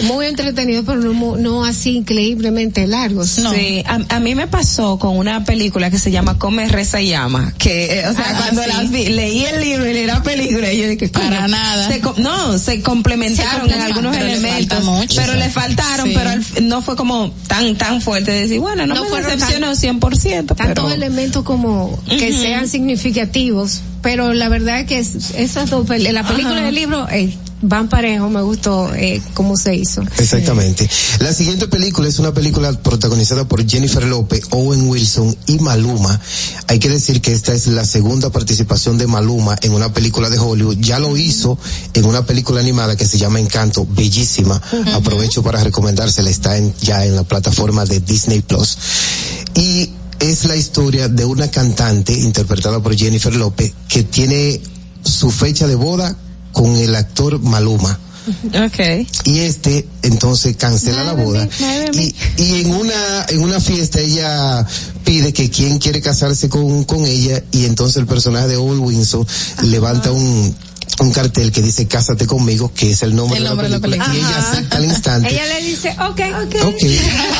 Muy 0.04 0.26
entretenidos, 0.26 0.84
pero 0.86 1.00
no, 1.00 1.36
no 1.36 1.64
así 1.64 1.96
increíblemente 1.96 2.86
largos. 2.86 3.30
Sí, 3.30 3.82
a, 3.86 4.16
a 4.16 4.20
mí 4.20 4.34
me 4.34 4.46
pasó 4.46 4.98
con 4.98 5.16
una 5.16 5.44
película 5.44 5.90
que 5.90 5.98
se 5.98 6.10
llama 6.10 6.38
Come, 6.38 6.68
Reza 6.68 7.00
y 7.00 7.10
Llama, 7.10 7.52
que, 7.58 8.00
eh, 8.00 8.08
o 8.08 8.12
sea, 8.14 8.24
Ah, 8.30 8.34
cuando 8.38 8.62
sí. 8.62 8.68
las 8.68 8.90
vi, 8.90 9.06
leí 9.08 9.44
el 9.44 9.60
libro 9.60 9.86
y 9.88 9.92
leí 9.92 10.06
la 10.06 10.22
película 10.22 10.72
y 10.72 10.78
yo 10.80 10.88
dije, 10.88 11.08
Para 11.08 11.46
nada. 11.48 11.88
se 11.88 12.00
no, 12.18 12.58
se 12.58 12.80
complementaron 12.80 13.68
Se 13.68 13.74
en 13.74 13.80
algunos 13.82 14.16
pero 14.16 14.28
elementos, 14.28 14.84
mucho. 14.84 15.16
pero 15.16 15.34
le 15.34 15.50
faltaron, 15.50 16.08
Sí. 16.08 16.14
pero 16.14 16.30
al 16.30 16.44
no 16.62 16.80
fue 16.82 16.96
como 16.96 17.30
tan, 17.46 17.76
tan 17.76 18.00
fuerte 18.00 18.30
de 18.32 18.42
decir, 18.42 18.60
bueno, 18.60 18.86
no, 18.86 18.94
No 18.94 19.04
me 19.10 19.22
decepcionó 19.22 19.68
tan- 19.68 19.76
100%, 19.76 20.46
Tantos 20.56 20.84
pero... 20.84 20.90
elementos 20.90 21.42
como 21.44 21.98
que 22.08 22.30
Ujú. 22.32 22.40
sean 22.40 22.61
significativos, 22.68 23.80
pero 24.02 24.32
la 24.32 24.48
verdad 24.48 24.80
es 24.80 24.86
que 24.86 24.98
es- 24.98 25.30
esas 25.36 25.70
dos, 25.70 25.88
la 25.88 26.26
película 26.26 26.56
Ajá. 26.56 26.64
y 26.64 26.68
el 26.68 26.74
libro 26.74 27.08
eh, 27.10 27.36
van 27.64 27.88
parejo, 27.88 28.28
me 28.28 28.42
gustó 28.42 28.92
eh, 28.94 29.22
cómo 29.34 29.56
se 29.56 29.76
hizo. 29.76 30.02
Exactamente. 30.18 30.88
La 31.20 31.32
siguiente 31.32 31.68
película 31.68 32.08
es 32.08 32.18
una 32.18 32.34
película 32.34 32.72
protagonizada 32.72 33.44
por 33.46 33.64
Jennifer 33.68 34.02
López, 34.04 34.42
Owen 34.50 34.88
Wilson 34.88 35.36
y 35.46 35.58
Maluma. 35.60 36.20
Hay 36.66 36.80
que 36.80 36.88
decir 36.88 37.20
que 37.20 37.32
esta 37.32 37.52
es 37.54 37.68
la 37.68 37.84
segunda 37.84 38.30
participación 38.30 38.98
de 38.98 39.06
Maluma 39.06 39.56
en 39.62 39.72
una 39.74 39.92
película 39.92 40.28
de 40.28 40.38
Hollywood. 40.40 40.78
Ya 40.80 40.98
lo 40.98 41.16
hizo 41.16 41.56
en 41.94 42.04
una 42.04 42.26
película 42.26 42.60
animada 42.60 42.96
que 42.96 43.06
se 43.06 43.16
llama 43.18 43.38
Encanto, 43.38 43.86
bellísima. 43.88 44.60
Aprovecho 44.94 45.44
para 45.44 45.62
recomendársela, 45.62 46.30
está 46.30 46.56
en, 46.56 46.74
ya 46.80 47.04
en 47.04 47.14
la 47.14 47.22
plataforma 47.22 47.84
de 47.84 48.00
Disney 48.00 48.40
Plus. 48.42 48.76
Y 49.54 49.90
es 50.22 50.44
la 50.44 50.56
historia 50.56 51.08
de 51.08 51.24
una 51.24 51.50
cantante 51.50 52.12
interpretada 52.12 52.80
por 52.80 52.96
Jennifer 52.96 53.34
López 53.34 53.72
que 53.88 54.04
tiene 54.04 54.60
su 55.02 55.30
fecha 55.30 55.66
de 55.66 55.74
boda 55.74 56.16
con 56.52 56.76
el 56.76 56.94
actor 56.94 57.40
Maluma. 57.40 57.98
Okay. 58.66 59.04
y 59.24 59.40
este 59.40 59.88
entonces 60.02 60.56
cancela 60.56 61.02
la 61.02 61.14
boda. 61.14 61.48
y, 61.92 62.14
y 62.36 62.60
en 62.60 62.72
una 62.72 63.26
en 63.28 63.40
una 63.40 63.58
fiesta 63.58 63.98
ella 63.98 64.64
pide 65.04 65.32
que 65.32 65.50
quien 65.50 65.78
quiere 65.78 66.00
casarse 66.00 66.48
con, 66.48 66.84
con 66.84 67.04
ella 67.04 67.42
y 67.50 67.64
entonces 67.64 67.96
el 67.96 68.06
personaje 68.06 68.46
de 68.46 68.56
Owen 68.56 68.78
Wilson 68.78 69.26
levanta 69.64 70.12
un 70.12 70.54
un 71.00 71.10
cartel 71.12 71.50
que 71.52 71.62
dice 71.62 71.86
cásate 71.86 72.26
conmigo 72.26 72.72
que 72.74 72.90
es 72.92 73.02
el 73.02 73.14
nombre, 73.14 73.38
El 73.38 73.44
nombre 73.44 73.66
de 73.68 73.74
la 73.74 73.80
película 73.80 74.14
y 74.14 74.18
ella 74.18 74.38
acepta 74.38 74.76
al 74.76 74.84
instante 74.84 75.28
Ella 75.32 75.46
le 75.46 75.66
dice, 75.66 75.90
ok, 75.90 76.20
ok. 76.44 76.54
Ok, 76.66 76.84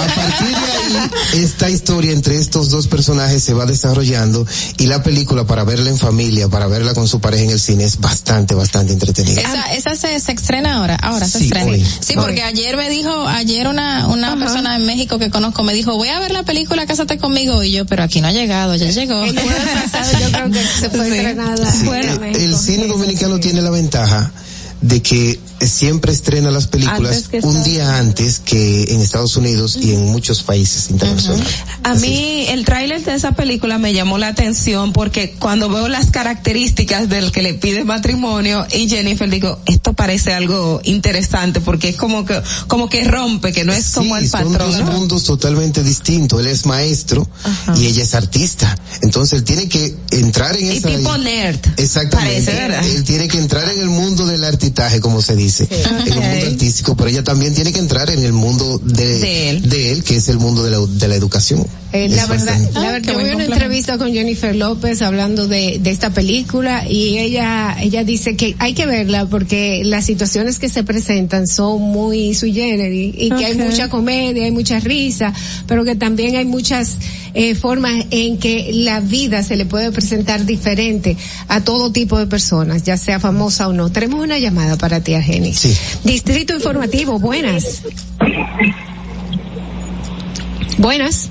a 0.01 0.15
partir 0.15 0.49
de 0.49 0.99
ahí, 1.35 1.43
esta 1.45 1.69
historia 1.71 2.13
entre 2.13 2.37
estos 2.39 2.71
dos 2.71 2.87
personajes 2.87 3.43
se 3.43 3.53
va 3.55 3.67
desarrollando 3.67 4.47
y 4.79 4.87
la 4.87 5.03
película 5.03 5.45
para 5.47 5.65
verla 5.65 5.91
en 5.91 5.99
familia, 5.99 6.49
para 6.49 6.67
verla 6.67 6.95
con 6.95 7.07
su 7.09 7.21
pareja 7.21 7.45
en 7.45 7.51
el 7.51 7.61
cine 7.61 7.85
es 7.85 7.99
bastante, 8.01 8.55
bastante 8.55 8.93
entretenida. 8.93 9.41
Esa, 9.41 9.73
esa 9.75 9.97
se, 9.97 10.19
se 10.21 10.33
estrena 10.33 10.77
ahora, 10.77 10.97
ahora 10.97 11.27
se 11.27 11.39
Sí, 11.39 11.45
estrena. 11.45 11.71
hoy. 11.73 11.87
Sí, 12.01 12.15
porque 12.15 12.43
ayer 12.43 12.77
me 12.77 12.89
dijo, 12.91 13.27
ayer 13.29 13.69
una, 13.69 14.07
una 14.09 14.37
persona 14.37 14.77
en 14.77 14.87
México 14.87 15.19
que 15.19 15.31
conozco 15.31 15.63
me 15.63 15.73
dijo, 15.75 15.97
voy 15.97 16.09
a 16.09 16.19
ver 16.21 16.33
la 16.33 16.43
película 16.43 16.87
Cásate 16.87 17.19
conmigo 17.19 17.63
y 17.63 17.73
yo, 17.73 17.87
pero 17.87 18.03
aquí 18.03 18.21
no 18.21 18.29
ha 18.29 18.33
llegado, 18.33 18.75
ya 18.77 18.91
llegó. 18.91 19.23
El 19.25 19.35
pasado 19.35 20.19
yo 20.21 20.31
creo 20.33 20.51
que 20.51 20.63
se 20.63 20.91
fue 20.91 21.03
Sí. 21.13 21.17
estrenada. 21.17 21.71
Sí, 21.73 21.87
el, 21.89 22.37
el 22.37 22.57
cine 22.59 22.87
dominicano 22.87 23.39
tiene 23.43 23.61
la 23.61 23.71
ventaja 23.71 24.31
de 24.83 25.01
que 25.01 25.41
siempre 25.61 26.13
estrena 26.13 26.51
las 26.51 26.67
películas 26.67 27.29
un 27.43 27.63
día 27.63 27.99
antes 27.99 28.41
que 28.41 28.83
en 28.93 29.01
Estados 29.01 29.37
Unidos 29.37 29.79
y 29.81 29.93
en 29.95 30.07
muchos 30.07 30.43
países 30.43 30.91
internacionales. 30.91 31.47
A 31.85 31.95
mí 31.95 32.47
el 32.49 32.65
tráiler 32.65 33.05
de 33.05 33.15
esa 33.15 33.33
película 33.33 33.79
me 33.79 33.93
llamó 33.93 34.19
la 34.19 34.29
atención 34.29 34.93
porque 34.93 35.37
cuando 35.39 35.69
veo 35.69 35.87
las 35.89 36.11
características 36.11 37.09
del 37.09 37.31
que 37.31 37.43
le 37.43 37.55
pide 37.55 37.85
matrimonio 37.85 38.67
y 38.73 38.89
Jennifer 38.89 39.31
digo, 39.31 39.61
esto 39.67 39.93
parece 39.93 40.33
algo 40.33 40.81
interesante 40.83 41.61
porque 41.61 41.91
es 41.91 41.97
como 41.97 42.25
que 42.25 42.43
como 42.67 42.89
que 42.89 43.05
rompe, 43.05 43.53
que 43.53 43.65
no 43.65 43.73
es 43.73 43.91
como 43.91 44.17
el 44.17 44.29
son 44.29 44.53
patrón. 44.53 44.73
dos 44.73 44.81
¿no? 44.81 44.93
mundos 44.93 45.23
totalmente 45.25 45.85
distintos. 45.85 46.41
Él 46.41 46.49
es 46.49 46.67
maestro 46.67 47.29
y 47.79 47.87
ella 47.87 48.03
es 48.03 48.15
artista. 48.15 48.77
Entonces 49.03 49.39
él 49.39 49.45
tiene 49.45 49.69
que 49.69 49.95
entrar 50.11 50.57
en 50.57 50.73
Y 50.73 50.77
esa... 50.79 50.89
tipo 50.89 51.17
nerd. 51.19 51.61
Exactamente. 51.77 52.43
Parece, 52.43 52.53
¿verdad? 52.69 52.85
Él 52.85 53.05
tiene 53.05 53.29
que 53.29 53.39
entrar 53.39 53.69
en 53.69 53.79
el 53.81 53.89
mundo 53.91 54.27
del 54.27 54.43
como 55.01 55.23
se 55.23 55.37
dice, 55.37 55.69
en 55.71 56.13
el 56.13 56.21
mundo 56.21 56.47
artístico, 56.47 56.97
pero 56.97 57.09
ella 57.11 57.23
también 57.23 57.55
tiene 57.55 57.73
que 57.73 57.79
entrar 57.79 58.11
en 58.11 58.23
el 58.25 58.33
mundo 58.33 58.79
de, 58.85 59.19
De 59.61 59.93
él. 59.93 60.03
que 60.05 60.17
es 60.17 60.29
el 60.29 60.39
mundo 60.39 60.63
de 60.65 60.71
la, 60.71 60.79
de 60.79 61.09
la 61.09 61.15
educación. 61.15 61.65
Eh, 61.93 62.09
la 62.09 62.27
verdad, 62.27 62.47
bastante- 62.59 62.73
la 62.81 62.93
verdad, 62.93 63.13
yo 63.13 63.19
vi 63.19 63.35
una 63.35 63.45
entrevista 63.45 63.99
con 63.99 64.13
Jennifer 64.15 64.57
López 64.57 65.03
hablando 65.03 65.47
de, 65.47 65.79
de 65.79 65.91
esta 65.91 66.09
película 66.09 66.89
y 66.89 67.19
ella, 67.19 67.77
ella 67.83 68.03
dice 68.03 68.35
que 68.35 68.57
hay 68.59 68.73
que 68.73 68.87
verla 68.87 69.27
porque 69.27 69.83
las 69.85 70.07
situaciones 70.07 70.59
que 70.59 70.71
se 70.71 70.85
presentan 70.85 71.47
son 71.47 71.83
muy 71.83 72.35
sui 72.35 72.55
generis 72.55 73.15
y 73.19 73.29
que 73.31 73.45
hay 73.45 73.55
mucha 73.57 73.91
comedia, 73.91 74.45
hay 74.45 74.53
mucha 74.53 74.81
risa, 74.81 75.35
pero 75.67 75.85
que 75.85 75.95
también 75.95 76.35
hay 76.37 76.47
muchas 76.47 76.97
eh, 77.35 77.55
formas 77.55 78.07
en 78.11 78.39
que 78.39 78.71
la 78.73 79.01
vida 79.01 79.43
se 79.43 79.57
le 79.57 79.65
puede 79.67 79.93
presentar 79.93 80.45
diferente 80.45 81.17
a 81.49 81.63
todo 81.63 81.93
tipo 81.93 82.19
de 82.19 82.27
personas, 82.27 82.83
ya 82.83 82.97
sea 82.97 83.21
famosa 83.21 83.69
o 83.69 83.73
no. 83.73 83.91
Tenemos 83.91 84.21
una 84.21 84.39
llamada 84.39 84.77
para 84.77 85.01
ti, 85.01 85.15
Argenis. 85.15 85.59
Sí. 85.59 85.77
Distrito 86.05 86.55
Informativo, 86.55 87.19
buenas. 87.19 87.83
Buenas. 90.79 91.31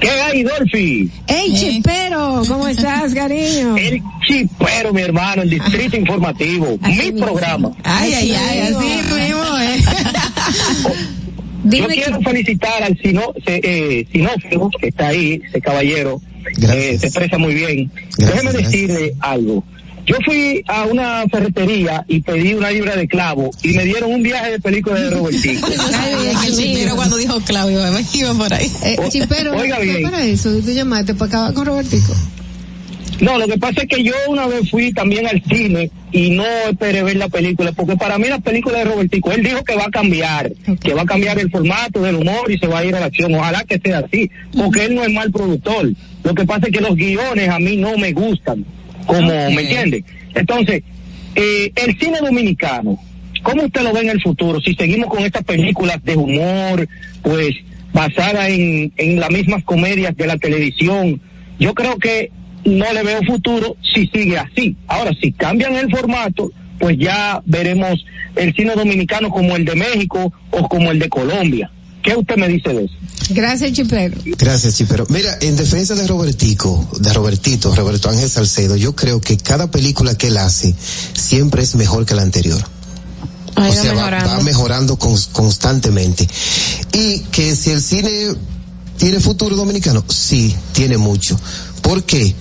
¿Qué 0.00 0.10
hay, 0.10 0.42
Dolphy? 0.42 1.10
Hey, 1.26 1.54
chipero, 1.56 2.42
¿cómo 2.48 2.68
estás, 2.68 3.14
cariño? 3.14 3.76
El 3.78 4.02
chipero, 4.26 4.92
mi 4.92 5.02
hermano, 5.02 5.42
el 5.42 5.50
Distrito 5.50 5.96
Informativo, 5.96 6.78
mi 6.80 7.12
programa. 7.12 7.72
Ay, 7.82 8.14
ay, 8.14 8.32
ay, 8.32 8.60
así 8.60 8.84
mismo, 9.14 9.58
eh. 9.58 9.84
Yo 11.64 11.86
quiero 11.88 12.20
felicitar 12.20 12.82
al 12.82 12.98
sino, 12.98 13.32
eh, 13.46 14.06
sinófilo 14.12 14.70
que 14.80 14.88
está 14.88 15.08
ahí, 15.08 15.40
ese 15.48 15.60
caballero, 15.60 16.20
eh, 16.46 16.96
se 16.98 17.06
expresa 17.06 17.38
muy 17.38 17.54
bien. 17.54 17.90
Déjeme 18.18 18.52
decirle 18.52 19.14
algo. 19.20 19.64
Yo 20.06 20.16
fui 20.24 20.62
a 20.68 20.84
una 20.84 21.24
ferretería 21.30 22.04
y 22.06 22.20
pedí 22.20 22.52
una 22.52 22.70
libra 22.70 22.94
de 22.94 23.08
clavo 23.08 23.50
y 23.62 23.68
me 23.68 23.84
dieron 23.84 24.12
un 24.12 24.22
viaje 24.22 24.50
de 24.50 24.60
película 24.60 25.00
de 25.00 25.08
Robertico. 25.10 25.66
Pero 26.56 26.96
cuando 26.96 27.16
dijo 27.16 27.40
Claudio, 27.40 27.80
me 27.90 28.04
iba 28.12 28.34
por 28.34 28.52
ahí. 28.52 28.70
Eh, 28.82 28.98
chipero, 29.08 29.56
Oiga 29.56 29.78
¿qué 29.78 29.84
bien. 29.84 30.02
para 30.02 30.22
eso? 30.22 30.50
¿Tú 30.60 30.72
llamaste 30.72 31.14
para 31.14 31.28
acabar 31.28 31.54
con 31.54 31.66
Robertico? 31.66 32.14
No, 33.24 33.38
lo 33.38 33.46
que 33.46 33.56
pasa 33.56 33.80
es 33.80 33.88
que 33.88 34.04
yo 34.04 34.12
una 34.28 34.46
vez 34.46 34.70
fui 34.70 34.92
también 34.92 35.26
al 35.26 35.42
cine 35.44 35.90
y 36.12 36.28
no 36.28 36.44
esperé 36.68 37.02
ver 37.02 37.16
la 37.16 37.30
película, 37.30 37.72
porque 37.72 37.96
para 37.96 38.18
mí 38.18 38.28
la 38.28 38.38
película 38.38 38.76
de 38.78 38.84
Robertico, 38.84 39.32
él 39.32 39.42
dijo 39.42 39.64
que 39.64 39.74
va 39.76 39.84
a 39.84 39.90
cambiar, 39.90 40.52
que 40.82 40.92
va 40.92 41.02
a 41.02 41.06
cambiar 41.06 41.38
el 41.38 41.50
formato 41.50 42.02
del 42.02 42.16
humor 42.16 42.52
y 42.52 42.58
se 42.58 42.66
va 42.66 42.80
a 42.80 42.84
ir 42.84 42.94
a 42.94 43.00
la 43.00 43.06
acción. 43.06 43.34
Ojalá 43.34 43.64
que 43.64 43.80
sea 43.82 44.00
así, 44.00 44.30
porque 44.54 44.84
él 44.84 44.94
no 44.94 45.02
es 45.04 45.10
mal 45.10 45.32
productor. 45.32 45.90
Lo 46.22 46.34
que 46.34 46.44
pasa 46.44 46.66
es 46.66 46.72
que 46.74 46.82
los 46.82 46.94
guiones 46.96 47.48
a 47.48 47.58
mí 47.58 47.76
no 47.76 47.96
me 47.96 48.12
gustan, 48.12 48.62
como. 49.06 49.28
¿me 49.28 49.62
entiende? 49.62 50.04
Entonces, 50.34 50.82
eh, 51.34 51.72
el 51.76 51.98
cine 51.98 52.18
dominicano, 52.20 52.98
¿cómo 53.42 53.64
usted 53.64 53.80
lo 53.80 53.94
ve 53.94 54.00
en 54.00 54.10
el 54.10 54.20
futuro? 54.20 54.60
Si 54.60 54.74
seguimos 54.74 55.08
con 55.08 55.24
estas 55.24 55.44
películas 55.44 56.04
de 56.04 56.14
humor, 56.14 56.86
pues 57.22 57.54
basadas 57.94 58.50
en, 58.50 58.92
en 58.98 59.18
las 59.18 59.30
mismas 59.30 59.64
comedias 59.64 60.14
de 60.14 60.26
la 60.26 60.36
televisión, 60.36 61.22
yo 61.58 61.72
creo 61.72 61.96
que 61.96 62.30
no 62.64 62.92
le 62.92 63.02
veo 63.02 63.20
futuro 63.26 63.76
si 63.94 64.06
sigue 64.08 64.38
así. 64.38 64.76
Ahora, 64.88 65.10
si 65.20 65.32
cambian 65.32 65.74
el 65.76 65.90
formato, 65.90 66.50
pues 66.78 66.96
ya 66.98 67.42
veremos 67.46 68.04
el 68.36 68.54
cine 68.54 68.74
dominicano 68.74 69.30
como 69.30 69.56
el 69.56 69.64
de 69.64 69.74
México 69.76 70.32
o 70.50 70.68
como 70.68 70.90
el 70.90 70.98
de 70.98 71.08
Colombia. 71.08 71.70
¿Qué 72.02 72.14
usted 72.16 72.36
me 72.36 72.48
dice 72.48 72.68
de 72.70 72.84
eso? 72.84 72.94
Gracias, 73.30 73.72
Chipero. 73.72 74.16
Gracias, 74.36 74.76
Chipero. 74.76 75.06
Mira, 75.08 75.38
en 75.40 75.56
defensa 75.56 75.94
de 75.94 76.06
Robertico, 76.06 76.86
de 77.00 77.10
Robertito, 77.14 77.74
Roberto 77.74 78.10
Ángel 78.10 78.28
Salcedo, 78.28 78.76
yo 78.76 78.94
creo 78.94 79.20
que 79.22 79.38
cada 79.38 79.70
película 79.70 80.14
que 80.14 80.26
él 80.28 80.36
hace 80.36 80.74
siempre 81.14 81.62
es 81.62 81.74
mejor 81.76 82.04
que 82.04 82.14
la 82.14 82.20
anterior. 82.22 82.62
Ha 83.56 83.68
o 83.68 83.72
sea, 83.72 83.92
va- 83.92 83.94
mejorando. 83.94 84.28
Va, 84.30 84.40
mejorando 84.42 84.98
cons- 84.98 85.28
constantemente. 85.32 86.28
Y 86.92 87.20
que 87.30 87.54
si 87.56 87.70
el 87.70 87.80
cine 87.80 88.10
tiene 88.98 89.20
futuro 89.20 89.56
dominicano, 89.56 90.04
sí, 90.08 90.54
tiene 90.72 90.98
mucho. 90.98 91.38
¿Por 91.80 92.02
qué? 92.04 92.34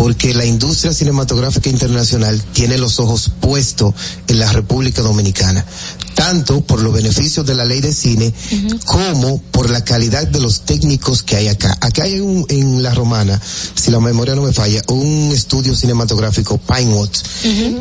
Porque 0.00 0.32
la 0.32 0.46
industria 0.46 0.94
cinematográfica 0.94 1.68
internacional 1.68 2.40
tiene 2.54 2.78
los 2.78 2.98
ojos 3.00 3.30
puestos 3.38 3.94
en 4.28 4.38
la 4.38 4.50
República 4.50 5.02
Dominicana, 5.02 5.62
tanto 6.14 6.60
por 6.62 6.80
los 6.80 6.92
beneficios 6.92 7.46
de 7.46 7.54
la 7.54 7.64
ley 7.64 7.80
de 7.80 7.92
cine 7.92 8.32
como 8.86 9.40
por 9.40 9.70
la 9.70 9.84
calidad 9.84 10.26
de 10.26 10.40
los 10.40 10.62
técnicos 10.62 11.22
que 11.22 11.36
hay 11.36 11.48
acá. 11.48 11.76
Acá 11.80 12.04
hay 12.04 12.20
un, 12.20 12.44
en 12.48 12.82
La 12.82 12.94
Romana, 12.94 13.40
si 13.74 13.90
la 13.90 14.00
memoria 14.00 14.34
no 14.34 14.42
me 14.42 14.52
falla, 14.52 14.82
un 14.88 15.30
estudio 15.32 15.74
cinematográfico 15.76 16.58
Pinewood, 16.58 17.10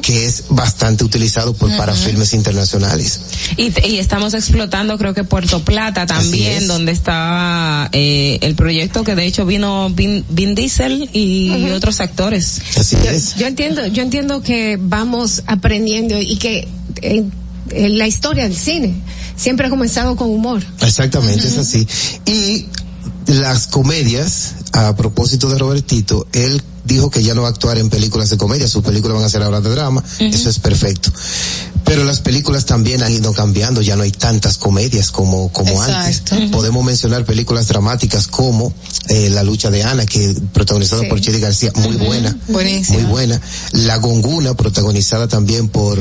que 0.01 0.25
es 0.25 0.45
bastante 0.49 1.03
utilizado 1.03 1.53
por 1.53 1.69
para 1.77 1.93
filmes 1.93 2.33
internacionales. 2.33 3.19
Y, 3.58 3.72
y 3.88 3.99
estamos 3.99 4.33
explotando, 4.33 4.98
creo 4.98 5.14
que 5.14 5.24
Puerto 5.24 5.64
Plata 5.64 6.06
también, 6.06 6.64
es. 6.64 6.67
donde 6.67 6.91
está 6.91 7.90
eh, 7.91 8.40
el 8.41 8.56
proyecto 8.56 9.03
que 9.03 9.16
de 9.16 9.25
hecho 9.25 9.45
vino 9.45 9.90
Vin, 9.91 10.25
Vin 10.30 10.56
Diesel 10.56 11.09
y 11.14 11.69
otros 11.72 11.99
actores. 11.99 12.61
Así 12.77 12.95
yo, 12.98 13.40
yo 13.40 13.48
entiendo, 13.48 13.85
yo 13.88 14.01
entiendo 14.01 14.41
que 14.41 14.77
vamos 14.80 15.43
aprendiendo 15.48 16.19
y 16.19 16.38
que 16.38 16.67
eh, 17.01 17.24
eh, 17.72 17.89
la 17.89 18.07
historia 18.07 18.43
del 18.43 18.56
cine 18.56 18.95
siempre 19.35 19.67
ha 19.67 19.69
comenzado 19.69 20.15
con 20.15 20.30
humor. 20.30 20.64
Exactamente, 20.81 21.48
es 21.48 21.57
así. 21.57 21.88
Y 22.25 22.67
las 23.27 23.67
comedias, 23.67 24.56
a 24.73 24.95
propósito 24.95 25.49
de 25.49 25.57
Robertito, 25.57 26.27
él 26.33 26.61
dijo 26.85 27.09
que 27.09 27.22
ya 27.22 27.35
no 27.35 27.43
va 27.43 27.49
a 27.49 27.51
actuar 27.51 27.77
en 27.77 27.89
películas 27.89 28.30
de 28.30 28.38
comedia, 28.38 28.67
sus 28.67 28.83
películas 28.83 29.17
van 29.17 29.25
a 29.25 29.30
ser 29.30 29.43
ahora 29.43 29.61
de 29.61 29.69
drama, 29.69 30.03
eso 30.19 30.49
es 30.49 30.59
perfecto. 30.59 31.11
Pero 31.85 32.03
las 32.03 32.19
películas 32.19 32.65
también 32.65 33.01
han 33.01 33.11
ido 33.11 33.33
cambiando, 33.33 33.81
ya 33.81 33.95
no 33.95 34.03
hay 34.03 34.11
tantas 34.11 34.57
comedias 34.57 35.11
como, 35.11 35.51
como 35.51 35.81
antes. 35.81 36.22
Podemos 36.51 36.83
mencionar 36.85 37.25
películas 37.25 37.67
dramáticas 37.67 38.27
como 38.27 38.73
eh, 39.07 39.30
La 39.31 39.43
lucha 39.43 39.72
de 39.72 39.83
Ana, 39.83 40.06
que 40.06 40.35
protagonizada 40.53 41.07
por 41.09 41.19
Chidi 41.19 41.39
García, 41.39 41.72
muy 41.75 41.95
buena. 41.95 42.38
Buenísima. 42.48 42.99
Muy 42.99 43.09
buena. 43.09 43.41
La 43.72 43.98
Gonguna, 43.98 44.53
protagonizada 44.53 45.27
también 45.27 45.67
por 45.67 45.98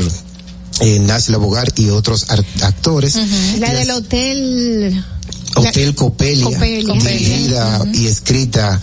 eh, 0.80 0.98
Nancy 1.00 1.32
Labogar 1.32 1.72
y 1.76 1.90
otros 1.90 2.26
actores. 2.62 3.16
La 3.58 3.72
del 3.72 3.90
hotel. 3.90 5.04
Hotel 5.56 5.94
Copelia, 5.94 6.44
Copelia. 6.44 6.94
dirigida 6.94 7.84
y 7.92 8.06
escrita 8.06 8.80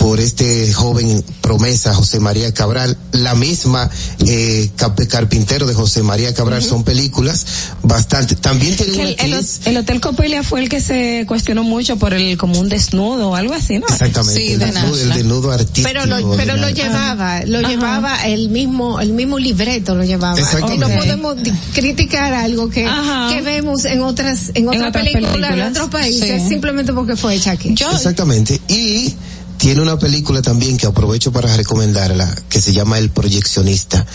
por 0.00 0.18
este 0.18 0.72
joven 0.72 1.22
promesa 1.42 1.92
José 1.92 2.20
María 2.20 2.54
Cabral, 2.54 2.96
la 3.12 3.34
misma 3.34 3.90
eh, 4.26 4.70
Cap- 4.74 4.98
Carpintero 5.08 5.66
de 5.66 5.74
José 5.74 6.02
María 6.02 6.32
Cabral, 6.32 6.62
son 6.64 6.84
películas 6.84 7.44
bastante, 7.82 8.34
también 8.34 8.74
tiene 8.76 9.14
Que 9.14 9.26
el, 9.26 9.34
el- 9.34 9.46
el 9.66 9.76
Hotel 9.76 10.00
Copelia 10.00 10.42
fue 10.42 10.62
el 10.62 10.70
que 10.70 10.80
se 10.80 11.26
cuestionó 11.28 11.64
mucho 11.64 11.98
por 11.98 12.14
el 12.14 12.38
como 12.38 12.58
un 12.58 12.70
desnudo 12.70 13.28
o 13.28 13.34
algo 13.34 13.52
así, 13.52 13.78
¿no? 13.78 13.84
exactamente, 13.90 14.54
el, 14.54 14.58
desnudo, 14.58 14.96
el 15.02 15.12
desnudo 15.12 15.52
artístico. 15.52 15.86
Pero 15.86 16.06
lo, 16.06 16.34
pero 16.34 16.56
lo 16.56 16.70
llevaba, 16.70 17.42
lo 17.44 17.60
llevaba 17.60 18.26
el 18.26 18.48
mismo, 18.48 19.00
el 19.00 19.12
mismo 19.12 19.38
libreto 19.38 19.94
lo 19.94 20.04
llevaba. 20.04 20.38
Exactamente. 20.40 20.76
Y 20.76 20.78
no 20.78 20.98
podemos 20.98 21.36
criticar 21.74 22.32
algo 22.32 22.70
que, 22.70 22.88
que 23.30 23.42
vemos 23.42 23.84
en 23.84 24.00
otras, 24.00 24.50
en 24.54 24.66
otras 24.66 24.88
otras 24.88 25.04
películas, 25.04 25.52
en 25.52 25.60
otros 25.62 25.88
países, 25.90 26.42
Sí. 26.42 26.48
simplemente 26.48 26.94
porque 26.94 27.16
fue 27.16 27.34
hecha 27.34 27.50
aquí. 27.50 27.74
Exactamente. 27.78 28.58
Y 28.68 29.14
tiene 29.60 29.82
una 29.82 29.98
película 29.98 30.40
también 30.40 30.78
que 30.78 30.86
aprovecho 30.86 31.32
para 31.32 31.54
recomendarla, 31.54 32.34
que 32.48 32.62
se 32.62 32.72
llama 32.72 32.96
El 32.96 33.10
Proyeccionista, 33.10 34.06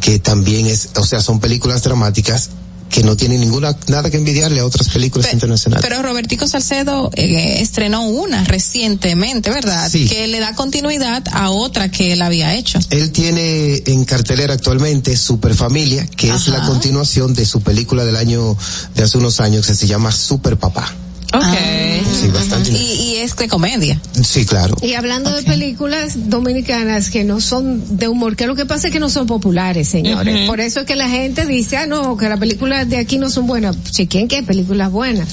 que 0.00 0.20
también 0.20 0.66
es, 0.66 0.90
o 0.96 1.04
sea, 1.04 1.20
son 1.20 1.40
películas 1.40 1.82
dramáticas 1.82 2.50
que 2.88 3.02
no 3.02 3.16
tienen 3.16 3.40
ninguna, 3.40 3.76
nada 3.88 4.10
que 4.10 4.18
envidiarle 4.18 4.60
a 4.60 4.66
otras 4.66 4.90
películas 4.90 5.32
internacionales. 5.32 5.84
Pero 5.84 6.02
Robertico 6.02 6.46
Salcedo 6.46 7.10
eh, 7.14 7.60
estrenó 7.60 8.06
una 8.06 8.44
recientemente, 8.44 9.50
¿verdad? 9.50 9.90
Sí. 9.90 10.06
Que 10.06 10.28
le 10.28 10.38
da 10.38 10.54
continuidad 10.54 11.24
a 11.32 11.50
otra 11.50 11.90
que 11.90 12.12
él 12.12 12.22
había 12.22 12.54
hecho. 12.54 12.78
Él 12.90 13.10
tiene 13.10 13.82
en 13.86 14.04
cartelera 14.04 14.54
actualmente 14.54 15.16
Super 15.16 15.54
Familia, 15.54 16.06
que 16.06 16.30
es 16.30 16.46
la 16.46 16.62
continuación 16.62 17.34
de 17.34 17.44
su 17.44 17.60
película 17.60 18.04
del 18.04 18.14
año, 18.14 18.56
de 18.94 19.02
hace 19.02 19.18
unos 19.18 19.40
años, 19.40 19.66
que 19.66 19.74
se 19.74 19.88
llama 19.88 20.12
Super 20.12 20.58
Papá. 20.58 20.94
Sí, 21.40 22.28
bastante. 22.28 22.70
Y, 22.70 22.76
y 22.76 23.16
es 23.16 23.34
de 23.36 23.48
comedia. 23.48 24.00
Sí, 24.22 24.44
claro. 24.44 24.76
Y 24.82 24.94
hablando 24.94 25.34
de 25.34 25.42
películas 25.42 26.28
dominicanas 26.28 27.10
que 27.10 27.24
no 27.24 27.40
son 27.40 27.98
de 27.98 28.08
humor, 28.08 28.36
que 28.36 28.46
lo 28.46 28.54
que 28.54 28.66
pasa 28.66 28.88
es 28.88 28.92
que 28.92 29.00
no 29.00 29.08
son 29.08 29.26
populares, 29.26 29.88
señores. 29.88 30.46
Por 30.46 30.60
eso 30.60 30.80
es 30.80 30.86
que 30.86 30.96
la 30.96 31.08
gente 31.08 31.46
dice, 31.46 31.76
ah, 31.76 31.86
no, 31.86 32.16
que 32.16 32.28
las 32.28 32.38
películas 32.38 32.88
de 32.88 32.98
aquí 32.98 33.18
no 33.18 33.30
son 33.30 33.46
buenas. 33.46 33.76
Chequen 33.90 34.28
que 34.28 34.42
películas 34.42 34.90
buenas. 34.90 35.28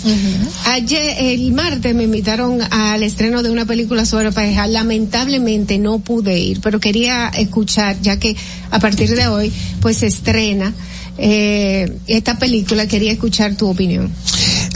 Ayer, 0.65 1.15
el 1.19 1.51
martes, 1.51 1.93
me 1.93 2.03
invitaron 2.03 2.61
al 2.71 3.03
estreno 3.03 3.43
de 3.43 3.51
una 3.51 3.65
película 3.65 4.05
sobre 4.05 4.31
pareja. 4.31 4.67
Lamentablemente 4.67 5.77
no 5.77 5.99
pude 5.99 6.39
ir, 6.39 6.61
pero 6.61 6.79
quería 6.79 7.29
escuchar, 7.29 7.97
ya 8.01 8.17
que 8.17 8.35
a 8.71 8.79
partir 8.79 9.15
de 9.15 9.27
hoy, 9.27 9.51
pues 9.81 9.97
se 9.97 10.07
estrena 10.07 10.73
eh, 11.21 11.97
esta 12.07 12.39
película, 12.39 12.87
quería 12.87 13.11
escuchar 13.11 13.55
tu 13.55 13.67
opinión. 13.67 14.09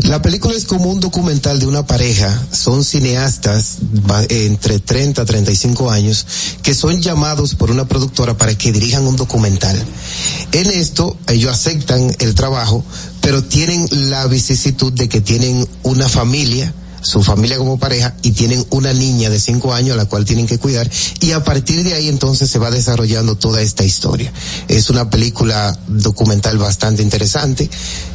La 0.03 0.21
película 0.21 0.53
es 0.53 0.65
como 0.65 0.89
un 0.89 0.99
documental 0.99 1.59
de 1.59 1.65
una 1.65 1.87
pareja, 1.87 2.45
son 2.51 2.83
cineastas 2.83 3.77
entre 4.27 4.79
30 4.79 5.21
a 5.21 5.25
35 5.25 5.89
años 5.89 6.25
que 6.61 6.75
son 6.75 7.01
llamados 7.01 7.55
por 7.55 7.71
una 7.71 7.87
productora 7.87 8.37
para 8.37 8.57
que 8.57 8.73
dirijan 8.73 9.07
un 9.07 9.15
documental. 9.15 9.81
En 10.51 10.69
esto 10.71 11.17
ellos 11.29 11.53
aceptan 11.53 12.13
el 12.19 12.35
trabajo, 12.35 12.83
pero 13.21 13.43
tienen 13.45 13.87
la 14.09 14.27
vicisitud 14.27 14.91
de 14.91 15.07
que 15.07 15.21
tienen 15.21 15.65
una 15.83 16.09
familia, 16.09 16.73
su 17.01 17.23
familia 17.23 17.57
como 17.57 17.79
pareja 17.79 18.13
y 18.23 18.31
tienen 18.31 18.65
una 18.71 18.91
niña 18.91 19.29
de 19.29 19.39
cinco 19.39 19.73
años 19.73 19.93
a 19.93 19.97
la 19.97 20.05
cual 20.05 20.25
tienen 20.25 20.47
que 20.47 20.57
cuidar 20.59 20.89
y 21.21 21.31
a 21.31 21.45
partir 21.45 21.81
de 21.83 21.93
ahí 21.93 22.09
entonces 22.09 22.49
se 22.49 22.59
va 22.59 22.71
desarrollando 22.71 23.35
toda 23.35 23.61
esta 23.61 23.85
historia. 23.85 24.33
Es 24.67 24.89
una 24.89 25.09
película 25.09 25.77
documental 25.87 26.57
bastante 26.57 27.01
interesante 27.01 27.69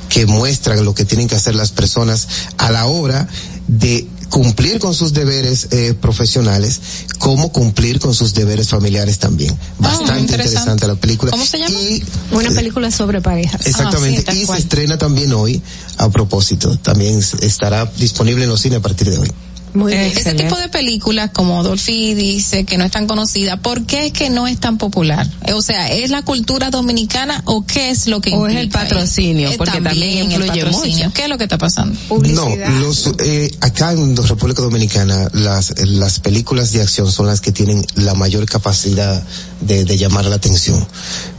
que 0.08 0.26
muestra 0.26 0.76
lo 0.76 0.94
que 0.94 1.04
tienen 1.04 1.28
que 1.28 1.34
hacer 1.34 1.54
las 1.54 1.70
personas 1.70 2.28
a 2.56 2.70
la 2.70 2.86
hora 2.86 3.28
de 3.66 4.06
cumplir 4.28 4.78
con 4.78 4.94
sus 4.94 5.12
deberes 5.12 5.68
eh, 5.70 5.94
profesionales, 5.94 6.80
como 7.18 7.50
cumplir 7.50 7.98
con 7.98 8.14
sus 8.14 8.34
deberes 8.34 8.68
familiares 8.68 9.18
también. 9.18 9.56
Bastante 9.78 10.20
interesante. 10.20 10.86
la 10.86 10.94
película. 10.94 11.30
¿Cómo 11.30 11.46
se 11.46 11.58
llama? 11.58 11.78
Y, 11.80 12.02
Una 12.30 12.50
película 12.50 12.90
sobre 12.90 13.20
parejas. 13.20 13.66
Exactamente, 13.66 14.34
y 14.34 14.46
se 14.46 14.58
estrena 14.58 14.98
también 14.98 15.32
hoy, 15.32 15.62
a 15.96 16.08
propósito, 16.10 16.76
también 16.78 17.20
estará 17.40 17.86
disponible 17.96 18.44
en 18.44 18.50
los 18.50 18.60
cines 18.60 18.78
a 18.78 18.82
partir 18.82 19.10
de 19.10 19.18
hoy. 19.18 19.32
Muy 19.74 19.92
Eh, 19.92 20.12
Ese 20.14 20.34
tipo 20.34 20.56
de 20.56 20.68
películas 20.68 21.30
como 21.32 21.62
Dolphy 21.62 22.14
dice 22.14 22.64
que 22.64 22.78
no 22.78 22.84
es 22.84 22.90
tan 22.90 23.06
conocida, 23.06 23.56
¿por 23.58 23.84
qué 23.84 24.06
es 24.06 24.12
que 24.12 24.30
no 24.30 24.46
es 24.46 24.58
tan 24.58 24.78
popular? 24.78 25.26
Eh, 25.46 25.52
O 25.52 25.62
sea, 25.62 25.90
¿es 25.92 26.10
la 26.10 26.22
cultura 26.22 26.70
dominicana 26.70 27.42
o 27.44 27.64
qué 27.66 27.90
es 27.90 28.06
lo 28.06 28.20
que 28.20 28.34
O 28.34 28.46
es 28.46 28.56
el 28.56 28.68
patrocinio, 28.68 29.50
Eh, 29.50 29.54
porque 29.58 29.80
también 29.80 30.30
el 30.32 30.42
influye 30.46 30.64
mucho. 30.66 31.12
¿Qué 31.14 31.22
es 31.24 31.28
lo 31.28 31.38
que 31.38 31.44
está 31.44 31.58
pasando? 31.58 31.98
No, 32.08 32.48
los, 32.80 33.10
eh, 33.24 33.50
acá 33.60 33.92
en 33.92 34.14
la 34.14 34.22
República 34.22 34.62
Dominicana 34.62 35.28
las, 35.32 35.74
las 35.86 36.20
películas 36.20 36.72
de 36.72 36.82
acción 36.82 37.10
son 37.10 37.26
las 37.26 37.40
que 37.40 37.52
tienen 37.52 37.84
la 37.94 38.14
mayor 38.14 38.46
capacidad 38.46 39.22
de, 39.60 39.84
de 39.84 39.98
llamar 39.98 40.24
la 40.26 40.36
atención. 40.36 40.86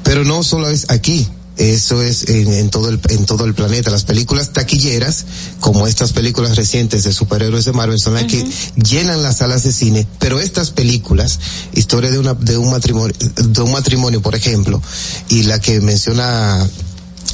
Pero 0.04 0.24
no 0.24 0.44
solo 0.44 0.70
es 0.70 0.90
aquí. 0.90 1.28
Eso 1.60 2.02
es 2.02 2.28
en, 2.30 2.52
en 2.54 2.70
todo 2.70 2.88
el 2.88 3.00
en 3.10 3.26
todo 3.26 3.44
el 3.46 3.54
planeta. 3.54 3.92
Las 3.92 4.06
películas 4.06 4.54
taquilleras, 4.54 5.26
como 5.60 5.88
estas 5.88 6.14
películas 6.14 6.56
recientes 6.56 7.04
de 7.04 7.12
superhéroes 7.12 7.66
de 7.66 7.74
Marvel, 7.74 8.00
son 8.00 8.14
las 8.14 8.24
que 8.24 8.44
llenan 8.82 9.22
las 9.22 9.38
salas 9.40 9.64
de 9.64 9.74
cine. 9.74 10.08
Pero 10.20 10.40
estas 10.40 10.72
películas, 10.72 11.38
historia 11.74 12.10
de 12.12 12.18
una 12.18 12.34
de 12.34 12.58
un 12.58 12.72
matrimonio, 12.72 13.14
de 13.36 13.62
un 13.62 13.72
matrimonio, 13.74 14.22
por 14.22 14.36
ejemplo, 14.36 14.82
y 15.28 15.44
la 15.44 15.60
que 15.60 15.82
menciona 15.82 16.66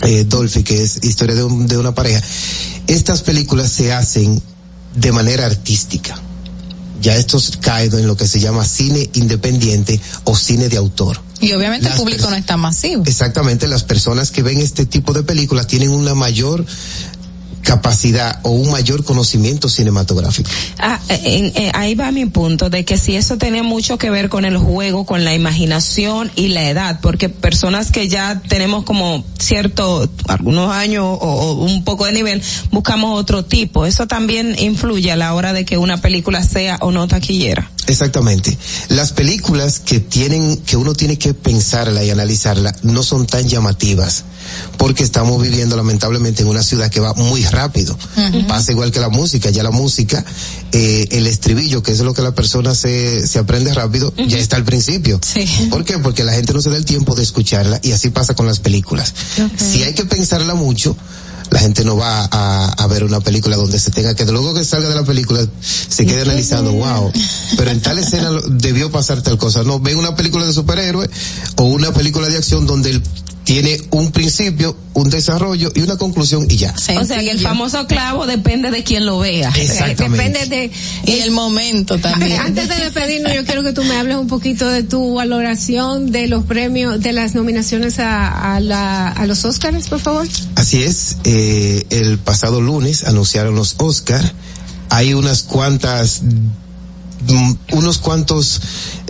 eh, 0.01 0.25
Dolphy, 0.27 0.63
que 0.63 0.83
es 0.83 1.03
historia 1.03 1.35
de, 1.35 1.43
un- 1.43 1.67
de 1.67 1.77
una 1.77 1.93
pareja, 1.93 2.23
estas 2.87 3.21
películas 3.21 3.71
se 3.71 3.93
hacen 3.93 4.41
de 4.95 5.11
manera 5.11 5.45
artística. 5.45 6.19
Ya 7.01 7.15
estos 7.15 7.57
caen 7.61 7.93
en 7.93 8.07
lo 8.07 8.15
que 8.15 8.27
se 8.27 8.39
llama 8.39 8.65
cine 8.65 9.09
independiente 9.13 9.99
o 10.23 10.35
cine 10.35 10.69
de 10.69 10.77
autor. 10.77 11.19
Y 11.41 11.51
obviamente 11.53 11.89
el 11.89 11.95
público 11.95 12.29
no 12.29 12.35
es 12.35 12.45
tan 12.45 12.59
masivo. 12.59 13.03
Exactamente, 13.05 13.67
las 13.67 13.83
personas 13.83 14.31
que 14.31 14.41
ven 14.41 14.59
este 14.59 14.85
tipo 14.85 15.13
de 15.13 15.23
películas 15.23 15.67
tienen 15.67 15.89
una 15.89 16.15
mayor 16.15 16.65
capacidad 17.65 18.39
o 18.43 18.51
un 18.51 18.71
mayor 18.71 19.03
conocimiento 19.03 19.67
cinematográfico. 19.67 20.49
Ah, 20.77 20.99
eh, 21.09 21.51
eh, 21.55 21.71
ahí 21.73 21.95
va 21.95 22.11
mi 22.11 22.27
punto 22.27 22.69
de 22.69 22.85
que 22.85 22.97
si 22.97 23.15
eso 23.15 23.37
tenía 23.37 23.63
mucho 23.63 23.97
que 23.97 24.09
ver 24.11 24.29
con 24.29 24.45
el 24.45 24.57
juego, 24.57 25.05
con 25.05 25.25
la 25.25 25.33
imaginación 25.33 26.31
y 26.35 26.49
la 26.49 26.69
edad, 26.69 26.99
porque 27.01 27.27
personas 27.27 27.91
que 27.91 28.07
ya 28.07 28.41
tenemos 28.47 28.83
como 28.83 29.25
cierto, 29.39 30.07
algunos 30.27 30.71
años 30.71 31.05
o 31.19 31.53
un 31.53 31.83
poco 31.83 32.05
de 32.05 32.13
nivel, 32.13 32.41
buscamos 32.71 33.19
otro 33.19 33.43
tipo. 33.43 33.85
Eso 33.85 34.07
también 34.07 34.55
influye 34.59 35.11
a 35.11 35.15
la 35.15 35.33
hora 35.33 35.51
de 35.51 35.65
que 35.65 35.77
una 35.77 35.97
película 35.97 36.43
sea 36.43 36.77
o 36.81 36.91
no 36.91 37.07
taquillera. 37.07 37.71
Exactamente. 37.87 38.57
Las 38.89 39.11
películas 39.13 39.79
que 39.79 39.99
tienen, 39.99 40.57
que 40.57 40.77
uno 40.77 40.93
tiene 40.93 41.17
que 41.17 41.33
pensarla 41.33 42.03
y 42.03 42.09
analizarla, 42.09 42.75
no 42.83 43.03
son 43.03 43.27
tan 43.27 43.47
llamativas, 43.47 44.23
porque 44.77 45.03
estamos 45.03 45.41
viviendo 45.41 45.75
lamentablemente 45.75 46.41
en 46.41 46.47
una 46.47 46.63
ciudad 46.63 46.89
que 46.89 46.99
va 46.99 47.13
muy 47.13 47.43
rápido. 47.45 47.97
Pasa 48.47 48.71
igual 48.71 48.91
que 48.91 48.99
la 48.99 49.09
música, 49.09 49.49
ya 49.49 49.63
la 49.63 49.71
música, 49.71 50.25
eh, 50.71 51.07
el 51.11 51.27
estribillo, 51.27 51.83
que 51.83 51.91
es 51.91 51.99
lo 51.99 52.13
que 52.13 52.21
la 52.21 52.33
persona 52.33 52.73
se, 52.73 53.27
se 53.27 53.39
aprende 53.39 53.73
rápido, 53.73 54.13
ya 54.27 54.37
está 54.37 54.55
al 54.55 54.65
principio. 54.65 55.19
¿Por 55.69 55.85
qué? 55.85 55.99
Porque 55.99 56.23
la 56.23 56.33
gente 56.33 56.53
no 56.53 56.61
se 56.61 56.69
da 56.69 56.77
el 56.77 56.85
tiempo 56.85 57.15
de 57.15 57.23
escucharla 57.23 57.79
y 57.83 57.91
así 57.91 58.09
pasa 58.09 58.33
con 58.33 58.47
las 58.47 58.59
películas. 58.59 59.13
Si 59.57 59.83
hay 59.83 59.93
que 59.93 60.05
pensarla 60.05 60.55
mucho, 60.55 60.95
la 61.51 61.59
gente 61.59 61.83
no 61.83 61.97
va 61.97 62.27
a, 62.31 62.71
a, 62.71 62.87
ver 62.87 63.03
una 63.03 63.19
película 63.19 63.55
donde 63.55 63.79
se 63.79 63.91
tenga 63.91 64.15
que, 64.15 64.25
luego 64.25 64.53
que 64.53 64.63
salga 64.63 64.89
de 64.89 64.95
la 64.95 65.03
película, 65.03 65.45
se 65.61 66.05
quede 66.05 66.21
analizando, 66.21 66.71
wow, 66.73 67.11
pero 67.57 67.71
en 67.71 67.81
tal 67.81 67.99
escena 67.99 68.31
debió 68.49 68.91
pasar 68.91 69.21
tal 69.21 69.37
cosa. 69.37 69.63
No, 69.63 69.79
ve 69.79 69.95
una 69.95 70.15
película 70.15 70.45
de 70.45 70.53
superhéroe 70.53 71.09
o 71.57 71.63
una 71.63 71.91
película 71.91 72.27
de 72.27 72.37
acción 72.37 72.65
donde 72.65 72.91
el 72.91 73.03
tiene 73.45 73.79
un 73.91 74.11
principio, 74.11 74.75
un 74.93 75.09
desarrollo 75.11 75.71
y 75.75 75.81
una 75.81 75.97
conclusión 75.97 76.47
y 76.49 76.57
ya. 76.57 76.73
O 76.73 77.05
sea 77.05 77.19
que 77.19 77.29
el 77.29 77.39
famoso 77.39 77.85
clavo 77.85 78.25
depende 78.25 78.71
de 78.71 78.83
quien 78.83 79.05
lo 79.05 79.19
vea. 79.19 79.49
Exactamente. 79.55 80.39
Depende 80.39 80.45
de 80.47 80.71
y 81.05 81.19
el 81.19 81.29
momento 81.29 81.99
también. 81.99 82.39
Antes 82.41 82.67
de 82.67 82.75
despedirnos, 82.75 83.33
yo 83.33 83.45
quiero 83.45 83.63
que 83.63 83.71
tú 83.71 83.83
me 83.83 83.95
hables 83.97 84.17
un 84.17 84.27
poquito 84.27 84.67
de 84.67 84.81
tu 84.81 85.13
valoración 85.13 86.11
de 86.11 86.27
los 86.27 86.43
premios, 86.45 86.99
de 86.99 87.13
las 87.13 87.35
nominaciones 87.35 87.99
a, 87.99 88.55
a, 88.55 88.59
la, 88.59 89.09
a 89.09 89.27
los 89.27 89.45
Oscars, 89.45 89.89
por 89.89 89.99
favor. 89.99 90.27
Así 90.55 90.81
es. 90.81 91.17
Eh, 91.23 91.85
el 91.91 92.17
pasado 92.17 92.61
lunes 92.61 93.03
anunciaron 93.03 93.55
los 93.55 93.75
Oscars. 93.77 94.33
Hay 94.89 95.13
unas 95.13 95.43
cuantas 95.43 96.23
unos 97.71 97.97
cuantos 97.97 98.61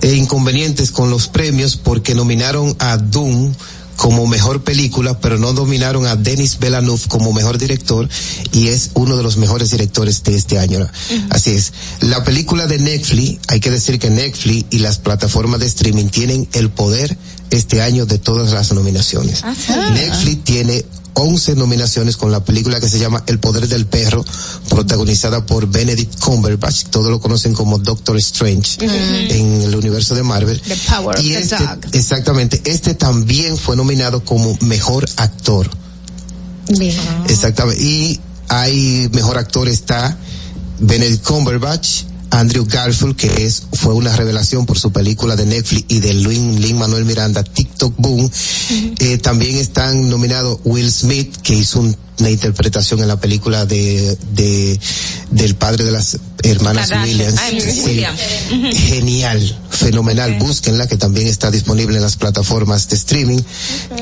eh, 0.01 0.15
inconvenientes 0.15 0.91
con 0.91 1.09
los 1.09 1.27
premios 1.27 1.75
porque 1.75 2.15
nominaron 2.15 2.75
a 2.79 2.97
Doom 2.97 3.53
como 3.95 4.27
mejor 4.27 4.63
película, 4.63 5.19
pero 5.19 5.37
no 5.37 5.53
dominaron 5.53 6.05
a 6.05 6.15
Denis 6.15 6.59
Villeneuve 6.59 7.01
como 7.07 7.33
mejor 7.33 7.57
director 7.57 8.07
y 8.51 8.67
es 8.67 8.91
uno 8.93 9.17
de 9.17 9.23
los 9.23 9.37
mejores 9.37 9.71
directores 9.71 10.23
de 10.23 10.35
este 10.35 10.59
año. 10.59 10.79
Uh 10.79 11.13
-huh. 11.13 11.27
Así 11.29 11.51
es. 11.51 11.73
La 12.01 12.23
película 12.23 12.67
de 12.67 12.79
Netflix, 12.79 13.39
hay 13.47 13.59
que 13.59 13.71
decir 13.71 13.99
que 13.99 14.09
Netflix 14.09 14.65
y 14.69 14.79
las 14.79 14.97
plataformas 14.97 15.59
de 15.59 15.67
streaming 15.67 16.07
tienen 16.07 16.47
el 16.53 16.69
poder 16.69 17.17
este 17.51 17.81
año 17.81 18.05
de 18.05 18.17
todas 18.17 18.51
las 18.51 18.71
nominaciones. 18.73 19.43
Ah, 19.43 19.53
Netflix 19.93 20.43
tiene 20.43 20.85
11 21.15 21.55
nominaciones 21.55 22.17
con 22.17 22.31
la 22.31 22.43
película 22.43 22.79
que 22.79 22.89
se 22.89 22.99
llama 22.99 23.23
El 23.27 23.39
Poder 23.39 23.67
del 23.67 23.85
Perro, 23.85 24.23
protagonizada 24.69 25.45
por 25.45 25.67
Benedict 25.67 26.19
Cumberbatch, 26.19 26.85
todos 26.85 27.09
lo 27.09 27.19
conocen 27.19 27.53
como 27.53 27.79
Doctor 27.79 28.17
Strange 28.17 28.85
uh 28.85 28.89
-huh. 28.89 29.31
en 29.31 29.61
el 29.61 29.75
universo 29.75 30.13
de 30.13 30.23
Marvel. 30.23 30.61
The 30.61 30.75
Power 30.75 31.19
y 31.23 31.35
of 31.35 31.41
este, 31.41 31.57
the 31.57 31.63
Dog. 31.63 31.79
exactamente, 31.93 32.61
este 32.65 32.93
también 32.93 33.57
fue 33.57 33.75
nominado 33.75 34.23
como 34.23 34.57
mejor 34.61 35.07
actor. 35.17 35.69
Bien. 36.77 36.95
Exactamente. 37.29 37.81
Y 37.81 38.19
hay 38.47 39.09
mejor 39.13 39.37
actor 39.37 39.67
está 39.67 40.17
Benedict 40.79 41.25
Cumberbatch, 41.25 42.03
Andrew 42.31 42.65
Garfield, 42.65 43.15
que 43.15 43.45
es, 43.45 43.63
fue 43.73 43.93
una 43.93 44.15
revelación 44.15 44.65
por 44.65 44.77
su 44.77 44.91
película 44.91 45.35
de 45.35 45.45
Netflix 45.45 45.85
y 45.87 45.99
de 45.99 46.13
Lin, 46.13 46.61
Lin 46.61 46.77
Manuel 46.77 47.05
Miranda, 47.05 47.43
TikTok 47.43 47.93
Boom. 47.97 48.21
Uh 48.25 48.29
-huh. 48.29 48.95
eh, 48.99 49.17
también 49.17 49.57
están 49.57 50.09
nominados 50.09 50.59
Will 50.63 50.91
Smith, 50.91 51.35
que 51.43 51.53
hizo 51.55 51.79
un, 51.79 51.95
una 52.19 52.29
interpretación 52.29 52.99
en 53.01 53.07
la 53.07 53.19
película 53.19 53.65
de, 53.65 54.17
de, 54.33 54.79
del 55.31 55.55
padre 55.55 55.83
de 55.83 55.91
las 55.91 56.17
hermanas. 56.43 56.91
Williams. 57.03 57.35
Ah, 57.39 57.49
Sí. 57.49 57.81
William. 57.85 58.15
Genial, 58.73 59.59
fenomenal. 59.69 60.29
Okay. 60.35 60.39
Búsquenla, 60.47 60.87
que 60.87 60.97
también 60.97 61.27
está 61.27 61.51
disponible 61.51 61.95
en 61.97 62.01
las 62.03 62.15
plataformas 62.17 62.87
de 62.89 62.95
streaming. 62.95 63.39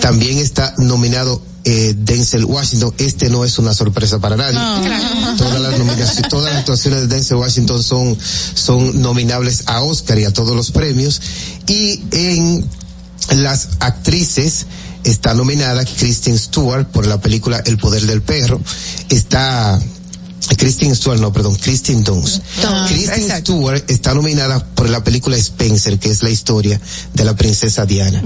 También 0.02 0.38
está 0.40 0.74
nominado 0.78 1.42
eh, 1.64 1.96
Denzel 1.98 2.46
Washington. 2.46 2.94
Este 2.98 3.30
no 3.30 3.46
es 3.46 3.58
una 3.60 3.74
sorpresa 3.74 4.20
para 4.20 4.36
nadie. 4.36 4.58
Todas 5.38 5.62
las 5.62 5.78
nominaciones, 5.78 6.30
todas 6.30 6.46
las 6.46 6.60
actuaciones 6.60 7.02
de 7.02 7.08
Denzel 7.08 7.38
Washington 7.38 7.82
son, 7.84 8.18
son 8.20 9.02
nominables 9.02 9.64
a 9.68 9.82
Oscar 9.82 10.20
y 10.20 10.26
a 10.26 10.34
todos 10.34 10.56
los 10.56 10.72
premios. 10.72 11.22
Y 11.68 12.02
en 12.12 12.66
las 13.36 13.70
actrices 13.80 14.66
está 15.04 15.34
nominada 15.34 15.86
Kristen 15.86 16.38
Stewart 16.38 16.88
por 16.88 17.06
la 17.06 17.20
película 17.20 17.62
El 17.66 17.78
Poder 17.78 18.06
del 18.06 18.22
Perro. 18.22 18.60
Está 19.10 19.80
Kristen 20.58 20.96
Stewart, 20.96 21.20
no, 21.20 21.32
perdón, 21.32 21.56
Kristen 21.56 22.04
Dunst. 22.04 22.42
Kristen 22.88 23.30
Stewart 23.40 23.84
está 23.88 24.14
nominada 24.14 24.64
por 24.64 24.90
la 24.90 25.04
película 25.04 25.38
Spencer, 25.38 26.00
que 26.00 26.10
es 26.10 26.24
la 26.24 26.30
historia 26.30 26.80
de 27.14 27.24
la 27.24 27.36
princesa 27.36 27.86
Diana. 27.86 28.22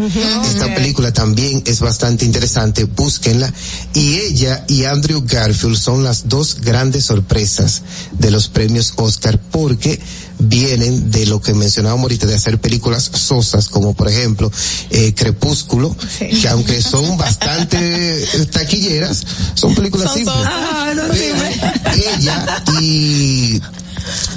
Esta 0.45 0.73
película 0.73 1.13
también 1.13 1.63
es 1.65 1.79
bastante 1.79 2.25
interesante, 2.25 2.85
búsquenla. 2.85 3.51
Y 3.93 4.15
ella 4.19 4.65
y 4.67 4.85
Andrew 4.85 5.23
Garfield 5.25 5.77
son 5.77 6.03
las 6.03 6.27
dos 6.27 6.59
grandes 6.61 7.05
sorpresas 7.05 7.81
de 8.17 8.31
los 8.31 8.47
premios 8.47 8.93
Oscar 8.97 9.39
porque 9.51 9.99
vienen 10.39 11.09
de 11.09 11.25
lo 11.25 11.41
que 11.41 11.53
mencionábamos 11.53 12.03
ahorita 12.03 12.27
de 12.27 12.35
hacer 12.35 12.59
películas 12.59 13.09
sosas 13.11 13.69
como 13.69 13.95
por 13.95 14.07
ejemplo 14.07 14.51
eh, 14.91 15.13
Crepúsculo 15.15 15.95
que 16.19 16.47
aunque 16.49 16.79
son 16.83 17.17
bastante 17.17 17.77
eh, 18.23 18.45
taquilleras 18.51 19.25
son 19.55 19.73
películas 19.73 20.09
Son 20.09 20.17
simples. 20.17 20.37
Ah, 20.45 20.93
no 20.95 21.03
ella 22.15 22.63
y 22.81 23.61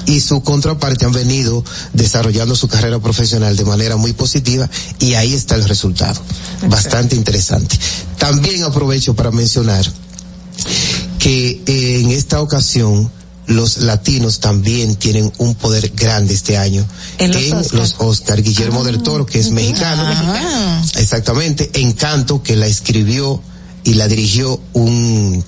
y 0.06 0.20
su 0.20 0.42
contraparte 0.42 1.04
han 1.04 1.12
venido 1.12 1.64
desarrollando 1.92 2.56
su 2.56 2.66
carrera 2.66 2.98
profesional 2.98 3.56
de 3.56 3.64
manera 3.64 3.96
muy 3.96 4.12
positiva 4.12 4.68
y 4.98 5.14
ahí 5.14 5.32
está 5.32 5.54
el 5.54 5.68
resultado. 5.68 6.20
Bastante 6.68 7.14
interesante. 7.14 7.78
También 8.18 8.64
aprovecho 8.64 9.14
para 9.14 9.30
mencionar 9.30 9.86
que 11.18 11.62
eh, 11.66 12.00
en 12.00 12.10
esta 12.10 12.40
ocasión 12.40 13.10
los 13.46 13.78
latinos 13.78 14.40
también 14.40 14.96
tienen 14.96 15.32
un 15.38 15.54
poder 15.54 15.90
grande 15.94 16.34
este 16.34 16.56
año 16.56 16.84
En 17.18 17.32
los 17.32 17.42
en 17.42 17.54
Oscar. 17.54 17.78
los 17.80 17.94
Oscar. 17.98 18.42
Guillermo 18.42 18.84
del 18.84 19.02
Toro, 19.02 19.26
que 19.26 19.38
es 19.38 19.50
mexicano, 19.50 20.02
Ah. 20.06 20.82
exactamente, 20.96 21.70
Encanto, 21.74 22.42
que 22.42 22.56
la 22.56 22.66
escribió 22.66 23.40
y 23.84 23.94
la 23.94 24.08
dirigió 24.08 24.60
un 24.72 25.44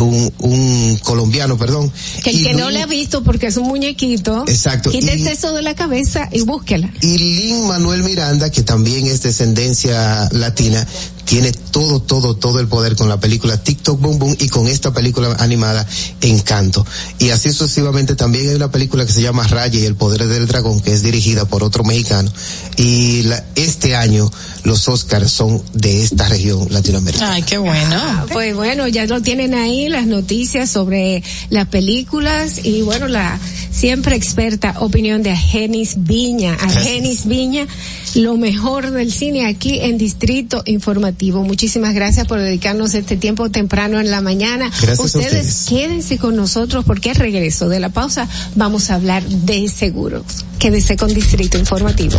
un, 0.00 0.32
un 0.38 0.96
colombiano, 1.02 1.56
perdón. 1.56 1.90
Que 2.22 2.30
el 2.30 2.40
Y 2.40 2.42
que 2.44 2.52
no 2.54 2.70
le 2.70 2.82
ha 2.82 2.86
visto 2.86 3.22
porque 3.24 3.46
es 3.46 3.56
un 3.56 3.66
muñequito, 3.68 4.44
Exacto. 4.46 4.90
quítese 4.90 5.32
eso 5.32 5.52
de 5.54 5.62
la 5.62 5.74
cabeza 5.74 6.28
y 6.32 6.42
búsquela. 6.42 6.92
Y 7.00 7.18
Lin 7.18 7.66
Manuel 7.66 8.02
Miranda, 8.02 8.50
que 8.50 8.62
también 8.62 9.06
es 9.06 9.22
descendencia 9.22 10.28
latina, 10.32 10.86
tiene 11.24 11.52
todo, 11.52 12.00
todo, 12.00 12.36
todo 12.36 12.58
el 12.60 12.68
poder 12.68 12.96
con 12.96 13.08
la 13.08 13.20
película 13.20 13.62
TikTok 13.62 14.00
Boom 14.00 14.18
Boom 14.18 14.36
y 14.40 14.48
con 14.48 14.66
esta 14.66 14.92
película 14.92 15.36
animada 15.38 15.86
Encanto. 16.22 16.86
Y 17.18 17.30
así 17.30 17.50
sucesivamente 17.52 18.14
también 18.14 18.48
hay 18.48 18.54
una 18.56 18.70
película 18.70 19.04
que 19.04 19.12
se 19.12 19.20
llama 19.22 19.46
Raya 19.46 19.78
y 19.78 19.84
el 19.84 19.94
poder 19.94 20.26
del 20.26 20.46
dragón, 20.46 20.80
que 20.80 20.92
es 20.92 21.02
dirigida 21.02 21.44
por 21.44 21.62
otro 21.64 21.84
mexicano. 21.84 22.32
Y 22.76 23.22
la- 23.24 23.44
este 23.56 23.94
año 23.94 24.30
los 24.64 24.88
Oscars 24.88 25.30
son 25.30 25.62
de 25.72 26.02
esta 26.02 26.28
región 26.28 26.66
latinoamericana. 26.70 27.34
Ay, 27.34 27.42
qué 27.42 27.58
bueno. 27.58 27.96
Ah, 27.96 28.26
Pues 28.32 28.54
bueno, 28.54 28.86
ya 28.88 29.06
lo 29.06 29.20
tienen 29.22 29.54
ahí 29.54 29.88
las 29.88 30.06
noticias 30.06 30.70
sobre 30.70 31.22
las 31.50 31.66
películas 31.68 32.64
y 32.64 32.82
bueno, 32.82 33.08
la 33.08 33.38
siempre 33.70 34.16
experta 34.16 34.74
opinión 34.80 35.22
de 35.22 35.30
Argenis 35.30 35.94
Viña. 35.98 36.54
Argenis 36.54 37.26
Viña, 37.26 37.66
lo 38.14 38.36
mejor 38.36 38.90
del 38.90 39.12
cine 39.12 39.46
aquí 39.46 39.80
en 39.80 39.98
Distrito 39.98 40.62
Informativo. 40.66 41.42
Muchísimas 41.42 41.94
gracias 41.94 42.26
por 42.26 42.40
dedicarnos 42.40 42.94
este 42.94 43.16
tiempo 43.16 43.50
temprano 43.50 44.00
en 44.00 44.10
la 44.10 44.20
mañana. 44.20 44.66
Gracias 44.70 44.98
a 44.98 45.02
ustedes, 45.02 45.26
ustedes. 45.26 45.66
quédense 45.68 46.18
con 46.18 46.36
nosotros 46.36 46.84
porque 46.84 47.10
al 47.10 47.16
regreso 47.16 47.68
de 47.68 47.80
la 47.80 47.88
pausa 47.90 48.28
vamos 48.54 48.90
a 48.90 48.94
hablar 48.94 49.22
de 49.24 49.68
seguros. 49.68 50.24
Quédese 50.58 50.96
con 50.96 51.12
Distrito 51.14 51.56
Informativo. 51.58 52.18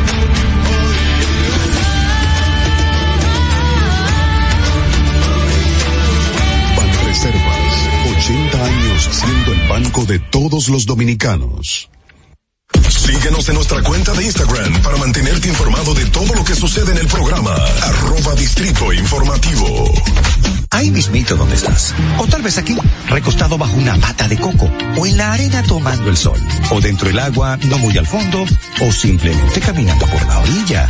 Banreservas, 8.31 8.61
80 8.61 8.65
años 8.65 9.09
siendo 9.11 9.53
el 9.53 9.67
banco 9.67 10.05
de 10.05 10.19
todos 10.19 10.69
los 10.69 10.85
dominicanos. 10.85 11.89
Síguenos 12.89 13.47
en 13.49 13.55
nuestra 13.55 13.81
cuenta 13.83 14.13
de 14.13 14.25
Instagram 14.25 14.81
para 14.81 14.97
mantenerte 14.97 15.49
informado 15.49 15.93
de 15.93 16.05
todo 16.05 16.33
lo 16.33 16.43
que 16.43 16.55
sucede 16.55 16.91
en 16.91 16.99
el 16.99 17.07
programa. 17.07 17.53
Arroba 17.53 18.35
Distrito 18.35 18.93
Informativo. 18.93 19.91
Ahí 20.69 20.89
mismito 20.89 21.35
donde 21.35 21.55
estás. 21.55 21.93
O 22.17 22.27
tal 22.27 22.41
vez 22.41 22.57
aquí, 22.57 22.77
recostado 23.07 23.57
bajo 23.57 23.75
una 23.75 23.97
mata 23.97 24.27
de 24.27 24.37
coco. 24.37 24.69
O 24.97 25.05
en 25.05 25.17
la 25.17 25.33
arena 25.33 25.61
tomando 25.63 26.09
el 26.09 26.15
sol. 26.15 26.39
O 26.71 26.79
dentro 26.79 27.09
del 27.09 27.19
agua, 27.19 27.57
no 27.65 27.77
muy 27.77 27.97
al 27.97 28.07
fondo. 28.07 28.45
O 28.81 28.91
simplemente 28.91 29.59
caminando 29.59 30.05
por 30.07 30.25
la 30.25 30.39
orilla. 30.39 30.89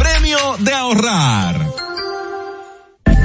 premio 0.00 0.56
de 0.58 0.72
ahorrar. 0.72 1.89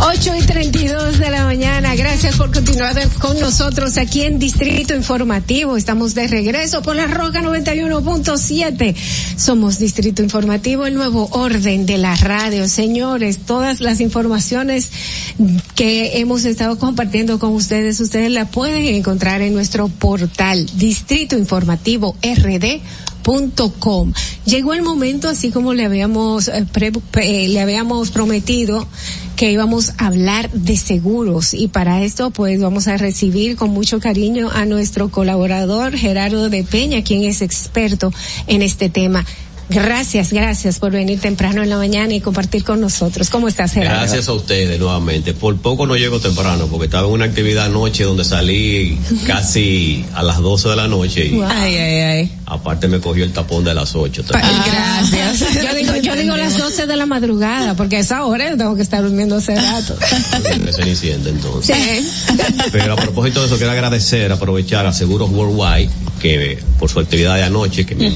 8 0.00 0.34
y 0.36 0.42
32 0.42 1.18
de 1.18 1.30
la 1.30 1.44
mañana. 1.44 1.94
Gracias 1.94 2.36
por 2.36 2.52
continuar 2.52 2.96
con 3.18 3.38
nosotros 3.38 3.96
aquí 3.98 4.22
en 4.22 4.38
Distrito 4.38 4.94
Informativo. 4.94 5.76
Estamos 5.76 6.14
de 6.14 6.26
regreso 6.26 6.82
por 6.82 6.96
la 6.96 7.06
Roca 7.06 7.40
91.7. 7.42 8.94
Somos 9.36 9.78
Distrito 9.78 10.22
Informativo, 10.22 10.86
el 10.86 10.94
nuevo 10.94 11.28
orden 11.32 11.86
de 11.86 11.98
la 11.98 12.14
radio. 12.16 12.68
Señores, 12.68 13.38
todas 13.38 13.80
las 13.80 14.00
informaciones 14.00 14.90
que 15.74 16.18
hemos 16.18 16.44
estado 16.44 16.78
compartiendo 16.78 17.38
con 17.38 17.52
ustedes, 17.52 18.00
ustedes 18.00 18.30
las 18.30 18.48
pueden 18.48 18.84
encontrar 18.94 19.42
en 19.42 19.54
nuestro 19.54 19.88
portal 19.88 20.66
Distrito 20.76 21.36
Informativo 21.36 22.16
RD 22.22 22.80
Com. 23.78 24.12
Llegó 24.44 24.74
el 24.74 24.82
momento, 24.82 25.28
así 25.28 25.50
como 25.50 25.74
le 25.74 25.84
habíamos 25.84 26.48
eh, 26.48 26.66
pre, 26.70 26.92
eh, 27.20 27.48
le 27.48 27.60
habíamos 27.60 28.10
prometido 28.10 28.86
que 29.36 29.52
íbamos 29.52 29.92
a 29.98 30.06
hablar 30.06 30.50
de 30.50 30.76
seguros 30.76 31.54
y 31.54 31.68
para 31.68 32.02
esto 32.02 32.30
pues 32.30 32.60
vamos 32.60 32.88
a 32.88 32.96
recibir 32.96 33.56
con 33.56 33.70
mucho 33.70 34.00
cariño 34.00 34.50
a 34.52 34.64
nuestro 34.66 35.10
colaborador 35.10 35.96
Gerardo 35.96 36.48
de 36.48 36.64
Peña, 36.64 37.02
quien 37.02 37.24
es 37.24 37.42
experto 37.42 38.12
en 38.46 38.62
este 38.62 38.88
tema. 38.88 39.24
Gracias, 39.74 40.32
gracias 40.32 40.78
por 40.78 40.92
venir 40.92 41.20
temprano 41.20 41.62
en 41.62 41.70
la 41.70 41.76
mañana 41.76 42.12
y 42.14 42.20
compartir 42.20 42.64
con 42.64 42.80
nosotros. 42.80 43.30
¿Cómo 43.30 43.48
estás, 43.48 43.72
Gerardo? 43.72 43.98
Gracias 44.00 44.28
a 44.28 44.32
ustedes 44.32 44.78
nuevamente. 44.78 45.34
Por 45.34 45.56
poco 45.58 45.86
no 45.86 45.96
llego 45.96 46.20
temprano 46.20 46.66
porque 46.66 46.86
estaba 46.86 47.06
en 47.08 47.14
una 47.14 47.24
actividad 47.24 47.66
anoche 47.66 48.04
donde 48.04 48.24
salí 48.24 48.98
casi 49.26 50.04
a 50.14 50.22
las 50.22 50.38
12 50.38 50.68
de 50.70 50.76
la 50.76 50.88
noche 50.88 51.26
y 51.26 51.30
Wow. 51.32 51.46
Ay, 51.50 51.74
ay, 51.76 52.00
ay. 52.00 52.32
aparte 52.46 52.88
me 52.88 53.00
cogió 53.00 53.24
el 53.24 53.32
tapón 53.32 53.64
de 53.64 53.74
las 53.74 53.94
8. 53.94 54.24
Gracias. 54.30 55.62
Yo 55.62 55.74
digo, 55.74 55.96
yo 55.96 56.16
digo 56.16 56.36
las 56.36 56.56
12 56.58 56.86
de 56.86 56.96
la 56.96 57.06
madrugada 57.06 57.74
porque 57.74 57.96
a 57.96 58.00
esa 58.00 58.24
hora 58.24 58.50
yo 58.50 58.56
tengo 58.56 58.76
que 58.76 58.82
estar 58.82 59.02
durmiendo 59.02 59.36
hace 59.36 59.54
rato. 59.54 59.96
Ese 60.68 60.88
incidente 60.88 61.30
entonces. 61.30 61.76
Sí. 61.76 62.34
Pero 62.70 62.92
a 62.94 62.96
propósito 62.96 63.40
de 63.40 63.46
eso, 63.46 63.56
quiero 63.56 63.72
agradecer, 63.72 64.30
aprovechar 64.32 64.86
a 64.86 64.92
Seguros 64.92 65.30
Worldwide, 65.30 65.90
que 66.20 66.58
por 66.78 66.90
su 66.90 67.00
actividad 67.00 67.36
de 67.36 67.44
anoche, 67.44 67.84
que 67.86 67.94
me- 67.94 68.12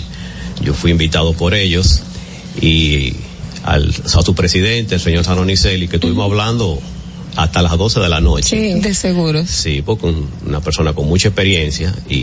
yo 0.62 0.74
fui 0.74 0.90
invitado 0.90 1.32
por 1.34 1.54
ellos, 1.54 2.00
y 2.60 3.14
al, 3.64 3.92
a 4.04 4.22
su 4.22 4.34
presidente, 4.34 4.94
el 4.96 5.00
señor 5.00 5.24
Sanonicelli, 5.24 5.88
que 5.88 5.96
estuvimos 5.96 6.24
hablando 6.30 6.78
hasta 7.36 7.60
las 7.60 7.76
12 7.76 8.00
de 8.00 8.08
la 8.08 8.20
noche. 8.20 8.56
De 8.80 8.94
seguros. 8.94 9.48
Sí, 9.50 9.82
porque 9.84 10.06
un- 10.06 10.26
una 10.46 10.60
persona 10.60 10.94
con 10.94 11.06
mucha 11.06 11.28
experiencia 11.28 11.94
y, 12.08 12.14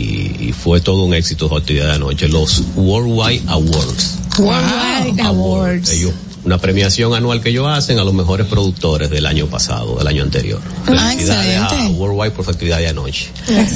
y 0.48 0.54
fue 0.58 0.80
todo 0.80 1.04
un 1.04 1.14
éxito 1.14 1.48
su 1.48 1.56
actividad 1.56 1.86
de 1.86 1.92
anoche. 1.92 2.28
Los 2.28 2.62
Worldwide 2.74 3.42
Awards. 3.46 4.18
Worldwide 4.38 5.22
Awards. 5.22 5.90
Ellos 5.92 6.12
una 6.44 6.58
premiación 6.58 7.14
anual 7.14 7.40
que 7.40 7.48
ellos 7.50 7.66
hacen 7.68 7.98
a 7.98 8.04
los 8.04 8.12
mejores 8.14 8.46
productores 8.46 9.08
del 9.10 9.24
año 9.26 9.46
pasado, 9.46 9.96
del 9.96 10.06
año 10.06 10.22
anterior. 10.22 10.60
Ah, 10.64 11.10
Felicidades 11.10 11.56
a 11.58 11.62
excelente. 11.64 11.98
Worldwide 11.98 12.30
por 12.32 12.44
su 12.44 12.50
actividad 12.50 12.78
de 12.78 12.88
anoche. 12.88 13.28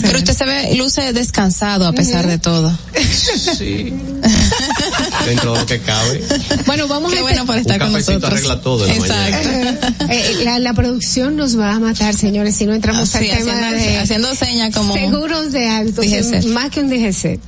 Pero 0.02 0.18
usted 0.18 0.34
se 0.36 0.44
ve, 0.44 0.74
luce 0.76 1.12
descansado 1.12 1.86
a 1.86 1.92
pesar 1.92 2.26
de 2.26 2.38
todo. 2.38 2.76
Sí. 3.56 3.92
Dentro 5.26 5.52
de 5.54 5.60
lo 5.60 5.66
que 5.66 5.80
cabe. 5.80 6.22
Bueno, 6.66 6.88
vamos 6.88 7.12
Qué 7.12 7.18
a 7.18 7.22
bueno 7.22 7.46
por 7.46 7.56
estar 7.56 7.74
Un 7.76 7.80
con 7.80 7.92
cafecito 7.92 8.12
nosotros. 8.18 8.32
arregla 8.32 8.60
todo 8.60 8.86
en 8.86 9.08
la 9.08 9.28
Exacto. 9.28 10.06
Eh, 10.10 10.40
la, 10.44 10.58
la 10.58 10.74
producción 10.74 11.36
nos 11.36 11.58
va 11.58 11.72
a 11.74 11.78
matar, 11.80 12.14
señores, 12.14 12.56
si 12.56 12.66
no 12.66 12.74
entramos 12.74 13.14
Así, 13.14 13.30
al 13.30 13.38
tema 13.38 13.52
haciendo- 13.52 13.76
de 13.84 13.98
haciendo 13.98 14.34
señas 14.34 14.74
como 14.74 14.94
seguros 14.94 15.52
de 15.52 15.68
autos, 15.68 16.06
más 16.46 16.70
que 16.70 16.80
un 16.80 16.88
DGC. 16.90 17.40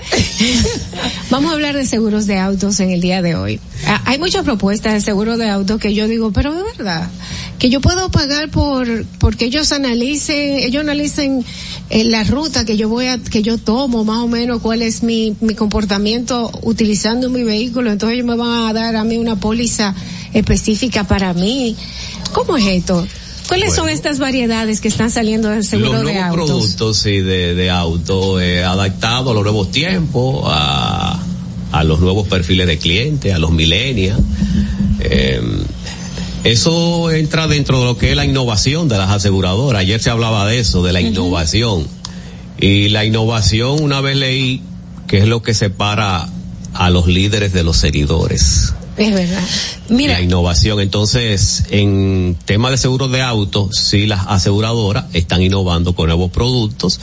Vamos 1.31 1.51
a 1.51 1.55
hablar 1.55 1.77
de 1.77 1.87
seguros 1.87 2.27
de 2.27 2.39
autos 2.39 2.81
en 2.81 2.91
el 2.91 3.01
día 3.01 3.23
de 3.23 3.35
hoy. 3.35 3.61
Ah, 3.87 4.03
Hay 4.07 4.19
muchas 4.19 4.45
propuestas 4.45 4.95
seguro 5.11 5.37
de 5.37 5.49
autos 5.49 5.81
que 5.81 5.93
yo 5.93 6.07
digo, 6.07 6.31
pero 6.31 6.55
de 6.55 6.63
verdad, 6.63 7.09
que 7.59 7.69
yo 7.69 7.81
puedo 7.81 8.13
pagar 8.13 8.49
por 8.49 8.87
porque 9.19 9.47
ellos 9.47 9.73
analicen, 9.73 10.61
ellos 10.61 10.83
analicen 10.83 11.45
eh, 11.91 12.05
la 12.05 12.23
ruta 12.23 12.65
que 12.65 12.77
yo 12.77 12.89
voy 12.89 13.07
a 13.07 13.19
que 13.19 13.43
yo 13.43 13.59
tomo, 13.59 14.05
más 14.05 14.19
o 14.19 14.29
menos 14.29 14.61
cuál 14.63 14.83
es 14.83 15.03
mi 15.03 15.35
mi 15.41 15.57
comportamiento 15.57 16.53
utilizando 16.63 17.29
mi 17.29 17.43
vehículo, 17.43 17.91
entonces 17.91 18.15
ellos 18.15 18.29
me 18.29 18.37
van 18.37 18.69
a 18.69 18.73
dar 18.73 18.95
a 18.95 19.03
mí 19.03 19.17
una 19.17 19.35
póliza 19.35 19.97
específica 20.33 21.03
para 21.09 21.35
mí. 21.35 21.75
¿Cómo 22.33 22.57
es 22.57 22.67
esto? 22.69 23.05
¿Cuáles 23.49 23.75
son 23.75 23.89
estas 23.89 24.21
variedades 24.21 24.81
que 24.81 24.87
están 24.87 25.11
saliendo 25.11 25.49
del 25.49 25.65
seguro 25.65 26.05
los 26.05 26.05
de 26.05 26.19
autos? 26.21 26.47
productos 26.47 26.99
sí, 26.99 27.19
de, 27.19 27.57
de 27.57 27.69
auto 27.69 28.41
eh, 28.41 28.63
adaptados 28.63 29.33
a 29.33 29.35
los 29.35 29.43
nuevos 29.43 29.73
tiempos, 29.73 30.45
a, 30.47 31.21
a 31.73 31.85
los 31.85 31.99
nuevos 31.99 32.29
perfiles 32.29 32.69
de 32.69 32.79
clientes, 32.79 33.35
a 33.35 33.41
los 33.41 33.51
millennials. 33.51 34.21
Eh, 35.03 35.41
eso 36.45 37.11
entra 37.11 37.47
dentro 37.49 37.81
de 37.81 37.85
lo 37.85 37.99
que 37.99 38.11
es 38.11 38.17
la 38.17 38.25
innovación 38.25 38.89
de 38.89 38.97
las 38.97 39.11
aseguradoras. 39.11 39.81
Ayer 39.81 40.01
se 40.01 40.11
hablaba 40.11 40.47
de 40.47 40.61
eso, 40.61 40.83
de 40.83 40.93
la 40.93 41.01
innovación. 41.01 41.87
Y 42.59 42.89
la 42.89 43.05
innovación, 43.05 43.83
una 43.83 44.01
vez 44.01 44.17
leí, 44.17 44.63
que 45.07 45.19
es 45.19 45.27
lo 45.27 45.43
que 45.43 45.53
separa 45.53 46.29
a 46.73 46.91
los 46.91 47.07
líderes 47.07 47.53
de 47.53 47.63
los 47.63 47.77
seguidores. 47.77 48.73
Es 48.97 49.15
verdad. 49.15 49.43
La 49.89 50.21
innovación. 50.21 50.81
Entonces, 50.81 51.65
en 51.71 52.37
tema 52.45 52.71
de 52.71 52.77
seguros 52.77 53.11
de 53.11 53.23
autos, 53.23 53.77
sí 53.77 54.07
las 54.07 54.27
aseguradoras 54.27 55.07
están 55.13 55.43
innovando 55.43 55.95
con 55.95 56.07
nuevos 56.07 56.31
productos 56.31 57.01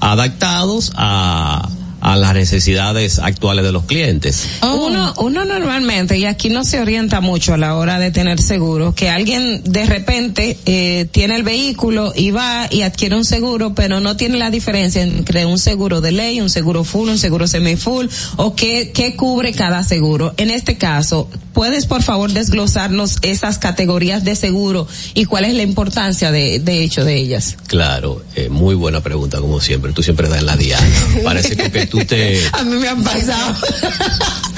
adaptados 0.00 0.92
a, 0.96 1.68
a 2.00 2.16
las 2.16 2.34
necesidades 2.34 3.18
actuales 3.18 3.64
de 3.64 3.72
los 3.72 3.84
clientes. 3.84 4.48
Uno, 4.62 5.14
uno 5.18 5.44
normalmente, 5.44 6.18
y 6.18 6.24
aquí 6.24 6.48
no 6.48 6.64
se 6.64 6.80
orienta 6.80 7.20
mucho 7.20 7.54
a 7.54 7.58
la 7.58 7.76
hora 7.76 7.98
de 7.98 8.10
tener 8.10 8.40
seguro, 8.40 8.94
que 8.94 9.10
alguien 9.10 9.62
de 9.64 9.84
repente 9.86 10.58
eh, 10.66 11.06
tiene 11.10 11.36
el 11.36 11.42
vehículo 11.42 12.12
y 12.14 12.30
va 12.30 12.68
y 12.70 12.82
adquiere 12.82 13.16
un 13.16 13.24
seguro, 13.24 13.74
pero 13.74 14.00
no 14.00 14.16
tiene 14.16 14.38
la 14.38 14.50
diferencia 14.50 15.02
entre 15.02 15.46
un 15.46 15.58
seguro 15.58 16.00
de 16.00 16.12
ley, 16.12 16.40
un 16.40 16.50
seguro 16.50 16.84
full, 16.84 17.08
un 17.08 17.18
seguro 17.18 17.46
semi-full, 17.46 18.06
o 18.36 18.54
qué, 18.54 18.92
qué 18.92 19.16
cubre 19.16 19.52
cada 19.52 19.82
seguro. 19.82 20.34
En 20.36 20.50
este 20.50 20.76
caso, 20.76 21.28
¿puedes 21.52 21.86
por 21.86 22.02
favor 22.02 22.32
desglosarnos 22.32 23.18
esas 23.22 23.58
categorías 23.58 24.24
de 24.24 24.34
seguro 24.36 24.86
y 25.14 25.24
cuál 25.26 25.44
es 25.44 25.54
la 25.54 25.62
importancia 25.62 26.32
de, 26.32 26.58
de 26.60 26.82
hecho 26.82 27.04
de 27.04 27.16
ellas? 27.16 27.56
Claro, 27.66 28.22
eh, 28.36 28.48
muy 28.48 28.74
buena 28.74 29.00
pregunta 29.00 29.40
como 29.40 29.60
siempre. 29.60 29.92
Tú 29.92 30.02
siempre 30.02 30.28
das 30.28 30.40
en 30.40 30.46
la 30.46 30.56
diana. 30.56 30.86
Parece 31.24 31.56
que, 31.56 31.70
que 31.70 31.86
tú 31.90 31.98
te, 32.06 32.40
A 32.52 32.64
mí 32.64 32.76
me 32.76 32.88
han 32.88 33.02
pasado. 33.04 33.54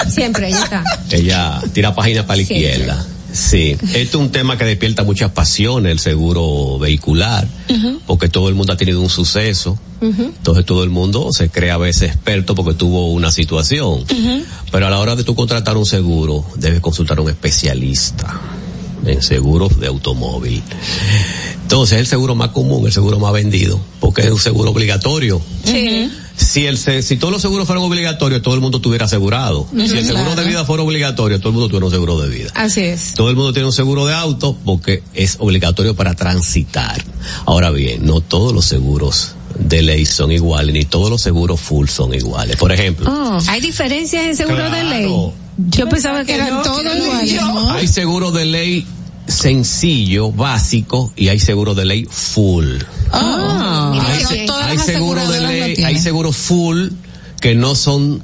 Siempre, 0.09 0.51
ya 0.51 0.63
está. 0.63 0.83
ella 1.11 1.61
tira 1.73 1.93
página 1.95 2.25
para 2.25 2.39
la 2.39 2.45
Siempre. 2.45 2.69
izquierda. 2.69 3.05
Sí, 3.33 3.75
esto 3.95 3.97
es 4.19 4.23
un 4.25 4.29
tema 4.31 4.59
que 4.59 4.63
despierta 4.63 5.03
muchas 5.03 5.31
pasiones, 5.31 5.91
el 5.91 5.97
seguro 5.99 6.77
vehicular, 6.77 7.47
porque 8.05 8.29
todo 8.29 8.47
el 8.47 8.53
mundo 8.53 8.73
ha 8.73 8.77
tenido 8.77 9.01
un 9.01 9.09
suceso, 9.09 9.79
entonces 10.01 10.63
todo 10.65 10.83
el 10.83 10.91
mundo 10.91 11.29
se 11.33 11.49
cree 11.49 11.71
a 11.71 11.77
veces 11.77 12.11
experto 12.11 12.53
porque 12.53 12.75
tuvo 12.75 13.11
una 13.11 13.31
situación. 13.31 14.05
Pero 14.71 14.85
a 14.85 14.91
la 14.91 14.99
hora 14.99 15.15
de 15.15 15.23
tú 15.23 15.33
contratar 15.33 15.77
un 15.77 15.85
seguro, 15.87 16.45
debes 16.57 16.79
consultar 16.79 17.17
a 17.17 17.21
un 17.21 17.29
especialista 17.31 18.39
en 19.03 19.19
seguros 19.23 19.79
de 19.79 19.87
automóvil. 19.87 20.61
Entonces 21.63 21.93
es 21.95 21.99
el 22.01 22.07
seguro 22.07 22.35
más 22.35 22.49
común, 22.49 22.85
el 22.85 22.91
seguro 22.93 23.17
más 23.17 23.33
vendido, 23.33 23.79
porque 23.99 24.21
es 24.21 24.29
un 24.29 24.37
seguro 24.39 24.69
obligatorio. 24.69 25.41
Sí. 25.63 26.11
Si 26.35 26.65
el 26.65 26.77
se- 26.77 27.03
si 27.03 27.17
todos 27.17 27.31
los 27.31 27.41
seguros 27.41 27.67
fueran 27.67 27.83
obligatorios, 27.83 28.41
todo 28.41 28.55
el 28.55 28.61
mundo 28.61 28.77
estuviera 28.77 29.05
asegurado. 29.05 29.67
Si 29.71 29.81
el 29.81 29.89
seguro 30.05 30.23
claro. 30.25 30.35
de 30.41 30.47
vida 30.47 30.65
fuera 30.65 30.83
obligatorio, 30.83 31.37
todo 31.39 31.49
el 31.49 31.53
mundo 31.53 31.67
tuviera 31.67 31.85
un 31.85 31.91
seguro 31.91 32.19
de 32.19 32.29
vida. 32.29 32.49
Así 32.55 32.81
es. 32.81 33.13
Todo 33.13 33.29
el 33.29 33.35
mundo 33.35 33.53
tiene 33.53 33.67
un 33.67 33.73
seguro 33.73 34.05
de 34.05 34.13
auto 34.15 34.57
porque 34.65 35.03
es 35.13 35.35
obligatorio 35.39 35.95
para 35.95 36.15
transitar. 36.15 37.03
Ahora 37.45 37.69
bien, 37.71 38.05
no 38.05 38.21
todos 38.21 38.53
los 38.53 38.65
seguros 38.65 39.35
de 39.59 39.83
ley 39.83 40.05
son 40.07 40.31
iguales, 40.31 40.73
ni 40.73 40.85
todos 40.85 41.09
los 41.11 41.21
seguros 41.21 41.59
full 41.59 41.87
son 41.87 42.13
iguales. 42.15 42.55
Por 42.57 42.71
ejemplo, 42.71 43.09
Oh, 43.11 43.37
¿Hay 43.47 43.61
diferencias 43.61 44.25
en 44.25 44.35
seguro 44.35 44.69
de 44.71 44.83
ley? 44.83 45.07
Yo 45.69 45.87
pensaba 45.87 46.25
que 46.25 46.33
eran 46.33 46.63
todos 46.63 46.81
iguales. 46.83 47.39
hay 47.69 47.87
seguros 47.87 48.33
de 48.33 48.45
ley 48.45 48.87
sencillo, 49.27 50.31
básico, 50.31 51.13
y 51.15 51.27
hay 51.29 51.39
seguros 51.39 51.75
de 51.75 51.85
ley 51.85 52.05
full. 52.09 52.77
Ah, 53.11 53.89
mira 53.93 54.29
hay, 54.29 54.47
hay 54.71 54.79
seguros 54.79 55.29
de 55.29 55.39
ley, 55.41 55.83
hay 55.83 55.99
seguros 55.99 56.35
full 56.35 56.89
que 57.41 57.55
no 57.55 57.75
son 57.75 58.23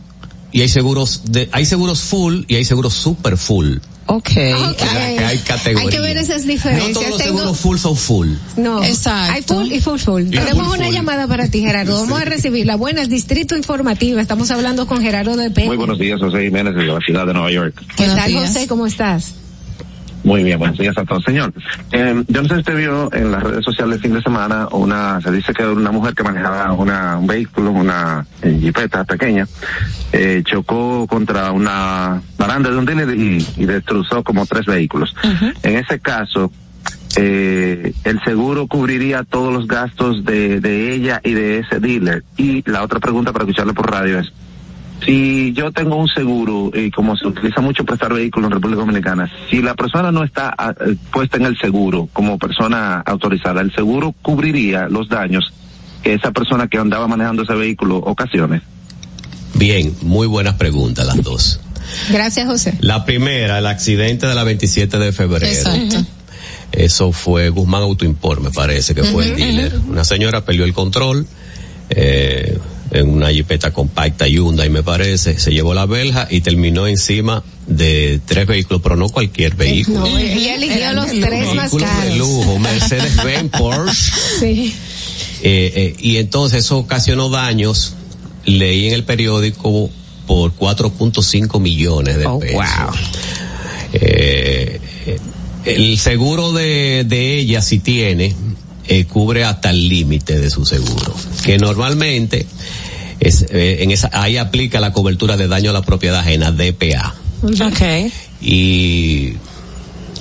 y 0.52 0.61
hay 0.61 0.69
seguros 0.69 1.22
de 1.26 1.50
hay 1.52 1.66
seguros 1.66 2.00
full 2.02 2.44
y 2.48 2.56
hay 2.56 2.66
seguros 2.66 2.94
super 2.94 3.38
full. 3.38 3.78
Ok. 4.11 4.24
Que 4.30 4.53
hay 5.24 5.38
categorías. 5.38 5.86
Hay 5.86 5.90
que 5.95 6.00
ver 6.00 6.18
esas 6.18 6.42
No 6.42 6.52
diferencias. 6.52 6.94
todos 6.94 7.10
los 7.10 7.18
Tengo- 7.19 7.38
seguros 7.38 7.60
full 7.60 7.78
son 7.78 7.95
full. 7.95 8.30
No, 8.58 8.84
Exacto. 8.84 9.34
hay 9.34 9.42
full 9.44 9.72
y 9.72 9.80
full 9.82 10.00
full. 10.00 10.22
Y 10.24 10.30
Tenemos 10.32 10.66
full 10.68 10.78
una 10.78 10.86
full. 10.86 10.94
llamada 10.95 11.28
para 11.28 11.48
ti, 11.48 11.60
Gerardo. 11.61 12.02
Vamos 12.02 12.19
a 12.19 12.26
recibirla. 12.26 12.76
Buenas, 12.76 13.08
Distrito 13.10 13.56
Informativo. 13.56 14.18
Estamos 14.19 14.50
hablando 14.50 14.88
con 14.88 15.02
Gerardo 15.02 15.38
de 15.38 15.52
Peña. 15.52 15.68
Muy 15.68 15.78
buenos 15.78 16.00
días, 16.00 16.19
José 16.19 16.44
Jiménez 16.45 16.74
de 16.74 16.86
la 16.86 17.00
ciudad 17.02 17.28
de 17.28 17.34
Nueva 17.34 17.52
York. 17.52 17.80
¿Qué 17.95 18.08
tal. 18.08 18.34
José? 18.34 18.66
¿Cómo 18.68 18.88
estás? 18.88 19.34
Muy 20.30 20.43
bien, 20.43 20.59
buenos 20.59 20.77
días 20.77 20.95
a 20.95 21.03
todos. 21.06 21.24
Señor, 21.24 21.51
eh, 21.91 22.24
yo 22.27 22.43
no 22.43 22.48
sé 22.48 22.53
si 22.53 22.59
usted 22.59 22.77
vio 22.77 23.11
en 23.14 23.32
las 23.32 23.41
redes 23.41 23.66
sociales 23.66 23.95
el 23.95 24.01
fin 24.03 24.14
de 24.14 24.22
semana 24.22 24.67
una, 24.72 25.19
se 25.22 25.32
dice 25.32 25.56
que 25.56 25.66
una 25.66 25.91
mujer 25.91 26.14
que 26.14 26.22
manejaba 26.22 26.72
una, 26.74 27.17
un 27.17 27.25
vehículo, 27.25 27.72
una 27.72 28.27
eh, 28.43 28.56
jipeta 28.61 29.03
pequeña, 29.06 29.48
eh, 30.14 30.43
chocó 30.45 31.08
contra 31.08 31.51
una 31.51 32.22
baranda 32.38 32.69
de 32.69 32.77
un 32.77 32.85
dealer 32.85 33.09
y, 33.17 33.43
y 33.58 33.66
destrozó 33.66 34.24
como 34.24 34.45
tres 34.45 34.67
vehículos. 34.67 35.16
En 35.64 35.77
ese 35.77 35.99
caso, 35.99 36.51
eh, 37.16 37.91
el 38.03 38.24
seguro 38.24 38.67
cubriría 38.67 39.24
todos 39.24 39.51
los 39.51 39.66
gastos 39.66 40.24
de, 40.25 40.59
de 40.59 40.93
ella 40.93 41.22
y 41.24 41.33
de 41.33 41.58
ese 41.58 41.80
dealer. 41.80 42.24
Y 42.38 42.61
la 42.69 42.83
otra 42.83 42.99
pregunta 42.99 43.33
para 43.33 43.45
escucharle 43.45 43.74
por 43.74 43.90
radio 43.90 44.19
es, 44.19 44.32
si 45.06 45.53
yo 45.53 45.72
tengo 45.72 45.95
un 45.95 46.08
seguro 46.08 46.72
y 46.74 46.92
como 46.92 47.16
se 47.16 47.28
utiliza 47.28 47.61
mucho 47.61 47.84
prestar 47.84 48.14
vehículos 48.14 48.48
en 48.48 48.53
República 48.56 48.82
Dominicana, 48.82 49.32
si 49.50 49.61
la 49.61 49.76
persona 49.76 50.11
no 50.11 50.24
está 50.24 50.53
ah, 50.58 50.74
eh, 50.80 50.95
puesta 51.11 51.38
en 51.38 51.45
el 51.45 51.58
seguro 51.58 52.10
como 52.14 52.38
persona 52.38 53.02
autorizada, 53.06 53.61
el 53.61 53.74
seguro 53.74 54.14
cubriría 54.22 54.88
los 54.90 55.08
daños 55.10 55.53
que 56.03 56.14
esa 56.14 56.32
persona 56.32 56.68
que 56.68 56.78
andaba 56.78 57.08
manejando 57.08 57.44
ese 57.44 57.53
vehículo 57.53 57.98
ocasione. 57.98 58.61
Bien, 59.56 59.95
muy 60.02 60.28
buenas 60.28 60.56
preguntas 60.56 61.06
las 61.06 61.22
dos. 61.24 61.60
Gracias, 62.11 62.48
José. 62.48 62.78
La 62.82 63.03
primera, 63.06 63.58
el 63.58 63.66
accidente 63.66 64.28
de 64.28 64.36
la 64.36 64.44
27 64.44 65.00
de 65.00 65.11
febrero. 65.11 65.45
Exacto. 65.45 66.06
Eso 66.72 67.11
fue 67.11 67.50
Guzmán 67.50 67.82
Autoimport, 67.82 68.42
me 68.42 68.52
parece 68.52 68.94
que 68.94 69.03
fue 69.03 69.26
el 69.26 69.36
dealer. 69.36 69.80
Una 69.88 70.03
señora 70.03 70.45
perdió 70.45 70.66
el 70.66 70.74
control 70.74 71.26
eh, 71.90 72.58
en 72.92 73.09
una 73.09 73.30
jipeta 73.32 73.72
compacta 73.72 74.27
Hyundai, 74.27 74.69
me 74.69 74.84
parece. 74.84 75.38
Se 75.40 75.51
llevó 75.51 75.74
la 75.74 75.85
verja 75.85 76.27
y 76.30 76.42
terminó 76.42 76.88
encima 76.88 77.43
de 77.68 78.19
tres 78.26 78.48
vehículos, 78.48 78.82
pero 78.82 78.95
no 78.95 79.09
cualquier 79.09 79.56
vehículo. 79.56 80.00
No, 80.01 80.18
ella 80.18 80.56
eligió 80.56 80.93
los 80.93 81.08
tres 81.08 81.53
más 81.53 81.72
de 81.72 81.77
caros. 81.80 82.18
lujo, 82.18 82.59
Mercedes-Benz, 82.59 83.51
Porsche. 83.58 84.11
Sí. 84.40 84.74
Eh, 85.42 85.72
eh, 85.76 85.95
y 86.00 86.18
entonces 86.18 86.66
eso 86.66 86.80
ocasionó 86.80 87.30
daños, 87.30 87.93
leí 88.45 88.88
en 88.88 88.93
el 88.93 89.03
periódico, 89.03 89.90
por 90.27 90.53
4.5 90.56 91.59
millones 91.59 92.18
de 92.18 92.26
Oh, 92.27 92.40
pesos. 92.40 92.53
wow. 92.56 92.93
Eh, 93.93 94.80
el 95.66 95.98
seguro 95.98 96.53
de, 96.53 97.03
de 97.08 97.40
ella, 97.40 97.61
si 97.61 97.80
tiene, 97.80 98.35
eh, 98.90 99.06
cubre 99.06 99.43
hasta 99.45 99.69
el 99.69 99.88
límite 99.88 100.40
de 100.40 100.50
su 100.50 100.66
seguro. 100.66 101.16
Que 101.45 101.58
normalmente, 101.58 102.45
es, 103.19 103.45
eh, 103.51 103.77
en 103.84 103.92
esa, 103.92 104.09
ahí 104.14 104.38
aplica 104.38 104.80
la 104.80 104.92
cobertura 104.93 105.38
de 105.38 105.48
daño 105.48 105.69
a 105.69 105.74
la 105.74 105.82
propiedad 105.84 106.19
ajena, 106.19 106.51
DPA. 106.51 107.16
Ok. 107.43 108.11
Y 108.42 109.34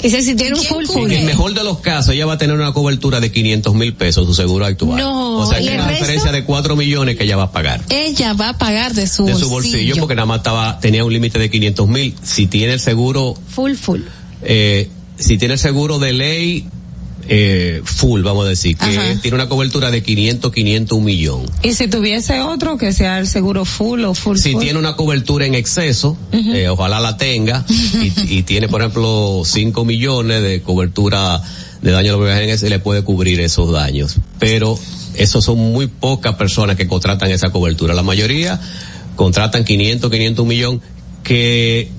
Dice, 0.03 0.23
si 0.23 0.37
tiene 0.37 0.57
un 0.57 0.65
full 0.65 0.87
full. 0.87 1.11
en 1.11 1.19
el 1.19 1.25
mejor 1.25 1.55
de 1.55 1.65
los 1.65 1.81
casos, 1.81 2.15
ella 2.15 2.25
va 2.25 2.35
a 2.35 2.39
tener 2.39 2.55
una 2.55 2.73
cobertura 2.73 3.19
de 3.19 3.33
500 3.33 3.75
mil 3.75 3.95
pesos 3.95 4.27
su 4.27 4.35
seguro 4.35 4.65
actual. 4.65 5.01
No, 5.01 5.39
o 5.39 5.47
sea, 5.51 5.61
¿y 5.61 5.65
que 5.65 5.71
el 5.71 5.75
una 5.81 5.89
resto? 5.89 6.05
diferencia 6.05 6.31
de 6.31 6.45
4 6.45 6.77
millones 6.77 7.17
que 7.17 7.25
ella 7.25 7.37
va 7.37 7.45
a 7.45 7.51
pagar 7.53 7.81
Ella 7.89 8.33
va 8.35 8.51
a 8.51 8.59
pagar 8.59 8.95
de 8.95 9.09
su 9.09 9.25
de 9.25 9.33
bolsillo. 9.33 9.47
su 9.49 9.53
bolsillo 9.53 9.97
porque 9.97 10.15
nada 10.15 10.27
más 10.27 10.37
estaba, 10.39 10.79
tenía 10.79 11.05
un 11.05 11.13
límite 11.13 11.41
de 11.41 11.51
500 11.51 11.89
mil. 11.89 12.15
Si 12.23 12.47
tiene 12.47 12.75
el 12.75 12.81
seguro 12.81 13.35
Full 13.49 13.75
full. 13.75 14.01
eh, 14.43 14.89
si 15.19 15.37
tiene 15.37 15.59
seguro 15.59 15.99
de 15.99 16.13
ley, 16.13 16.69
eh, 17.29 17.83
full, 17.85 18.23
vamos 18.23 18.47
a 18.47 18.49
decir, 18.49 18.77
que 18.77 18.87
Ajá. 18.87 19.21
tiene 19.21 19.35
una 19.35 19.49
cobertura 19.49 19.91
de 19.91 20.03
500, 20.03 20.51
500, 20.53 20.99
un 20.99 21.05
millón. 21.05 21.43
Y 21.63 21.75
si 21.75 21.87
tuviese 21.89 22.41
otro 22.41 22.79
que 22.79 22.93
sea 22.93 23.19
el 23.19 23.27
seguro 23.27 23.65
full 23.65 24.05
o 24.05 24.15
full 24.15 24.39
Si 24.39 24.53
full. 24.53 24.63
tiene 24.63 24.79
una 24.79 24.97
cobertura 24.97 25.45
en 25.47 25.55
exceso, 25.55 26.17
eh, 26.33 26.69
ojalá 26.69 27.01
la 27.01 27.17
tenga, 27.17 27.65
y, 27.69 28.39
y 28.39 28.43
tiene, 28.43 28.69
por 28.69 28.81
ejemplo, 28.81 29.43
5 29.45 29.85
millones 29.85 30.43
de 30.43 30.63
cobertura 30.63 31.43
de 31.83 31.91
daño 31.91 32.23
a 32.25 32.43
en 32.43 32.51
ese, 32.51 32.69
le 32.71 32.79
puede 32.79 33.03
cubrir 33.03 33.41
esos 33.41 33.71
daños. 33.73 34.17
Pero 34.39 34.79
esos 35.15 35.45
son 35.45 35.59
muy 35.59 35.87
pocas 35.87 36.35
personas 36.37 36.77
que 36.77 36.87
contratan 36.89 37.31
esa 37.31 37.51
cobertura. 37.51 37.95
La 37.95 38.03
mayoría 38.03 38.61
contratan 39.17 39.65
500, 39.65 40.11
500, 40.11 40.43
un 40.43 40.49
millón, 40.49 40.81
que 41.23 41.91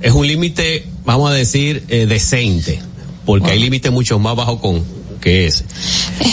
es 0.00 0.12
un 0.12 0.26
límite, 0.26 0.86
vamos 1.04 1.30
a 1.30 1.34
decir, 1.34 1.84
eh, 1.88 2.06
decente, 2.06 2.80
porque 3.26 3.50
hay 3.50 3.58
límites 3.58 3.92
mucho 3.92 4.18
más 4.18 4.34
bajos 4.36 4.60
con 4.60 4.82
que 5.20 5.46
ese. 5.46 5.64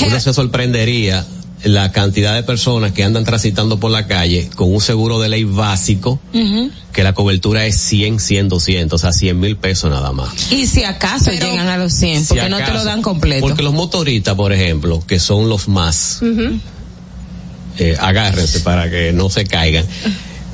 Uno 0.07 0.19
se 0.19 0.33
sorprendería 0.33 1.25
la 1.63 1.91
cantidad 1.91 2.35
de 2.35 2.43
personas 2.43 2.91
que 2.91 3.03
andan 3.03 3.23
transitando 3.23 3.79
por 3.79 3.89
la 3.89 4.05
calle 4.05 4.49
con 4.55 4.73
un 4.73 4.81
seguro 4.81 5.19
de 5.19 5.29
ley 5.29 5.45
básico, 5.45 6.19
que 6.91 7.03
la 7.03 7.13
cobertura 7.13 7.65
es 7.65 7.77
100, 7.77 8.19
100, 8.19 8.49
200, 8.49 8.95
o 8.95 9.01
sea, 9.01 9.13
100 9.13 9.39
mil 9.39 9.55
pesos 9.55 9.89
nada 9.89 10.11
más. 10.11 10.51
Y 10.51 10.67
si 10.67 10.83
acaso 10.83 11.31
llegan 11.31 11.67
a 11.67 11.77
los 11.77 11.93
100, 11.93 12.21
Si 12.21 12.27
porque 12.27 12.49
no 12.49 12.57
te 12.57 12.71
lo 12.71 12.83
dan 12.83 13.01
completo. 13.01 13.47
Porque 13.47 13.63
los 13.63 13.73
motoristas, 13.73 14.35
por 14.35 14.51
ejemplo, 14.51 15.03
que 15.07 15.19
son 15.19 15.49
los 15.49 15.67
más, 15.67 16.21
eh, 17.79 17.97
agárrense 17.99 18.59
para 18.59 18.89
que 18.89 19.13
no 19.13 19.29
se 19.29 19.45
caigan, 19.45 19.85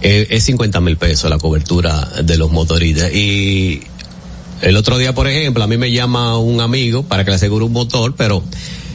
eh, 0.02 0.28
es 0.30 0.44
50 0.44 0.80
mil 0.80 0.98
pesos 0.98 1.30
la 1.30 1.40
cobertura 1.40 2.08
de 2.24 2.38
los 2.38 2.52
motoristas. 2.52 3.12
Y 3.14 3.82
el 4.62 4.76
otro 4.78 4.98
día, 4.98 5.14
por 5.14 5.28
ejemplo, 5.28 5.64
a 5.64 5.68
mí 5.68 5.78
me 5.78 5.92
llama 5.92 6.38
un 6.38 6.62
amigo 6.62 7.04
para 7.04 7.24
que 7.24 7.32
le 7.32 7.36
asegure 7.36 7.66
un 7.66 7.74
motor, 7.74 8.16
pero 8.16 8.44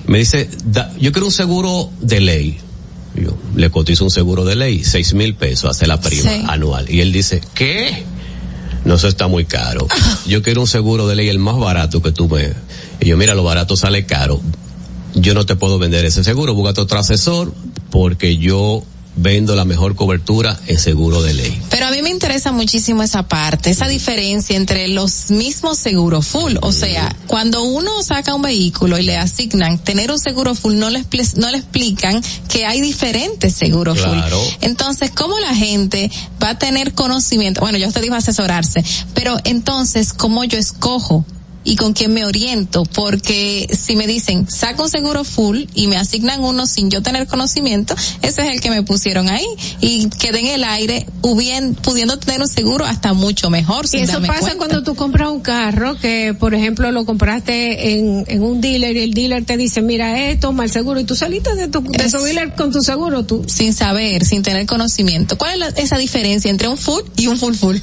me 0.06 0.18
dice, 0.18 0.48
"Da- 0.66 0.92
yo 1.00 1.12
quiero 1.12 1.26
un 1.26 1.32
seguro 1.32 1.90
de 2.00 2.20
ley. 2.20 2.58
Yo 3.14 3.36
le 3.54 3.70
cotizo 3.70 4.04
un 4.04 4.10
seguro 4.10 4.44
de 4.44 4.56
ley, 4.56 4.82
seis 4.84 5.14
mil 5.14 5.34
pesos, 5.34 5.70
hace 5.70 5.86
la 5.86 6.00
prima 6.00 6.30
Sí. 6.30 6.42
anual. 6.48 6.90
Y 6.90 7.00
él 7.00 7.12
dice, 7.12 7.40
¿qué? 7.54 8.02
No, 8.84 8.94
eso 8.96 9.08
está 9.08 9.28
muy 9.28 9.44
caro. 9.46 9.86
Yo 10.26 10.42
quiero 10.42 10.60
un 10.60 10.66
seguro 10.66 11.06
de 11.08 11.14
ley 11.14 11.28
el 11.28 11.38
más 11.38 11.56
barato 11.58 12.02
que 12.02 12.12
tú 12.12 12.28
me... 12.28 12.52
Y 13.00 13.08
yo, 13.08 13.16
mira, 13.16 13.34
lo 13.34 13.42
barato 13.44 13.76
sale 13.76 14.04
caro. 14.04 14.40
Yo 15.14 15.32
no 15.34 15.46
te 15.46 15.56
puedo 15.56 15.78
vender 15.78 16.04
ese 16.04 16.22
seguro, 16.24 16.54
búscate 16.54 16.80
otro 16.82 16.98
asesor, 16.98 17.54
porque 17.90 18.36
yo 18.36 18.82
vendo 19.16 19.54
la 19.54 19.64
mejor 19.64 19.94
cobertura 19.94 20.58
en 20.66 20.78
seguro 20.78 21.22
de 21.22 21.34
ley. 21.34 21.62
Pero 21.70 21.86
a 21.86 21.90
mí 21.90 22.02
me 22.02 22.10
interesa 22.10 22.52
muchísimo 22.52 23.02
esa 23.02 23.22
parte, 23.28 23.70
esa 23.70 23.86
diferencia 23.88 24.56
entre 24.56 24.88
los 24.88 25.30
mismos 25.30 25.78
seguros 25.78 26.26
full. 26.26 26.56
O 26.62 26.72
sea, 26.72 27.14
cuando 27.26 27.62
uno 27.62 28.02
saca 28.02 28.34
un 28.34 28.42
vehículo 28.42 28.98
y 28.98 29.02
le 29.04 29.16
asignan 29.16 29.78
tener 29.78 30.10
un 30.10 30.18
seguro 30.18 30.54
full, 30.54 30.74
no 30.76 30.90
le, 30.90 31.04
no 31.36 31.50
le 31.50 31.58
explican 31.58 32.22
que 32.48 32.66
hay 32.66 32.80
diferentes 32.80 33.54
seguros 33.54 33.98
Claro. 33.98 34.38
full. 34.38 34.54
Entonces, 34.60 35.10
¿cómo 35.10 35.38
la 35.38 35.54
gente 35.54 36.10
va 36.42 36.50
a 36.50 36.58
tener 36.58 36.94
conocimiento? 36.94 37.60
Bueno, 37.60 37.78
ya 37.78 37.88
usted 37.88 38.02
dijo 38.02 38.14
asesorarse, 38.14 38.84
pero 39.14 39.36
entonces, 39.44 40.12
¿cómo 40.12 40.44
yo 40.44 40.58
escojo? 40.58 41.24
Y 41.64 41.76
con 41.76 41.92
quién 41.94 42.12
me 42.12 42.24
oriento, 42.24 42.84
porque 42.84 43.66
si 43.72 43.96
me 43.96 44.06
dicen, 44.06 44.46
saca 44.50 44.82
un 44.82 44.90
seguro 44.90 45.24
full 45.24 45.64
y 45.74 45.86
me 45.86 45.96
asignan 45.96 46.42
uno 46.44 46.66
sin 46.66 46.90
yo 46.90 47.02
tener 47.02 47.26
conocimiento, 47.26 47.94
ese 48.22 48.42
es 48.42 48.48
el 48.52 48.60
que 48.60 48.70
me 48.70 48.82
pusieron 48.82 49.28
ahí 49.30 49.46
y 49.80 50.08
quedé 50.10 50.40
en 50.40 50.46
el 50.46 50.64
aire 50.64 51.06
hubien- 51.22 51.74
pudiendo 51.74 52.18
tener 52.18 52.40
un 52.42 52.48
seguro 52.48 52.84
hasta 52.84 53.12
mucho 53.14 53.48
mejor. 53.50 53.86
Y 53.92 53.98
eso 54.00 54.20
pasa 54.20 54.40
cuenta. 54.40 54.56
cuando 54.58 54.82
tú 54.82 54.94
compras 54.94 55.28
un 55.30 55.40
carro 55.40 55.96
que, 55.96 56.34
por 56.38 56.54
ejemplo, 56.54 56.90
lo 56.92 57.04
compraste 57.06 57.92
en, 57.98 58.24
en 58.28 58.42
un 58.42 58.60
dealer 58.60 58.96
y 58.96 59.00
el 59.00 59.14
dealer 59.14 59.44
te 59.44 59.56
dice, 59.56 59.80
mira, 59.82 60.14
toma 60.40 60.64
el 60.64 60.70
seguro 60.70 61.00
y 61.00 61.04
tú 61.04 61.14
saliste 61.16 61.54
de 61.54 61.68
tu, 61.68 61.80
de 61.82 62.10
tu 62.10 62.18
dealer 62.22 62.54
con 62.54 62.72
tu 62.72 62.80
seguro, 62.82 63.24
tú. 63.24 63.44
Sin 63.46 63.72
saber, 63.72 64.24
sin 64.24 64.42
tener 64.42 64.66
conocimiento. 64.66 65.38
¿Cuál 65.38 65.54
es 65.54 65.58
la- 65.60 65.68
esa 65.82 65.96
diferencia 65.96 66.50
entre 66.50 66.68
un 66.68 66.76
full 66.76 67.02
y 67.16 67.26
un 67.28 67.38
full 67.38 67.54
full? 67.54 67.76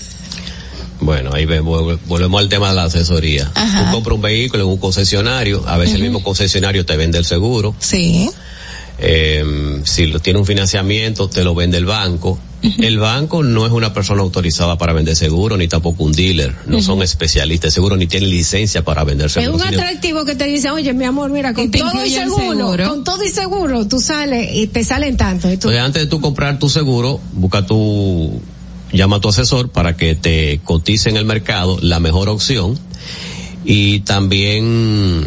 Bueno, 1.01 1.31
ahí 1.33 1.45
ve- 1.45 1.61
vol- 1.61 1.99
volvemos 2.07 2.39
al 2.39 2.47
tema 2.47 2.69
de 2.69 2.75
la 2.75 2.83
asesoría. 2.83 3.51
Ajá. 3.55 3.85
Tú 3.87 3.91
compras 3.95 4.15
un 4.15 4.21
vehículo 4.21 4.63
en 4.63 4.69
un 4.69 4.77
concesionario, 4.77 5.63
a 5.67 5.77
veces 5.77 5.95
el 5.95 6.03
mismo 6.03 6.23
concesionario 6.23 6.85
te 6.85 6.95
vende 6.95 7.17
el 7.17 7.25
seguro. 7.25 7.75
Sí. 7.79 8.29
Eh, 9.03 9.81
si 9.83 10.05
lo 10.05 10.19
tiene 10.19 10.37
un 10.39 10.45
financiamiento, 10.45 11.27
te 11.27 11.43
lo 11.43 11.55
vende 11.55 11.77
el 11.77 11.85
banco. 11.85 12.37
El 12.77 12.99
banco 12.99 13.41
no 13.41 13.65
es 13.65 13.71
una 13.71 13.91
persona 13.91 14.21
autorizada 14.21 14.77
para 14.77 14.93
vender 14.93 15.15
seguro, 15.15 15.57
ni 15.57 15.67
tampoco 15.67 16.03
un 16.03 16.11
dealer. 16.11 16.53
No 16.67 16.79
son 16.83 17.01
especialistas 17.01 17.69
de 17.69 17.73
seguro, 17.73 17.95
ni 17.97 18.05
tienen 18.05 18.29
licencia 18.29 18.83
para 18.83 19.03
vender 19.03 19.25
Es 19.25 19.33
seguro. 19.33 19.55
un 19.55 19.61
Sin- 19.71 19.79
atractivo 19.79 20.23
que 20.25 20.35
te 20.35 20.43
dice, 20.45 20.69
oye, 20.69 20.93
mi 20.93 21.05
amor, 21.05 21.31
mira, 21.31 21.55
con 21.55 21.71
todo 21.71 22.05
y 22.05 22.11
seguro, 22.11 22.47
seguro. 22.67 22.89
con 22.89 23.03
todo 23.03 23.23
y 23.23 23.29
seguro, 23.31 23.87
tú 23.87 23.99
sales 23.99 24.51
y 24.53 24.67
te 24.67 24.83
salen 24.83 25.17
tanto. 25.17 25.47
Y 25.47 25.57
tú, 25.57 25.69
Entonces, 25.69 25.81
antes 25.81 26.03
de 26.03 26.07
tú 26.07 26.21
comprar 26.21 26.59
tu 26.59 26.69
seguro, 26.69 27.19
busca 27.33 27.65
tu, 27.65 28.39
llama 28.93 29.17
a 29.17 29.19
tu 29.19 29.29
asesor 29.29 29.69
para 29.69 29.95
que 29.95 30.15
te 30.15 30.59
cotice 30.63 31.09
en 31.09 31.17
el 31.17 31.25
mercado 31.25 31.77
la 31.81 31.99
mejor 31.99 32.29
opción 32.29 32.77
y 33.63 33.99
también, 34.01 35.25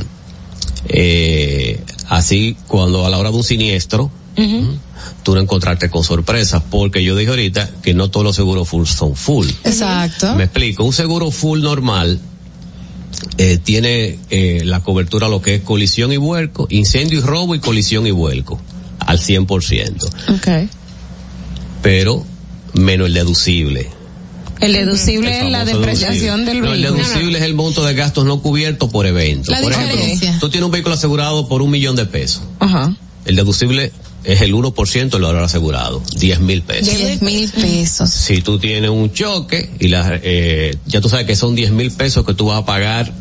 eh, 0.89 1.81
así 2.09 2.57
cuando 2.67 3.07
a 3.07 3.10
la 3.10 3.18
hora 3.18 3.31
de 3.31 3.36
un 3.36 3.44
siniestro, 3.44 4.10
tú 5.23 5.34
no 5.34 5.41
encontrarte 5.41 5.89
con 5.91 6.02
sorpresas, 6.02 6.62
porque 6.68 7.05
yo 7.05 7.15
dije 7.15 7.31
ahorita 7.31 7.70
que 7.83 7.94
no 7.94 8.10
todos 8.10 8.25
los 8.25 8.36
seguros 8.36 8.68
full 8.68 8.86
son 8.86 9.15
full. 9.15 9.49
Exacto. 9.65 10.34
Me 10.34 10.44
explico, 10.44 10.84
un 10.84 10.93
seguro 10.93 11.31
full 11.31 11.60
normal 11.62 12.20
eh, 13.39 13.59
tiene 13.62 14.18
eh, 14.31 14.62
la 14.65 14.81
cobertura 14.81 15.28
lo 15.28 15.41
que 15.41 15.57
es 15.57 15.62
colisión 15.62 16.12
y 16.12 16.17
vuelco, 16.17 16.67
incendio 16.70 17.18
y 17.18 17.23
robo 17.23 17.55
y 17.55 17.60
colisión 17.60 18.07
y 18.07 18.10
vuelco 18.10 18.60
al 18.99 19.18
100%, 19.18 20.36
Okay. 20.36 20.68
pero 21.83 22.25
menos 22.75 23.09
el 23.09 23.15
deducible. 23.15 23.89
El 24.61 24.73
deducible 24.73 25.39
es 25.44 25.51
la 25.51 25.65
depreciación 25.65 26.44
deducible. 26.44 26.53
del 26.53 26.61
No, 26.62 26.73
el 26.73 26.83
vehículo. 26.83 27.05
deducible 27.05 27.39
es 27.39 27.44
el 27.44 27.55
monto 27.55 27.85
de 27.85 27.94
gastos 27.94 28.25
no 28.25 28.41
cubiertos 28.41 28.89
por 28.91 29.07
evento. 29.07 29.51
La 29.51 29.61
por 29.61 29.70
diferencia. 29.73 30.28
ejemplo, 30.28 30.41
tú 30.41 30.49
tienes 30.51 30.65
un 30.67 30.73
vehículo 30.73 30.94
asegurado 30.94 31.49
por 31.49 31.61
un 31.61 31.70
millón 31.70 31.97
de 31.97 32.07
pesos. 32.07 32.43
Ajá. 32.61 32.94
El 33.25 33.36
deducible 33.36 33.93
es 34.23 34.41
el 34.41 34.55
1% 34.55 35.11
del 35.11 35.20
valor 35.23 35.43
asegurado, 35.43 36.03
10 36.19 36.41
mil 36.41 36.62
pesos. 36.62 36.97
Diez 36.97 37.20
mil 37.20 37.51
pesos. 37.51 38.09
Si 38.11 38.41
tú 38.41 38.59
tienes 38.59 38.89
un 38.91 39.12
choque 39.12 39.70
y 39.81 39.89
la, 39.89 40.19
eh, 40.23 40.77
ya 40.86 41.01
tú 41.01 41.09
sabes 41.11 41.27
que 41.27 41.36
son 41.36 41.55
10 41.55 41.73
mil 41.73 41.91
pesos 41.91 42.25
que 42.25 42.33
tú 42.33 42.47
vas 42.47 42.62
a 42.62 42.65
pagar 42.65 43.12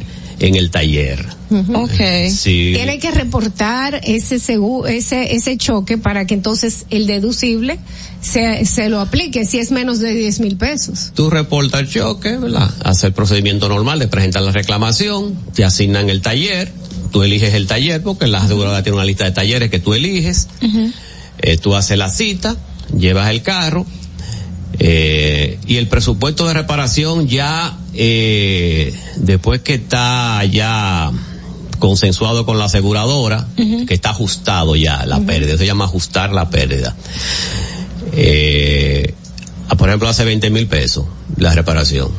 en 0.44 0.56
el 0.56 0.72
taller. 0.72 1.26
Ok. 1.74 2.30
Si, 2.30 2.74
Tiene 2.74 3.00
que 3.00 3.12
reportar 3.12 4.02
ese 4.04 4.40
seguro, 4.40 4.88
ese, 4.88 5.36
ese 5.36 5.56
choque 5.56 5.98
para 5.98 6.26
que 6.26 6.34
entonces 6.34 6.86
el 6.90 7.08
deducible 7.08 7.80
se, 8.20 8.66
se 8.66 8.90
lo 8.90 9.00
aplique 9.00 9.46
si 9.46 9.60
es 9.60 9.72
menos 9.72 10.00
de 10.00 10.14
10 10.14 10.42
mil 10.42 10.58
pesos. 10.58 11.12
tú 11.16 11.30
reportas 11.30 11.80
el 11.80 11.90
choque, 11.90 12.36
¿verdad? 12.36 12.70
Hace 12.84 13.08
el 13.08 13.14
procedimiento 13.14 13.70
normal 13.70 14.00
de 14.00 14.10
presentar 14.10 14.42
la 14.42 14.52
reclamación, 14.52 15.34
te 15.56 15.64
asignan 15.64 16.10
el 16.10 16.22
taller, 16.22 16.74
tú 17.12 17.24
eliges 17.24 17.54
el 17.54 17.66
taller 17.66 18.04
porque 18.04 18.28
la 18.28 18.40
aseguradora 18.40 18.84
tiene 18.84 18.98
una 18.98 19.06
lista 19.06 19.24
de 19.24 19.32
talleres 19.32 19.70
que 19.70 19.80
tú 19.80 19.94
eliges, 19.94 20.50
eh, 21.40 21.58
tú 21.58 21.74
haces 21.74 21.98
la 21.98 22.10
cita, 22.10 22.58
llevas 22.98 23.30
el 23.30 23.44
carro, 23.44 23.86
eh, 24.80 25.58
y 25.68 25.78
el 25.78 25.88
presupuesto 25.88 26.46
de 26.48 26.54
reparación 26.54 27.30
ya, 27.30 27.78
eh, 27.94 28.94
después 29.18 29.62
que 29.62 29.76
está 29.76 30.44
ya 30.46 31.12
consensuado 31.80 32.46
con 32.46 32.58
la 32.58 32.66
aseguradora, 32.66 33.48
que 33.56 33.94
está 33.94 34.12
ajustado 34.12 34.76
ya 34.76 35.06
la 35.06 35.20
pérdida, 35.20 35.58
se 35.58 35.66
llama 35.66 35.86
ajustar 35.86 36.32
la 36.32 36.50
pérdida. 36.50 36.96
Eh, 38.14 39.14
por 39.78 39.90
ejemplo, 39.90 40.08
hace 40.08 40.24
20 40.24 40.50
mil 40.50 40.68
pesos 40.68 41.06
la 41.38 41.54
reparación. 41.54 42.10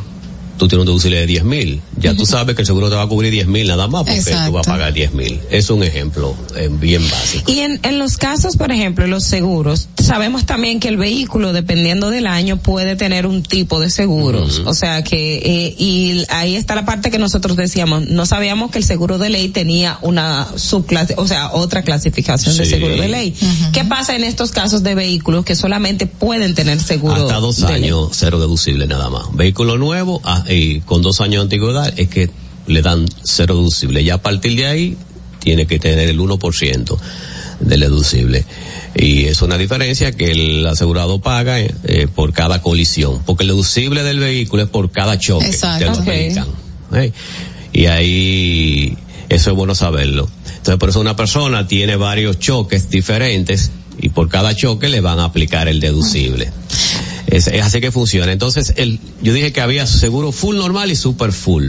Tú 0.58 0.68
tienes 0.68 0.82
un 0.82 0.86
deducible 0.86 1.20
de 1.20 1.26
10 1.26 1.44
mil. 1.44 1.80
Ya 1.98 2.14
tú 2.14 2.26
sabes 2.26 2.54
que 2.54 2.62
el 2.62 2.66
seguro 2.66 2.88
te 2.90 2.96
va 2.96 3.02
a 3.02 3.08
cubrir 3.08 3.30
10 3.32 3.46
mil 3.46 3.66
nada 3.66 3.88
más 3.88 4.02
porque 4.02 4.18
Exacto. 4.18 4.46
tú 4.46 4.52
vas 4.52 4.68
a 4.68 4.70
pagar 4.72 4.92
10 4.92 5.14
mil. 5.14 5.40
Es 5.50 5.70
un 5.70 5.82
ejemplo 5.82 6.34
eh, 6.56 6.68
bien 6.70 7.08
básico. 7.08 7.50
Y 7.50 7.60
en, 7.60 7.80
en 7.82 7.98
los 7.98 8.16
casos, 8.16 8.56
por 8.56 8.72
ejemplo, 8.72 9.06
los 9.06 9.24
seguros, 9.24 9.88
sabemos 10.00 10.44
también 10.46 10.80
que 10.80 10.88
el 10.88 10.96
vehículo, 10.96 11.52
dependiendo 11.52 12.10
del 12.10 12.26
año, 12.26 12.58
puede 12.58 12.96
tener 12.96 13.26
un 13.26 13.42
tipo 13.42 13.80
de 13.80 13.90
seguros. 13.90 14.62
O 14.66 14.74
sea 14.74 15.02
que, 15.02 15.36
eh, 15.36 15.74
y 15.78 16.24
ahí 16.28 16.56
está 16.56 16.74
la 16.74 16.84
parte 16.84 17.10
que 17.10 17.18
nosotros 17.18 17.56
decíamos, 17.56 18.06
no 18.08 18.26
sabíamos 18.26 18.70
que 18.70 18.78
el 18.78 18.84
seguro 18.84 19.18
de 19.18 19.30
ley 19.30 19.48
tenía 19.48 19.98
una 20.02 20.46
subclase, 20.56 21.14
o 21.16 21.26
sea, 21.26 21.52
otra 21.52 21.82
clasificación 21.82 22.56
de 22.56 22.66
seguro 22.66 22.96
de 22.96 23.08
ley. 23.08 23.34
¿Qué 23.72 23.84
pasa 23.84 24.16
en 24.16 24.24
estos 24.24 24.52
casos 24.52 24.82
de 24.82 24.94
vehículos 24.94 25.44
que 25.44 25.54
solamente 25.54 26.06
pueden 26.06 26.54
tener 26.54 26.80
seguro? 26.80 27.14
Hasta 27.14 27.36
dos 27.36 27.56
de 27.60 27.66
ley? 27.66 27.84
años, 27.84 28.08
cero 28.12 28.38
deducible 28.40 28.86
nada 28.86 29.10
más. 29.10 29.34
Vehículo 29.34 29.78
nuevo 29.78 30.20
ah, 30.24 30.44
y 30.48 30.80
con 30.80 31.02
dos 31.02 31.20
años 31.20 31.34
de 31.36 31.42
antigüedad 31.42 31.83
es 31.88 32.08
que 32.08 32.30
le 32.66 32.82
dan 32.82 33.06
cero 33.22 33.56
deducible. 33.56 34.02
Ya 34.04 34.14
a 34.14 34.22
partir 34.22 34.56
de 34.56 34.66
ahí 34.66 34.96
tiene 35.40 35.66
que 35.66 35.78
tener 35.78 36.08
el 36.08 36.18
1% 36.18 36.98
del 37.60 37.80
deducible. 37.80 38.44
Y 38.96 39.24
es 39.24 39.42
una 39.42 39.58
diferencia 39.58 40.12
que 40.12 40.30
el 40.30 40.66
asegurado 40.66 41.20
paga 41.20 41.60
eh, 41.60 41.74
eh, 41.84 42.06
por 42.12 42.32
cada 42.32 42.62
colisión, 42.62 43.22
porque 43.26 43.42
el 43.44 43.48
deducible 43.48 44.02
del 44.02 44.20
vehículo 44.20 44.62
es 44.62 44.68
por 44.68 44.90
cada 44.90 45.18
choque 45.18 45.46
Exacto. 45.46 45.78
que 45.78 45.84
lo 45.86 45.92
Ok. 45.92 46.00
aplican. 46.00 46.46
¿eh? 46.94 47.12
Y 47.72 47.86
ahí, 47.86 48.96
eso 49.28 49.50
es 49.50 49.56
bueno 49.56 49.74
saberlo. 49.74 50.28
Entonces, 50.46 50.76
por 50.76 50.88
eso 50.90 51.00
una 51.00 51.16
persona 51.16 51.66
tiene 51.66 51.96
varios 51.96 52.38
choques 52.38 52.88
diferentes 52.88 53.70
y 54.00 54.08
por 54.10 54.28
cada 54.28 54.54
choque 54.54 54.88
le 54.88 55.00
van 55.00 55.18
a 55.18 55.24
aplicar 55.24 55.68
el 55.68 55.80
deducible. 55.80 56.50
Es, 57.26 57.46
es 57.46 57.62
así 57.62 57.80
que 57.80 57.90
funciona. 57.90 58.32
Entonces, 58.32 58.74
el, 58.76 59.00
yo 59.22 59.32
dije 59.32 59.52
que 59.52 59.60
había 59.60 59.86
seguro 59.86 60.30
full 60.32 60.56
normal 60.56 60.90
y 60.90 60.96
super 60.96 61.32
full. 61.32 61.68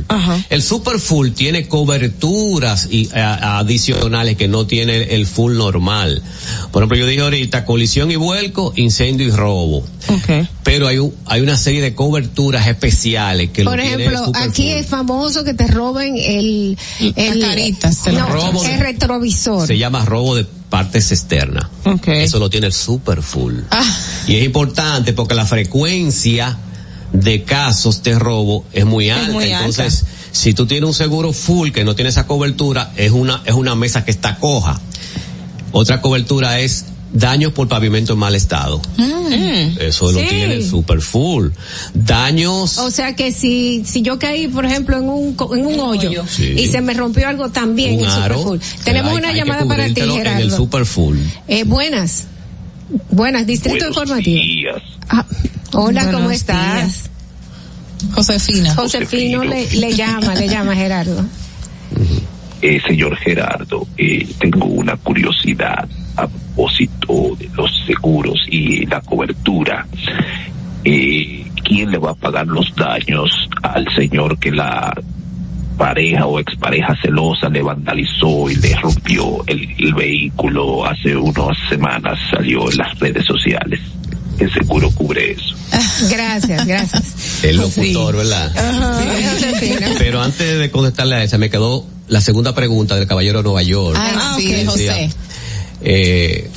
El 0.49 0.61
super 0.61 0.99
full 0.99 1.29
tiene 1.29 1.67
coberturas 1.67 2.87
y, 2.91 3.09
a- 3.15 3.59
adicionales 3.59 4.35
que 4.37 4.47
no 4.47 4.67
tiene 4.67 5.15
el 5.15 5.25
full 5.25 5.55
normal. 5.57 6.21
Por 6.71 6.81
ejemplo, 6.83 6.97
yo 6.97 7.07
dije 7.07 7.21
ahorita 7.21 7.65
colisión 7.65 8.11
y 8.11 8.15
vuelco, 8.15 8.73
incendio 8.75 9.27
y 9.27 9.31
robo. 9.31 9.83
Pero 10.63 10.87
hay, 10.87 10.97
un- 10.99 11.13
hay 11.25 11.41
una 11.41 11.57
serie 11.57 11.81
de 11.81 11.95
coberturas 11.95 12.67
especiales 12.67 13.49
que 13.51 13.63
Por 13.63 13.77
lo 13.77 13.81
tiene 13.83 14.03
ejemplo, 14.03 14.19
el 14.19 14.25
super 14.25 14.41
aquí 14.49 14.63
full. 14.69 14.79
es 14.79 14.85
famoso 14.87 15.43
que 15.43 15.53
te 15.53 15.67
roben 15.67 16.15
el, 16.17 16.77
el 16.99 17.15
te 18.03 18.11
lo 18.11 18.19
no, 18.19 18.27
robo 18.29 18.63
de- 18.63 18.73
el 18.73 18.79
retrovisor. 18.79 19.67
Se 19.67 19.77
llama 19.77 20.03
robo 20.05 20.35
de 20.35 20.45
partes 20.75 21.09
externas. 21.13 21.67
Eso 22.05 22.37
lo 22.37 22.49
tiene 22.49 22.67
el 22.67 22.73
super 22.73 23.21
full. 23.21 23.59
Y 24.27 24.35
es 24.35 24.43
importante 24.43 25.13
porque 25.13 25.33
la 25.33 25.45
frecuencia 25.45 26.57
de 27.13 27.45
casos 27.45 28.03
de 28.03 28.19
robo 28.19 28.65
es 28.73 28.83
muy 28.83 29.09
alta. 29.09 29.31
muy 29.31 29.45
alta. 29.53 29.59
Entonces, 29.59 30.03
si 30.33 30.53
tú 30.53 30.65
tienes 30.65 30.85
un 30.85 30.93
seguro 30.93 31.31
full 31.31 31.71
que 31.71 31.85
no 31.85 31.95
tiene 31.95 32.09
esa 32.09 32.27
cobertura, 32.27 32.91
es 32.97 33.11
una, 33.11 33.41
es 33.45 33.53
una 33.53 33.73
mesa 33.73 34.03
que 34.03 34.11
está 34.11 34.35
coja. 34.35 34.81
Otra 35.71 36.01
cobertura 36.01 36.59
es 36.59 36.83
daños 37.15 37.51
por 37.53 37.67
pavimento 37.67 38.13
en 38.13 38.19
mal 38.19 38.35
estado. 38.35 38.81
Eso 39.79 40.11
lo 40.11 40.19
tiene 40.19 40.55
el 40.55 40.65
super 40.69 41.01
full. 41.01 41.47
Daños 41.93 42.77
O 42.77 42.91
sea 42.91 43.15
que 43.15 43.31
si, 43.31 43.83
si 43.85 44.01
yo 44.01 44.19
caí, 44.19 44.47
por 44.47 44.65
ejemplo, 44.65 44.97
en 44.97 45.09
un, 45.09 45.33
co- 45.35 45.55
en 45.55 45.65
un 45.65 45.79
hoyo 45.79 46.23
Sí. 46.27 46.53
y 46.57 46.67
se 46.67 46.81
me 46.81 46.93
rompió 46.93 47.27
algo 47.27 47.49
también 47.49 47.95
un 47.95 48.01
en 48.01 48.05
aro. 48.11 48.37
Superfull. 48.43 48.83
Tenemos 48.83 49.11
hay- 49.11 49.17
una 49.17 49.27
hay 49.29 49.35
llamada 49.37 49.65
para 49.65 49.85
ti, 49.85 49.93
cubrírtelo 49.93 50.13
En 50.13 50.19
el 50.27 50.33
Gerardo. 50.35 50.57
super 50.57 50.85
full. 50.85 51.17
Eh, 51.47 51.63
buenas. 51.63 52.27
Buenas, 53.09 53.47
Distrito 53.47 53.87
Informativo. 53.87 54.75
Ah, 55.09 55.25
hola, 55.73 56.03
¿cómo 56.05 56.17
Buenos 56.25 56.33
estás? 56.33 56.75
días. 56.75 57.09
Josefina. 58.13 58.75
Josefino 58.75 59.43
le, 59.43 59.67
le 59.71 59.93
llama, 59.95 60.35
le 60.35 60.47
llama 60.47 60.75
Gerardo. 60.75 61.25
Eh, 62.61 62.79
señor 62.87 63.15
Gerardo, 63.17 63.87
eh, 63.97 64.27
tengo 64.39 64.65
una 64.65 64.95
curiosidad 64.97 65.87
a 66.55 66.57
propósito 66.57 67.35
de 67.37 67.49
los 67.55 67.69
seguros 67.85 68.39
y 68.49 68.85
la 68.85 69.01
cobertura. 69.01 69.85
Eh, 70.83 71.45
¿Quién 71.63 71.91
le 71.91 71.97
va 71.97 72.11
a 72.11 72.15
pagar 72.15 72.47
los 72.47 72.73
daños 72.75 73.29
al 73.63 73.85
señor 73.95 74.37
que 74.37 74.51
la 74.51 74.93
pareja 75.77 76.25
o 76.25 76.39
expareja 76.39 76.95
celosa 77.01 77.49
le 77.49 77.61
vandalizó 77.61 78.49
y 78.49 78.55
le 78.55 78.75
rompió 78.75 79.43
el, 79.47 79.67
el 79.79 79.93
vehículo 79.93 80.85
hace 80.85 81.15
unas 81.15 81.57
semanas? 81.69 82.17
Salió 82.31 82.71
en 82.71 82.77
las 82.77 82.97
redes 82.99 83.25
sociales. 83.25 83.79
El 84.37 84.51
seguro 84.53 84.91
cubre 84.91 85.31
eso. 85.31 85.55
Gracias, 86.09 86.65
gracias. 86.65 87.43
El 87.43 87.57
locutor, 87.57 88.17
¿verdad? 88.17 88.51
Pero 89.97 90.21
antes 90.21 90.59
de 90.59 90.69
contestarle 90.69 91.15
a 91.15 91.23
esa, 91.23 91.37
me 91.37 91.49
quedó 91.49 91.85
la 92.07 92.21
segunda 92.21 92.53
pregunta 92.53 92.95
del 92.95 93.07
caballero 93.07 93.39
de 93.39 93.43
Nueva 93.43 93.63
York. 93.63 93.97
Ah, 93.99 94.35
sí, 94.37 94.65
José. 94.65 95.09
Eh, 95.85 96.49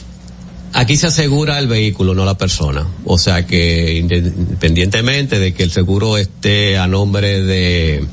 aquí 0.73 0.97
se 0.97 1.07
asegura 1.07 1.59
el 1.59 1.69
vehículo, 1.69 2.15
no 2.15 2.25
la 2.25 2.37
persona. 2.39 2.87
O 3.05 3.19
sea 3.19 3.47
que 3.47 3.95
independientemente 3.95 5.39
de 5.39 5.53
que 5.53 5.63
el 5.63 5.71
seguro 5.71 6.17
esté 6.17 6.79
a 6.79 6.87
nombre 6.87 7.43
de 7.43 8.07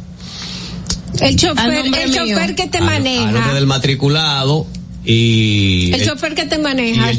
El 1.21 1.35
chofer, 1.37 1.85
el 1.85 2.13
chofer 2.13 2.55
que 2.55 2.67
te 2.67 2.77
a 2.79 2.81
nombre 2.81 2.99
maneja. 2.99 3.53
del 3.53 3.65
matriculado 3.65 4.67
y 5.05 5.93
El 5.93 6.05
chofer 6.05 6.35
que 6.35 6.45
te 6.45 6.57
maneja, 6.57 7.11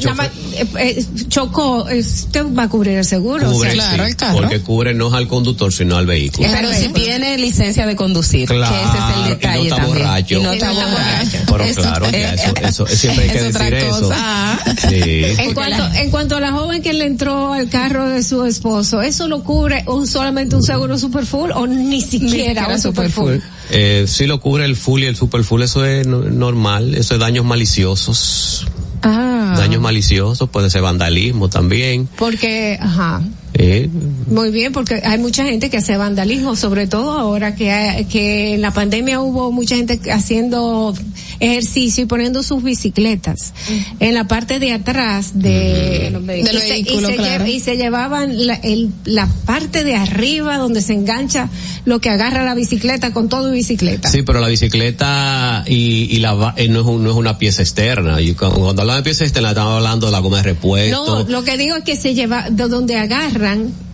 eh, 0.60 0.66
eh, 0.78 1.04
chocó, 1.28 1.84
usted 1.84 2.44
va 2.56 2.64
a 2.64 2.68
cubrir 2.68 2.98
el 2.98 3.04
seguro. 3.04 3.50
cubre, 3.50 3.70
o 3.70 3.74
sea, 3.74 4.06
sí, 4.08 4.14
porque 4.32 4.60
cubre 4.60 4.94
no 4.94 5.12
al 5.14 5.28
conductor 5.28 5.72
sino 5.72 5.96
al 5.96 6.06
vehículo. 6.06 6.48
Pero 6.52 6.72
si 6.72 6.88
tiene 6.90 7.36
licencia 7.38 7.86
de 7.86 7.96
conducir, 7.96 8.48
que 8.48 8.54
ese 8.56 8.64
es 8.64 9.16
el 9.22 9.28
detalle 9.30 9.60
y 9.60 9.68
no 9.68 9.72
está 9.74 9.76
también. 9.76 9.98
borracho. 10.04 10.34
Y 10.38 10.42
no 10.42 10.52
está 10.52 10.72
borracho. 10.72 11.38
Pero 11.50 11.64
Eso- 11.64 11.80
claro, 11.82 12.10
ya 12.10 12.34
eso, 12.34 12.54
eso, 12.62 12.86
siempre 12.86 13.24
hay 13.24 13.30
que 13.30 13.38
es 13.38 13.54
otra 13.54 13.64
decir 13.70 13.74
eso. 13.88 14.00
cosa. 14.00 14.58
Sí. 14.88 15.24
En 15.38 15.54
cuanto, 15.54 15.84
en 15.94 16.10
cuanto 16.10 16.36
a 16.36 16.40
la 16.40 16.52
joven 16.52 16.82
que 16.82 16.92
le 16.92 17.04
entró 17.06 17.52
al 17.52 17.68
carro 17.68 18.08
de 18.08 18.22
su 18.22 18.44
esposo, 18.44 19.02
¿eso 19.02 19.28
lo 19.28 19.42
cubre 19.42 19.84
un, 19.86 20.06
solamente 20.06 20.56
un 20.56 20.62
seguro 20.62 20.98
super 20.98 21.24
full 21.26 21.50
o 21.54 21.66
ni 21.66 22.00
siquiera, 22.00 22.68
un 22.68 22.80
super 22.80 23.10
full? 23.10 23.36
Eh, 23.70 24.04
sí 24.06 24.26
lo 24.26 24.40
cubre 24.40 24.64
el 24.64 24.76
full 24.76 25.02
y 25.02 25.06
el 25.06 25.16
super 25.16 25.42
full, 25.42 25.62
eso 25.62 25.84
es 25.84 26.06
no- 26.06 26.18
normal, 26.22 26.94
eso 26.94 27.14
es 27.14 27.20
daños 27.20 27.44
maliciosos. 27.44 28.66
Ah, 29.02 29.54
Daños 29.56 29.80
maliciosos, 29.80 30.48
puede 30.50 30.70
ser 30.70 30.82
vandalismo 30.82 31.48
también. 31.48 32.08
porque, 32.18 32.78
ajá, 32.80 33.22
Eh, 33.58 33.88
muy 34.26 34.50
bien, 34.50 34.72
porque 34.72 35.00
hay 35.04 35.18
mucha 35.18 35.44
gente 35.44 35.70
que 35.70 35.78
hace 35.78 35.96
vandalismo, 35.96 36.56
sobre 36.56 36.86
todo 36.86 37.12
ahora 37.12 37.54
que, 37.54 37.70
hay- 37.72 38.04
que 38.04 38.54
en 38.54 38.60
la 38.60 38.70
pandemia 38.72 39.20
hubo 39.20 39.50
mucha 39.50 39.76
gente 39.76 39.98
haciendo 40.12 40.94
ejercicio 41.40 42.04
y 42.04 42.06
poniendo 42.06 42.42
sus 42.42 42.62
bicicletas 42.62 43.52
en 44.00 44.14
la 44.14 44.26
parte 44.26 44.58
de 44.58 44.72
atrás 44.72 45.32
de, 45.34 46.10
Del 46.22 46.40
y 46.40 46.58
se- 46.58 46.66
y 46.66 46.82
vehículo, 46.82 47.08
se, 47.08 47.16
claro. 47.16 47.46
y 47.46 47.60
se 47.60 47.76
llevaban 47.76 48.46
la, 48.46 48.54
el- 48.54 48.90
la 49.04 49.26
parte 49.46 49.84
de 49.84 49.94
arriba 49.96 50.56
donde 50.58 50.80
se 50.82 50.92
engancha 50.94 51.48
lo 51.84 52.00
que 52.00 52.10
agarra 52.10 52.44
la 52.44 52.54
bicicleta 52.54 53.12
con 53.12 53.28
todo 53.28 53.52
y 53.52 53.56
bicicleta. 53.56 54.10
sí, 54.10 54.22
pero 54.22 54.40
la 54.40 54.48
bicicleta 54.48 55.64
y, 55.66 56.08
y 56.10 56.18
la 56.18 56.34
va- 56.34 56.54
eh, 56.56 56.68
no, 56.68 56.80
es 56.80 56.86
un- 56.86 57.04
no 57.04 57.10
es 57.10 57.16
una 57.16 57.38
pieza 57.38 57.62
externa. 57.62 58.20
Y 58.20 58.34
cuando, 58.34 58.58
cuando 58.60 58.82
hablamos 58.82 59.00
de 59.02 59.04
pieza 59.10 59.24
externa, 59.24 59.50
estamos 59.50 59.76
hablando 59.76 60.06
de 60.06 60.12
la 60.12 60.18
goma 60.20 60.38
de 60.38 60.42
repuesto, 60.42 61.24
No, 61.24 61.28
lo 61.28 61.44
que 61.44 61.56
digo 61.56 61.76
es 61.76 61.84
que 61.84 61.96
se 61.96 62.14
lleva, 62.14 62.48
de 62.50 62.68
donde 62.68 62.96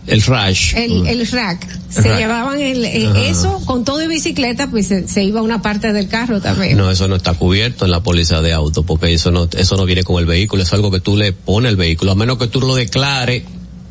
el 0.07 0.21
rash. 0.23 0.73
el, 0.75 1.07
el 1.07 1.27
rack, 1.27 1.67
se 1.89 2.01
Rack. 2.01 2.17
llevaban 2.19 2.59
el, 2.59 2.83
eh, 2.85 3.29
eso 3.29 3.61
con 3.65 3.85
todo 3.85 4.01
y 4.03 4.07
bicicleta, 4.07 4.69
pues 4.69 4.87
se, 4.87 5.07
se 5.07 5.23
iba 5.23 5.41
una 5.41 5.61
parte 5.61 5.93
del 5.93 6.07
carro 6.07 6.41
también. 6.41 6.77
No, 6.77 6.91
eso 6.91 7.07
no 7.07 7.15
está 7.15 7.33
cubierto 7.33 7.85
en 7.85 7.91
la 7.91 8.01
póliza 8.01 8.41
de 8.41 8.51
auto, 8.53 8.83
porque 8.83 9.13
eso 9.13 9.31
no, 9.31 9.47
eso 9.57 9.77
no 9.77 9.85
viene 9.85 10.03
con 10.03 10.19
el 10.19 10.25
vehículo, 10.25 10.63
es 10.63 10.73
algo 10.73 10.91
que 10.91 10.99
tú 10.99 11.15
le 11.15 11.31
pones 11.33 11.69
al 11.69 11.75
vehículo, 11.77 12.11
a 12.11 12.15
menos 12.15 12.37
que 12.37 12.47
tú 12.47 12.59
lo 12.61 12.75
declares 12.75 13.43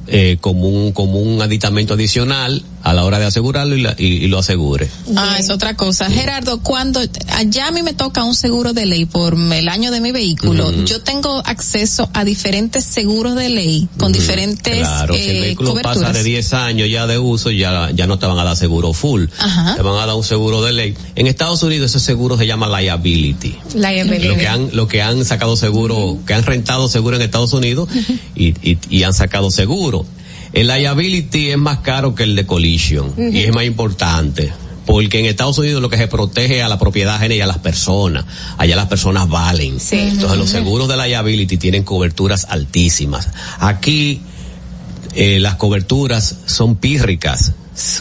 eh, 0.06 0.36
como 0.40 0.68
un 0.68 0.92
como 0.92 1.18
un 1.20 1.40
aditamento 1.42 1.94
adicional 1.94 2.62
a 2.82 2.92
la 2.92 3.04
hora 3.04 3.20
de 3.20 3.26
asegurarlo 3.26 3.76
y, 3.76 3.82
la- 3.82 3.94
y- 3.96 4.04
y 4.24 4.26
lo 4.26 4.38
asegure. 4.40 4.88
Ah, 5.16 5.36
es 5.38 5.50
otra 5.50 5.76
cosa. 5.76 6.10
Gerardo, 6.10 6.60
cuando 6.62 7.00
allá 7.28 7.68
a 7.68 7.70
mí 7.70 7.82
me 7.82 7.92
toca 7.94 8.24
un 8.24 8.34
seguro 8.34 8.72
de 8.72 8.86
ley 8.86 9.04
por 9.04 9.34
el 9.34 9.68
año 9.68 9.92
de 9.92 10.00
mi 10.00 10.10
vehículo, 10.10 10.72
yo 10.84 11.00
tengo 11.02 11.38
acceso 11.46 12.10
a 12.12 12.24
diferentes 12.24 12.84
seguros 12.84 13.36
de 13.36 13.50
ley 13.50 13.88
con 13.98 14.10
diferentes 14.12 14.78
Claro, 14.78 15.14
si 15.14 15.20
el 15.22 15.36
eh, 15.36 15.40
vehículo 15.42 15.74
pasa 15.74 15.82
coberturas. 15.94 16.14
de 16.14 16.24
10 16.24 16.52
años 16.54 16.88
ya 16.90 17.06
de 17.06 17.18
uso, 17.18 17.52
ya, 17.52 17.90
ya 17.94 18.08
no 18.08 18.18
te 18.18 18.26
van 18.26 18.38
a 18.40 18.44
dar 18.44 18.56
seguro 18.56 18.92
full. 18.92 19.26
Ajá. 19.38 19.76
Te 19.76 19.82
van 19.82 19.94
a 19.94 20.06
dar 20.06 20.16
un 20.16 20.24
seguro 20.24 20.60
de 20.62 20.72
ley. 20.72 20.94
En 21.14 21.28
Estados 21.28 21.62
Unidos 21.62 21.90
ese 21.94 22.04
seguro 22.04 22.36
se 22.36 22.48
llama 22.48 22.66
liability. 22.80 23.54
Liability. 23.76 24.26
Lo 24.26 24.34
que 24.36 24.48
han, 24.48 24.68
lo 24.72 24.88
que 24.88 25.02
han 25.02 25.24
sacado 25.24 25.54
seguro, 25.56 26.18
que 26.26 26.34
han 26.34 26.42
rentado 26.42 26.88
seguro 26.88 27.14
en 27.14 27.22
Estados 27.22 27.52
Unidos 27.52 27.88
y, 28.34 28.48
y, 28.68 28.78
y 28.90 29.04
han 29.04 29.14
sacado 29.14 29.52
seguro. 29.52 30.01
El 30.52 30.66
liability 30.66 31.50
es 31.50 31.58
más 31.58 31.78
caro 31.78 32.14
que 32.14 32.24
el 32.24 32.36
de 32.36 32.46
collision 32.46 33.14
y 33.16 33.40
es 33.40 33.54
más 33.54 33.64
importante. 33.64 34.52
Porque 34.84 35.20
en 35.20 35.26
Estados 35.26 35.56
Unidos 35.58 35.80
lo 35.80 35.88
que 35.88 35.96
se 35.96 36.08
protege 36.08 36.62
a 36.62 36.68
la 36.68 36.78
propiedad 36.78 37.14
ajena 37.14 37.34
y 37.34 37.40
a 37.40 37.46
las 37.46 37.58
personas. 37.58 38.24
Allá 38.58 38.74
las 38.74 38.88
personas 38.88 39.28
valen. 39.28 39.78
Entonces 39.90 40.38
los 40.38 40.50
seguros 40.50 40.88
de 40.88 40.96
liability 40.96 41.56
tienen 41.56 41.84
coberturas 41.84 42.46
altísimas. 42.48 43.28
Aquí 43.60 44.22
eh, 45.14 45.38
las 45.38 45.54
coberturas 45.54 46.36
son 46.46 46.76
pírricas. 46.76 47.52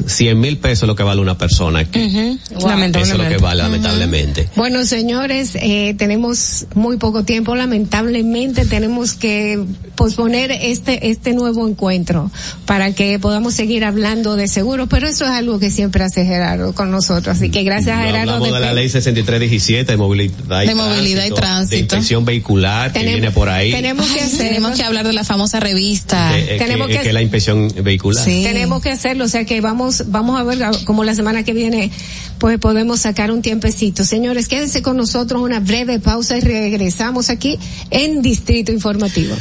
100 0.06 0.40
mil 0.40 0.58
pesos 0.58 0.84
es 0.84 0.88
lo 0.88 0.95
que 0.95 1.03
vale 1.03 1.22
una 1.22 1.38
persona 1.38 1.80
aquí. 1.80 2.00
Ujú. 2.06 2.19
Eso 2.19 2.40
es 2.43 2.51
lo 2.51 2.60
que 2.60 2.66
Lamentablemente. 2.68 3.38
vale, 3.38 3.64
lamentablemente. 3.64 4.50
Bueno, 4.56 4.85
señores, 4.85 5.51
eh, 5.56 5.95
tenemos 5.98 6.66
muy 6.76 6.98
poco 6.98 7.24
tiempo. 7.24 7.56
Lamentablemente 7.56 8.66
tenemos 8.66 9.14
que 9.14 9.60
posponer 9.95 10.51
este 10.51 11.10
este 11.11 11.34
nuevo 11.34 11.68
encuentro 11.68 12.32
para 12.66 12.93
que 12.93 13.19
podamos 13.19 13.53
seguir 13.53 13.84
hablando 13.85 14.35
de 14.35 14.48
seguro. 14.48 14.88
Pero 14.88 15.08
eso 15.08 15.26
es 15.26 15.32
algo 15.32 15.60
que 15.60 15.69
siempre 15.72 16.03
hace 16.03 16.26
Gerardo 16.26 16.74
con 16.74 16.92
nosotros. 16.92 17.38
Así 17.38 17.50
que 17.50 17.64
gracias 17.64 17.98
a 17.98 18.01
No 18.01 18.06
Gerardo. 18.08 18.34
hablamos 18.35 18.53
de 18.53 18.60
la 18.60 18.74
ley 18.74 18.90
6317 18.90 19.92
de 19.93 19.98
movilidad 19.98 20.64
y, 20.64 20.68
De 20.68 20.76
movilidad 20.76 21.26
y 21.26 21.32
tránsito. 21.32 21.76
de 21.76 21.80
inspección 21.82 22.26
vehicular 22.26 22.92
que 22.93 23.03
viene 23.03 23.32
por 23.32 23.50
ahí. 23.50 23.72
Tenemos 23.72 24.08
que 24.08 24.22
hacer- 24.22 24.48
tenemos 24.50 24.77
que 24.77 24.84
hablar 24.84 25.06
de 25.08 25.14
la 25.14 25.24
famosa 25.24 25.60
revista. 25.60 26.38
Eh, 26.38 26.56
eh, 26.56 26.58
tenemos 26.58 26.88
que, 26.88 26.98
que- 26.98 27.01
que 27.03 27.14
la 27.14 27.22
inspección 27.22 27.72
vehicular. 27.84 28.24
Tenemos 28.26 28.82
que 28.82 28.90
hacerlo, 28.90 29.26
o 29.26 29.27
sea 29.27 29.45
que 29.45 29.60
vamos, 29.61 29.70
vamos 29.74 30.40
a 30.40 30.43
ver 30.43 30.59
como 30.85 31.03
la 31.03 31.16
semana 31.16 31.43
que 31.43 31.53
viene, 31.53 31.91
pues 32.38 32.59
podemos 32.59 33.01
sacar 33.01 33.32
un 33.32 33.41
tiempecito. 33.41 34.03
Señores, 34.03 34.48
quédense 34.48 34.82
con 34.82 34.98
nosotros 34.98 35.41
una 35.41 35.59
breve 35.59 36.00
pausa 36.00 36.38
y 36.38 36.41
regresamos 36.41 37.30
aquí 37.30 37.59
en 37.90 38.22
Distrito 38.22 38.72
Informativo. 38.72 39.35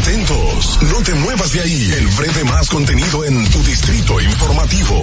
Atentos, 0.00 0.78
no 0.90 1.02
te 1.04 1.14
muevas 1.14 1.52
de 1.52 1.60
ahí. 1.60 1.92
El 1.98 2.06
breve 2.08 2.44
más 2.44 2.68
contenido 2.68 3.24
en 3.24 3.50
tu 3.50 3.62
distrito 3.62 4.20
informativo. 4.20 5.02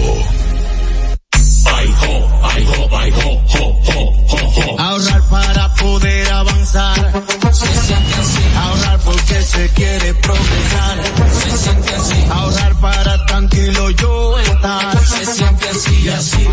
Ahorrar 4.77 5.22
para 5.30 5.74
poder 5.76 6.32
avanzar. 6.32 7.24
Se 7.51 7.68
siente 7.68 8.16
así. 8.16 8.43
Ahorrar 8.58 9.00
porque 9.00 9.42
se 9.43 9.69
quiere 9.69 10.14
progresar. 10.16 10.98
Se 11.42 11.58
siente 11.58 11.95
así. 11.95 12.26
Ahorrar 12.32 12.76
para 12.80 13.26
tranquilo 13.26 13.90
yo 13.92 14.40
estar. 14.40 15.06
Se 15.06 15.26
siente 15.26 15.69
así 15.69 16.01
y 16.03 16.09
así. 16.09 16.48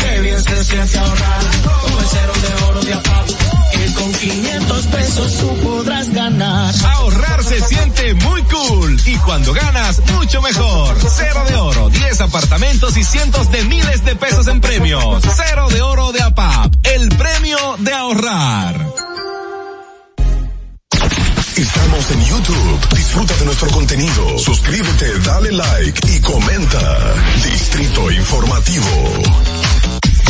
Qué 0.00 0.20
bien 0.20 0.42
se 0.42 0.64
siente 0.64 0.98
ahorrar. 0.98 1.40
Cero 2.10 2.32
de 2.42 2.64
oro 2.64 2.80
de 2.82 2.94
APAP. 2.94 3.45
Con 4.06 4.14
500 4.14 4.86
pesos 4.86 5.36
tú 5.38 5.56
podrás 5.64 6.10
ganar. 6.10 6.72
Ahorrar 6.94 7.42
se 7.42 7.60
siente 7.60 8.14
muy 8.14 8.40
cool 8.42 9.00
y 9.04 9.16
cuando 9.16 9.52
ganas, 9.52 10.00
mucho 10.14 10.40
mejor. 10.42 10.96
Cero 11.08 11.44
de 11.48 11.56
oro, 11.56 11.88
10 11.88 12.20
apartamentos 12.20 12.96
y 12.96 13.02
cientos 13.02 13.50
de 13.50 13.64
miles 13.64 14.04
de 14.04 14.14
pesos 14.14 14.46
en 14.46 14.60
premios. 14.60 15.24
Cero 15.34 15.66
de 15.70 15.82
oro 15.82 16.12
de 16.12 16.22
APAP, 16.22 16.72
el 16.84 17.08
premio 17.16 17.58
de 17.80 17.92
ahorrar. 17.92 18.86
Estamos 21.56 22.10
en 22.12 22.24
YouTube. 22.26 22.88
Disfruta 22.94 23.34
de 23.38 23.44
nuestro 23.46 23.68
contenido. 23.70 24.38
Suscríbete, 24.38 25.18
dale 25.18 25.50
like 25.50 26.12
y 26.12 26.20
comenta. 26.20 27.14
Distrito 27.42 28.08
Informativo. 28.12 29.55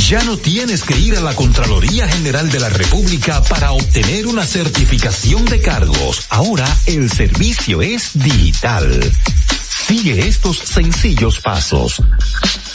Ya 0.08 0.22
no 0.22 0.36
tienes 0.36 0.84
que 0.84 0.96
ir 0.96 1.16
a 1.16 1.20
la 1.20 1.34
Contraloría 1.34 2.06
General 2.06 2.48
de 2.48 2.60
la 2.60 2.68
República 2.68 3.42
para 3.42 3.72
obtener 3.72 4.28
una 4.28 4.46
certificación 4.46 5.44
de 5.46 5.60
cargos. 5.60 6.26
Ahora 6.30 6.64
el 6.86 7.10
servicio 7.10 7.82
es 7.82 8.10
digital. 8.14 9.02
Sigue 9.68 10.28
estos 10.28 10.58
sencillos 10.58 11.40
pasos. 11.40 12.00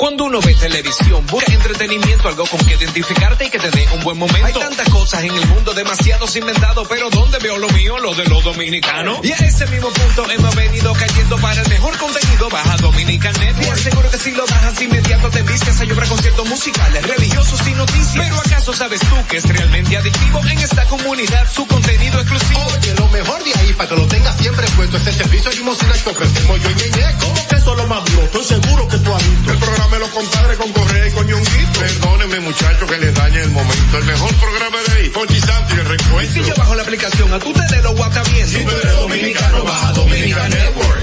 Cuando 0.00 0.24
uno 0.24 0.40
ve 0.40 0.54
televisión, 0.54 1.26
busca 1.26 1.52
entretenimiento, 1.52 2.26
algo 2.28 2.46
con 2.46 2.58
que 2.64 2.72
identificarte 2.72 3.44
y 3.44 3.50
que 3.50 3.58
te 3.58 3.70
dé 3.70 3.86
un 3.92 4.02
buen 4.02 4.16
momento. 4.16 4.46
Hay 4.46 4.54
tantas 4.54 4.88
cosas 4.88 5.24
en 5.24 5.34
el 5.34 5.46
mundo, 5.48 5.74
demasiados 5.74 6.34
inventados, 6.36 6.88
pero 6.88 7.10
¿dónde 7.10 7.38
veo 7.38 7.58
lo 7.58 7.68
mío? 7.68 7.98
Lo 7.98 8.14
de 8.14 8.24
los 8.24 8.42
dominicanos. 8.42 9.18
Y 9.22 9.30
a 9.30 9.36
ese 9.36 9.66
mismo 9.66 9.90
punto 9.90 10.30
hemos 10.30 10.54
venido 10.56 10.94
cayendo 10.94 11.36
para 11.36 11.60
el 11.60 11.68
mejor 11.68 11.98
contenido. 11.98 12.48
Baja 12.48 12.78
Dominican 12.78 13.34
Network. 13.40 13.72
Aseguro 13.72 14.10
que 14.10 14.16
si 14.16 14.30
lo 14.30 14.46
bajas 14.46 14.80
inmediato 14.80 15.28
te 15.28 15.42
vistes 15.42 15.80
a 15.82 15.84
llorar 15.84 16.08
conciertos 16.08 16.48
musicales, 16.48 17.06
religiosos 17.06 17.68
y 17.68 17.74
noticias. 17.74 18.24
Pero 18.24 18.40
¿acaso 18.40 18.72
sabes 18.72 19.00
tú 19.00 19.16
que 19.28 19.36
es 19.36 19.44
realmente 19.50 19.98
adictivo 19.98 20.40
en 20.46 20.58
esta 20.60 20.86
comunidad 20.86 21.46
su 21.52 21.66
contenido 21.66 22.20
exclusivo? 22.20 22.64
Oye, 22.74 22.94
lo 22.94 23.08
mejor 23.08 23.44
de 23.44 23.52
ahí, 23.52 23.74
para 23.74 23.90
que 23.90 23.96
lo 23.96 24.06
tengas 24.06 24.34
siempre 24.38 24.66
puesto, 24.76 24.96
es 24.96 25.06
el 25.08 25.14
servicio 25.14 25.50
limosina 25.50 25.92
que 25.92 26.08
ofrecemos 26.08 26.62
yo 26.62 26.70
y 26.70 26.74
Ñeñe. 26.74 27.16
¿Cómo 27.20 27.48
que 27.48 27.56
eso 27.56 27.72
es 27.72 27.76
lo 27.76 27.86
más 27.86 28.04
duro? 28.06 28.22
Estoy 28.22 28.44
seguro 28.44 28.88
que 28.88 28.96
tú 28.96 29.14
has 29.14 29.30
visto. 29.30 29.52
El 29.52 29.58
programa 29.58 29.89
de 29.90 29.98
los 29.98 30.08
compadres 30.10 30.56
con 30.56 30.72
Correa 30.72 31.08
y 31.08 31.10
con 31.10 31.26
Ñonguito. 31.26 31.80
Perdónenme, 31.80 32.40
muchachos, 32.40 32.88
que 32.88 32.98
les 32.98 33.14
dañe 33.14 33.40
el 33.40 33.50
momento. 33.50 33.98
El 33.98 34.04
mejor 34.04 34.34
programa 34.36 34.76
de 34.86 34.92
ahí, 34.92 35.08
Ponchi 35.10 35.40
Santo 35.40 35.74
y 35.74 35.78
el 35.78 35.86
recuento. 35.86 36.32
Si 36.32 36.44
yo 36.44 36.54
bajo 36.56 36.74
la 36.74 36.82
aplicación, 36.82 37.32
a 37.32 37.38
tu 37.38 37.52
tele 37.52 37.82
lo 37.82 37.94
guata 37.94 38.22
bien. 38.24 38.46
Si 38.46 38.64
tú 38.64 38.70
eres 38.70 38.96
dominicano, 38.96 39.64
baja 39.64 39.92
Dominican 39.92 40.50
Network. 40.50 41.00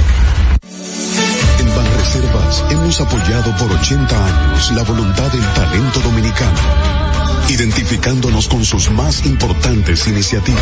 En 1.59 1.75
Banreservas 1.75 2.65
hemos 2.69 3.01
apoyado 3.01 3.55
por 3.57 3.71
80 3.71 4.25
años 4.25 4.71
la 4.71 4.83
voluntad 4.83 5.31
del 5.31 5.45
talento 5.53 5.99
dominicano, 5.99 6.59
identificándonos 7.49 8.47
con 8.47 8.63
sus 8.63 8.89
más 8.91 9.25
importantes 9.25 10.07
iniciativas, 10.07 10.61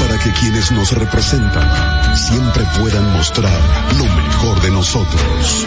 para 0.00 0.18
que 0.18 0.32
quienes 0.40 0.70
nos 0.70 0.92
representan 0.92 2.16
siempre 2.16 2.64
puedan 2.78 3.12
mostrar 3.12 3.60
lo 3.98 4.04
mejor 4.04 4.62
de 4.62 4.70
nosotros. 4.70 5.66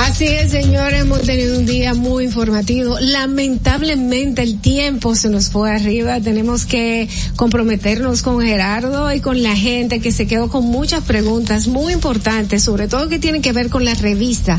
Así 0.00 0.26
es, 0.26 0.50
señores, 0.50 1.02
hemos 1.02 1.20
tenido 1.22 1.58
un 1.58 1.66
día 1.66 1.92
muy 1.92 2.24
informativo. 2.24 2.98
Lamentablemente 3.00 4.42
el 4.42 4.58
tiempo 4.58 5.14
se 5.14 5.28
nos 5.28 5.50
fue 5.50 5.70
arriba. 5.70 6.18
Tenemos 6.20 6.64
que 6.64 7.06
comprometernos 7.36 8.22
con 8.22 8.40
Gerardo 8.40 9.12
y 9.12 9.20
con 9.20 9.42
la 9.42 9.54
gente 9.54 10.00
que 10.00 10.10
se 10.10 10.26
quedó 10.26 10.48
con 10.48 10.64
muchas 10.64 11.04
preguntas 11.04 11.66
muy 11.66 11.92
importantes, 11.92 12.62
sobre 12.62 12.88
todo 12.88 13.10
que 13.10 13.18
tienen 13.18 13.42
que 13.42 13.52
ver 13.52 13.68
con 13.68 13.84
la 13.84 13.92
revista. 13.94 14.58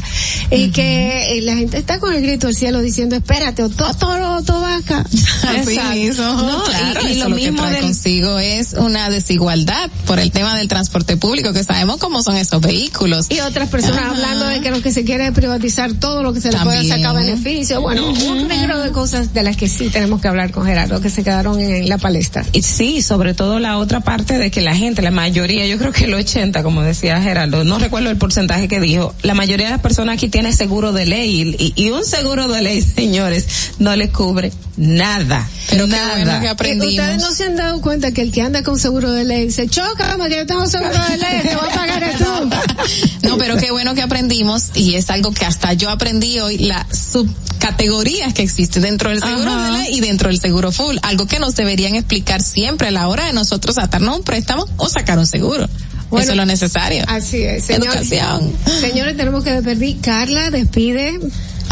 Y 0.51 0.69
que 0.69 1.37
eh, 1.37 1.41
la 1.41 1.55
gente 1.55 1.79
está 1.79 1.99
con 1.99 2.13
el 2.13 2.21
grito 2.21 2.47
al 2.47 2.55
cielo 2.55 2.79
diciendo, 2.81 3.15
espérate, 3.15 3.63
o 3.63 3.69
todo 3.69 3.93
toro 3.95 4.35
o 4.35 4.43
todo 4.43 4.61
vaca. 4.61 5.03
Así 5.43 5.79
mismo, 5.93 6.23
No, 6.51 6.63
claro, 6.63 7.01
y, 7.07 7.13
y 7.13 7.19
eso 7.19 7.29
lo 7.29 7.35
que 7.35 7.41
mismo 7.41 7.63
trae 7.63 7.73
del, 7.73 7.81
consigo 7.81 8.37
es 8.37 8.73
una 8.73 9.09
desigualdad 9.09 9.89
por 10.05 10.19
el 10.19 10.31
tema 10.31 10.55
del 10.55 10.67
transporte 10.67 11.17
público, 11.17 11.51
que 11.51 11.63
sabemos 11.63 11.97
cómo 11.97 12.21
son 12.21 12.35
esos 12.35 12.61
vehículos. 12.61 13.25
y 13.29 13.39
otras 13.39 13.69
personas 13.69 14.03
hablando 14.05 14.45
de 14.45 14.61
que 14.61 14.69
lo 14.69 14.81
que 14.81 14.93
se 14.93 15.03
quiere 15.03 15.31
privatizar 15.34 15.93
todo 15.93 16.24
lo 16.24 16.34
que 16.34 16.42
se 16.42 16.51
le 16.51 16.58
puede 16.60 16.77
También. 16.77 16.98
sacar 17.01 17.16
beneficio. 17.16 17.82
Bueno, 17.82 18.08
un 18.10 18.48
negro 18.48 18.80
de 18.82 18.92
cosas 18.92 19.34
de 19.34 19.43
las 19.43 19.58
que 19.58 19.68
sí 19.69 19.90
tenemos 19.90 20.22
que 20.22 20.27
hablar 20.27 20.51
con 20.51 20.66
Gerardo, 20.66 21.01
que 21.01 21.10
se 21.10 21.24
quedaron 21.24 21.60
en 21.60 21.88
la 21.90 21.98
palestra. 21.98 22.45
Y 22.53 22.61
sí, 22.61 23.01
sobre 23.01 23.34
todo 23.34 23.60
la 23.60 23.77
otra 23.77 24.00
parte 24.01 24.38
de 24.38 24.51
que 24.51 24.61
la 24.61 24.76
gente, 24.76 25.01
la 25.01 25.11
mayoría, 25.11 25.66
yo 25.68 25.77
creo 25.77 25.92
que 25.92 26.06
el 26.06 26.14
80, 26.14 26.64
como 26.64 26.82
decía 26.84 27.22
Gerardo, 27.22 27.64
no 27.64 27.80
recuerdo 27.80 28.10
el 28.10 28.18
porcentaje 28.18 28.68
que 28.68 28.80
dijo, 28.80 29.14
la 29.24 29.34
mayoría 29.34 29.68
de 29.68 29.72
las 29.74 29.82
personas 29.82 30.16
aquí 30.16 30.30
tiene 30.30 30.53
seguro 30.53 30.92
de 30.93 31.06
ley 31.06 31.56
y, 31.58 31.74
y 31.76 31.90
un 31.92 32.03
seguro 32.06 32.48
de 32.48 32.61
ley, 32.61 32.82
señores, 32.95 33.72
no 33.80 33.95
le 33.95 34.10
cubre 34.10 34.51
nada. 34.77 35.48
Pero 35.69 35.85
qué 35.85 35.92
nada. 35.92 36.16
bueno 36.16 36.40
que 36.40 36.45
Eh, 36.48 36.50
aprendimos. 36.50 36.93
Ustedes 37.06 37.22
no 37.22 37.32
se 37.34 37.43
han 37.45 37.56
dado 37.56 37.82
cuenta 37.82 38.11
que 38.11 38.22
el 38.22 38.32
que 38.32 38.42
anda 38.42 38.64
con 38.64 38.80
seguro 38.80 39.11
de 39.11 39.24
ley 39.24 39.51
se 39.51 39.68
choca, 39.68 40.18
que 40.27 40.35
yo 40.35 40.45
tengo 40.45 40.66
seguro 40.68 40.93
de 41.10 41.18
ley, 41.18 41.42
te 41.43 41.56
voy 41.56 41.68
a 41.69 41.74
pagar 41.76 42.03
esto. 42.03 42.50
No, 43.24 43.38
pero 43.38 43.56
qué 43.58 43.72
bueno 43.72 43.93
que 43.95 44.01
aprendimos 44.01 44.72
y 44.76 44.95
es 44.95 45.10
algo 45.22 45.33
que 45.35 45.45
hasta 45.45 45.74
yo 45.74 45.91
aprendí 45.91 46.40
hoy, 46.40 46.58
la 46.58 46.83
subcategorías 46.91 48.33
que 48.33 48.41
existe 48.41 48.80
dentro 48.80 49.09
del 49.11 49.19
seguro 49.22 49.51
Ajá. 49.51 49.72
de 49.72 49.77
ley 49.77 49.98
y 49.98 50.00
dentro 50.01 50.30
del 50.30 50.40
seguro 50.40 50.72
full, 50.72 50.98
algo 51.03 51.27
que 51.27 51.38
nos 51.38 51.56
deberían 51.56 51.93
explicar 51.95 52.41
siempre 52.41 52.88
a 52.88 52.91
la 52.91 53.08
hora 53.08 53.25
de 53.27 53.33
nosotros 53.33 53.77
atarnos 53.77 54.17
un 54.17 54.24
préstamo 54.24 54.67
o 54.77 54.90
sacar 54.90 55.19
un 55.19 55.27
seguro. 55.27 55.69
Bueno, 56.09 56.24
Eso 56.24 56.32
es 56.32 56.38
lo 56.38 56.45
necesario. 56.48 57.06
Así 57.08 57.38
es, 57.43 57.66
señor- 57.66 57.85
Educación. 57.95 58.51
Señores, 58.82 59.16
tenemos 59.16 59.43
que 59.43 59.51
despedir. 59.51 60.01
Carla, 60.01 60.50
despide. 60.50 61.19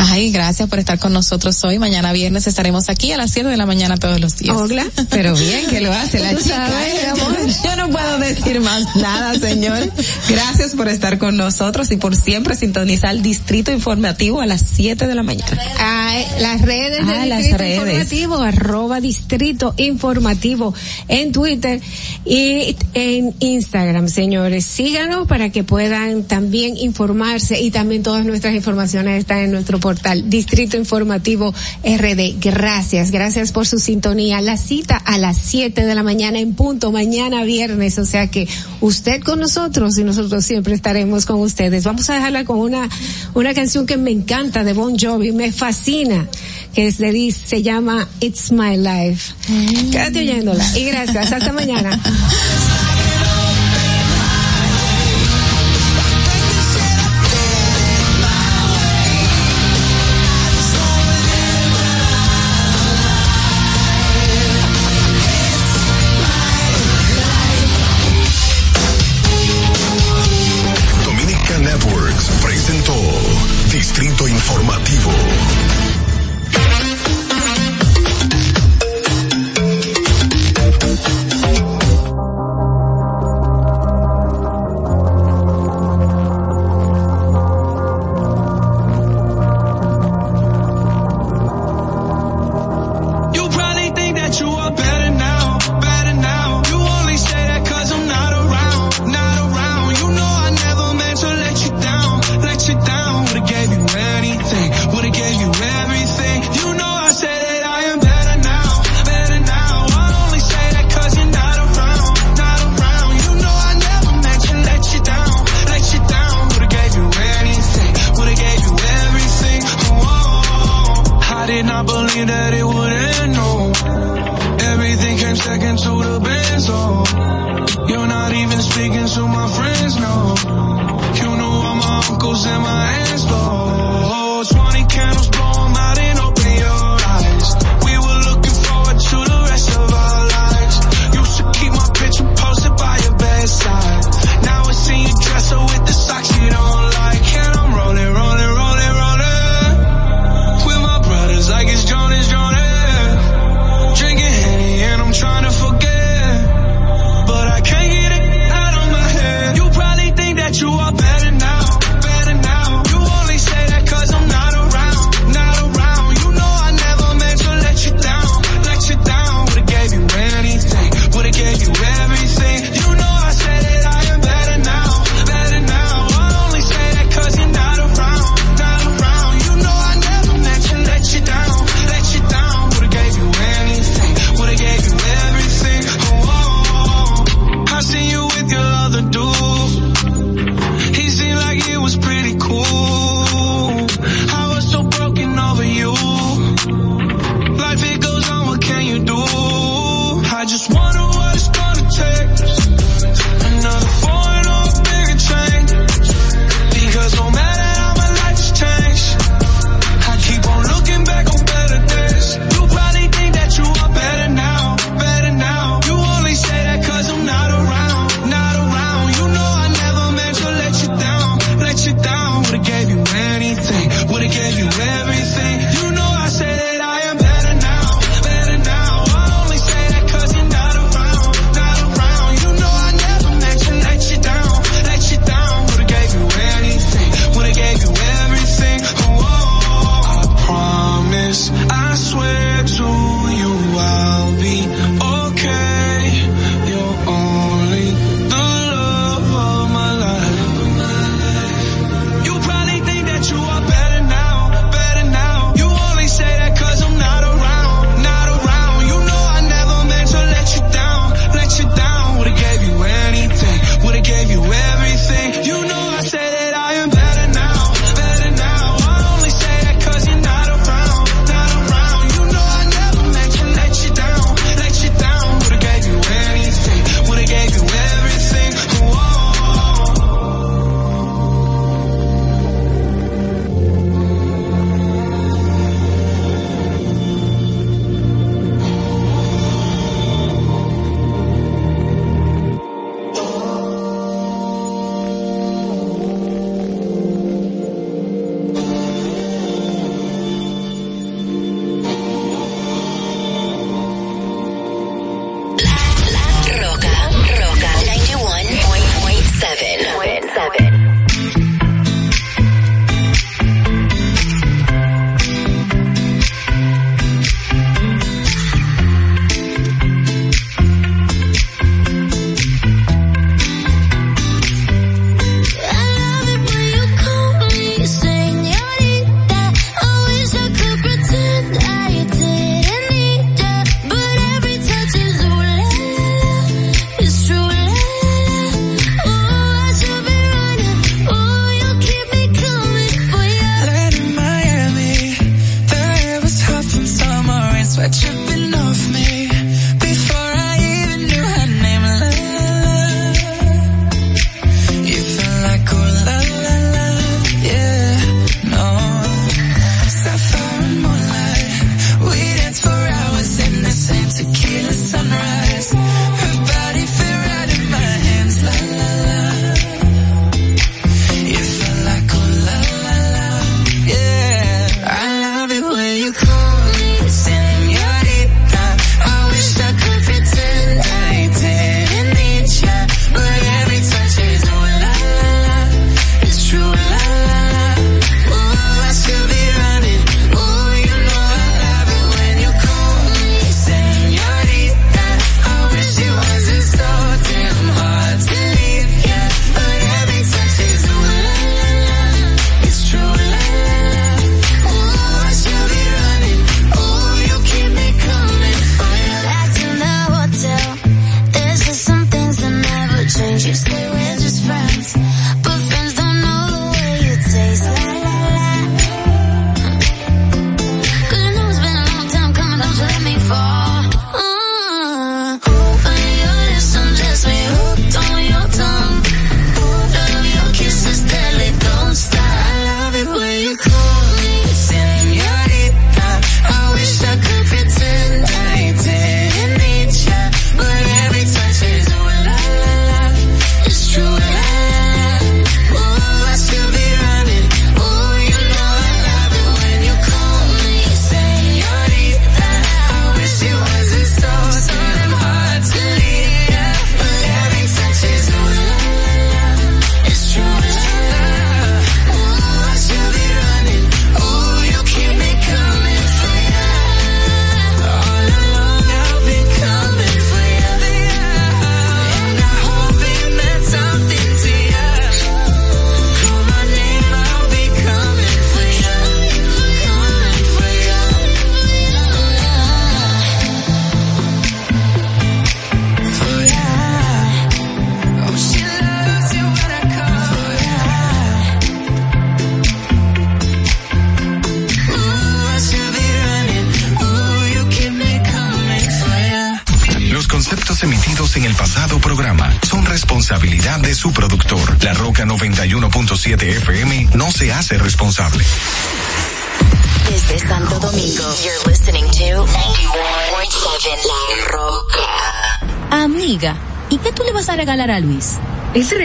Ay, 0.02 0.32
gracias 0.32 0.70
por 0.70 0.80
estar 0.80 0.98
con 0.98 1.12
nosotros 1.12 1.62
hoy. 1.66 1.78
Mañana 1.78 2.14
viernes 2.14 2.48
estaremos 2.48 2.88
aquí 2.88 3.12
a 3.12 3.18
las 3.18 3.32
7 3.32 3.50
de 3.50 3.58
la 3.58 3.66
mañana 3.66 3.98
todos 3.98 4.22
los 4.22 4.38
días. 4.38 4.56
Hola, 4.56 4.86
pero 5.10 5.36
bien 5.36 5.68
que 5.68 5.82
lo 5.82 5.92
hace 5.92 6.20
la 6.20 6.38
chica. 6.38 6.56
Sabes, 6.56 7.04
¿eh? 7.04 7.08
amor, 7.10 7.38
yo 7.66 7.76
no 7.76 7.90
puedo 7.90 8.18
decir 8.20 8.62
más 8.62 8.96
nada, 8.96 9.38
señor. 9.38 9.92
Gracias 10.30 10.74
por 10.76 10.88
estar 10.88 11.18
con 11.18 11.36
nosotros 11.36 11.92
y 11.92 11.98
por 11.98 12.16
siempre 12.16 12.56
sintonizar 12.56 13.12
el 13.12 13.22
Distrito 13.22 13.74
Informativo 13.74 14.40
a 14.40 14.46
las 14.46 14.62
7 14.74 15.06
de 15.06 15.16
la 15.16 15.24
mañana. 15.24 15.62
Ay, 15.78 16.26
las 16.40 16.62
redes 16.62 17.06
de 17.06 17.14
ah, 17.14 17.26
Distrito 17.26 17.58
redes. 17.58 17.78
Informativo, 17.78 18.36
arroba 18.38 19.02
Distrito 19.02 19.74
Informativo 19.76 20.74
en 21.10 21.34
Twitter 21.34 21.82
y 22.24 22.78
en 22.94 23.36
Instagram, 23.40 24.08
señores. 24.08 24.64
Síganos 24.64 25.28
para 25.28 25.50
que 25.50 25.66
puedan 25.66 26.24
también 26.24 26.78
informarse 26.78 27.60
y 27.60 27.70
también 27.70 28.02
todas 28.02 28.26
nuestras 28.26 28.56
informaciones 28.56 29.20
están 29.20 29.40
en 29.40 29.52
nuestro 29.52 29.78
portal 29.78 29.89
Distrito 30.26 30.78
Informativo 30.78 31.54
RD. 31.84 32.40
Gracias, 32.40 33.12
gracias 33.12 33.52
por 33.52 33.68
su 33.68 33.80
sintonía. 33.80 34.42
La 34.42 34.58
cita 34.58 34.98
a 34.98 35.18
las 35.18 35.38
7 35.38 35.86
de 35.86 35.96
la 35.96 36.04
mañana 36.04 36.40
en 36.40 36.54
punto, 36.54 36.92
mañana 36.92 37.44
viernes, 37.44 37.98
o 38.00 38.06
sea 38.06 38.28
que 38.28 38.48
usted 38.82 39.22
con 39.22 39.40
nosotros 39.40 39.98
y 39.98 40.04
nosotros 40.04 40.46
siempre 40.46 40.74
estaremos 40.74 41.26
con 41.26 41.40
ustedes. 41.40 41.84
Vamos 41.84 42.10
a 42.10 42.16
dejarla 42.16 42.46
con 42.46 42.60
una, 42.60 42.90
una 43.34 43.54
canción 43.54 43.86
que 43.86 43.98
me 43.98 44.12
encanta 44.12 44.64
de 44.64 44.74
Bon 44.74 44.98
Jovi, 44.98 45.32
me 45.32 45.52
fascina, 45.52 46.28
que 46.74 46.92
se, 46.92 47.12
dice, 47.12 47.40
se 47.46 47.64
llama 47.64 48.08
It's 48.20 48.52
My 48.52 48.78
Life. 48.78 49.34
Mm. 49.48 49.92
Quédate 49.92 50.20
oyéndola 50.20 50.78
y 50.78 50.86
gracias, 50.86 51.32
hasta 51.32 51.54
mañana. 51.54 52.00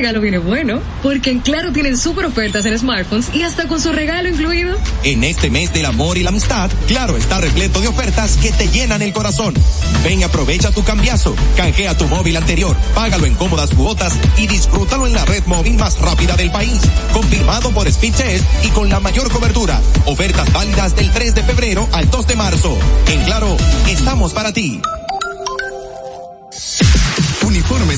regalo 0.04 0.20
viene 0.20 0.36
bueno, 0.36 0.82
porque 1.02 1.30
en 1.30 1.40
Claro 1.40 1.72
tienen 1.72 1.96
super 1.96 2.26
ofertas 2.26 2.66
en 2.66 2.78
smartphones 2.78 3.34
y 3.34 3.42
hasta 3.42 3.66
con 3.66 3.80
su 3.80 3.90
regalo 3.90 4.28
incluido. 4.28 4.76
En 5.02 5.24
este 5.24 5.48
mes 5.48 5.72
del 5.72 5.86
amor 5.86 6.18
y 6.18 6.22
la 6.22 6.28
amistad, 6.28 6.70
Claro 6.86 7.16
está 7.16 7.40
repleto 7.40 7.80
de 7.80 7.88
ofertas 7.88 8.36
que 8.36 8.52
te 8.52 8.68
llenan 8.68 9.00
el 9.00 9.14
corazón. 9.14 9.54
Ven 10.04 10.20
y 10.20 10.22
aprovecha 10.22 10.70
tu 10.72 10.84
cambiazo, 10.84 11.34
canjea 11.56 11.96
tu 11.96 12.06
móvil 12.06 12.36
anterior, 12.36 12.76
págalo 12.94 13.24
en 13.24 13.34
cómodas 13.34 13.70
cuotas 13.70 14.12
y 14.36 14.46
disfrútalo 14.46 15.06
en 15.06 15.14
la 15.14 15.24
red 15.24 15.42
móvil 15.46 15.78
más 15.78 15.98
rápida 15.98 16.36
del 16.36 16.50
país. 16.50 16.82
Confirmado 17.14 17.70
por 17.70 17.90
Speedtest 17.90 18.44
y 18.62 18.68
con 18.68 18.90
la 18.90 19.00
mayor 19.00 19.30
cobertura. 19.32 19.80
Ofertas 20.04 20.52
válidas 20.52 20.94
del 20.96 21.10
3 21.12 21.34
de 21.34 21.42
febrero 21.44 21.88
al 21.92 22.10
2 22.10 22.26
de 22.26 22.36
marzo. 22.36 22.76
En 23.10 23.24
Claro, 23.24 23.56
estamos 23.88 24.34
para 24.34 24.52
ti. 24.52 24.82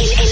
El, 0.00 0.08
el 0.18 0.29